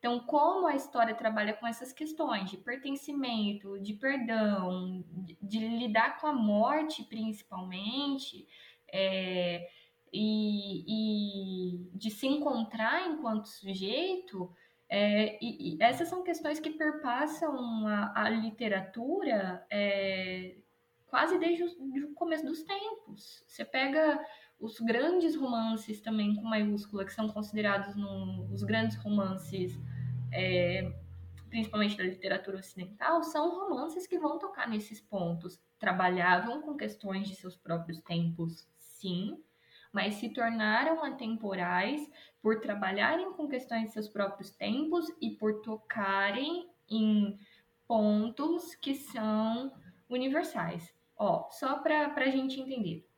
Então, 0.00 0.18
como 0.20 0.66
a 0.66 0.74
história 0.74 1.14
trabalha 1.14 1.52
com 1.52 1.66
essas 1.66 1.92
questões 1.92 2.50
de 2.50 2.56
pertencimento, 2.56 3.78
de 3.80 3.92
perdão, 3.92 5.04
de, 5.06 5.36
de 5.42 5.58
lidar 5.58 6.18
com 6.18 6.26
a 6.26 6.32
morte, 6.32 7.04
principalmente, 7.04 8.48
é, 8.90 9.68
e, 10.10 10.84
e, 10.88 11.90
de 11.92 12.10
se 12.10 12.26
encontrar 12.26 13.06
enquanto 13.08 13.44
sujeito, 13.44 14.50
é, 14.88 15.38
e, 15.38 15.74
e, 15.74 15.82
essas 15.82 16.08
são 16.08 16.24
questões 16.24 16.58
que 16.58 16.70
perpassam 16.70 17.86
a, 17.86 18.24
a 18.24 18.30
literatura 18.30 19.66
é, 19.70 20.56
quase 21.08 21.38
desde 21.38 21.62
o, 21.62 22.10
o 22.10 22.14
começo 22.14 22.46
dos 22.46 22.62
tempos. 22.62 23.44
Você 23.46 23.66
pega 23.66 24.18
os 24.60 24.78
grandes 24.78 25.34
romances 25.34 26.00
também 26.00 26.36
com 26.36 26.42
maiúscula, 26.42 27.04
que 27.04 27.12
são 27.12 27.28
considerados 27.28 27.96
no, 27.96 28.44
os 28.52 28.62
grandes 28.62 28.96
romances, 28.96 29.80
é, 30.30 30.92
principalmente 31.48 31.96
da 31.96 32.04
literatura 32.04 32.58
ocidental, 32.58 33.22
são 33.22 33.48
romances 33.58 34.06
que 34.06 34.18
vão 34.18 34.38
tocar 34.38 34.68
nesses 34.68 35.00
pontos. 35.00 35.58
Trabalhavam 35.78 36.60
com 36.60 36.76
questões 36.76 37.26
de 37.26 37.34
seus 37.34 37.56
próprios 37.56 38.00
tempos, 38.02 38.68
sim, 38.78 39.42
mas 39.90 40.14
se 40.16 40.28
tornaram 40.28 41.02
atemporais 41.02 42.08
por 42.42 42.60
trabalharem 42.60 43.32
com 43.32 43.48
questões 43.48 43.86
de 43.86 43.92
seus 43.92 44.08
próprios 44.08 44.50
tempos 44.50 45.10
e 45.20 45.30
por 45.30 45.62
tocarem 45.62 46.68
em 46.88 47.38
pontos 47.88 48.74
que 48.74 48.94
são 48.94 49.72
universais. 50.08 50.94
Ó, 51.16 51.48
só 51.50 51.78
para 51.78 52.12
a 52.14 52.28
gente 52.28 52.60
entender. 52.60 53.09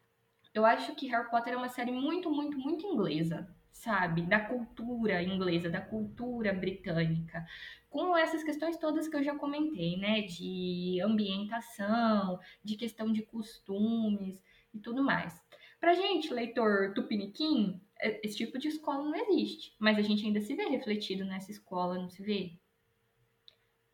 Eu 0.55 0.67
acho 0.67 0.95
que 0.95 1.09
Harry 1.09 1.31
Potter 1.31 1.55
é 1.55 1.57
uma 1.57 1.69
série 1.69 1.93
muito, 1.93 2.31
muito, 2.31 2.59
muito 2.59 2.87
inglesa, 2.87 3.49
sabe? 3.73 4.23
Da 4.23 4.39
cultura 4.39 5.23
inglesa, 5.23 5.71
da 5.71 5.81
cultura 5.81 6.53
britânica. 6.53 7.47
Com 7.89 8.17
essas 8.17 8.43
questões 8.43 8.77
todas 8.77 9.09
que 9.09 9.17
eu 9.17 9.23
já 9.23 9.35
comentei, 9.35 9.97
né? 9.97 10.23
De 10.23 11.01
ambientação, 11.03 12.39
de 12.63 12.77
questão 12.77 13.13
de 13.13 13.23
costumes 13.23 14.43
e 14.75 14.79
tudo 14.79 15.03
mais. 15.03 15.41
Pra 15.81 15.95
gente, 15.95 16.33
leitor 16.33 16.93
tupiniquim, 16.95 17.81
é, 17.99 18.21
esse 18.25 18.37
tipo 18.37 18.59
de 18.59 18.69
escola 18.69 19.05
não 19.05 19.15
existe. 19.15 19.75
Mas 19.79 19.97
a 19.99 20.03
gente 20.03 20.25
ainda 20.25 20.41
se 20.41 20.55
vê 20.55 20.65
refletido 20.65 21.25
nessa 21.25 21.51
escola, 21.51 21.95
não 21.95 22.11
se 22.11 22.23
vê? 22.23 22.59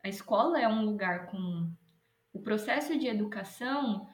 A 0.03 0.09
escola 0.09 0.59
é 0.59 0.67
um 0.67 0.83
lugar 0.83 1.27
com 1.27 1.71
o 2.33 2.39
processo 2.41 2.97
de 2.97 3.07
educação 3.07 4.07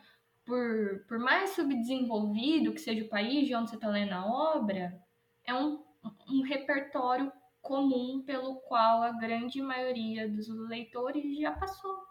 por, 0.45 1.05
por 1.07 1.19
mais 1.19 1.51
subdesenvolvido 1.51 2.71
que 2.71 2.79
seja 2.79 3.03
o 3.03 3.09
país 3.09 3.47
de 3.47 3.55
onde 3.55 3.69
você 3.69 3.75
está 3.75 3.89
lendo 3.89 4.13
a 4.13 4.25
obra, 4.25 5.01
é 5.43 5.53
um, 5.53 5.83
um 6.29 6.41
repertório 6.43 7.31
comum 7.61 8.21
pelo 8.21 8.57
qual 8.61 9.01
a 9.01 9.11
grande 9.11 9.61
maioria 9.61 10.29
dos 10.29 10.47
leitores 10.47 11.37
já 11.39 11.51
passou. 11.51 12.05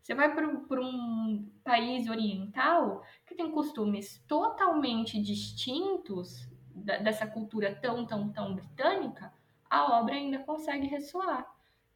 Você 0.00 0.14
vai 0.14 0.32
para 0.32 0.46
um 0.80 1.50
país 1.64 2.08
oriental 2.08 3.02
que 3.26 3.34
tem 3.34 3.50
costumes 3.50 4.24
totalmente 4.28 5.20
distintos 5.20 6.48
da, 6.72 6.98
dessa 6.98 7.26
cultura 7.26 7.74
tão, 7.74 8.06
tão, 8.06 8.32
tão 8.32 8.54
britânica, 8.54 9.32
a 9.68 9.98
obra 9.98 10.14
ainda 10.14 10.38
consegue 10.38 10.86
ressoar. 10.86 11.44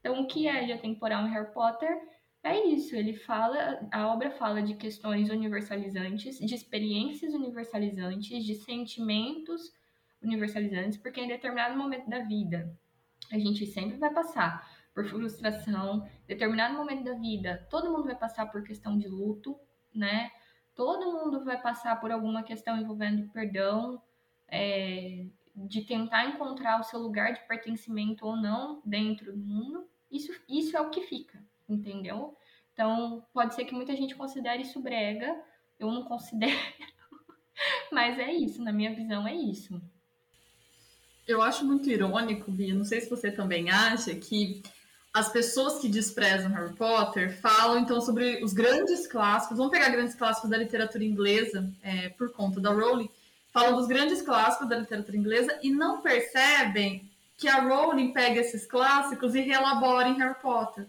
Então, 0.00 0.20
o 0.20 0.26
que 0.26 0.48
é 0.48 0.64
de 0.64 0.72
atemporal 0.72 1.24
em 1.24 1.30
Harry 1.30 1.52
Potter 1.52 2.00
é 2.42 2.66
isso, 2.68 2.96
ele 2.96 3.14
fala, 3.14 3.86
a 3.92 4.08
obra 4.08 4.30
fala 4.30 4.62
de 4.62 4.74
questões 4.74 5.28
universalizantes, 5.28 6.38
de 6.38 6.54
experiências 6.54 7.34
universalizantes, 7.34 8.44
de 8.44 8.54
sentimentos 8.54 9.72
universalizantes, 10.22 10.98
porque 10.98 11.20
em 11.20 11.28
determinado 11.28 11.76
momento 11.76 12.08
da 12.08 12.20
vida 12.20 12.74
a 13.30 13.38
gente 13.38 13.66
sempre 13.66 13.98
vai 13.98 14.12
passar 14.12 14.68
por 14.94 15.04
frustração, 15.06 16.08
determinado 16.26 16.74
momento 16.74 17.04
da 17.04 17.14
vida 17.14 17.66
todo 17.70 17.90
mundo 17.90 18.04
vai 18.04 18.16
passar 18.16 18.50
por 18.50 18.62
questão 18.62 18.98
de 18.98 19.08
luto, 19.08 19.58
né? 19.94 20.30
Todo 20.74 21.12
mundo 21.12 21.44
vai 21.44 21.60
passar 21.60 22.00
por 22.00 22.10
alguma 22.10 22.42
questão 22.42 22.78
envolvendo 22.78 23.30
perdão, 23.32 24.02
é, 24.48 25.26
de 25.54 25.82
tentar 25.82 26.26
encontrar 26.26 26.80
o 26.80 26.84
seu 26.84 26.98
lugar 26.98 27.34
de 27.34 27.46
pertencimento 27.46 28.26
ou 28.26 28.34
não 28.34 28.80
dentro 28.84 29.32
do 29.32 29.38
mundo 29.38 29.88
isso, 30.10 30.32
isso 30.48 30.76
é 30.76 30.80
o 30.80 30.90
que 30.90 31.02
fica, 31.02 31.42
entendeu? 31.72 32.36
Então, 32.72 33.24
pode 33.32 33.54
ser 33.54 33.64
que 33.64 33.74
muita 33.74 33.94
gente 33.94 34.14
considere 34.14 34.62
isso 34.62 34.80
brega, 34.80 35.36
eu 35.78 35.90
não 35.90 36.04
considero, 36.04 36.56
mas 37.92 38.18
é 38.18 38.32
isso, 38.32 38.62
na 38.62 38.72
minha 38.72 38.94
visão 38.94 39.26
é 39.26 39.34
isso. 39.34 39.80
Eu 41.26 41.42
acho 41.42 41.64
muito 41.64 41.88
irônico, 41.88 42.50
Bia, 42.50 42.74
não 42.74 42.84
sei 42.84 43.00
se 43.00 43.08
você 43.10 43.30
também 43.30 43.70
acha, 43.70 44.14
que 44.14 44.62
as 45.12 45.28
pessoas 45.28 45.80
que 45.80 45.88
desprezam 45.88 46.52
Harry 46.52 46.72
Potter 46.74 47.36
falam 47.40 47.78
então 47.78 48.00
sobre 48.00 48.42
os 48.42 48.52
grandes 48.52 49.06
clássicos, 49.06 49.56
vamos 49.56 49.72
pegar 49.72 49.88
grandes 49.90 50.14
clássicos 50.14 50.50
da 50.50 50.56
literatura 50.56 51.04
inglesa, 51.04 51.68
é, 51.82 52.08
por 52.10 52.32
conta 52.32 52.60
da 52.60 52.70
Rowling, 52.70 53.10
falam 53.52 53.76
dos 53.76 53.86
grandes 53.86 54.22
clássicos 54.22 54.68
da 54.68 54.76
literatura 54.76 55.16
inglesa 55.16 55.58
e 55.62 55.70
não 55.70 56.00
percebem 56.00 57.10
que 57.36 57.48
a 57.48 57.60
Rowling 57.60 58.12
pega 58.12 58.40
esses 58.40 58.66
clássicos 58.66 59.34
e 59.34 59.40
relabora 59.40 60.08
em 60.08 60.18
Harry 60.18 60.40
Potter. 60.40 60.86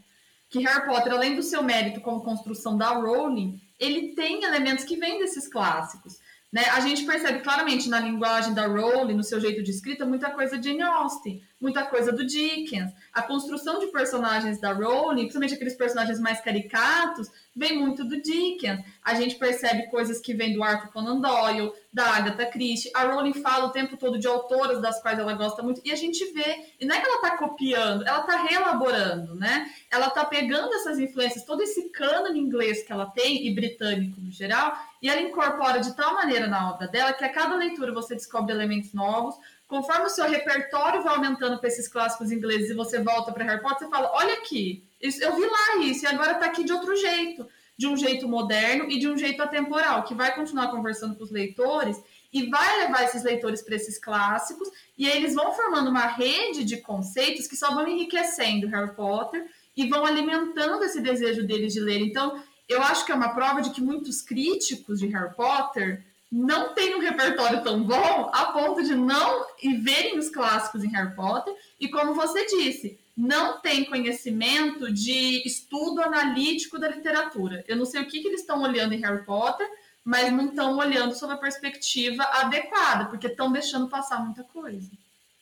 Que 0.52 0.60
Harry 0.60 0.86
Potter, 0.86 1.14
além 1.14 1.36
do 1.36 1.42
seu 1.42 1.64
mérito 1.64 2.02
como 2.02 2.22
construção 2.22 2.78
da 2.78 2.90
Rowling, 2.90 3.60
ele 3.80 4.14
tem 4.14 4.44
elementos 4.44 4.84
que 4.84 4.98
vêm 4.98 5.18
desses 5.18 5.48
clássicos. 5.48 6.20
Né? 6.52 6.66
A 6.74 6.82
gente 6.82 7.06
percebe 7.06 7.40
claramente 7.40 7.90
na 7.90 8.00
linguagem 8.00 8.54
da 8.54 8.68
Rowling, 8.68 9.16
no 9.16 9.24
seu 9.24 9.40
jeito 9.40 9.64
de 9.64 9.72
escrita, 9.72 10.06
muita 10.06 10.30
coisa 10.30 10.60
de 10.60 10.70
Jane 10.70 10.82
Austen, 10.82 11.42
muita 11.62 11.86
coisa 11.86 12.12
do 12.12 12.26
Dickens. 12.26 12.92
A 13.14 13.22
construção 13.22 13.80
de 13.80 13.88
personagens 13.88 14.60
da 14.60 14.74
Rowling, 14.74 15.22
principalmente 15.22 15.54
aqueles 15.54 15.76
personagens 15.76 16.20
mais 16.20 16.42
caricatos, 16.42 17.30
vem 17.56 17.78
muito 17.78 18.04
do 18.04 18.22
Dickens. 18.22 18.84
A 19.04 19.14
gente 19.14 19.36
percebe 19.36 19.88
coisas 19.90 20.20
que 20.20 20.34
vêm 20.34 20.54
do 20.54 20.64
Arthur 20.64 20.92
Conan 20.92 21.20
Doyle, 21.20 21.72
da 21.94 22.06
Agatha 22.06 22.46
Christie. 22.46 22.92
A 22.96 23.04
Rowling 23.04 23.34
fala 23.34 23.68
o 23.68 23.72
tempo 23.72 23.98
todo 23.98 24.18
de 24.18 24.28
autoras 24.28 24.82
das 24.82 25.02
quais 25.02 25.20
ela 25.20 25.34
gosta 25.34 25.62
muito, 25.62 25.82
e 25.84 25.92
a 25.92 25.96
gente 25.96 26.26
vê, 26.34 26.74
e 26.80 26.86
não 26.86 26.96
é 26.96 27.00
que 27.00 27.06
ela 27.06 27.16
está 27.16 27.38
copiando, 27.38 28.08
ela 28.08 28.22
está 28.22 28.44
reelaborando, 28.44 29.36
né? 29.36 29.70
Ela 29.92 30.08
está 30.08 30.26
pegando 30.26 30.74
essas 30.74 30.98
influências, 31.00 31.46
todo 31.46 31.62
esse 31.62 31.90
cânone 31.90 32.40
inglês 32.40 32.84
que 32.84 32.92
ela 32.92 33.06
tem, 33.06 33.46
e 33.46 33.54
britânico 33.54 34.20
no 34.20 34.32
geral, 34.32 34.74
e 35.02 35.10
ela 35.10 35.20
incorpora 35.20 35.80
de 35.80 35.96
tal 35.96 36.14
maneira 36.14 36.48
na 36.48 36.72
obra 36.72 36.88
dela 36.88 37.12
que 37.14 37.24
a 37.24 37.30
cada 37.30 37.56
leitura 37.56 37.92
você 37.92 38.14
descobre 38.14 38.54
elementos 38.54 38.94
novos. 38.94 39.36
Conforme 39.72 40.08
o 40.08 40.10
seu 40.10 40.30
repertório 40.30 41.02
vai 41.02 41.16
aumentando 41.16 41.58
para 41.58 41.70
esses 41.70 41.88
clássicos 41.88 42.30
ingleses 42.30 42.70
e 42.70 42.74
você 42.74 43.02
volta 43.02 43.32
para 43.32 43.46
Harry 43.46 43.62
Potter, 43.62 43.88
você 43.88 43.90
fala: 43.90 44.12
olha 44.14 44.34
aqui, 44.34 44.84
eu 45.00 45.34
vi 45.34 45.46
lá 45.46 45.78
isso 45.86 46.04
e 46.04 46.08
agora 46.08 46.34
está 46.34 46.48
aqui 46.48 46.66
de 46.66 46.74
outro 46.74 46.94
jeito, 46.94 47.48
de 47.78 47.88
um 47.88 47.96
jeito 47.96 48.28
moderno 48.28 48.92
e 48.92 49.00
de 49.00 49.08
um 49.08 49.18
jeito 49.18 49.42
atemporal, 49.42 50.04
que 50.04 50.14
vai 50.14 50.36
continuar 50.36 50.72
conversando 50.72 51.16
com 51.16 51.24
os 51.24 51.32
leitores 51.32 51.96
e 52.34 52.50
vai 52.50 52.82
levar 52.82 53.06
esses 53.06 53.24
leitores 53.24 53.62
para 53.62 53.76
esses 53.76 53.98
clássicos, 53.98 54.70
e 54.98 55.10
aí 55.10 55.16
eles 55.16 55.36
vão 55.36 55.54
formando 55.54 55.90
uma 55.90 56.06
rede 56.06 56.66
de 56.66 56.76
conceitos 56.76 57.48
que 57.48 57.56
só 57.56 57.74
vão 57.74 57.88
enriquecendo 57.88 58.68
Harry 58.68 58.94
Potter 58.94 59.50
e 59.78 59.88
vão 59.88 60.06
alimentando 60.06 60.84
esse 60.84 61.00
desejo 61.00 61.48
deles 61.48 61.72
de 61.72 61.80
ler. 61.80 62.02
Então, 62.02 62.44
eu 62.68 62.82
acho 62.82 63.06
que 63.06 63.14
é 63.14 63.16
uma 63.16 63.34
prova 63.34 63.62
de 63.62 63.70
que 63.70 63.80
muitos 63.80 64.22
críticos 64.22 65.00
de 65.00 65.08
Harry 65.08 65.34
Potter 65.34 66.11
não 66.32 66.74
têm 66.74 66.96
um 66.96 67.00
repertório 67.00 67.62
tão 67.62 67.84
bom 67.84 68.32
a 68.34 68.46
ponto 68.54 68.82
de 68.84 68.96
não 68.96 69.46
verem 69.84 70.18
os 70.18 70.30
clássicos 70.30 70.84
em 70.84 70.90
Harry 70.90 71.14
Potter 71.14 71.54
e 71.80 71.90
como 71.90 72.14
você 72.14 72.46
disse, 72.46 72.98
não 73.18 73.60
tem 73.60 73.84
conhecimento 73.84 74.92
de 74.92 75.46
estudo 75.46 76.02
analítico 76.02 76.80
da 76.80 76.88
literatura. 76.88 77.64
Eu 77.68 77.76
não 77.76 77.86
sei 77.86 78.02
o 78.02 78.06
que, 78.06 78.22
que 78.22 78.28
eles 78.30 78.42
estão 78.42 78.62
olhando 78.62 78.94
em 78.94 79.02
Harry 79.02 79.26
Potter, 79.26 79.68
mas 80.04 80.32
não 80.32 80.46
estão 80.46 80.78
olhando 80.78 81.14
sob 81.14 81.34
a 81.34 81.38
perspectiva 81.38 82.24
adequada, 82.24 83.06
porque 83.06 83.28
estão 83.28 83.52
deixando 83.52 83.90
passar 83.90 84.24
muita 84.24 84.44
coisa. 84.44 84.90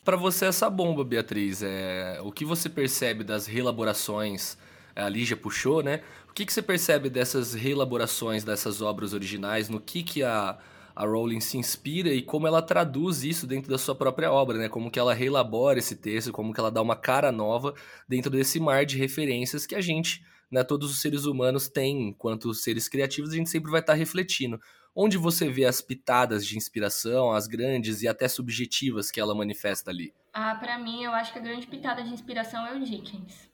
Para 0.04 0.18
você 0.18 0.46
essa 0.46 0.70
bomba, 0.70 1.04
Beatriz, 1.04 1.62
é 1.62 2.20
o 2.24 2.32
que 2.32 2.44
você 2.44 2.68
percebe 2.68 3.24
das 3.24 3.46
reelaborações 3.46 4.58
a 4.96 5.10
Lígia 5.10 5.38
puxou, 5.38 5.82
né? 5.82 6.02
O 6.30 6.34
que, 6.34 6.46
que 6.46 6.54
você 6.54 6.62
percebe 6.62 7.10
dessas 7.10 7.54
reelaborações 7.54 8.44
dessas 8.44 8.82
obras 8.82 9.14
originais? 9.14 9.70
No 9.70 9.80
que, 9.80 10.04
que 10.04 10.24
a, 10.24 10.58
a 11.00 11.06
Rowling 11.06 11.40
se 11.40 11.58
inspira 11.58 12.10
e 12.10 12.22
como 12.22 12.46
ela 12.46 12.62
traduz 12.62 13.24
isso 13.24 13.48
dentro 13.48 13.72
da 13.72 13.78
sua 13.78 13.96
própria 13.96 14.30
obra, 14.30 14.58
né? 14.58 14.68
Como 14.68 14.92
que 14.92 15.00
ela 15.00 15.14
reelabora 15.14 15.80
esse 15.80 15.96
texto, 15.96 16.34
como 16.34 16.54
que 16.54 16.60
ela 16.60 16.70
dá 16.70 16.82
uma 16.82 16.96
cara 16.98 17.32
nova 17.32 17.74
dentro 18.06 18.30
desse 18.30 18.60
mar 18.60 18.86
de 18.86 18.98
referências 18.98 19.66
que 19.66 19.76
a 19.76 19.80
gente, 19.80 20.22
né, 20.52 20.62
todos 20.62 20.92
os 20.92 21.00
seres 21.00 21.24
humanos 21.24 21.70
têm 21.70 22.10
enquanto 22.10 22.54
seres 22.54 22.90
criativos, 22.90 23.32
a 23.32 23.38
gente 23.38 23.50
sempre 23.50 23.72
vai 23.72 23.80
estar 23.80 23.94
refletindo. 23.94 24.60
Onde 24.94 25.18
você 25.18 25.50
vê 25.50 25.64
as 25.64 25.80
pitadas 25.80 26.46
de 26.46 26.58
inspiração, 26.58 27.32
as 27.32 27.48
grandes 27.48 28.02
e 28.02 28.08
até 28.08 28.28
subjetivas 28.28 29.10
que 29.10 29.22
ela 29.22 29.34
manifesta 29.34 29.92
ali? 29.92 30.14
Ah, 30.34 30.56
para 30.56 30.78
mim, 30.78 31.06
eu 31.06 31.14
acho 31.14 31.32
que 31.32 31.40
a 31.40 31.42
grande 31.42 31.66
pitada 31.66 32.04
de 32.04 32.10
inspiração 32.10 32.68
é 32.68 32.76
o 32.76 32.84
Dickens 32.84 33.50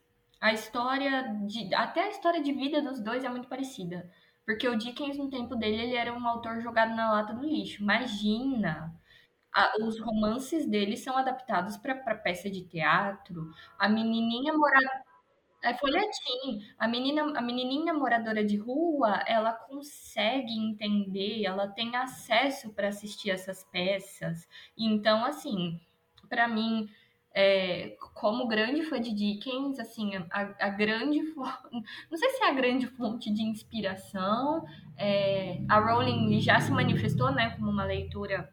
a 0.45 0.53
história 0.53 1.23
de 1.47 1.73
até 1.73 2.03
a 2.03 2.09
história 2.09 2.39
de 2.39 2.51
vida 2.51 2.79
dos 2.79 2.99
dois 3.01 3.23
é 3.23 3.29
muito 3.29 3.47
parecida, 3.47 4.07
porque 4.45 4.67
o 4.67 4.77
Dickens 4.77 5.17
no 5.17 5.29
tempo 5.29 5.55
dele 5.55 5.81
ele 5.83 5.95
era 5.95 6.13
um 6.13 6.27
autor 6.27 6.61
jogado 6.61 6.95
na 6.95 7.11
lata 7.11 7.33
do 7.33 7.45
lixo. 7.45 7.81
Imagina, 7.81 8.93
a, 9.53 9.73
os 9.83 9.99
romances 9.99 10.67
dele 10.67 10.97
são 10.97 11.17
adaptados 11.17 11.77
para 11.77 12.15
peça 12.15 12.49
de 12.49 12.65
teatro. 12.65 13.51
A 13.79 13.89
menininha 13.89 14.53
moradora 14.53 15.03
é 15.63 15.73
folhetim. 15.73 16.61
A 16.77 16.87
menina, 16.87 17.23
a 17.37 17.41
menininha 17.41 17.93
moradora 17.93 18.45
de 18.45 18.57
rua, 18.57 19.23
ela 19.27 19.51
consegue 19.53 20.53
entender, 20.59 21.43
ela 21.43 21.67
tem 21.67 21.95
acesso 21.95 22.73
para 22.73 22.89
assistir 22.89 23.31
essas 23.31 23.63
peças. 23.65 24.47
Então, 24.77 25.25
assim, 25.25 25.79
para 26.29 26.47
mim, 26.47 26.87
é, 27.37 27.97
como 28.13 28.47
grande 28.47 28.81
fã 28.83 28.99
de 28.99 29.13
Dickens, 29.13 29.77
assim, 29.77 30.15
a, 30.15 30.55
a 30.57 30.69
grande 30.69 31.19
não 32.09 32.17
sei 32.17 32.29
se 32.29 32.43
é 32.43 32.49
a 32.49 32.53
grande 32.53 32.87
fonte 32.87 33.29
de 33.29 33.43
inspiração. 33.43 34.63
É, 34.97 35.59
a 35.67 35.77
Rowling 35.77 36.39
já 36.39 36.61
se 36.61 36.71
manifestou, 36.71 37.29
né, 37.33 37.49
como 37.57 37.69
uma 37.69 37.83
leitora 37.83 38.49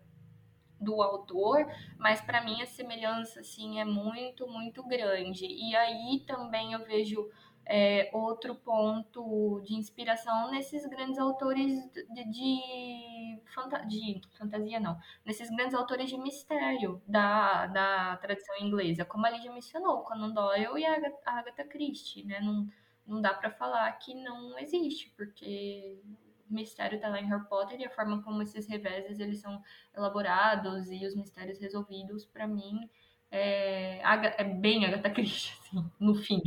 do 0.81 1.01
autor, 1.01 1.65
mas 1.97 2.21
para 2.21 2.43
mim 2.45 2.61
a 2.61 2.67
semelhança 2.67 3.39
assim 3.39 3.79
é 3.79 3.85
muito, 3.85 4.49
muito 4.49 4.83
grande. 4.83 5.47
E 5.47 5.77
aí 5.77 6.25
também 6.27 6.73
eu 6.73 6.85
vejo 6.85 7.31
é, 7.65 8.11
outro 8.13 8.55
ponto 8.55 9.61
de 9.65 9.75
inspiração 9.75 10.51
nesses 10.51 10.87
grandes 10.87 11.19
autores 11.19 11.91
de, 11.93 12.25
de, 12.31 13.41
fanta 13.55 13.79
de, 13.87 14.21
fantasia, 14.37 14.81
não, 14.81 14.99
nesses 15.25 15.49
grandes 15.51 15.75
autores 15.75 16.11
de 16.11 16.19
mistério 16.19 17.01
da, 17.07 17.67
da 17.67 18.17
tradição 18.17 18.57
inglesa, 18.61 19.05
como 19.05 19.27
a 19.27 19.31
Lídia 19.31 19.53
mencionou, 19.53 20.03
Conan 20.03 20.31
Doyle 20.31 20.81
e 20.81 20.87
a 20.87 20.97
Agatha 21.25 21.65
Christie, 21.65 22.25
né? 22.25 22.41
Não, 22.41 22.69
não 23.07 23.21
dá 23.21 23.33
para 23.35 23.51
falar 23.51 23.91
que 23.99 24.15
não 24.15 24.59
existe, 24.59 25.11
porque 25.17 25.99
o 26.51 26.55
mistério 26.55 26.97
está 26.97 27.09
lá 27.09 27.21
em 27.21 27.27
Harry 27.27 27.49
Potter 27.49 27.81
e 27.81 27.85
a 27.85 27.91
forma 27.91 28.23
como 28.23 28.43
esses 28.43 28.67
reveses 28.69 29.19
eles 29.19 29.41
são 29.41 29.63
elaborados 29.97 30.91
e 30.91 31.07
os 31.07 31.15
mistérios 31.15 31.59
resolvidos, 31.59 32.25
para 32.25 32.47
mim, 32.47 32.89
é, 33.31 34.01
é 34.37 34.45
bem 34.45 34.85
Agatha 34.85 35.11
Christie, 35.11 35.55
assim, 35.61 35.91
no 35.99 36.15
fim. 36.15 36.43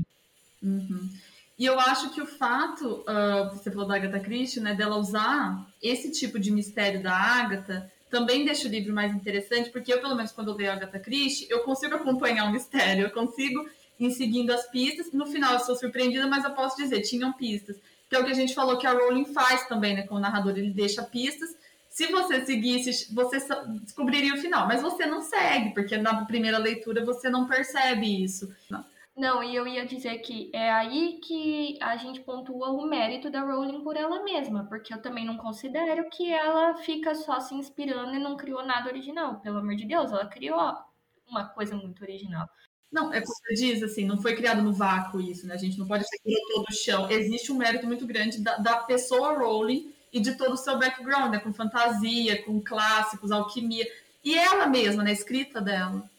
Uhum. 0.61 1.09
E 1.57 1.65
eu 1.65 1.79
acho 1.79 2.09
que 2.09 2.21
o 2.21 2.25
fato, 2.25 3.05
uh, 3.07 3.49
você 3.51 3.71
falou 3.71 3.87
da 3.87 3.95
Agatha 3.95 4.19
Christie, 4.19 4.59
né, 4.59 4.75
dela 4.75 4.97
usar 4.97 5.65
esse 5.81 6.11
tipo 6.11 6.37
de 6.37 6.51
mistério 6.51 7.01
da 7.01 7.13
Agatha, 7.13 7.89
também 8.09 8.43
deixa 8.43 8.67
o 8.67 8.71
livro 8.71 8.93
mais 8.93 9.13
interessante, 9.13 9.69
porque 9.69 9.93
eu, 9.93 10.01
pelo 10.01 10.15
menos, 10.15 10.31
quando 10.31 10.51
eu 10.51 10.55
leio 10.55 10.71
a 10.71 10.73
Agatha 10.73 10.99
Christie, 10.99 11.47
eu 11.49 11.63
consigo 11.63 11.95
acompanhar 11.95 12.45
o 12.45 12.51
mistério, 12.51 13.05
eu 13.05 13.11
consigo 13.11 13.65
ir 13.99 14.11
seguindo 14.11 14.51
as 14.51 14.69
pistas. 14.69 15.11
No 15.13 15.25
final, 15.25 15.53
eu 15.53 15.59
sou 15.59 15.75
surpreendida, 15.75 16.27
mas 16.27 16.43
eu 16.43 16.51
posso 16.51 16.75
dizer, 16.75 17.01
tinham 17.01 17.31
pistas. 17.33 17.77
Que 18.09 18.15
é 18.15 18.19
o 18.19 18.25
que 18.25 18.31
a 18.31 18.35
gente 18.35 18.53
falou 18.53 18.77
que 18.77 18.85
a 18.85 18.91
Rowling 18.91 19.25
faz 19.25 19.67
também, 19.67 19.95
né, 19.95 20.03
com 20.03 20.15
o 20.15 20.19
narrador, 20.19 20.57
ele 20.57 20.71
deixa 20.71 21.03
pistas. 21.03 21.55
Se 21.89 22.07
você 22.07 22.45
seguisse, 22.45 23.13
você 23.13 23.37
descobriria 23.81 24.33
o 24.33 24.37
final, 24.37 24.67
mas 24.67 24.81
você 24.81 25.05
não 25.05 25.21
segue, 25.21 25.73
porque 25.73 25.95
na 25.95 26.25
primeira 26.25 26.57
leitura 26.57 27.05
você 27.05 27.29
não 27.29 27.47
percebe 27.47 28.23
isso. 28.23 28.53
Não. 28.69 28.83
Não, 29.15 29.41
e 29.41 29.55
eu 29.55 29.65
ia 29.65 29.85
dizer 29.85 30.17
que 30.19 30.51
é 30.53 30.69
aí 30.69 31.19
que 31.23 31.77
a 31.81 31.95
gente 31.95 32.19
pontua 32.19 32.71
o 32.71 32.85
mérito 32.85 33.29
da 33.29 33.41
Rowling 33.41 33.81
por 33.81 33.95
ela 33.95 34.21
mesma, 34.23 34.65
porque 34.65 34.93
eu 34.93 35.01
também 35.01 35.25
não 35.25 35.37
considero 35.37 36.09
que 36.09 36.33
ela 36.33 36.75
fica 36.75 37.15
só 37.15 37.39
se 37.39 37.55
inspirando 37.55 38.13
e 38.13 38.19
não 38.19 38.35
criou 38.35 38.65
nada 38.65 38.89
original. 38.89 39.39
Pelo 39.39 39.59
amor 39.59 39.75
de 39.75 39.85
Deus, 39.85 40.11
ela 40.11 40.25
criou 40.25 40.59
uma 41.29 41.45
coisa 41.45 41.75
muito 41.77 42.01
original. 42.03 42.45
Não, 42.91 43.13
é 43.13 43.21
como 43.21 43.33
você 43.33 43.53
diz, 43.53 43.83
assim, 43.83 44.05
não 44.05 44.21
foi 44.21 44.35
criado 44.35 44.61
no 44.61 44.73
vácuo 44.73 45.21
isso, 45.21 45.47
né? 45.47 45.53
A 45.53 45.57
gente 45.57 45.79
não 45.79 45.87
pode 45.87 46.05
ser 46.07 46.17
todo 46.53 46.65
o 46.69 46.73
chão. 46.73 47.09
Existe 47.09 47.51
um 47.53 47.57
mérito 47.57 47.87
muito 47.87 48.05
grande 48.05 48.41
da, 48.41 48.57
da 48.57 48.77
pessoa 48.79 49.37
Rowling 49.37 49.93
e 50.11 50.19
de 50.19 50.35
todo 50.35 50.53
o 50.53 50.57
seu 50.57 50.77
background, 50.77 51.31
né? 51.31 51.39
Com 51.39 51.53
fantasia, 51.53 52.43
com 52.43 52.61
clássicos, 52.61 53.31
alquimia. 53.31 53.85
E 54.23 54.37
ela 54.37 54.67
mesma, 54.67 55.03
na 55.03 55.11
escrita 55.11 55.61
dela. 55.61 56.09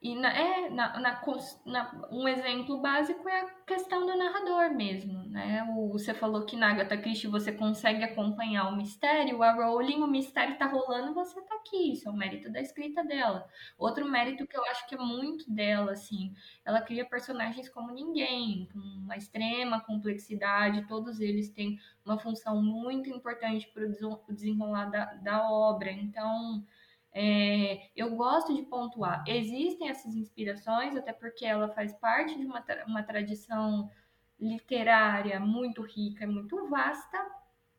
E 0.00 0.14
na, 0.14 0.32
é, 0.32 0.70
na, 0.70 1.00
na, 1.00 1.22
na, 1.66 2.08
um 2.12 2.28
exemplo 2.28 2.80
básico 2.80 3.28
é 3.28 3.40
a 3.40 3.50
questão 3.66 4.06
do 4.06 4.16
narrador 4.16 4.72
mesmo, 4.72 5.24
né? 5.24 5.64
O, 5.76 5.88
você 5.88 6.14
falou 6.14 6.46
que 6.46 6.56
na 6.56 6.70
Agatha 6.70 6.96
Christie 6.96 7.26
você 7.26 7.50
consegue 7.50 8.04
acompanhar 8.04 8.68
o 8.68 8.76
mistério, 8.76 9.42
a 9.42 9.52
Rowling, 9.52 10.00
o 10.00 10.06
mistério 10.06 10.56
tá 10.56 10.66
rolando, 10.66 11.14
você 11.14 11.42
tá 11.42 11.56
aqui, 11.56 11.94
isso 11.94 12.08
é 12.08 12.12
o 12.12 12.16
mérito 12.16 12.48
da 12.48 12.60
escrita 12.60 13.02
dela. 13.02 13.44
Outro 13.76 14.08
mérito 14.08 14.46
que 14.46 14.56
eu 14.56 14.64
acho 14.66 14.86
que 14.86 14.94
é 14.94 14.98
muito 14.98 15.50
dela, 15.52 15.90
assim, 15.90 16.32
ela 16.64 16.80
cria 16.80 17.04
personagens 17.04 17.68
como 17.68 17.92
ninguém, 17.92 18.68
com 18.72 18.78
uma 18.78 19.16
extrema 19.16 19.80
complexidade, 19.80 20.86
todos 20.86 21.18
eles 21.18 21.50
têm 21.50 21.76
uma 22.06 22.20
função 22.20 22.62
muito 22.62 23.10
importante 23.10 23.68
para 23.74 23.84
o 23.84 24.32
desenrolar 24.32 24.86
da, 24.90 25.06
da 25.14 25.50
obra, 25.50 25.90
então... 25.90 26.64
É, 27.12 27.90
eu 27.96 28.14
gosto 28.14 28.54
de 28.54 28.62
pontuar. 28.62 29.24
Existem 29.26 29.88
essas 29.88 30.14
inspirações, 30.14 30.96
até 30.96 31.12
porque 31.12 31.44
ela 31.44 31.68
faz 31.68 31.92
parte 31.94 32.36
de 32.36 32.44
uma, 32.44 32.64
uma 32.86 33.02
tradição 33.02 33.90
literária 34.38 35.40
muito 35.40 35.82
rica, 35.82 36.26
muito 36.26 36.68
vasta, 36.68 37.18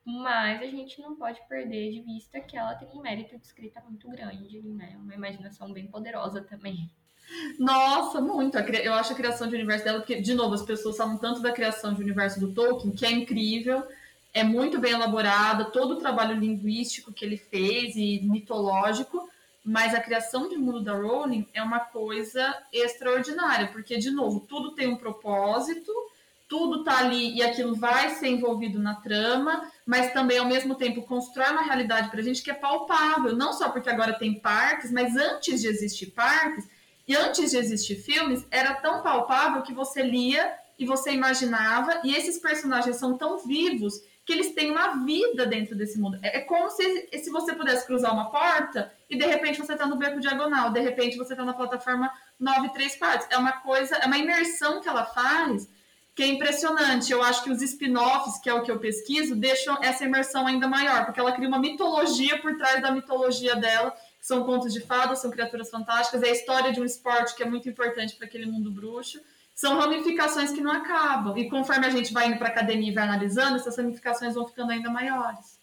mas 0.04 0.62
a 0.62 0.66
gente 0.66 1.02
não 1.02 1.16
pode 1.16 1.40
perder 1.48 1.92
de 1.92 2.02
vista 2.02 2.40
que 2.40 2.58
ela 2.58 2.76
tem 2.76 2.90
um 2.90 3.02
mérito 3.02 3.38
de 3.38 3.46
escrita 3.46 3.80
muito 3.82 4.10
grande, 4.10 4.62
né? 4.62 4.98
Uma 4.98 5.14
imaginação 5.14 5.72
bem 5.72 5.88
poderosa 5.88 6.42
também. 6.42 6.90
Nossa, 7.60 8.20
muito. 8.20 8.58
Eu 8.58 8.94
acho 8.94 9.14
a 9.14 9.16
criação 9.16 9.48
de 9.48 9.56
universo 9.56 9.86
dela, 9.86 10.00
porque, 10.00 10.20
de 10.20 10.34
novo, 10.34 10.56
as 10.56 10.64
pessoas 10.64 10.98
falam 10.98 11.18
tanto 11.18 11.42
da 11.42 11.52
criação 11.52 11.94
de 11.94 12.02
universo 12.02 12.40
do 12.40 12.54
Tolkien, 12.54 12.92
que 12.92 13.06
é 13.06 13.12
incrível 13.12 13.88
é 14.34 14.44
muito 14.44 14.80
bem 14.80 14.94
elaborada, 14.94 15.66
todo 15.66 15.92
o 15.92 16.00
trabalho 16.00 16.40
linguístico 16.40 17.12
que 17.12 17.26
ele 17.26 17.38
fez 17.38 17.96
e 17.96 18.22
mitológico, 18.24 19.28
mas 19.64 19.94
a 19.94 20.00
criação 20.00 20.48
de 20.48 20.58
mundo 20.58 20.82
da 20.82 20.94
Rowling 20.94 21.48
é 21.54 21.62
uma 21.62 21.80
coisa 21.80 22.56
extraordinária, 22.72 23.68
porque, 23.68 23.98
de 23.98 24.10
novo, 24.10 24.42
tudo 24.42 24.72
tem 24.72 24.88
um 24.88 24.96
propósito, 24.96 25.92
tudo 26.48 26.84
tá 26.84 26.98
ali 26.98 27.36
e 27.36 27.44
aquilo 27.44 27.76
vai 27.76 28.10
ser 28.16 28.28
envolvido 28.28 28.80
na 28.80 28.96
trama, 28.96 29.70
mas 29.86 30.12
também, 30.14 30.40
ao 30.40 30.48
mesmo 30.48 30.76
tempo, 30.76 31.04
constrói 31.04 31.52
uma 31.52 31.62
realidade 31.62 32.10
pra 32.10 32.22
gente 32.22 32.42
que 32.42 32.50
é 32.50 32.56
palpável, 32.56 33.36
não 33.36 33.54
só 33.54 33.70
porque 33.70 33.90
agora 33.90 34.18
tem 34.18 34.40
parques, 34.40 34.92
mas 34.92 35.16
antes 35.16 35.62
de 35.62 35.68
existir 35.68 36.08
parques 36.08 36.68
e 37.08 37.16
antes 37.16 37.52
de 37.52 37.58
existir 37.58 37.96
filmes, 37.96 38.46
era 38.50 38.74
tão 38.76 39.04
palpável 39.04 39.62
que 39.62 39.74
você 39.74 40.02
lia 40.02 40.52
e 40.78 40.86
você 40.86 41.12
imaginava, 41.12 42.02
e 42.04 42.16
esses 42.16 42.40
personagens 42.40 42.96
são 42.96 43.18
tão 43.18 43.38
vivos 43.38 44.02
que 44.30 44.34
eles 44.34 44.54
têm 44.54 44.70
uma 44.70 45.04
vida 45.04 45.44
dentro 45.48 45.76
desse 45.76 46.00
mundo. 46.00 46.20
É, 46.22 46.38
é 46.38 46.42
como 46.42 46.70
se, 46.70 47.10
se 47.18 47.32
você 47.32 47.52
pudesse 47.56 47.88
cruzar 47.88 48.14
uma 48.14 48.30
porta 48.30 48.94
e 49.10 49.18
de 49.18 49.26
repente 49.26 49.58
você 49.58 49.74
está 49.74 49.88
no 49.88 49.96
beco 49.96 50.20
diagonal, 50.20 50.72
de 50.72 50.80
repente 50.80 51.18
você 51.18 51.34
está 51.34 51.44
na 51.44 51.52
plataforma 51.56 52.12
9 52.40 52.70
3 52.70 52.96
quartos. 52.96 53.28
É 53.32 53.38
uma 53.40 53.54
coisa, 53.54 53.96
é 53.96 54.06
uma 54.06 54.20
imersão 54.20 54.82
que 54.82 54.88
ela 54.88 55.04
faz 55.04 55.68
que 56.14 56.22
é 56.22 56.28
impressionante. 56.28 57.12
Eu 57.12 57.24
acho 57.24 57.44
que 57.44 57.50
os 57.50 57.60
spin-offs, 57.64 58.38
que 58.38 58.48
é 58.48 58.54
o 58.54 58.62
que 58.62 58.70
eu 58.70 58.78
pesquiso, 58.78 59.36
deixam 59.36 59.82
essa 59.82 60.06
imersão 60.06 60.46
ainda 60.46 60.68
maior, 60.68 61.06
porque 61.06 61.20
ela 61.20 61.32
cria 61.32 61.48
uma 61.48 61.58
mitologia 61.58 62.40
por 62.40 62.56
trás 62.56 62.84
da 62.84 62.92
mitologia 62.92 63.56
dela. 63.56 63.96
São 64.22 64.44
contos 64.44 64.72
de 64.72 64.80
fadas, 64.82 65.20
são 65.22 65.32
criaturas 65.32 65.72
fantásticas, 65.72 66.22
é 66.22 66.28
a 66.28 66.34
história 66.34 66.72
de 66.72 66.80
um 66.80 66.86
esporte 66.86 67.34
que 67.34 67.42
é 67.42 67.48
muito 67.48 67.68
importante 67.68 68.16
para 68.16 68.28
aquele 68.28 68.46
mundo 68.46 68.70
bruxo 68.70 69.20
são 69.60 69.78
ramificações 69.78 70.54
que 70.54 70.62
não 70.62 70.72
acabam. 70.72 71.38
E 71.38 71.50
conforme 71.50 71.86
a 71.86 71.90
gente 71.90 72.14
vai 72.14 72.28
indo 72.28 72.38
para 72.38 72.48
a 72.48 72.52
academia 72.52 72.92
e 72.92 72.94
vai 72.94 73.04
analisando, 73.04 73.58
essas 73.58 73.76
ramificações 73.76 74.34
vão 74.34 74.48
ficando 74.48 74.72
ainda 74.72 74.90
maiores. 74.90 75.60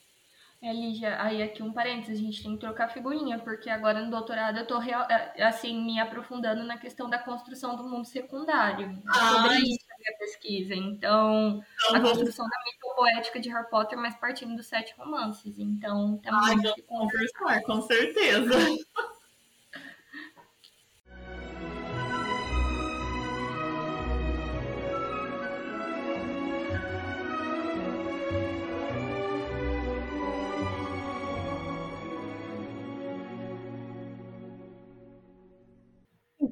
É, 0.60 0.70
Lígia, 0.70 1.18
aí 1.18 1.43
aqui 1.43 1.62
um 1.62 1.73
parênteses, 1.73 2.18
a 2.18 2.23
gente 2.23 2.43
tem 2.43 2.52
que 2.52 2.60
trocar 2.60 2.89
figurinha, 2.89 3.39
porque 3.39 3.70
agora 3.70 4.02
no 4.02 4.10
doutorado 4.10 4.59
eu 4.59 4.78
real, 4.78 5.06
é, 5.10 5.43
assim, 5.44 5.82
me 5.82 5.98
aprofundando 5.98 6.62
na 6.64 6.77
questão 6.77 7.09
da 7.09 7.18
construção 7.18 7.74
do 7.74 7.85
mundo 7.85 8.05
secundário. 8.05 9.02
Ah, 9.06 9.43
sobre 9.43 9.56
isso 9.60 9.86
a 9.90 9.98
minha 9.98 10.18
pesquisa. 10.18 10.74
Então, 10.74 11.62
então 11.85 11.97
a 11.97 12.01
construção 12.01 12.47
da 12.47 12.56
mitopoética 12.66 13.40
de 13.40 13.48
Harry 13.48 13.70
Potter, 13.70 13.98
mas 13.98 14.14
partindo 14.16 14.56
dos 14.56 14.66
sete 14.66 14.94
romances. 14.98 15.59
Então, 15.59 16.18
também. 16.18 16.68
Ah, 16.68 16.74
vamos 16.74 16.82
conversar, 16.86 17.62
com 17.62 17.81
certeza. 17.81 18.52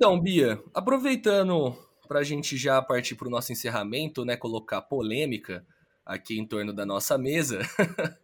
Então, 0.04 0.20
Bia, 0.20 0.62
aproveitando 0.74 1.74
para 2.06 2.18
a 2.18 2.22
gente 2.22 2.58
já 2.58 2.82
partir 2.82 3.14
para 3.14 3.26
o 3.26 3.30
nosso 3.30 3.52
encerramento, 3.52 4.22
né, 4.22 4.36
colocar 4.36 4.82
polêmica 4.82 5.66
aqui 6.04 6.38
em 6.38 6.46
torno 6.46 6.74
da 6.74 6.84
nossa 6.84 7.16
mesa, 7.16 7.60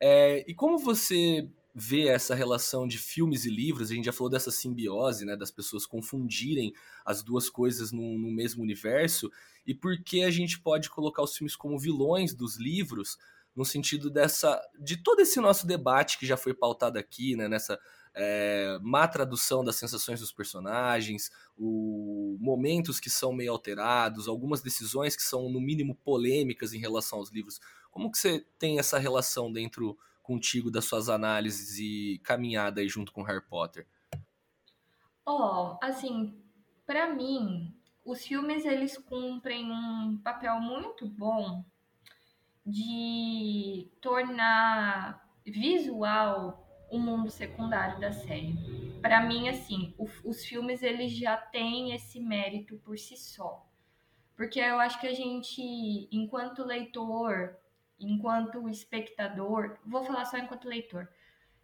é, 0.00 0.44
e 0.48 0.54
como 0.54 0.78
você 0.78 1.50
vê 1.74 2.06
essa 2.06 2.32
relação 2.32 2.86
de 2.86 2.96
filmes 2.96 3.44
e 3.44 3.50
livros? 3.50 3.90
A 3.90 3.94
gente 3.94 4.04
já 4.04 4.12
falou 4.12 4.30
dessa 4.30 4.52
simbiose, 4.52 5.24
né, 5.24 5.34
das 5.34 5.50
pessoas 5.50 5.84
confundirem 5.84 6.72
as 7.04 7.24
duas 7.24 7.50
coisas 7.50 7.90
no, 7.90 8.16
no 8.16 8.30
mesmo 8.30 8.62
universo, 8.62 9.28
e 9.66 9.74
por 9.74 10.00
que 10.04 10.22
a 10.22 10.30
gente 10.30 10.60
pode 10.60 10.88
colocar 10.88 11.24
os 11.24 11.36
filmes 11.36 11.56
como 11.56 11.76
vilões 11.76 12.36
dos 12.36 12.56
livros, 12.56 13.18
no 13.52 13.64
sentido 13.64 14.10
dessa 14.10 14.62
de 14.78 14.96
todo 14.96 15.18
esse 15.18 15.40
nosso 15.40 15.66
debate 15.66 16.20
que 16.20 16.26
já 16.26 16.36
foi 16.36 16.54
pautado 16.54 17.00
aqui, 17.00 17.34
né, 17.34 17.48
nessa 17.48 17.76
é, 18.18 18.78
má 18.80 19.06
tradução 19.06 19.62
das 19.62 19.76
sensações 19.76 20.20
dos 20.20 20.32
personagens, 20.32 21.30
o, 21.56 22.38
momentos 22.40 22.98
que 22.98 23.10
são 23.10 23.30
meio 23.30 23.52
alterados, 23.52 24.26
algumas 24.26 24.62
decisões 24.62 25.14
que 25.14 25.22
são 25.22 25.50
no 25.50 25.60
mínimo 25.60 25.94
polêmicas 25.94 26.72
em 26.72 26.78
relação 26.78 27.18
aos 27.18 27.30
livros. 27.30 27.60
Como 27.90 28.10
que 28.10 28.16
você 28.16 28.44
tem 28.58 28.78
essa 28.78 28.98
relação 28.98 29.52
dentro 29.52 29.98
contigo 30.22 30.70
das 30.70 30.86
suas 30.86 31.10
análises 31.10 31.78
e 31.78 32.18
caminhada 32.24 32.80
aí 32.80 32.88
junto 32.88 33.12
com 33.12 33.22
Harry 33.22 33.44
Potter? 33.46 33.86
Ó, 35.26 35.74
oh, 35.74 35.84
assim, 35.84 36.34
para 36.86 37.14
mim, 37.14 37.76
os 38.02 38.24
filmes 38.24 38.64
eles 38.64 38.96
cumprem 38.96 39.70
um 39.70 40.18
papel 40.24 40.58
muito 40.58 41.06
bom 41.06 41.62
de 42.64 43.90
tornar 44.00 45.22
visual 45.44 46.65
o 46.90 46.98
mundo 46.98 47.30
secundário 47.30 48.00
da 48.00 48.12
série. 48.12 48.54
Para 49.00 49.20
mim, 49.20 49.48
assim, 49.48 49.94
o, 49.98 50.08
os 50.24 50.44
filmes 50.44 50.82
eles 50.82 51.12
já 51.12 51.36
têm 51.36 51.94
esse 51.94 52.20
mérito 52.20 52.76
por 52.78 52.98
si 52.98 53.16
só. 53.16 53.66
Porque 54.36 54.60
eu 54.60 54.78
acho 54.78 55.00
que 55.00 55.06
a 55.06 55.14
gente, 55.14 56.08
enquanto 56.12 56.64
leitor, 56.64 57.56
enquanto 57.98 58.68
espectador, 58.68 59.78
vou 59.84 60.04
falar 60.04 60.24
só 60.26 60.36
enquanto 60.36 60.68
leitor, 60.68 61.08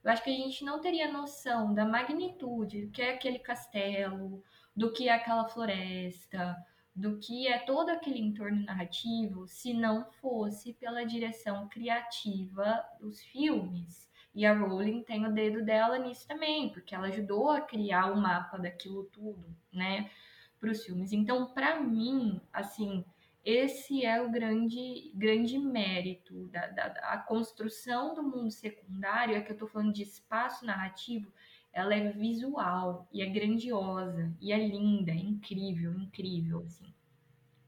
eu 0.03 0.11
acho 0.11 0.25
que 0.25 0.31
a 0.31 0.37
gente 0.37 0.65
não 0.65 0.81
teria 0.81 1.13
noção 1.13 1.73
da 1.73 1.85
magnitude 1.85 2.87
do 2.87 2.91
que 2.91 3.03
é 3.03 3.15
aquele 3.15 3.39
castelo, 3.39 4.43
do 4.75 4.93
que 4.93 5.09
é 5.09 5.13
aquela 5.13 5.47
floresta, 5.49 6.57
do 6.95 7.19
que 7.19 7.47
é 7.47 7.59
todo 7.59 7.91
aquele 7.91 8.19
entorno 8.19 8.65
narrativo, 8.65 9.47
se 9.47 9.73
não 9.73 10.05
fosse 10.21 10.73
pela 10.75 11.05
direção 11.05 11.69
criativa 11.69 12.85
dos 13.01 13.21
filmes. 13.23 14.11
E 14.35 14.47
a 14.47 14.55
Rowling 14.55 15.03
tem 15.03 15.27
o 15.27 15.33
dedo 15.33 15.63
dela 15.63 15.99
nisso 15.99 16.27
também, 16.27 16.71
porque 16.71 16.95
ela 16.95 17.09
ajudou 17.09 17.51
a 17.51 17.61
criar 17.61 18.13
o 18.13 18.21
mapa 18.21 18.57
daquilo 18.57 19.05
tudo, 19.05 19.45
né, 19.73 20.11
para 20.59 20.71
os 20.71 20.85
filmes. 20.85 21.13
Então, 21.13 21.53
para 21.53 21.81
mim, 21.81 22.41
assim, 22.53 23.05
esse 23.45 24.05
é 24.07 24.23
o 24.23 24.31
grande, 24.31 25.11
grande 25.15 25.59
mérito 25.59 26.47
da, 26.47 26.67
da, 26.69 26.89
da 26.89 27.19
construção 27.19 28.15
do 28.15 28.23
mundo 28.23 28.51
secundário, 28.51 29.35
é 29.35 29.41
que 29.41 29.51
eu 29.51 29.55
estou 29.55 29.69
falando 29.69 29.93
de 29.93 30.03
espaço 30.03 30.65
narrativo, 30.65 31.31
ela 31.73 31.95
é 31.95 32.11
visual 32.11 33.09
e 33.13 33.23
é 33.23 33.27
grandiosa 33.27 34.33
e 34.41 34.53
é 34.53 34.59
linda, 34.59 35.11
é 35.11 35.17
incrível, 35.17 35.93
incrível, 35.99 36.63
assim, 36.67 36.95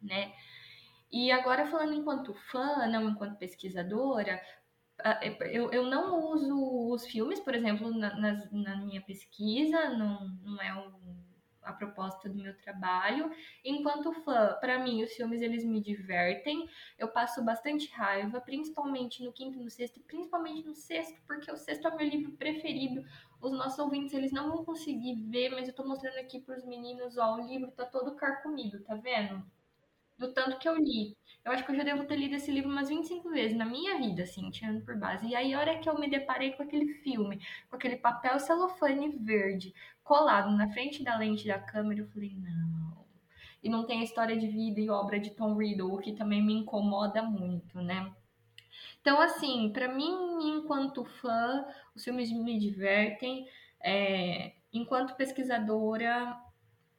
né? 0.01 0.33
E 1.11 1.31
agora 1.31 1.67
falando 1.67 1.95
enquanto 1.95 2.35
fã, 2.35 2.87
não 2.87 3.09
enquanto 3.09 3.39
pesquisadora, 3.39 4.41
eu, 5.51 5.73
eu 5.73 5.87
não 5.87 6.33
uso 6.33 6.93
os 6.93 7.07
filmes, 7.07 7.41
por 7.41 7.55
exemplo, 7.55 7.91
na, 7.91 8.17
na, 8.17 8.49
na 8.51 8.77
minha 8.77 9.03
pesquisa, 9.03 9.91
não, 9.91 10.29
não 10.43 10.61
é 10.63 10.75
um, 10.75 11.15
a 11.65 11.73
proposta 11.73 12.29
do 12.29 12.37
meu 12.37 12.57
trabalho. 12.59 13.31
Enquanto 13.65 14.13
fã, 14.23 14.57
para 14.61 14.79
mim, 14.79 15.03
os 15.03 15.13
filmes 15.13 15.41
eles 15.41 15.65
me 15.65 15.81
divertem. 15.81 16.69
Eu 16.99 17.09
passo 17.09 17.43
bastante 17.45 17.91
raiva, 17.91 18.41
principalmente 18.41 19.23
no 19.25 19.33
quinto 19.33 19.59
e 19.59 19.65
no 19.65 19.71
sexto, 19.71 20.01
principalmente 20.01 20.67
no 20.67 20.75
sexto, 20.75 21.21
porque 21.27 21.51
o 21.51 21.57
sexto 21.57 21.89
é 21.89 21.97
meu 21.97 22.09
livro 22.09 22.33
preferido. 22.33 23.05
Os 23.41 23.53
nossos 23.53 23.79
ouvintes 23.79 24.15
eles 24.15 24.33
não 24.33 24.51
vão 24.51 24.65
conseguir 24.65 25.15
ver, 25.29 25.51
mas 25.51 25.69
eu 25.69 25.75
tô 25.75 25.85
mostrando 25.87 26.19
aqui 26.19 26.41
para 26.41 26.57
os 26.57 26.65
meninos, 26.65 27.19
ó, 27.19 27.37
o 27.37 27.47
livro 27.47 27.71
tá 27.73 27.85
todo 27.85 28.15
carcomido, 28.17 28.83
tá 28.85 28.95
vendo? 28.95 29.45
Do 30.19 30.33
tanto 30.33 30.59
que 30.59 30.69
eu 30.69 30.77
li. 30.77 31.17
Eu 31.45 31.53
acho 31.53 31.65
que 31.65 31.73
eu 31.73 31.77
já 31.77 31.83
devo 31.83 32.05
ter 32.05 32.17
lido 32.17 32.35
esse 32.35 32.51
livro 32.51 32.71
umas 32.71 32.89
25 32.89 33.29
vezes 33.31 33.57
na 33.57 33.67
minha 33.67 33.99
vida, 33.99 34.23
assim, 34.23 34.51
tirando 34.51 34.83
por 34.85 34.97
base. 34.97 35.27
E 35.27 35.35
aí, 35.35 35.53
a 35.53 35.61
hora 35.61 35.79
que 35.79 35.89
eu 35.89 35.99
me 35.99 36.09
deparei 36.09 36.53
com 36.53 36.63
aquele 36.63 36.95
filme, 36.95 37.39
com 37.69 37.77
aquele 37.77 37.97
papel 37.97 38.39
celofane 38.39 39.11
verde 39.19 39.75
colado 40.03 40.51
na 40.57 40.71
frente 40.71 41.05
da 41.05 41.17
lente 41.17 41.47
da 41.47 41.59
câmera, 41.59 42.01
eu 42.01 42.09
falei, 42.09 42.35
não. 42.37 43.05
E 43.63 43.69
não 43.69 43.85
tem 43.87 44.01
a 44.01 44.05
história 44.05 44.37
de 44.37 44.47
vida 44.47 44.81
e 44.81 44.91
obra 44.91 45.19
de 45.19 45.31
Tom 45.31 45.57
Riddle, 45.57 45.93
o 45.93 45.99
que 45.99 46.13
também 46.13 46.43
me 46.43 46.55
incomoda 46.55 47.23
muito, 47.23 47.81
né? 47.81 48.13
Então, 49.01 49.21
assim, 49.21 49.71
para 49.71 49.89
mim, 49.89 50.39
enquanto 50.41 51.05
fã, 51.05 51.67
os 51.95 52.03
filmes 52.05 52.31
me 52.33 52.59
divertem. 52.59 53.47
É, 53.83 54.55
enquanto 54.73 55.15
pesquisadora, 55.15 56.37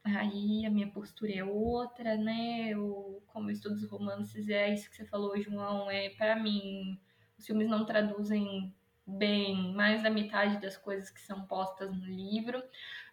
Aí 0.05 0.65
a 0.65 0.69
minha 0.69 0.89
postura 0.91 1.33
é 1.33 1.43
outra, 1.43 2.15
né? 2.15 2.69
Eu, 2.69 3.23
como 3.27 3.49
eu 3.49 3.53
estudo 3.53 3.75
os 3.75 3.89
romances, 3.89 4.47
é 4.49 4.71
isso 4.73 4.89
que 4.89 4.95
você 4.95 5.05
falou, 5.05 5.39
João. 5.41 5.89
É 5.89 6.09
para 6.11 6.35
mim, 6.35 6.99
os 7.37 7.45
filmes 7.45 7.67
não 7.67 7.85
traduzem 7.85 8.73
bem 9.07 9.73
mais 9.73 10.03
da 10.03 10.09
metade 10.09 10.59
das 10.61 10.77
coisas 10.77 11.09
que 11.09 11.21
são 11.21 11.45
postas 11.47 11.91
no 11.91 12.05
livro, 12.05 12.63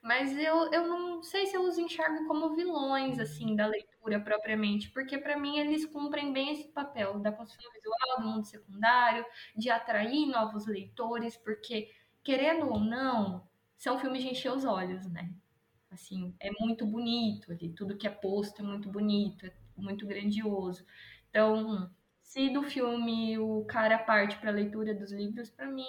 mas 0.02 0.36
eu, 0.38 0.72
eu 0.72 0.86
não 0.86 1.22
sei 1.22 1.46
se 1.46 1.54
eu 1.56 1.62
os 1.62 1.76
enxergo 1.78 2.26
como 2.26 2.54
vilões 2.54 3.18
assim 3.18 3.54
da 3.54 3.66
leitura 3.66 4.18
propriamente, 4.20 4.90
porque 4.90 5.18
para 5.18 5.38
mim 5.38 5.58
eles 5.58 5.84
cumprem 5.86 6.32
bem 6.32 6.52
esse 6.52 6.68
papel 6.72 7.18
da 7.20 7.30
construção 7.32 7.70
visual 7.72 8.20
do 8.20 8.26
mundo 8.28 8.46
secundário, 8.46 9.24
de 9.56 9.68
atrair 9.70 10.26
novos 10.26 10.66
leitores, 10.66 11.36
porque 11.36 11.90
querendo 12.22 12.68
ou 12.70 12.80
não, 12.80 13.46
são 13.76 13.98
filmes 13.98 14.22
de 14.22 14.28
encher 14.30 14.52
os 14.52 14.64
olhos, 14.64 15.06
né? 15.10 15.30
Assim, 15.92 16.34
é 16.40 16.50
muito 16.58 16.86
bonito 16.86 17.52
ali, 17.52 17.68
tudo 17.70 17.96
que 17.96 18.06
é 18.06 18.10
posto 18.10 18.62
é 18.62 18.64
muito 18.64 18.88
bonito, 18.88 19.44
é 19.44 19.52
muito 19.76 20.06
grandioso. 20.06 20.84
Então, 21.28 21.90
se 22.22 22.48
do 22.48 22.62
filme 22.62 23.38
o 23.38 23.64
cara 23.66 23.98
parte 23.98 24.38
para 24.38 24.50
a 24.50 24.54
leitura 24.54 24.94
dos 24.94 25.12
livros, 25.12 25.50
para 25.50 25.66
mim 25.66 25.84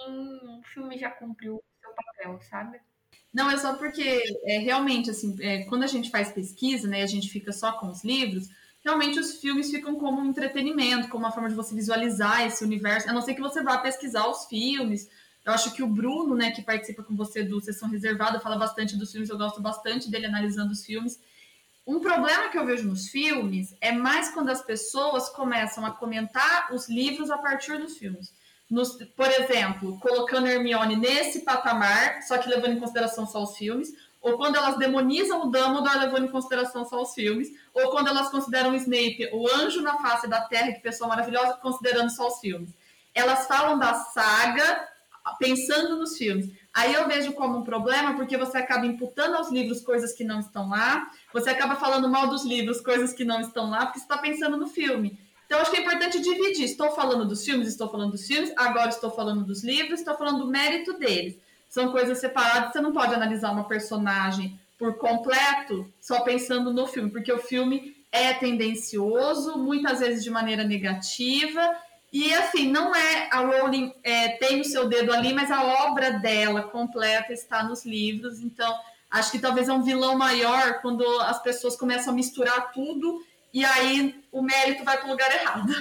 o 0.59 0.61
filme 0.63 0.97
já 0.97 1.09
cumpriu 1.09 1.55
o 1.55 1.63
seu 1.79 1.91
papel, 1.93 2.41
sabe? 2.41 2.81
Não, 3.33 3.49
é 3.49 3.57
só 3.57 3.75
porque 3.75 4.21
é, 4.45 4.59
realmente, 4.59 5.09
assim, 5.09 5.35
é, 5.41 5.63
quando 5.65 5.83
a 5.83 5.87
gente 5.87 6.11
faz 6.11 6.31
pesquisa, 6.31 6.87
né, 6.87 7.01
a 7.01 7.07
gente 7.07 7.29
fica 7.29 7.51
só 7.51 7.71
com 7.79 7.89
os 7.89 8.03
livros, 8.03 8.49
realmente 8.83 9.17
os 9.17 9.39
filmes 9.39 9.71
ficam 9.71 9.95
como 9.95 10.21
um 10.21 10.25
entretenimento, 10.25 11.07
como 11.07 11.23
uma 11.23 11.31
forma 11.31 11.49
de 11.49 11.55
você 11.55 11.73
visualizar 11.73 12.45
esse 12.45 12.63
universo, 12.63 13.09
a 13.09 13.13
não 13.13 13.21
ser 13.21 13.33
que 13.33 13.41
você 13.41 13.63
vá 13.63 13.77
pesquisar 13.77 14.27
os 14.27 14.45
filmes, 14.45 15.09
eu 15.45 15.51
acho 15.53 15.73
que 15.73 15.83
o 15.83 15.87
Bruno, 15.87 16.35
né, 16.35 16.51
que 16.51 16.61
participa 16.61 17.03
com 17.03 17.15
você 17.15 17.43
do 17.43 17.59
Sessão 17.59 17.89
Reservada, 17.89 18.39
fala 18.39 18.57
bastante 18.57 18.95
dos 18.95 19.11
filmes, 19.11 19.29
eu 19.29 19.37
gosto 19.37 19.61
bastante 19.61 20.09
dele 20.09 20.27
analisando 20.27 20.71
os 20.71 20.85
filmes. 20.85 21.19
Um 21.85 21.99
problema 21.99 22.47
que 22.47 22.57
eu 22.57 22.65
vejo 22.65 22.87
nos 22.87 23.09
filmes 23.09 23.75
é 23.81 23.91
mais 23.91 24.29
quando 24.29 24.49
as 24.49 24.61
pessoas 24.61 25.27
começam 25.29 25.85
a 25.85 25.91
comentar 25.91 26.73
os 26.73 26.87
livros 26.87 27.29
a 27.29 27.37
partir 27.37 27.77
dos 27.77 27.97
filmes. 27.97 28.33
Nos, 28.69 28.95
por 29.17 29.27
exemplo, 29.27 29.99
colocando 29.99 30.47
Hermione 30.47 30.95
nesse 30.95 31.41
patamar, 31.41 32.21
só 32.23 32.37
que 32.37 32.49
levando 32.49 32.77
em 32.77 32.79
consideração 32.79 33.27
só 33.27 33.43
os 33.43 33.57
filmes, 33.57 33.89
ou 34.21 34.37
quando 34.37 34.55
elas 34.55 34.77
demonizam 34.77 35.41
o 35.41 35.51
Dumbledore 35.51 35.99
levando 35.99 36.25
em 36.25 36.31
consideração 36.31 36.85
só 36.85 37.01
os 37.01 37.13
filmes, 37.13 37.49
ou 37.73 37.91
quando 37.91 38.07
elas 38.07 38.29
consideram 38.29 38.71
o 38.71 38.75
Snape 38.75 39.29
o 39.33 39.45
anjo 39.53 39.81
na 39.81 39.97
face 39.97 40.29
da 40.29 40.39
Terra, 40.39 40.71
que 40.71 40.79
pessoa 40.79 41.09
maravilhosa, 41.09 41.55
considerando 41.55 42.09
só 42.09 42.29
os 42.29 42.39
filmes. 42.39 42.69
Elas 43.13 43.45
falam 43.45 43.77
da 43.77 43.93
saga 43.93 44.87
pensando 45.31 45.97
nos 45.97 46.17
filmes. 46.17 46.51
Aí 46.73 46.93
eu 46.93 47.07
vejo 47.07 47.33
como 47.33 47.59
um 47.59 47.63
problema, 47.63 48.15
porque 48.15 48.37
você 48.37 48.57
acaba 48.57 48.85
imputando 48.85 49.35
aos 49.35 49.51
livros 49.51 49.81
coisas 49.81 50.13
que 50.13 50.23
não 50.23 50.39
estão 50.39 50.69
lá, 50.69 51.09
você 51.31 51.49
acaba 51.49 51.75
falando 51.75 52.09
mal 52.09 52.27
dos 52.27 52.43
livros, 52.43 52.81
coisas 52.81 53.13
que 53.13 53.23
não 53.23 53.39
estão 53.39 53.69
lá, 53.69 53.85
porque 53.85 53.99
você 53.99 54.05
está 54.05 54.17
pensando 54.17 54.57
no 54.57 54.67
filme. 54.67 55.17
Então, 55.45 55.59
acho 55.59 55.71
que 55.71 55.77
é 55.77 55.81
importante 55.81 56.19
dividir. 56.19 56.65
Estou 56.65 56.91
falando 56.91 57.25
dos 57.25 57.45
filmes, 57.45 57.67
estou 57.67 57.89
falando 57.89 58.11
dos 58.11 58.25
filmes, 58.25 58.51
agora 58.57 58.89
estou 58.89 59.11
falando 59.11 59.43
dos 59.43 59.63
livros, 59.63 59.99
estou 59.99 60.17
falando 60.17 60.39
do 60.39 60.47
mérito 60.47 60.93
deles. 60.93 61.37
São 61.69 61.91
coisas 61.91 62.19
separadas, 62.19 62.71
você 62.71 62.81
não 62.81 62.91
pode 62.91 63.13
analisar 63.13 63.51
uma 63.51 63.67
personagem 63.67 64.59
por 64.77 64.97
completo 64.97 65.91
só 66.01 66.21
pensando 66.21 66.73
no 66.73 66.87
filme, 66.87 67.09
porque 67.11 67.31
o 67.31 67.37
filme 67.37 67.95
é 68.11 68.33
tendencioso, 68.33 69.57
muitas 69.57 69.99
vezes 69.99 70.23
de 70.23 70.29
maneira 70.29 70.63
negativa, 70.63 71.75
e 72.13 72.31
assim, 72.35 72.71
não 72.71 72.95
é 72.95 73.27
a 73.31 73.39
Rowling 73.39 73.91
é, 74.03 74.37
tem 74.37 74.61
o 74.61 74.63
seu 74.63 74.87
dedo 74.87 75.11
ali, 75.11 75.33
mas 75.33 75.49
a 75.49 75.63
obra 75.87 76.11
dela 76.11 76.61
completa 76.61 77.33
está 77.33 77.63
nos 77.63 77.83
livros. 77.83 78.39
Então, 78.39 78.71
acho 79.09 79.31
que 79.31 79.39
talvez 79.39 79.67
é 79.67 79.73
um 79.73 79.81
vilão 79.81 80.15
maior 80.15 80.79
quando 80.79 81.03
as 81.21 81.41
pessoas 81.41 81.75
começam 81.75 82.13
a 82.13 82.15
misturar 82.15 82.71
tudo 82.71 83.19
e 83.51 83.65
aí 83.65 84.23
o 84.31 84.43
mérito 84.43 84.83
vai 84.83 84.97
para 84.97 85.07
o 85.07 85.09
lugar 85.09 85.31
errado. 85.33 85.73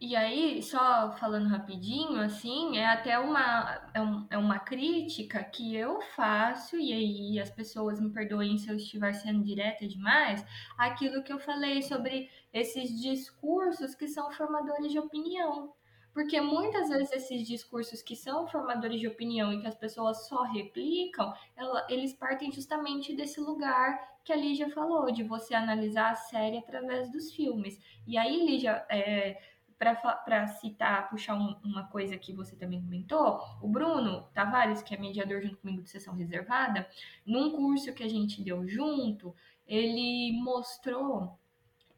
E 0.00 0.16
aí, 0.16 0.62
só 0.62 1.12
falando 1.12 1.48
rapidinho, 1.50 2.18
assim, 2.22 2.78
é 2.78 2.86
até 2.86 3.18
uma, 3.18 3.90
é, 3.92 4.00
um, 4.00 4.26
é 4.30 4.38
uma 4.38 4.58
crítica 4.58 5.44
que 5.44 5.76
eu 5.76 6.00
faço, 6.16 6.78
e 6.78 6.90
aí 6.90 7.38
as 7.38 7.50
pessoas 7.50 8.00
me 8.00 8.08
perdoem 8.10 8.56
se 8.56 8.70
eu 8.70 8.76
estiver 8.76 9.12
sendo 9.12 9.44
direta 9.44 9.86
demais, 9.86 10.42
aquilo 10.78 11.22
que 11.22 11.30
eu 11.30 11.38
falei 11.38 11.82
sobre 11.82 12.30
esses 12.50 12.98
discursos 12.98 13.94
que 13.94 14.08
são 14.08 14.30
formadores 14.30 14.90
de 14.90 14.98
opinião. 14.98 15.74
Porque 16.14 16.40
muitas 16.40 16.88
vezes 16.88 17.12
esses 17.12 17.46
discursos 17.46 18.00
que 18.00 18.16
são 18.16 18.46
formadores 18.46 19.00
de 19.00 19.06
opinião 19.06 19.52
e 19.52 19.60
que 19.60 19.66
as 19.66 19.76
pessoas 19.76 20.26
só 20.26 20.44
replicam, 20.44 21.32
ela, 21.54 21.86
eles 21.90 22.14
partem 22.14 22.50
justamente 22.50 23.14
desse 23.14 23.38
lugar 23.38 24.00
que 24.24 24.32
a 24.32 24.36
Lígia 24.36 24.70
falou, 24.70 25.12
de 25.12 25.22
você 25.22 25.54
analisar 25.54 26.10
a 26.10 26.14
série 26.14 26.56
através 26.56 27.10
dos 27.12 27.32
filmes. 27.32 27.78
E 28.06 28.16
aí, 28.16 28.46
Lígia, 28.46 28.84
é, 28.88 29.40
para 29.80 30.46
citar, 30.46 31.08
puxar 31.08 31.34
um, 31.34 31.56
uma 31.64 31.86
coisa 31.86 32.18
que 32.18 32.34
você 32.34 32.54
também 32.54 32.82
comentou, 32.82 33.40
o 33.62 33.66
Bruno 33.66 34.28
Tavares, 34.34 34.82
que 34.82 34.94
é 34.94 34.98
mediador 34.98 35.40
junto 35.40 35.56
comigo 35.56 35.82
de 35.82 35.88
sessão 35.88 36.14
reservada, 36.14 36.86
num 37.24 37.50
curso 37.52 37.94
que 37.94 38.02
a 38.02 38.08
gente 38.08 38.42
deu 38.42 38.68
junto, 38.68 39.34
ele 39.66 40.38
mostrou, 40.42 41.38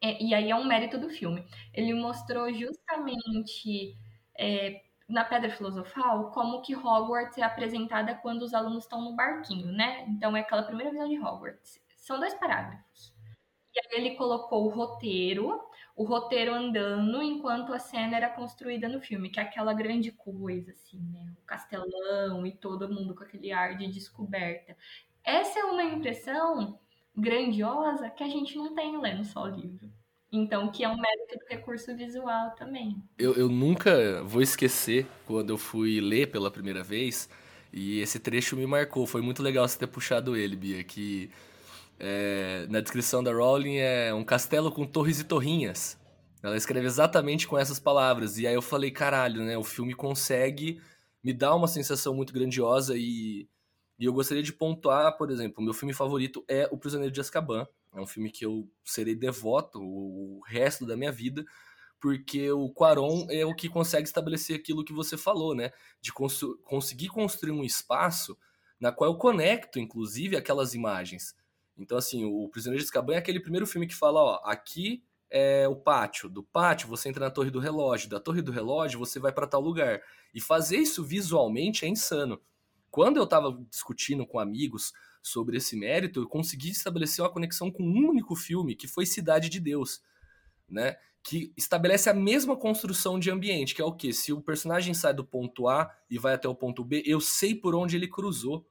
é, 0.00 0.22
e 0.22 0.32
aí 0.32 0.48
é 0.48 0.54
um 0.54 0.64
mérito 0.64 0.96
do 0.96 1.10
filme, 1.10 1.44
ele 1.74 1.92
mostrou 1.92 2.52
justamente 2.54 3.96
é, 4.38 4.82
na 5.08 5.24
Pedra 5.24 5.50
Filosofal 5.50 6.30
como 6.30 6.62
que 6.62 6.76
Hogwarts 6.76 7.36
é 7.36 7.42
apresentada 7.42 8.14
quando 8.14 8.42
os 8.42 8.54
alunos 8.54 8.84
estão 8.84 9.02
no 9.02 9.16
barquinho, 9.16 9.72
né? 9.72 10.04
Então 10.08 10.36
é 10.36 10.40
aquela 10.40 10.62
primeira 10.62 10.92
visão 10.92 11.08
de 11.08 11.18
Hogwarts. 11.18 11.82
São 11.96 12.20
dois 12.20 12.34
parágrafos. 12.34 13.12
E 13.74 13.80
aí 13.80 14.04
ele 14.06 14.16
colocou 14.16 14.66
o 14.66 14.68
roteiro 14.68 15.60
o 15.94 16.04
roteiro 16.04 16.54
andando 16.54 17.22
enquanto 17.22 17.72
a 17.72 17.78
cena 17.78 18.16
era 18.16 18.28
construída 18.28 18.88
no 18.88 19.00
filme, 19.00 19.28
que 19.28 19.38
é 19.38 19.42
aquela 19.42 19.74
grande 19.74 20.10
coisa, 20.10 20.70
assim, 20.72 21.00
né? 21.12 21.32
O 21.42 21.46
castelão 21.46 22.46
e 22.46 22.52
todo 22.52 22.92
mundo 22.92 23.14
com 23.14 23.24
aquele 23.24 23.52
ar 23.52 23.76
de 23.76 23.86
descoberta. 23.86 24.76
Essa 25.24 25.60
é 25.60 25.64
uma 25.64 25.84
impressão 25.84 26.78
grandiosa 27.16 28.10
que 28.10 28.24
a 28.24 28.28
gente 28.28 28.56
não 28.56 28.74
tem 28.74 28.98
lendo 29.00 29.24
só 29.24 29.44
o 29.44 29.48
livro. 29.48 29.90
Então, 30.32 30.72
que 30.72 30.82
é 30.82 30.88
um 30.88 30.96
mérito 30.96 31.38
do 31.38 31.46
recurso 31.46 31.94
visual 31.94 32.52
também. 32.52 32.96
Eu, 33.18 33.34
eu 33.34 33.50
nunca 33.50 34.22
vou 34.22 34.40
esquecer 34.40 35.06
quando 35.26 35.50
eu 35.50 35.58
fui 35.58 36.00
ler 36.00 36.30
pela 36.30 36.50
primeira 36.50 36.82
vez, 36.82 37.28
e 37.70 38.00
esse 38.00 38.18
trecho 38.18 38.56
me 38.56 38.66
marcou. 38.66 39.06
Foi 39.06 39.20
muito 39.20 39.42
legal 39.42 39.68
você 39.68 39.78
ter 39.78 39.86
puxado 39.86 40.34
ele, 40.34 40.56
Bia, 40.56 40.82
que 40.82 41.30
é, 42.04 42.66
na 42.68 42.80
descrição 42.80 43.22
da 43.22 43.32
Rowling 43.32 43.76
é 43.76 44.12
um 44.12 44.24
castelo 44.24 44.72
com 44.72 44.84
torres 44.84 45.20
e 45.20 45.24
torrinhas. 45.24 45.96
Ela 46.42 46.56
escreve 46.56 46.84
exatamente 46.84 47.46
com 47.46 47.56
essas 47.56 47.78
palavras. 47.78 48.38
E 48.38 48.46
aí 48.46 48.54
eu 48.54 48.60
falei, 48.60 48.90
caralho, 48.90 49.44
né? 49.44 49.56
O 49.56 49.62
filme 49.62 49.94
consegue 49.94 50.80
me 51.22 51.32
dar 51.32 51.54
uma 51.54 51.68
sensação 51.68 52.12
muito 52.12 52.32
grandiosa 52.32 52.96
e, 52.96 53.48
e 53.96 54.04
eu 54.04 54.12
gostaria 54.12 54.42
de 54.42 54.52
pontuar, 54.52 55.16
por 55.16 55.30
exemplo, 55.30 55.62
meu 55.62 55.72
filme 55.72 55.94
favorito 55.94 56.44
é 56.48 56.68
O 56.72 56.76
Prisioneiro 56.76 57.14
de 57.14 57.20
Azkaban. 57.20 57.68
É 57.94 58.00
um 58.00 58.06
filme 58.06 58.32
que 58.32 58.44
eu 58.44 58.68
serei 58.84 59.14
devoto 59.14 59.78
o 59.80 60.40
resto 60.44 60.84
da 60.84 60.96
minha 60.96 61.12
vida, 61.12 61.44
porque 62.00 62.50
o 62.50 62.68
Quaron 62.70 63.28
é 63.30 63.46
o 63.46 63.54
que 63.54 63.68
consegue 63.68 64.08
estabelecer 64.08 64.56
aquilo 64.56 64.84
que 64.84 64.92
você 64.92 65.16
falou, 65.16 65.54
né? 65.54 65.70
De 66.00 66.12
cons 66.12 66.40
conseguir 66.64 67.08
construir 67.10 67.52
um 67.52 67.62
espaço 67.62 68.36
na 68.80 68.90
qual 68.90 69.12
eu 69.12 69.16
conecto, 69.16 69.78
inclusive, 69.78 70.36
aquelas 70.36 70.74
imagens. 70.74 71.36
Então, 71.82 71.98
assim, 71.98 72.24
o 72.24 72.48
Prisioneiro 72.48 72.82
de 72.82 72.86
Azkaban 72.86 73.14
é 73.14 73.18
aquele 73.18 73.40
primeiro 73.40 73.66
filme 73.66 73.86
que 73.86 73.94
fala, 73.94 74.20
ó, 74.20 74.40
aqui 74.44 75.02
é 75.30 75.66
o 75.66 75.74
pátio. 75.74 76.28
Do 76.28 76.42
pátio 76.42 76.88
você 76.88 77.08
entra 77.08 77.24
na 77.24 77.30
Torre 77.30 77.50
do 77.50 77.58
Relógio. 77.58 78.08
Da 78.08 78.20
Torre 78.20 78.42
do 78.42 78.52
Relógio 78.52 78.98
você 78.98 79.18
vai 79.18 79.32
para 79.32 79.46
tal 79.46 79.60
lugar. 79.60 80.00
E 80.34 80.40
fazer 80.40 80.76
isso 80.76 81.02
visualmente 81.02 81.84
é 81.84 81.88
insano. 81.88 82.40
Quando 82.90 83.16
eu 83.16 83.24
estava 83.24 83.58
discutindo 83.70 84.26
com 84.26 84.38
amigos 84.38 84.92
sobre 85.22 85.56
esse 85.56 85.74
mérito, 85.76 86.20
eu 86.20 86.28
consegui 86.28 86.70
estabelecer 86.70 87.24
uma 87.24 87.32
conexão 87.32 87.70
com 87.70 87.82
um 87.82 88.08
único 88.08 88.36
filme, 88.36 88.76
que 88.76 88.86
foi 88.86 89.06
Cidade 89.06 89.48
de 89.48 89.58
Deus, 89.58 90.02
né? 90.68 90.96
Que 91.22 91.52
estabelece 91.56 92.10
a 92.10 92.14
mesma 92.14 92.56
construção 92.56 93.18
de 93.18 93.30
ambiente, 93.30 93.74
que 93.74 93.80
é 93.80 93.84
o 93.84 93.94
quê? 93.94 94.12
Se 94.12 94.32
o 94.32 94.42
personagem 94.42 94.92
sai 94.92 95.14
do 95.14 95.24
ponto 95.24 95.68
A 95.68 95.90
e 96.10 96.18
vai 96.18 96.34
até 96.34 96.48
o 96.48 96.54
ponto 96.54 96.84
B, 96.84 97.02
eu 97.06 97.20
sei 97.20 97.54
por 97.54 97.74
onde 97.74 97.96
ele 97.96 98.08
cruzou. 98.08 98.68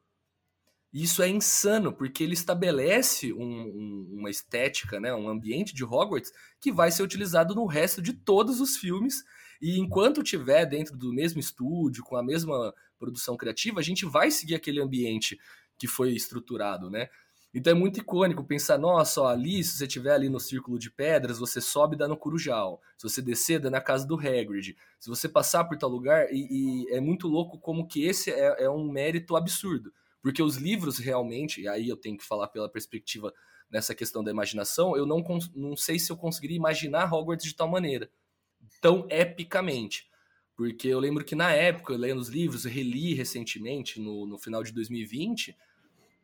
Isso 0.94 1.24
é 1.24 1.30
insano, 1.30 1.94
porque 1.94 2.24
ele 2.24 2.34
estabelece 2.34 3.32
um, 3.32 3.44
um, 3.44 4.16
uma 4.20 4.30
estética, 4.30 5.00
né, 5.00 5.14
um 5.14 5.30
ambiente 5.30 5.74
de 5.74 5.86
Hogwarts 5.86 6.32
que 6.60 6.72
vai 6.72 6.92
ser 6.92 7.02
utilizado 7.04 7.56
no 7.56 7.66
resto 7.66 8.02
de 8.02 8.12
todos 8.12 8.60
os 8.60 8.76
filmes. 8.76 9.24
E 9.62 9.80
enquanto 9.80 10.24
tiver 10.24 10.66
dentro 10.66 10.98
do 10.98 11.14
mesmo 11.14 11.40
estúdio, 11.40 12.04
com 12.04 12.18
a 12.18 12.24
mesma 12.24 12.74
produção 13.00 13.38
criativa, 13.38 13.80
a 13.80 13.84
gente 13.84 14.06
vai 14.06 14.30
seguir 14.30 14.56
aquele 14.56 14.82
ambiente 14.82 15.40
que 15.78 15.88
foi 15.88 16.12
estruturado, 16.12 16.90
né? 16.90 17.10
Então 17.54 17.72
é 17.72 17.76
muito 17.76 18.00
icônico 18.00 18.46
pensar, 18.46 18.78
nossa, 18.78 19.22
ó, 19.22 19.28
ali, 19.28 19.64
se 19.64 19.78
você 19.78 19.86
estiver 19.86 20.14
ali 20.14 20.30
no 20.30 20.40
círculo 20.40 20.80
de 20.80 20.90
pedras, 20.90 21.38
você 21.38 21.60
sobe 21.60 21.96
e 21.96 21.98
dá 21.98 22.08
no 22.08 22.16
Curujal. 22.16 22.82
Se 22.98 23.04
você 23.04 23.22
descer, 23.22 23.60
dá 23.60 23.70
na 23.70 23.82
casa 23.82 24.08
do 24.08 24.16
Hagrid. 24.16 24.78
Se 25.00 25.10
você 25.10 25.28
passar 25.28 25.66
por 25.66 25.78
tal 25.78 25.90
lugar, 25.90 26.28
e, 26.32 26.86
e 26.86 26.96
é 26.96 27.02
muito 27.02 27.28
louco 27.28 27.60
como 27.60 27.88
que 27.88 28.06
esse 28.06 28.32
é, 28.32 28.64
é, 28.64 28.70
um 28.70 28.90
mérito 28.90 29.36
absurdo. 29.36 29.92
Porque 30.22 30.42
os 30.42 30.58
livros 30.58 30.98
realmente, 30.98 31.62
e 31.62 31.68
aí 31.68 31.90
eu 31.90 31.98
tenho 31.98 32.18
que 32.18 32.26
falar 32.26 32.48
pela 32.48 32.70
perspectiva 32.70 33.34
nessa 33.70 33.96
questão 33.96 34.24
da 34.24 34.32
imaginação, 34.32 34.96
eu 34.96 35.06
não, 35.06 35.24
não 35.56 35.76
sei 35.76 35.98
se 35.98 36.12
eu 36.12 36.18
conseguiria 36.18 36.58
imaginar 36.58 37.12
Hogwarts 37.12 37.46
de 37.46 37.56
tal 37.56 37.68
maneira, 37.68 38.10
tão 38.82 39.08
epicamente. 39.10 40.10
Porque 40.56 40.88
eu 40.88 41.00
lembro 41.00 41.24
que 41.24 41.34
na 41.34 41.52
época, 41.52 41.96
lendo 41.96 42.20
os 42.20 42.30
livros, 42.30 42.66
reli 42.66 43.14
recentemente, 43.14 44.00
no, 44.00 44.28
no 44.28 44.38
final 44.38 44.62
de 44.62 44.72
2020, 44.72 45.58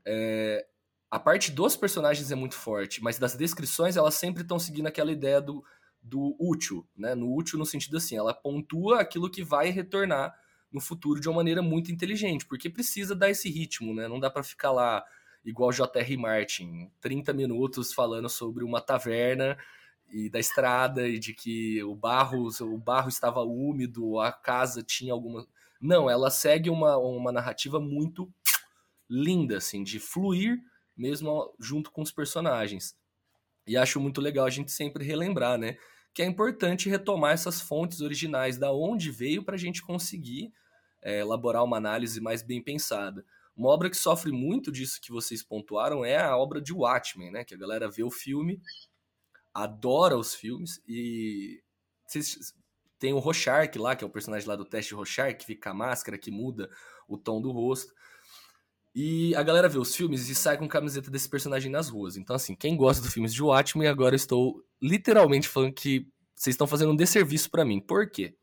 é, 0.05 0.67
a 1.09 1.19
parte 1.19 1.51
dos 1.51 1.75
personagens 1.75 2.31
é 2.31 2.35
muito 2.35 2.55
forte, 2.55 3.01
mas 3.01 3.17
das 3.17 3.35
descrições 3.35 3.95
elas 3.95 4.15
sempre 4.15 4.43
estão 4.43 4.59
seguindo 4.59 4.87
aquela 4.87 5.11
ideia 5.11 5.41
do, 5.41 5.63
do 6.01 6.35
útil, 6.39 6.87
né? 6.95 7.15
No 7.15 7.33
útil 7.33 7.57
no 7.57 7.65
sentido 7.65 7.97
assim, 7.97 8.17
ela 8.17 8.33
pontua 8.33 8.99
aquilo 9.01 9.31
que 9.31 9.43
vai 9.43 9.69
retornar 9.69 10.33
no 10.71 10.81
futuro 10.81 11.19
de 11.19 11.27
uma 11.29 11.37
maneira 11.37 11.61
muito 11.61 11.91
inteligente, 11.91 12.45
porque 12.45 12.69
precisa 12.69 13.15
dar 13.15 13.29
esse 13.29 13.49
ritmo, 13.49 13.93
né? 13.93 14.07
Não 14.07 14.19
dá 14.19 14.29
para 14.29 14.43
ficar 14.43 14.71
lá 14.71 15.03
igual 15.43 15.71
J.R. 15.71 16.17
Martin, 16.17 16.91
30 16.99 17.33
minutos 17.33 17.93
falando 17.93 18.29
sobre 18.29 18.63
uma 18.63 18.81
taverna 18.81 19.57
e 20.09 20.29
da 20.29 20.39
estrada 20.39 21.07
e 21.07 21.19
de 21.19 21.33
que 21.33 21.83
o 21.83 21.95
barro, 21.95 22.47
o 22.61 22.77
barro 22.77 23.09
estava 23.09 23.41
úmido, 23.41 24.19
a 24.19 24.31
casa 24.31 24.83
tinha 24.83 25.13
alguma 25.13 25.47
Não, 25.79 26.09
ela 26.09 26.29
segue 26.29 26.69
uma, 26.69 26.97
uma 26.97 27.31
narrativa 27.31 27.79
muito 27.79 28.31
linda 29.09 29.57
assim, 29.57 29.83
de 29.83 29.99
fluir 29.99 30.61
mesmo 30.97 31.53
junto 31.59 31.91
com 31.91 32.01
os 32.01 32.11
personagens. 32.11 32.97
E 33.65 33.77
acho 33.77 33.99
muito 33.99 34.19
legal 34.19 34.45
a 34.45 34.49
gente 34.49 34.71
sempre 34.71 35.05
relembrar, 35.05 35.57
né? 35.57 35.77
Que 36.17 36.23
é 36.23 36.25
importante 36.25 36.89
retomar 36.89 37.33
essas 37.33 37.61
fontes 37.61 38.01
originais, 38.01 38.57
da 38.57 38.73
onde 38.73 39.11
veio, 39.11 39.43
para 39.43 39.53
a 39.53 39.59
gente 39.59 39.83
conseguir 39.83 40.51
é, 40.99 41.19
elaborar 41.19 41.63
uma 41.63 41.77
análise 41.77 42.19
mais 42.19 42.41
bem 42.41 42.59
pensada. 42.59 43.23
Uma 43.55 43.69
obra 43.69 43.87
que 43.87 43.95
sofre 43.95 44.31
muito 44.31 44.71
disso 44.71 44.99
que 44.99 45.11
vocês 45.11 45.43
pontuaram 45.43 46.03
é 46.03 46.17
a 46.17 46.35
obra 46.35 46.59
de 46.59 46.73
Watchmen, 46.73 47.29
né? 47.29 47.43
Que 47.43 47.53
a 47.53 47.57
galera 47.57 47.87
vê 47.87 48.01
o 48.01 48.09
filme, 48.09 48.59
adora 49.53 50.17
os 50.17 50.33
filmes 50.33 50.81
e 50.87 51.61
tem 52.97 53.13
o 53.13 53.19
Rorschach 53.19 53.77
lá, 53.77 53.95
que 53.95 54.03
é 54.03 54.07
o 54.07 54.09
personagem 54.09 54.49
lá 54.49 54.55
do 54.55 54.65
teste 54.65 54.95
Rorschach, 54.95 55.35
que 55.35 55.45
fica 55.45 55.69
a 55.69 55.73
máscara, 55.75 56.17
que 56.17 56.31
muda 56.31 56.67
o 57.07 57.15
tom 57.15 57.39
do 57.39 57.51
rosto. 57.51 57.93
E 58.95 59.35
a 59.35 59.43
galera 59.43 59.69
vê 59.69 59.77
os 59.77 59.95
filmes 59.95 60.27
e 60.27 60.35
sai 60.35 60.57
com 60.57 60.67
camiseta 60.67 61.11
desse 61.11 61.29
personagem 61.29 61.71
nas 61.71 61.89
ruas. 61.89 62.17
Então, 62.17 62.35
assim, 62.35 62.55
quem 62.55 62.75
gosta 62.75 63.01
dos 63.01 63.13
filmes 63.13 63.33
de 63.33 63.43
Watchmen, 63.43 63.87
agora 63.87 64.15
estou 64.15 64.63
literalmente 64.81 65.47
falando 65.47 65.73
que 65.73 66.07
vocês 66.35 66.53
estão 66.53 66.67
fazendo 66.67 66.91
um 66.91 66.95
desserviço 66.95 67.49
para 67.49 67.65
mim. 67.65 67.79
Por 67.79 68.09
quê? 68.09 68.35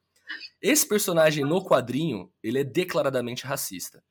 Esse 0.61 0.87
personagem 0.87 1.45
no 1.45 1.65
quadrinho, 1.65 2.33
ele 2.43 2.59
é 2.59 2.65
declaradamente 2.65 3.45
racista. 3.45 4.03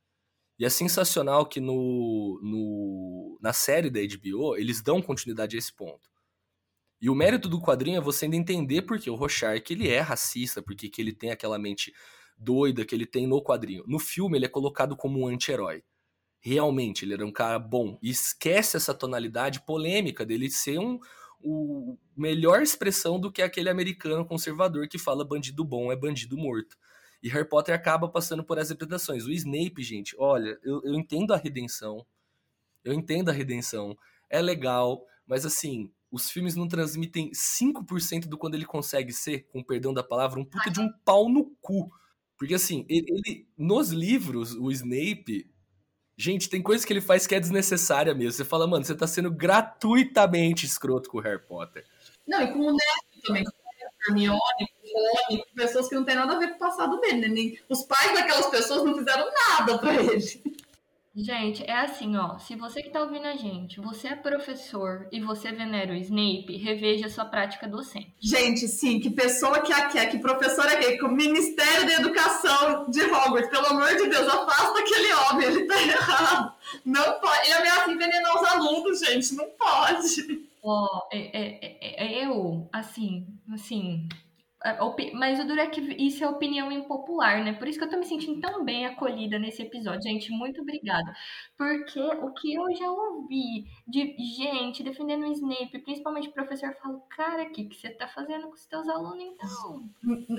E 0.59 0.65
é 0.65 0.69
sensacional 0.69 1.45
que 1.45 1.59
no, 1.59 2.39
no, 2.43 3.39
na 3.41 3.53
série 3.53 3.89
da 3.89 3.99
HBO, 3.99 4.55
eles 4.55 4.81
dão 4.81 5.01
continuidade 5.01 5.55
a 5.55 5.59
esse 5.59 5.73
ponto. 5.73 6.09
E 7.01 7.09
o 7.09 7.15
mérito 7.15 7.49
do 7.49 7.61
quadrinho 7.61 7.97
é 7.97 8.01
você 8.01 8.25
ainda 8.25 8.37
entender 8.37 8.83
porque 8.83 9.09
o 9.09 9.15
Rorschach 9.15 9.63
ele 9.71 9.89
é 9.89 9.99
racista, 9.99 10.61
porque 10.61 10.89
que 10.89 11.01
ele 11.01 11.11
tem 11.13 11.31
aquela 11.31 11.57
mente 11.57 11.91
doida 12.37 12.85
que 12.85 12.93
ele 12.95 13.05
tem 13.05 13.27
no 13.27 13.43
quadrinho. 13.43 13.83
No 13.87 13.99
filme, 13.99 14.37
ele 14.37 14.45
é 14.45 14.49
colocado 14.49 14.95
como 14.95 15.19
um 15.19 15.27
anti-herói 15.27 15.83
realmente 16.43 17.05
ele 17.05 17.13
era 17.13 17.25
um 17.25 17.31
cara 17.31 17.57
bom. 17.57 17.97
E 18.01 18.09
esquece 18.09 18.75
essa 18.75 18.93
tonalidade 18.93 19.61
polêmica 19.61 20.25
dele 20.25 20.49
ser 20.49 20.77
um 20.77 20.99
o 21.45 21.97
melhor 22.15 22.61
expressão 22.61 23.19
do 23.19 23.29
que 23.29 23.41
aquele 23.41 23.69
americano 23.69 24.25
conservador 24.25 24.87
que 24.87 24.97
fala 24.97 25.25
bandido 25.25 25.65
bom 25.65 25.91
é 25.91 25.95
bandido 25.95 26.37
morto. 26.37 26.77
E 27.21 27.27
Harry 27.29 27.47
Potter 27.47 27.75
acaba 27.75 28.07
passando 28.07 28.43
por 28.43 28.57
essas 28.57 28.71
representações. 28.71 29.25
O 29.25 29.31
Snape, 29.31 29.83
gente, 29.83 30.15
olha, 30.17 30.57
eu, 30.63 30.81
eu 30.83 30.93
entendo 30.93 31.33
a 31.33 31.37
redenção. 31.37 32.05
Eu 32.83 32.93
entendo 32.93 33.29
a 33.29 33.33
redenção. 33.33 33.97
É 34.29 34.41
legal, 34.41 35.05
mas 35.27 35.45
assim, 35.45 35.91
os 36.09 36.29
filmes 36.29 36.55
não 36.55 36.67
transmitem 36.67 37.31
5% 37.31 38.27
do 38.27 38.37
quando 38.37 38.55
ele 38.55 38.65
consegue 38.65 39.11
ser, 39.11 39.47
com 39.47 39.63
perdão 39.63 39.93
da 39.93 40.03
palavra, 40.03 40.39
um 40.39 40.45
puta 40.45 40.69
de 40.69 40.79
um 40.79 40.89
pau 41.03 41.27
no 41.27 41.55
cu. 41.61 41.91
Porque 42.37 42.53
assim, 42.53 42.85
ele, 42.89 43.05
ele 43.09 43.47
nos 43.57 43.89
livros, 43.89 44.53
o 44.53 44.71
Snape, 44.71 45.49
Gente, 46.15 46.49
tem 46.49 46.61
coisa 46.61 46.85
que 46.85 46.93
ele 46.93 47.01
faz 47.01 47.25
que 47.25 47.33
é 47.33 47.39
desnecessária 47.39 48.13
mesmo. 48.13 48.33
Você 48.33 48.45
fala, 48.45 48.67
mano, 48.67 48.85
você 48.85 48.95
tá 48.95 49.07
sendo 49.07 49.31
gratuitamente 49.31 50.65
escroto 50.65 51.09
com 51.09 51.17
o 51.17 51.21
Harry 51.21 51.41
Potter. 51.41 51.85
Não, 52.27 52.41
e 52.41 52.47
com 52.53 52.59
o 52.59 52.71
Neto 52.71 53.21
também, 53.25 53.43
com 53.43 53.51
o 53.51 54.09
Hermione, 54.09 54.39
com 54.39 54.87
o 54.87 55.31
Rony, 55.31 55.43
com 55.43 55.55
pessoas 55.55 55.89
que 55.89 55.95
não 55.95 56.05
tem 56.05 56.15
nada 56.15 56.33
a 56.33 56.39
ver 56.39 56.49
com 56.49 56.55
o 56.55 56.59
passado 56.59 56.99
dele, 57.01 57.27
né? 57.27 57.59
Os 57.67 57.83
pais 57.83 58.13
daquelas 58.13 58.47
pessoas 58.47 58.83
não 58.83 58.95
fizeram 58.97 59.27
nada 59.49 59.77
pra 59.79 59.95
ele. 59.95 60.43
Gente, 61.15 61.63
é 61.63 61.73
assim, 61.73 62.17
ó. 62.17 62.39
Se 62.39 62.55
você 62.55 62.81
que 62.81 62.89
tá 62.89 63.01
ouvindo 63.01 63.27
a 63.27 63.35
gente, 63.35 63.79
você 63.79 64.07
é 64.07 64.15
professor 64.15 65.07
e 65.11 65.19
você 65.19 65.51
venera 65.51 65.93
o 65.93 65.95
Snape, 65.95 66.57
reveja 66.57 67.07
sua 67.07 67.25
prática 67.25 67.67
docente. 67.67 68.15
Gente, 68.19 68.67
sim, 68.67 68.99
que 68.99 69.11
pessoa 69.11 69.61
que 69.61 69.71
a 69.71 69.89
quer, 69.89 70.09
que 70.09 70.17
professor 70.17 70.65
é 70.65 70.77
quem? 70.77 70.97
Que 70.97 71.05
o 71.05 71.11
Ministério 71.11 71.85
da 71.85 71.93
Educação 71.93 72.89
de 72.89 73.01
Hogwarts, 73.01 73.51
pelo 73.51 73.67
amor 73.67 73.95
de 73.95 74.09
Deus, 74.09 74.27
afasta 74.27 74.79
aquele 74.79 75.13
homem, 75.13 75.47
ele 75.47 75.67
tá 75.67 75.81
errado. 75.83 76.53
Não 76.83 77.19
pode. 77.19 77.45
Ele 77.45 77.53
ameaça 77.53 77.91
envenenar 77.91 78.35
os 78.35 78.49
alunos, 78.49 78.99
gente, 78.99 79.35
não 79.35 79.45
pode. 79.51 80.49
Ó, 80.63 80.87
oh, 80.87 81.07
é, 81.11 81.19
é, 81.19 81.77
é, 81.81 82.05
é, 82.05 82.25
eu, 82.25 82.67
assim, 82.71 83.27
assim, 83.53 84.07
mas 85.13 85.39
o 85.39 85.45
duro 85.45 85.59
é 85.59 85.67
que 85.67 85.81
isso 86.01 86.23
é 86.23 86.29
opinião 86.29 86.71
impopular, 86.71 87.43
né? 87.43 87.51
Por 87.51 87.67
isso 87.67 87.77
que 87.77 87.83
eu 87.83 87.89
tô 87.89 87.97
me 87.97 88.05
sentindo 88.05 88.39
tão 88.39 88.63
bem 88.63 88.85
acolhida 88.85 89.37
nesse 89.37 89.61
episódio, 89.61 90.03
gente. 90.03 90.31
Muito 90.31 90.61
obrigada. 90.61 91.13
Porque 91.57 91.99
o 91.99 92.31
que 92.33 92.53
eu 92.53 92.73
já 92.73 92.89
ouvi 92.89 93.65
de 93.85 94.15
gente 94.17 94.81
defendendo 94.81 95.23
o 95.23 95.31
Snape, 95.33 95.79
principalmente 95.79 96.29
o 96.29 96.31
professor, 96.31 96.73
fala: 96.81 96.97
Cara, 97.09 97.43
o 97.43 97.51
que, 97.51 97.65
que 97.65 97.75
você 97.75 97.89
tá 97.89 98.07
fazendo 98.07 98.47
com 98.47 98.53
os 98.53 98.65
teus 98.65 98.87
alunos 98.87 99.21
então? 99.21 99.89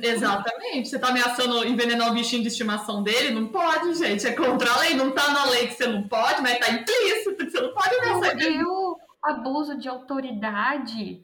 Exatamente. 0.03 0.89
Você 0.89 0.99
tá 0.99 1.09
ameaçando 1.09 1.67
envenenar 1.67 2.11
o 2.11 2.15
bichinho 2.15 2.43
de 2.43 2.49
estimação 2.49 3.03
dele? 3.03 3.35
Não 3.35 3.49
pode, 3.49 3.95
gente. 3.95 4.27
É 4.27 4.33
contra 4.33 4.73
a 4.73 4.79
lei. 4.79 4.95
Não 4.95 5.13
tá 5.13 5.35
na 5.35 5.45
lei 5.51 5.67
que 5.67 5.75
você 5.75 5.87
não 5.87 6.09
pode, 6.09 6.41
mas 6.41 6.59
tá 6.59 6.71
implícito 6.71 7.37
que 7.37 7.51
você 7.51 7.61
não 7.61 7.75
pode 7.75 7.95
ameaçar. 7.97 8.41
E 8.41 8.65
o 8.65 8.97
abuso 9.23 9.77
de 9.77 9.89
autoridade. 9.89 11.23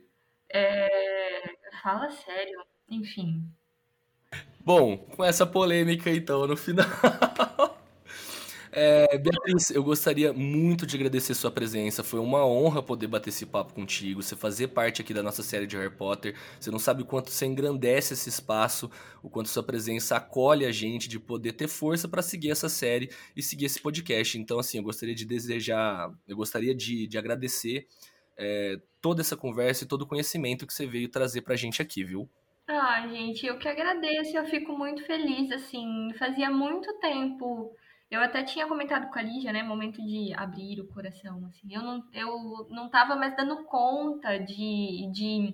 É... 0.52 1.56
Fala 1.82 2.10
sério 2.10 2.60
enfim. 2.90 3.44
Bom, 4.64 4.98
com 4.98 5.24
essa 5.24 5.46
polêmica 5.46 6.10
então 6.10 6.46
no 6.46 6.56
final. 6.56 6.86
É, 8.72 9.18
Beatriz, 9.18 9.70
eu 9.70 9.82
gostaria 9.82 10.32
muito 10.32 10.86
de 10.86 10.94
agradecer 10.94 11.34
sua 11.34 11.50
presença. 11.50 12.04
Foi 12.04 12.20
uma 12.20 12.46
honra 12.46 12.80
poder 12.80 13.08
bater 13.08 13.30
esse 13.30 13.44
papo 13.44 13.74
contigo, 13.74 14.22
você 14.22 14.36
fazer 14.36 14.68
parte 14.68 15.02
aqui 15.02 15.12
da 15.12 15.24
nossa 15.24 15.42
série 15.42 15.66
de 15.66 15.76
Harry 15.76 15.90
Potter. 15.90 16.36
Você 16.58 16.70
não 16.70 16.78
sabe 16.78 17.02
o 17.02 17.04
quanto 17.04 17.30
você 17.30 17.46
engrandece 17.46 18.14
esse 18.14 18.28
espaço, 18.28 18.88
o 19.24 19.28
quanto 19.28 19.48
sua 19.48 19.64
presença 19.64 20.16
acolhe 20.16 20.64
a 20.64 20.70
gente 20.70 21.08
de 21.08 21.18
poder 21.18 21.54
ter 21.54 21.66
força 21.66 22.06
para 22.06 22.22
seguir 22.22 22.52
essa 22.52 22.68
série 22.68 23.10
e 23.34 23.42
seguir 23.42 23.64
esse 23.64 23.80
podcast. 23.80 24.38
Então, 24.38 24.60
assim, 24.60 24.78
eu 24.78 24.84
gostaria 24.84 25.16
de 25.16 25.24
desejar, 25.24 26.08
eu 26.28 26.36
gostaria 26.36 26.74
de, 26.74 27.08
de 27.08 27.18
agradecer 27.18 27.88
é, 28.38 28.80
toda 29.00 29.20
essa 29.20 29.36
conversa 29.36 29.82
e 29.82 29.86
todo 29.88 30.02
o 30.02 30.06
conhecimento 30.06 30.64
que 30.64 30.72
você 30.72 30.86
veio 30.86 31.08
trazer 31.08 31.42
pra 31.42 31.56
gente 31.56 31.82
aqui, 31.82 32.04
viu? 32.04 32.30
Ah, 32.72 33.06
gente, 33.08 33.44
eu 33.46 33.58
que 33.58 33.68
agradeço, 33.68 34.36
eu 34.36 34.44
fico 34.46 34.72
muito 34.72 35.04
feliz, 35.04 35.50
assim, 35.50 36.12
fazia 36.16 36.48
muito 36.50 37.00
tempo, 37.00 37.74
eu 38.08 38.22
até 38.22 38.44
tinha 38.44 38.64
comentado 38.68 39.10
com 39.10 39.18
a 39.18 39.22
Lígia, 39.22 39.52
né, 39.52 39.60
momento 39.62 40.00
de 40.00 40.32
abrir 40.36 40.80
o 40.80 40.86
coração, 40.86 41.44
assim, 41.46 41.74
eu 41.74 41.82
não, 41.82 42.08
eu 42.12 42.68
não 42.70 42.88
tava 42.88 43.16
mais 43.16 43.34
dando 43.36 43.64
conta 43.64 44.38
de, 44.38 45.10
de 45.12 45.52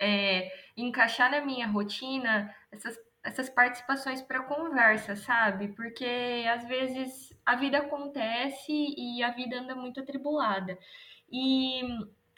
é, 0.00 0.50
encaixar 0.76 1.30
na 1.30 1.40
minha 1.40 1.68
rotina 1.68 2.52
essas, 2.72 2.98
essas 3.22 3.48
participações 3.48 4.20
para 4.20 4.42
conversa, 4.42 5.14
sabe? 5.14 5.68
Porque 5.68 6.44
às 6.52 6.66
vezes 6.66 7.32
a 7.46 7.54
vida 7.54 7.78
acontece 7.78 8.72
e 8.72 9.22
a 9.22 9.30
vida 9.30 9.60
anda 9.60 9.76
muito 9.76 10.00
atribulada. 10.00 10.76
E 11.30 11.82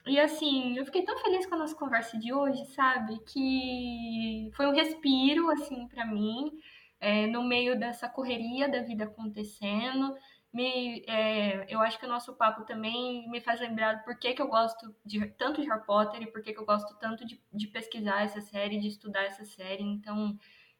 e 0.08 0.18
assim, 0.20 0.76
eu 0.76 0.84
fiquei 0.84 1.02
tão 1.04 1.18
feliz 1.18 1.46
com 1.46 1.54
a 1.54 1.58
nossa 1.58 1.74
conversa 1.74 2.18
de 2.18 2.32
hoje, 2.32 2.64
sabe? 2.66 3.18
Que 3.20 4.50
foi 4.54 4.66
um 4.66 4.74
respiro, 4.74 5.50
assim, 5.50 5.86
para 5.88 6.06
mim, 6.06 6.52
é, 7.00 7.26
no 7.26 7.42
meio 7.42 7.78
dessa 7.78 8.08
correria 8.08 8.68
da 8.68 8.82
vida 8.82 9.04
acontecendo. 9.04 10.16
me, 10.52 11.04
é, 11.06 11.66
eu 11.72 11.80
acho 11.80 11.98
que 11.98 12.06
o 12.06 12.08
nosso 12.08 12.34
papo 12.36 12.64
também 12.64 13.28
me 13.30 13.40
faz 13.40 13.60
lembrar 13.60 14.04
por 14.04 14.18
que, 14.18 14.34
que 14.34 14.42
eu 14.42 14.48
gosto 14.48 14.94
de, 15.04 15.24
tanto 15.32 15.60
de 15.60 15.68
Harry 15.68 15.84
Potter 15.86 16.22
e 16.22 16.26
por 16.30 16.42
que, 16.42 16.52
que 16.52 16.60
eu 16.60 16.66
gosto 16.66 16.96
tanto 16.98 17.26
de, 17.26 17.40
de 17.52 17.66
pesquisar 17.68 18.22
essa 18.22 18.40
série, 18.40 18.80
de 18.80 18.88
estudar 18.88 19.24
essa 19.24 19.44
série. 19.44 19.82
Então, 19.84 20.38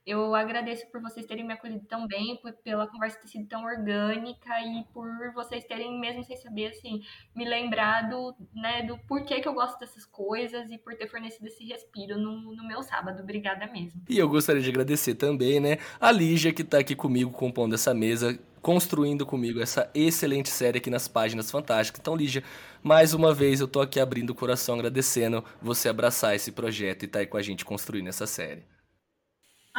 eu 0.08 0.34
agradeço 0.34 0.86
por 0.90 1.02
vocês 1.02 1.26
terem 1.26 1.46
me 1.46 1.52
acolhido 1.52 1.84
tão 1.86 2.06
bem, 2.06 2.38
por, 2.40 2.50
pela 2.64 2.86
conversa 2.86 3.18
ter 3.20 3.28
sido 3.28 3.46
tão 3.46 3.62
orgânica 3.62 4.58
e 4.62 4.82
por 4.94 5.06
vocês 5.34 5.64
terem, 5.64 6.00
mesmo 6.00 6.24
sem 6.24 6.34
saber, 6.38 6.68
assim, 6.68 7.02
me 7.36 7.46
lembrado, 7.46 8.34
né, 8.54 8.82
do 8.84 8.96
porquê 9.06 9.38
que 9.38 9.46
eu 9.46 9.52
gosto 9.52 9.78
dessas 9.78 10.06
coisas 10.06 10.70
e 10.70 10.78
por 10.78 10.94
ter 10.94 11.08
fornecido 11.08 11.46
esse 11.46 11.62
respiro 11.66 12.16
no, 12.16 12.56
no 12.56 12.66
meu 12.66 12.82
sábado. 12.82 13.22
Obrigada 13.22 13.66
mesmo. 13.66 14.00
E 14.08 14.16
eu 14.16 14.26
gostaria 14.30 14.62
de 14.62 14.70
agradecer 14.70 15.14
também, 15.14 15.60
né, 15.60 15.76
a 16.00 16.10
Lígia 16.10 16.54
que 16.54 16.64
tá 16.64 16.78
aqui 16.78 16.96
comigo 16.96 17.30
compondo 17.30 17.74
essa 17.74 17.92
mesa, 17.92 18.38
construindo 18.62 19.26
comigo 19.26 19.60
essa 19.60 19.90
excelente 19.94 20.48
série 20.48 20.78
aqui 20.78 20.88
nas 20.88 21.06
páginas 21.06 21.50
fantásticas. 21.50 22.00
Então, 22.00 22.16
Lígia, 22.16 22.42
mais 22.82 23.12
uma 23.12 23.34
vez 23.34 23.60
eu 23.60 23.68
tô 23.68 23.78
aqui 23.78 24.00
abrindo 24.00 24.30
o 24.30 24.34
coração, 24.34 24.76
agradecendo 24.76 25.44
você 25.60 25.86
abraçar 25.90 26.34
esse 26.34 26.50
projeto 26.50 27.02
e 27.02 27.04
estar 27.04 27.18
tá 27.18 27.20
aí 27.20 27.26
com 27.26 27.36
a 27.36 27.42
gente 27.42 27.62
construindo 27.62 28.08
essa 28.08 28.26
série. 28.26 28.77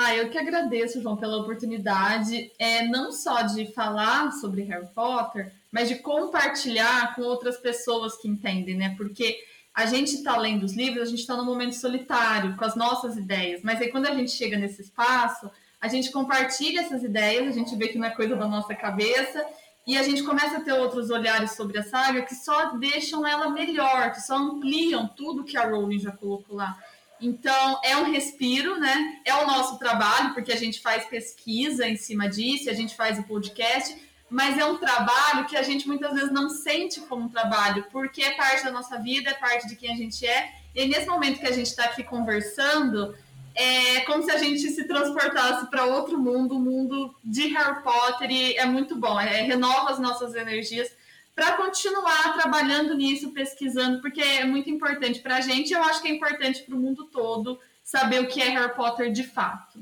Ah, 0.01 0.15
eu 0.15 0.29
que 0.29 0.37
agradeço, 0.37 1.01
João, 1.01 1.17
pela 1.17 1.41
oportunidade, 1.41 2.53
é, 2.57 2.87
não 2.87 3.11
só 3.11 3.41
de 3.41 3.65
falar 3.73 4.31
sobre 4.31 4.61
Harry 4.61 4.87
Potter, 4.95 5.51
mas 5.69 5.89
de 5.89 5.95
compartilhar 5.95 7.13
com 7.15 7.23
outras 7.23 7.57
pessoas 7.57 8.15
que 8.15 8.29
entendem, 8.29 8.77
né? 8.77 8.95
Porque 8.95 9.37
a 9.75 9.85
gente 9.85 10.13
está 10.15 10.37
lendo 10.37 10.63
os 10.63 10.73
livros, 10.73 11.03
a 11.03 11.11
gente 11.11 11.19
está 11.19 11.35
num 11.35 11.43
momento 11.43 11.73
solitário, 11.73 12.55
com 12.55 12.63
as 12.63 12.77
nossas 12.77 13.17
ideias, 13.17 13.59
mas 13.61 13.81
aí 13.81 13.91
quando 13.91 14.05
a 14.05 14.15
gente 14.15 14.31
chega 14.31 14.57
nesse 14.57 14.83
espaço, 14.83 15.51
a 15.81 15.89
gente 15.89 16.11
compartilha 16.11 16.79
essas 16.79 17.03
ideias, 17.03 17.49
a 17.49 17.51
gente 17.51 17.75
vê 17.75 17.89
que 17.89 17.97
não 17.97 18.07
é 18.07 18.11
coisa 18.11 18.37
da 18.37 18.47
nossa 18.47 18.73
cabeça, 18.73 19.45
e 19.85 19.97
a 19.97 20.03
gente 20.03 20.23
começa 20.23 20.59
a 20.59 20.61
ter 20.61 20.71
outros 20.71 21.09
olhares 21.09 21.57
sobre 21.57 21.77
a 21.77 21.83
saga 21.83 22.21
que 22.21 22.35
só 22.35 22.77
deixam 22.77 23.27
ela 23.27 23.49
melhor, 23.49 24.13
que 24.13 24.21
só 24.21 24.37
ampliam 24.37 25.09
tudo 25.09 25.43
que 25.43 25.57
a 25.57 25.67
Rowling 25.67 25.99
já 25.99 26.13
colocou 26.13 26.55
lá. 26.55 26.79
Então, 27.21 27.79
é 27.83 27.97
um 27.97 28.11
respiro, 28.11 28.79
né? 28.79 29.19
É 29.25 29.35
o 29.35 29.47
nosso 29.47 29.77
trabalho, 29.77 30.33
porque 30.33 30.51
a 30.51 30.55
gente 30.55 30.81
faz 30.81 31.05
pesquisa 31.05 31.87
em 31.87 31.97
cima 31.97 32.29
disso, 32.29 32.69
a 32.69 32.73
gente 32.73 32.95
faz 32.95 33.19
o 33.19 33.23
podcast, 33.23 33.95
mas 34.29 34.57
é 34.57 34.65
um 34.65 34.77
trabalho 34.77 35.45
que 35.45 35.57
a 35.57 35.63
gente 35.63 35.87
muitas 35.87 36.13
vezes 36.13 36.31
não 36.31 36.49
sente 36.49 37.01
como 37.01 37.25
um 37.25 37.29
trabalho, 37.29 37.85
porque 37.91 38.21
é 38.21 38.35
parte 38.35 38.63
da 38.63 38.71
nossa 38.71 38.99
vida, 38.99 39.31
é 39.31 39.33
parte 39.33 39.67
de 39.67 39.75
quem 39.75 39.91
a 39.91 39.97
gente 39.97 40.25
é. 40.25 40.51
E 40.73 40.85
nesse 40.87 41.07
momento 41.07 41.39
que 41.39 41.47
a 41.47 41.51
gente 41.51 41.67
está 41.67 41.85
aqui 41.85 42.03
conversando, 42.03 43.15
é 43.55 44.01
como 44.01 44.23
se 44.23 44.31
a 44.31 44.37
gente 44.37 44.69
se 44.69 44.85
transportasse 44.85 45.69
para 45.69 45.85
outro 45.85 46.17
mundo, 46.17 46.55
o 46.55 46.59
mundo 46.59 47.13
de 47.23 47.47
Harry 47.47 47.83
Potter, 47.83 48.31
e 48.31 48.55
é 48.55 48.65
muito 48.65 48.95
bom, 48.95 49.19
é, 49.19 49.41
renova 49.41 49.91
as 49.91 49.99
nossas 49.99 50.35
energias 50.35 50.89
para 51.35 51.53
continuar 51.53 52.33
trabalhando 52.33 52.95
nisso, 52.95 53.31
pesquisando, 53.31 54.01
porque 54.01 54.21
é 54.21 54.45
muito 54.45 54.69
importante 54.69 55.19
para 55.19 55.37
a 55.37 55.41
gente. 55.41 55.73
Eu 55.73 55.81
acho 55.83 56.01
que 56.01 56.07
é 56.07 56.11
importante 56.11 56.63
para 56.63 56.75
o 56.75 56.79
mundo 56.79 57.05
todo 57.05 57.59
saber 57.83 58.21
o 58.21 58.27
que 58.27 58.41
é 58.41 58.49
Harry 58.49 58.75
Potter 58.75 59.11
de 59.11 59.23
fato. 59.23 59.79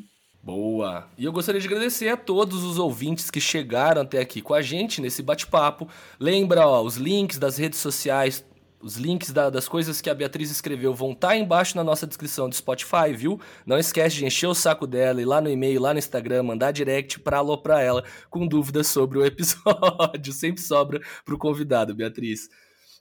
Boa! 0.48 1.10
E 1.18 1.26
eu 1.26 1.34
gostaria 1.34 1.60
de 1.60 1.68
agradecer 1.68 2.08
a 2.08 2.16
todos 2.16 2.64
os 2.64 2.80
ouvintes 2.80 3.30
que 3.30 3.42
chegaram 3.42 4.04
até 4.04 4.22
aqui 4.22 4.42
com 4.42 4.54
a 4.54 4.62
gente 4.62 5.02
nesse 5.02 5.22
bate-papo. 5.22 5.90
Lembra, 6.18 6.66
ó, 6.66 6.82
os 6.82 6.96
links 6.96 7.38
das 7.38 7.58
redes 7.58 7.80
sociais, 7.80 8.46
os 8.82 8.96
links 8.96 9.32
da, 9.32 9.50
das 9.50 9.68
coisas 9.68 10.02
que 10.02 10.10
a 10.10 10.14
Beatriz 10.14 10.52
escreveu 10.52 10.94
vão 10.94 11.12
estar 11.12 11.30
tá 11.30 11.38
embaixo 11.38 11.76
na 11.76 11.84
nossa 11.84 12.06
descrição 12.06 12.48
do 12.48 12.56
Spotify, 12.56 13.12
viu? 13.16 13.40
Não 13.66 13.78
esquece 13.78 14.18
de 14.18 14.26
encher 14.26 14.48
o 14.48 14.54
saco 14.54 14.86
dela, 14.86 15.22
ir 15.22 15.26
lá 15.26 15.42
no 15.42 15.50
e-mail, 15.50 15.82
lá 15.82 15.94
no 15.94 16.00
Instagram, 16.00 16.44
mandar 16.44 16.72
direct 16.72 17.20
pra 17.20 17.38
aloprar 17.38 17.82
ela 17.82 18.04
com 18.30 18.48
dúvidas 18.48 18.88
sobre 18.88 19.18
o 19.18 19.26
episódio. 19.26 20.32
Sempre 20.32 20.62
sobra 20.62 21.02
pro 21.26 21.38
convidado, 21.38 21.96
Beatriz. 21.96 22.50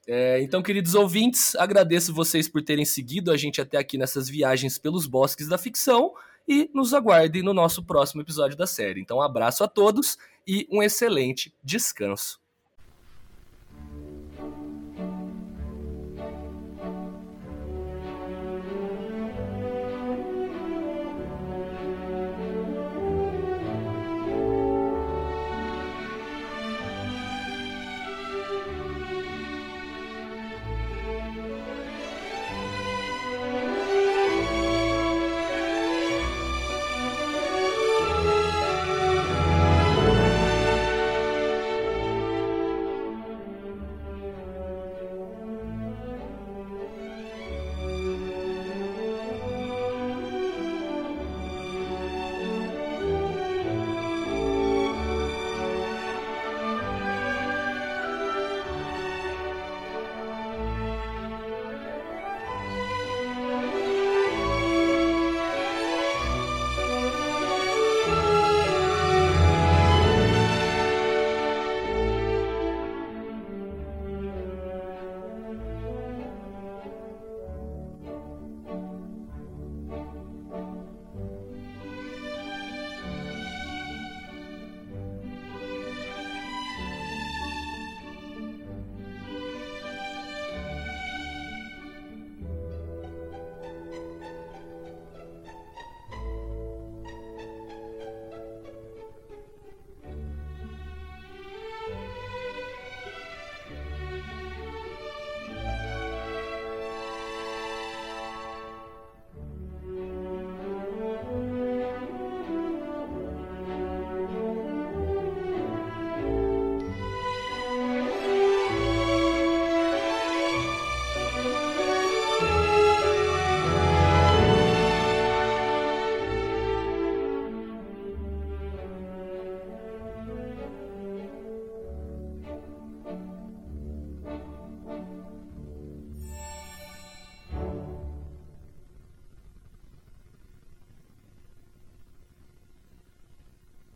É, 0.09 0.41
então, 0.41 0.63
queridos 0.63 0.95
ouvintes, 0.95 1.57
agradeço 1.57 2.15
vocês 2.15 2.49
por 2.49 2.63
terem 2.63 2.85
seguido 2.85 3.33
a 3.33 3.37
gente 3.37 3.61
até 3.61 3.77
aqui 3.77 3.99
nessas 3.99 4.29
viagens 4.29 4.79
pelos 4.79 5.07
bosques 5.07 5.49
da 5.49 5.59
ficção 5.59 6.13
e 6.47 6.71
nos 6.73 6.95
aguardem 6.95 7.43
no 7.43 7.53
nosso 7.53 7.83
próximo 7.83 8.23
episódio 8.23 8.57
da 8.57 8.67
série. 8.67 9.01
Então, 9.01 9.19
um 9.19 9.23
abraço 9.23 9.65
a 9.65 9.69
todos 9.69 10.17
e 10.47 10.67
um 10.71 10.81
excelente 10.81 11.53
descanso. 11.63 12.46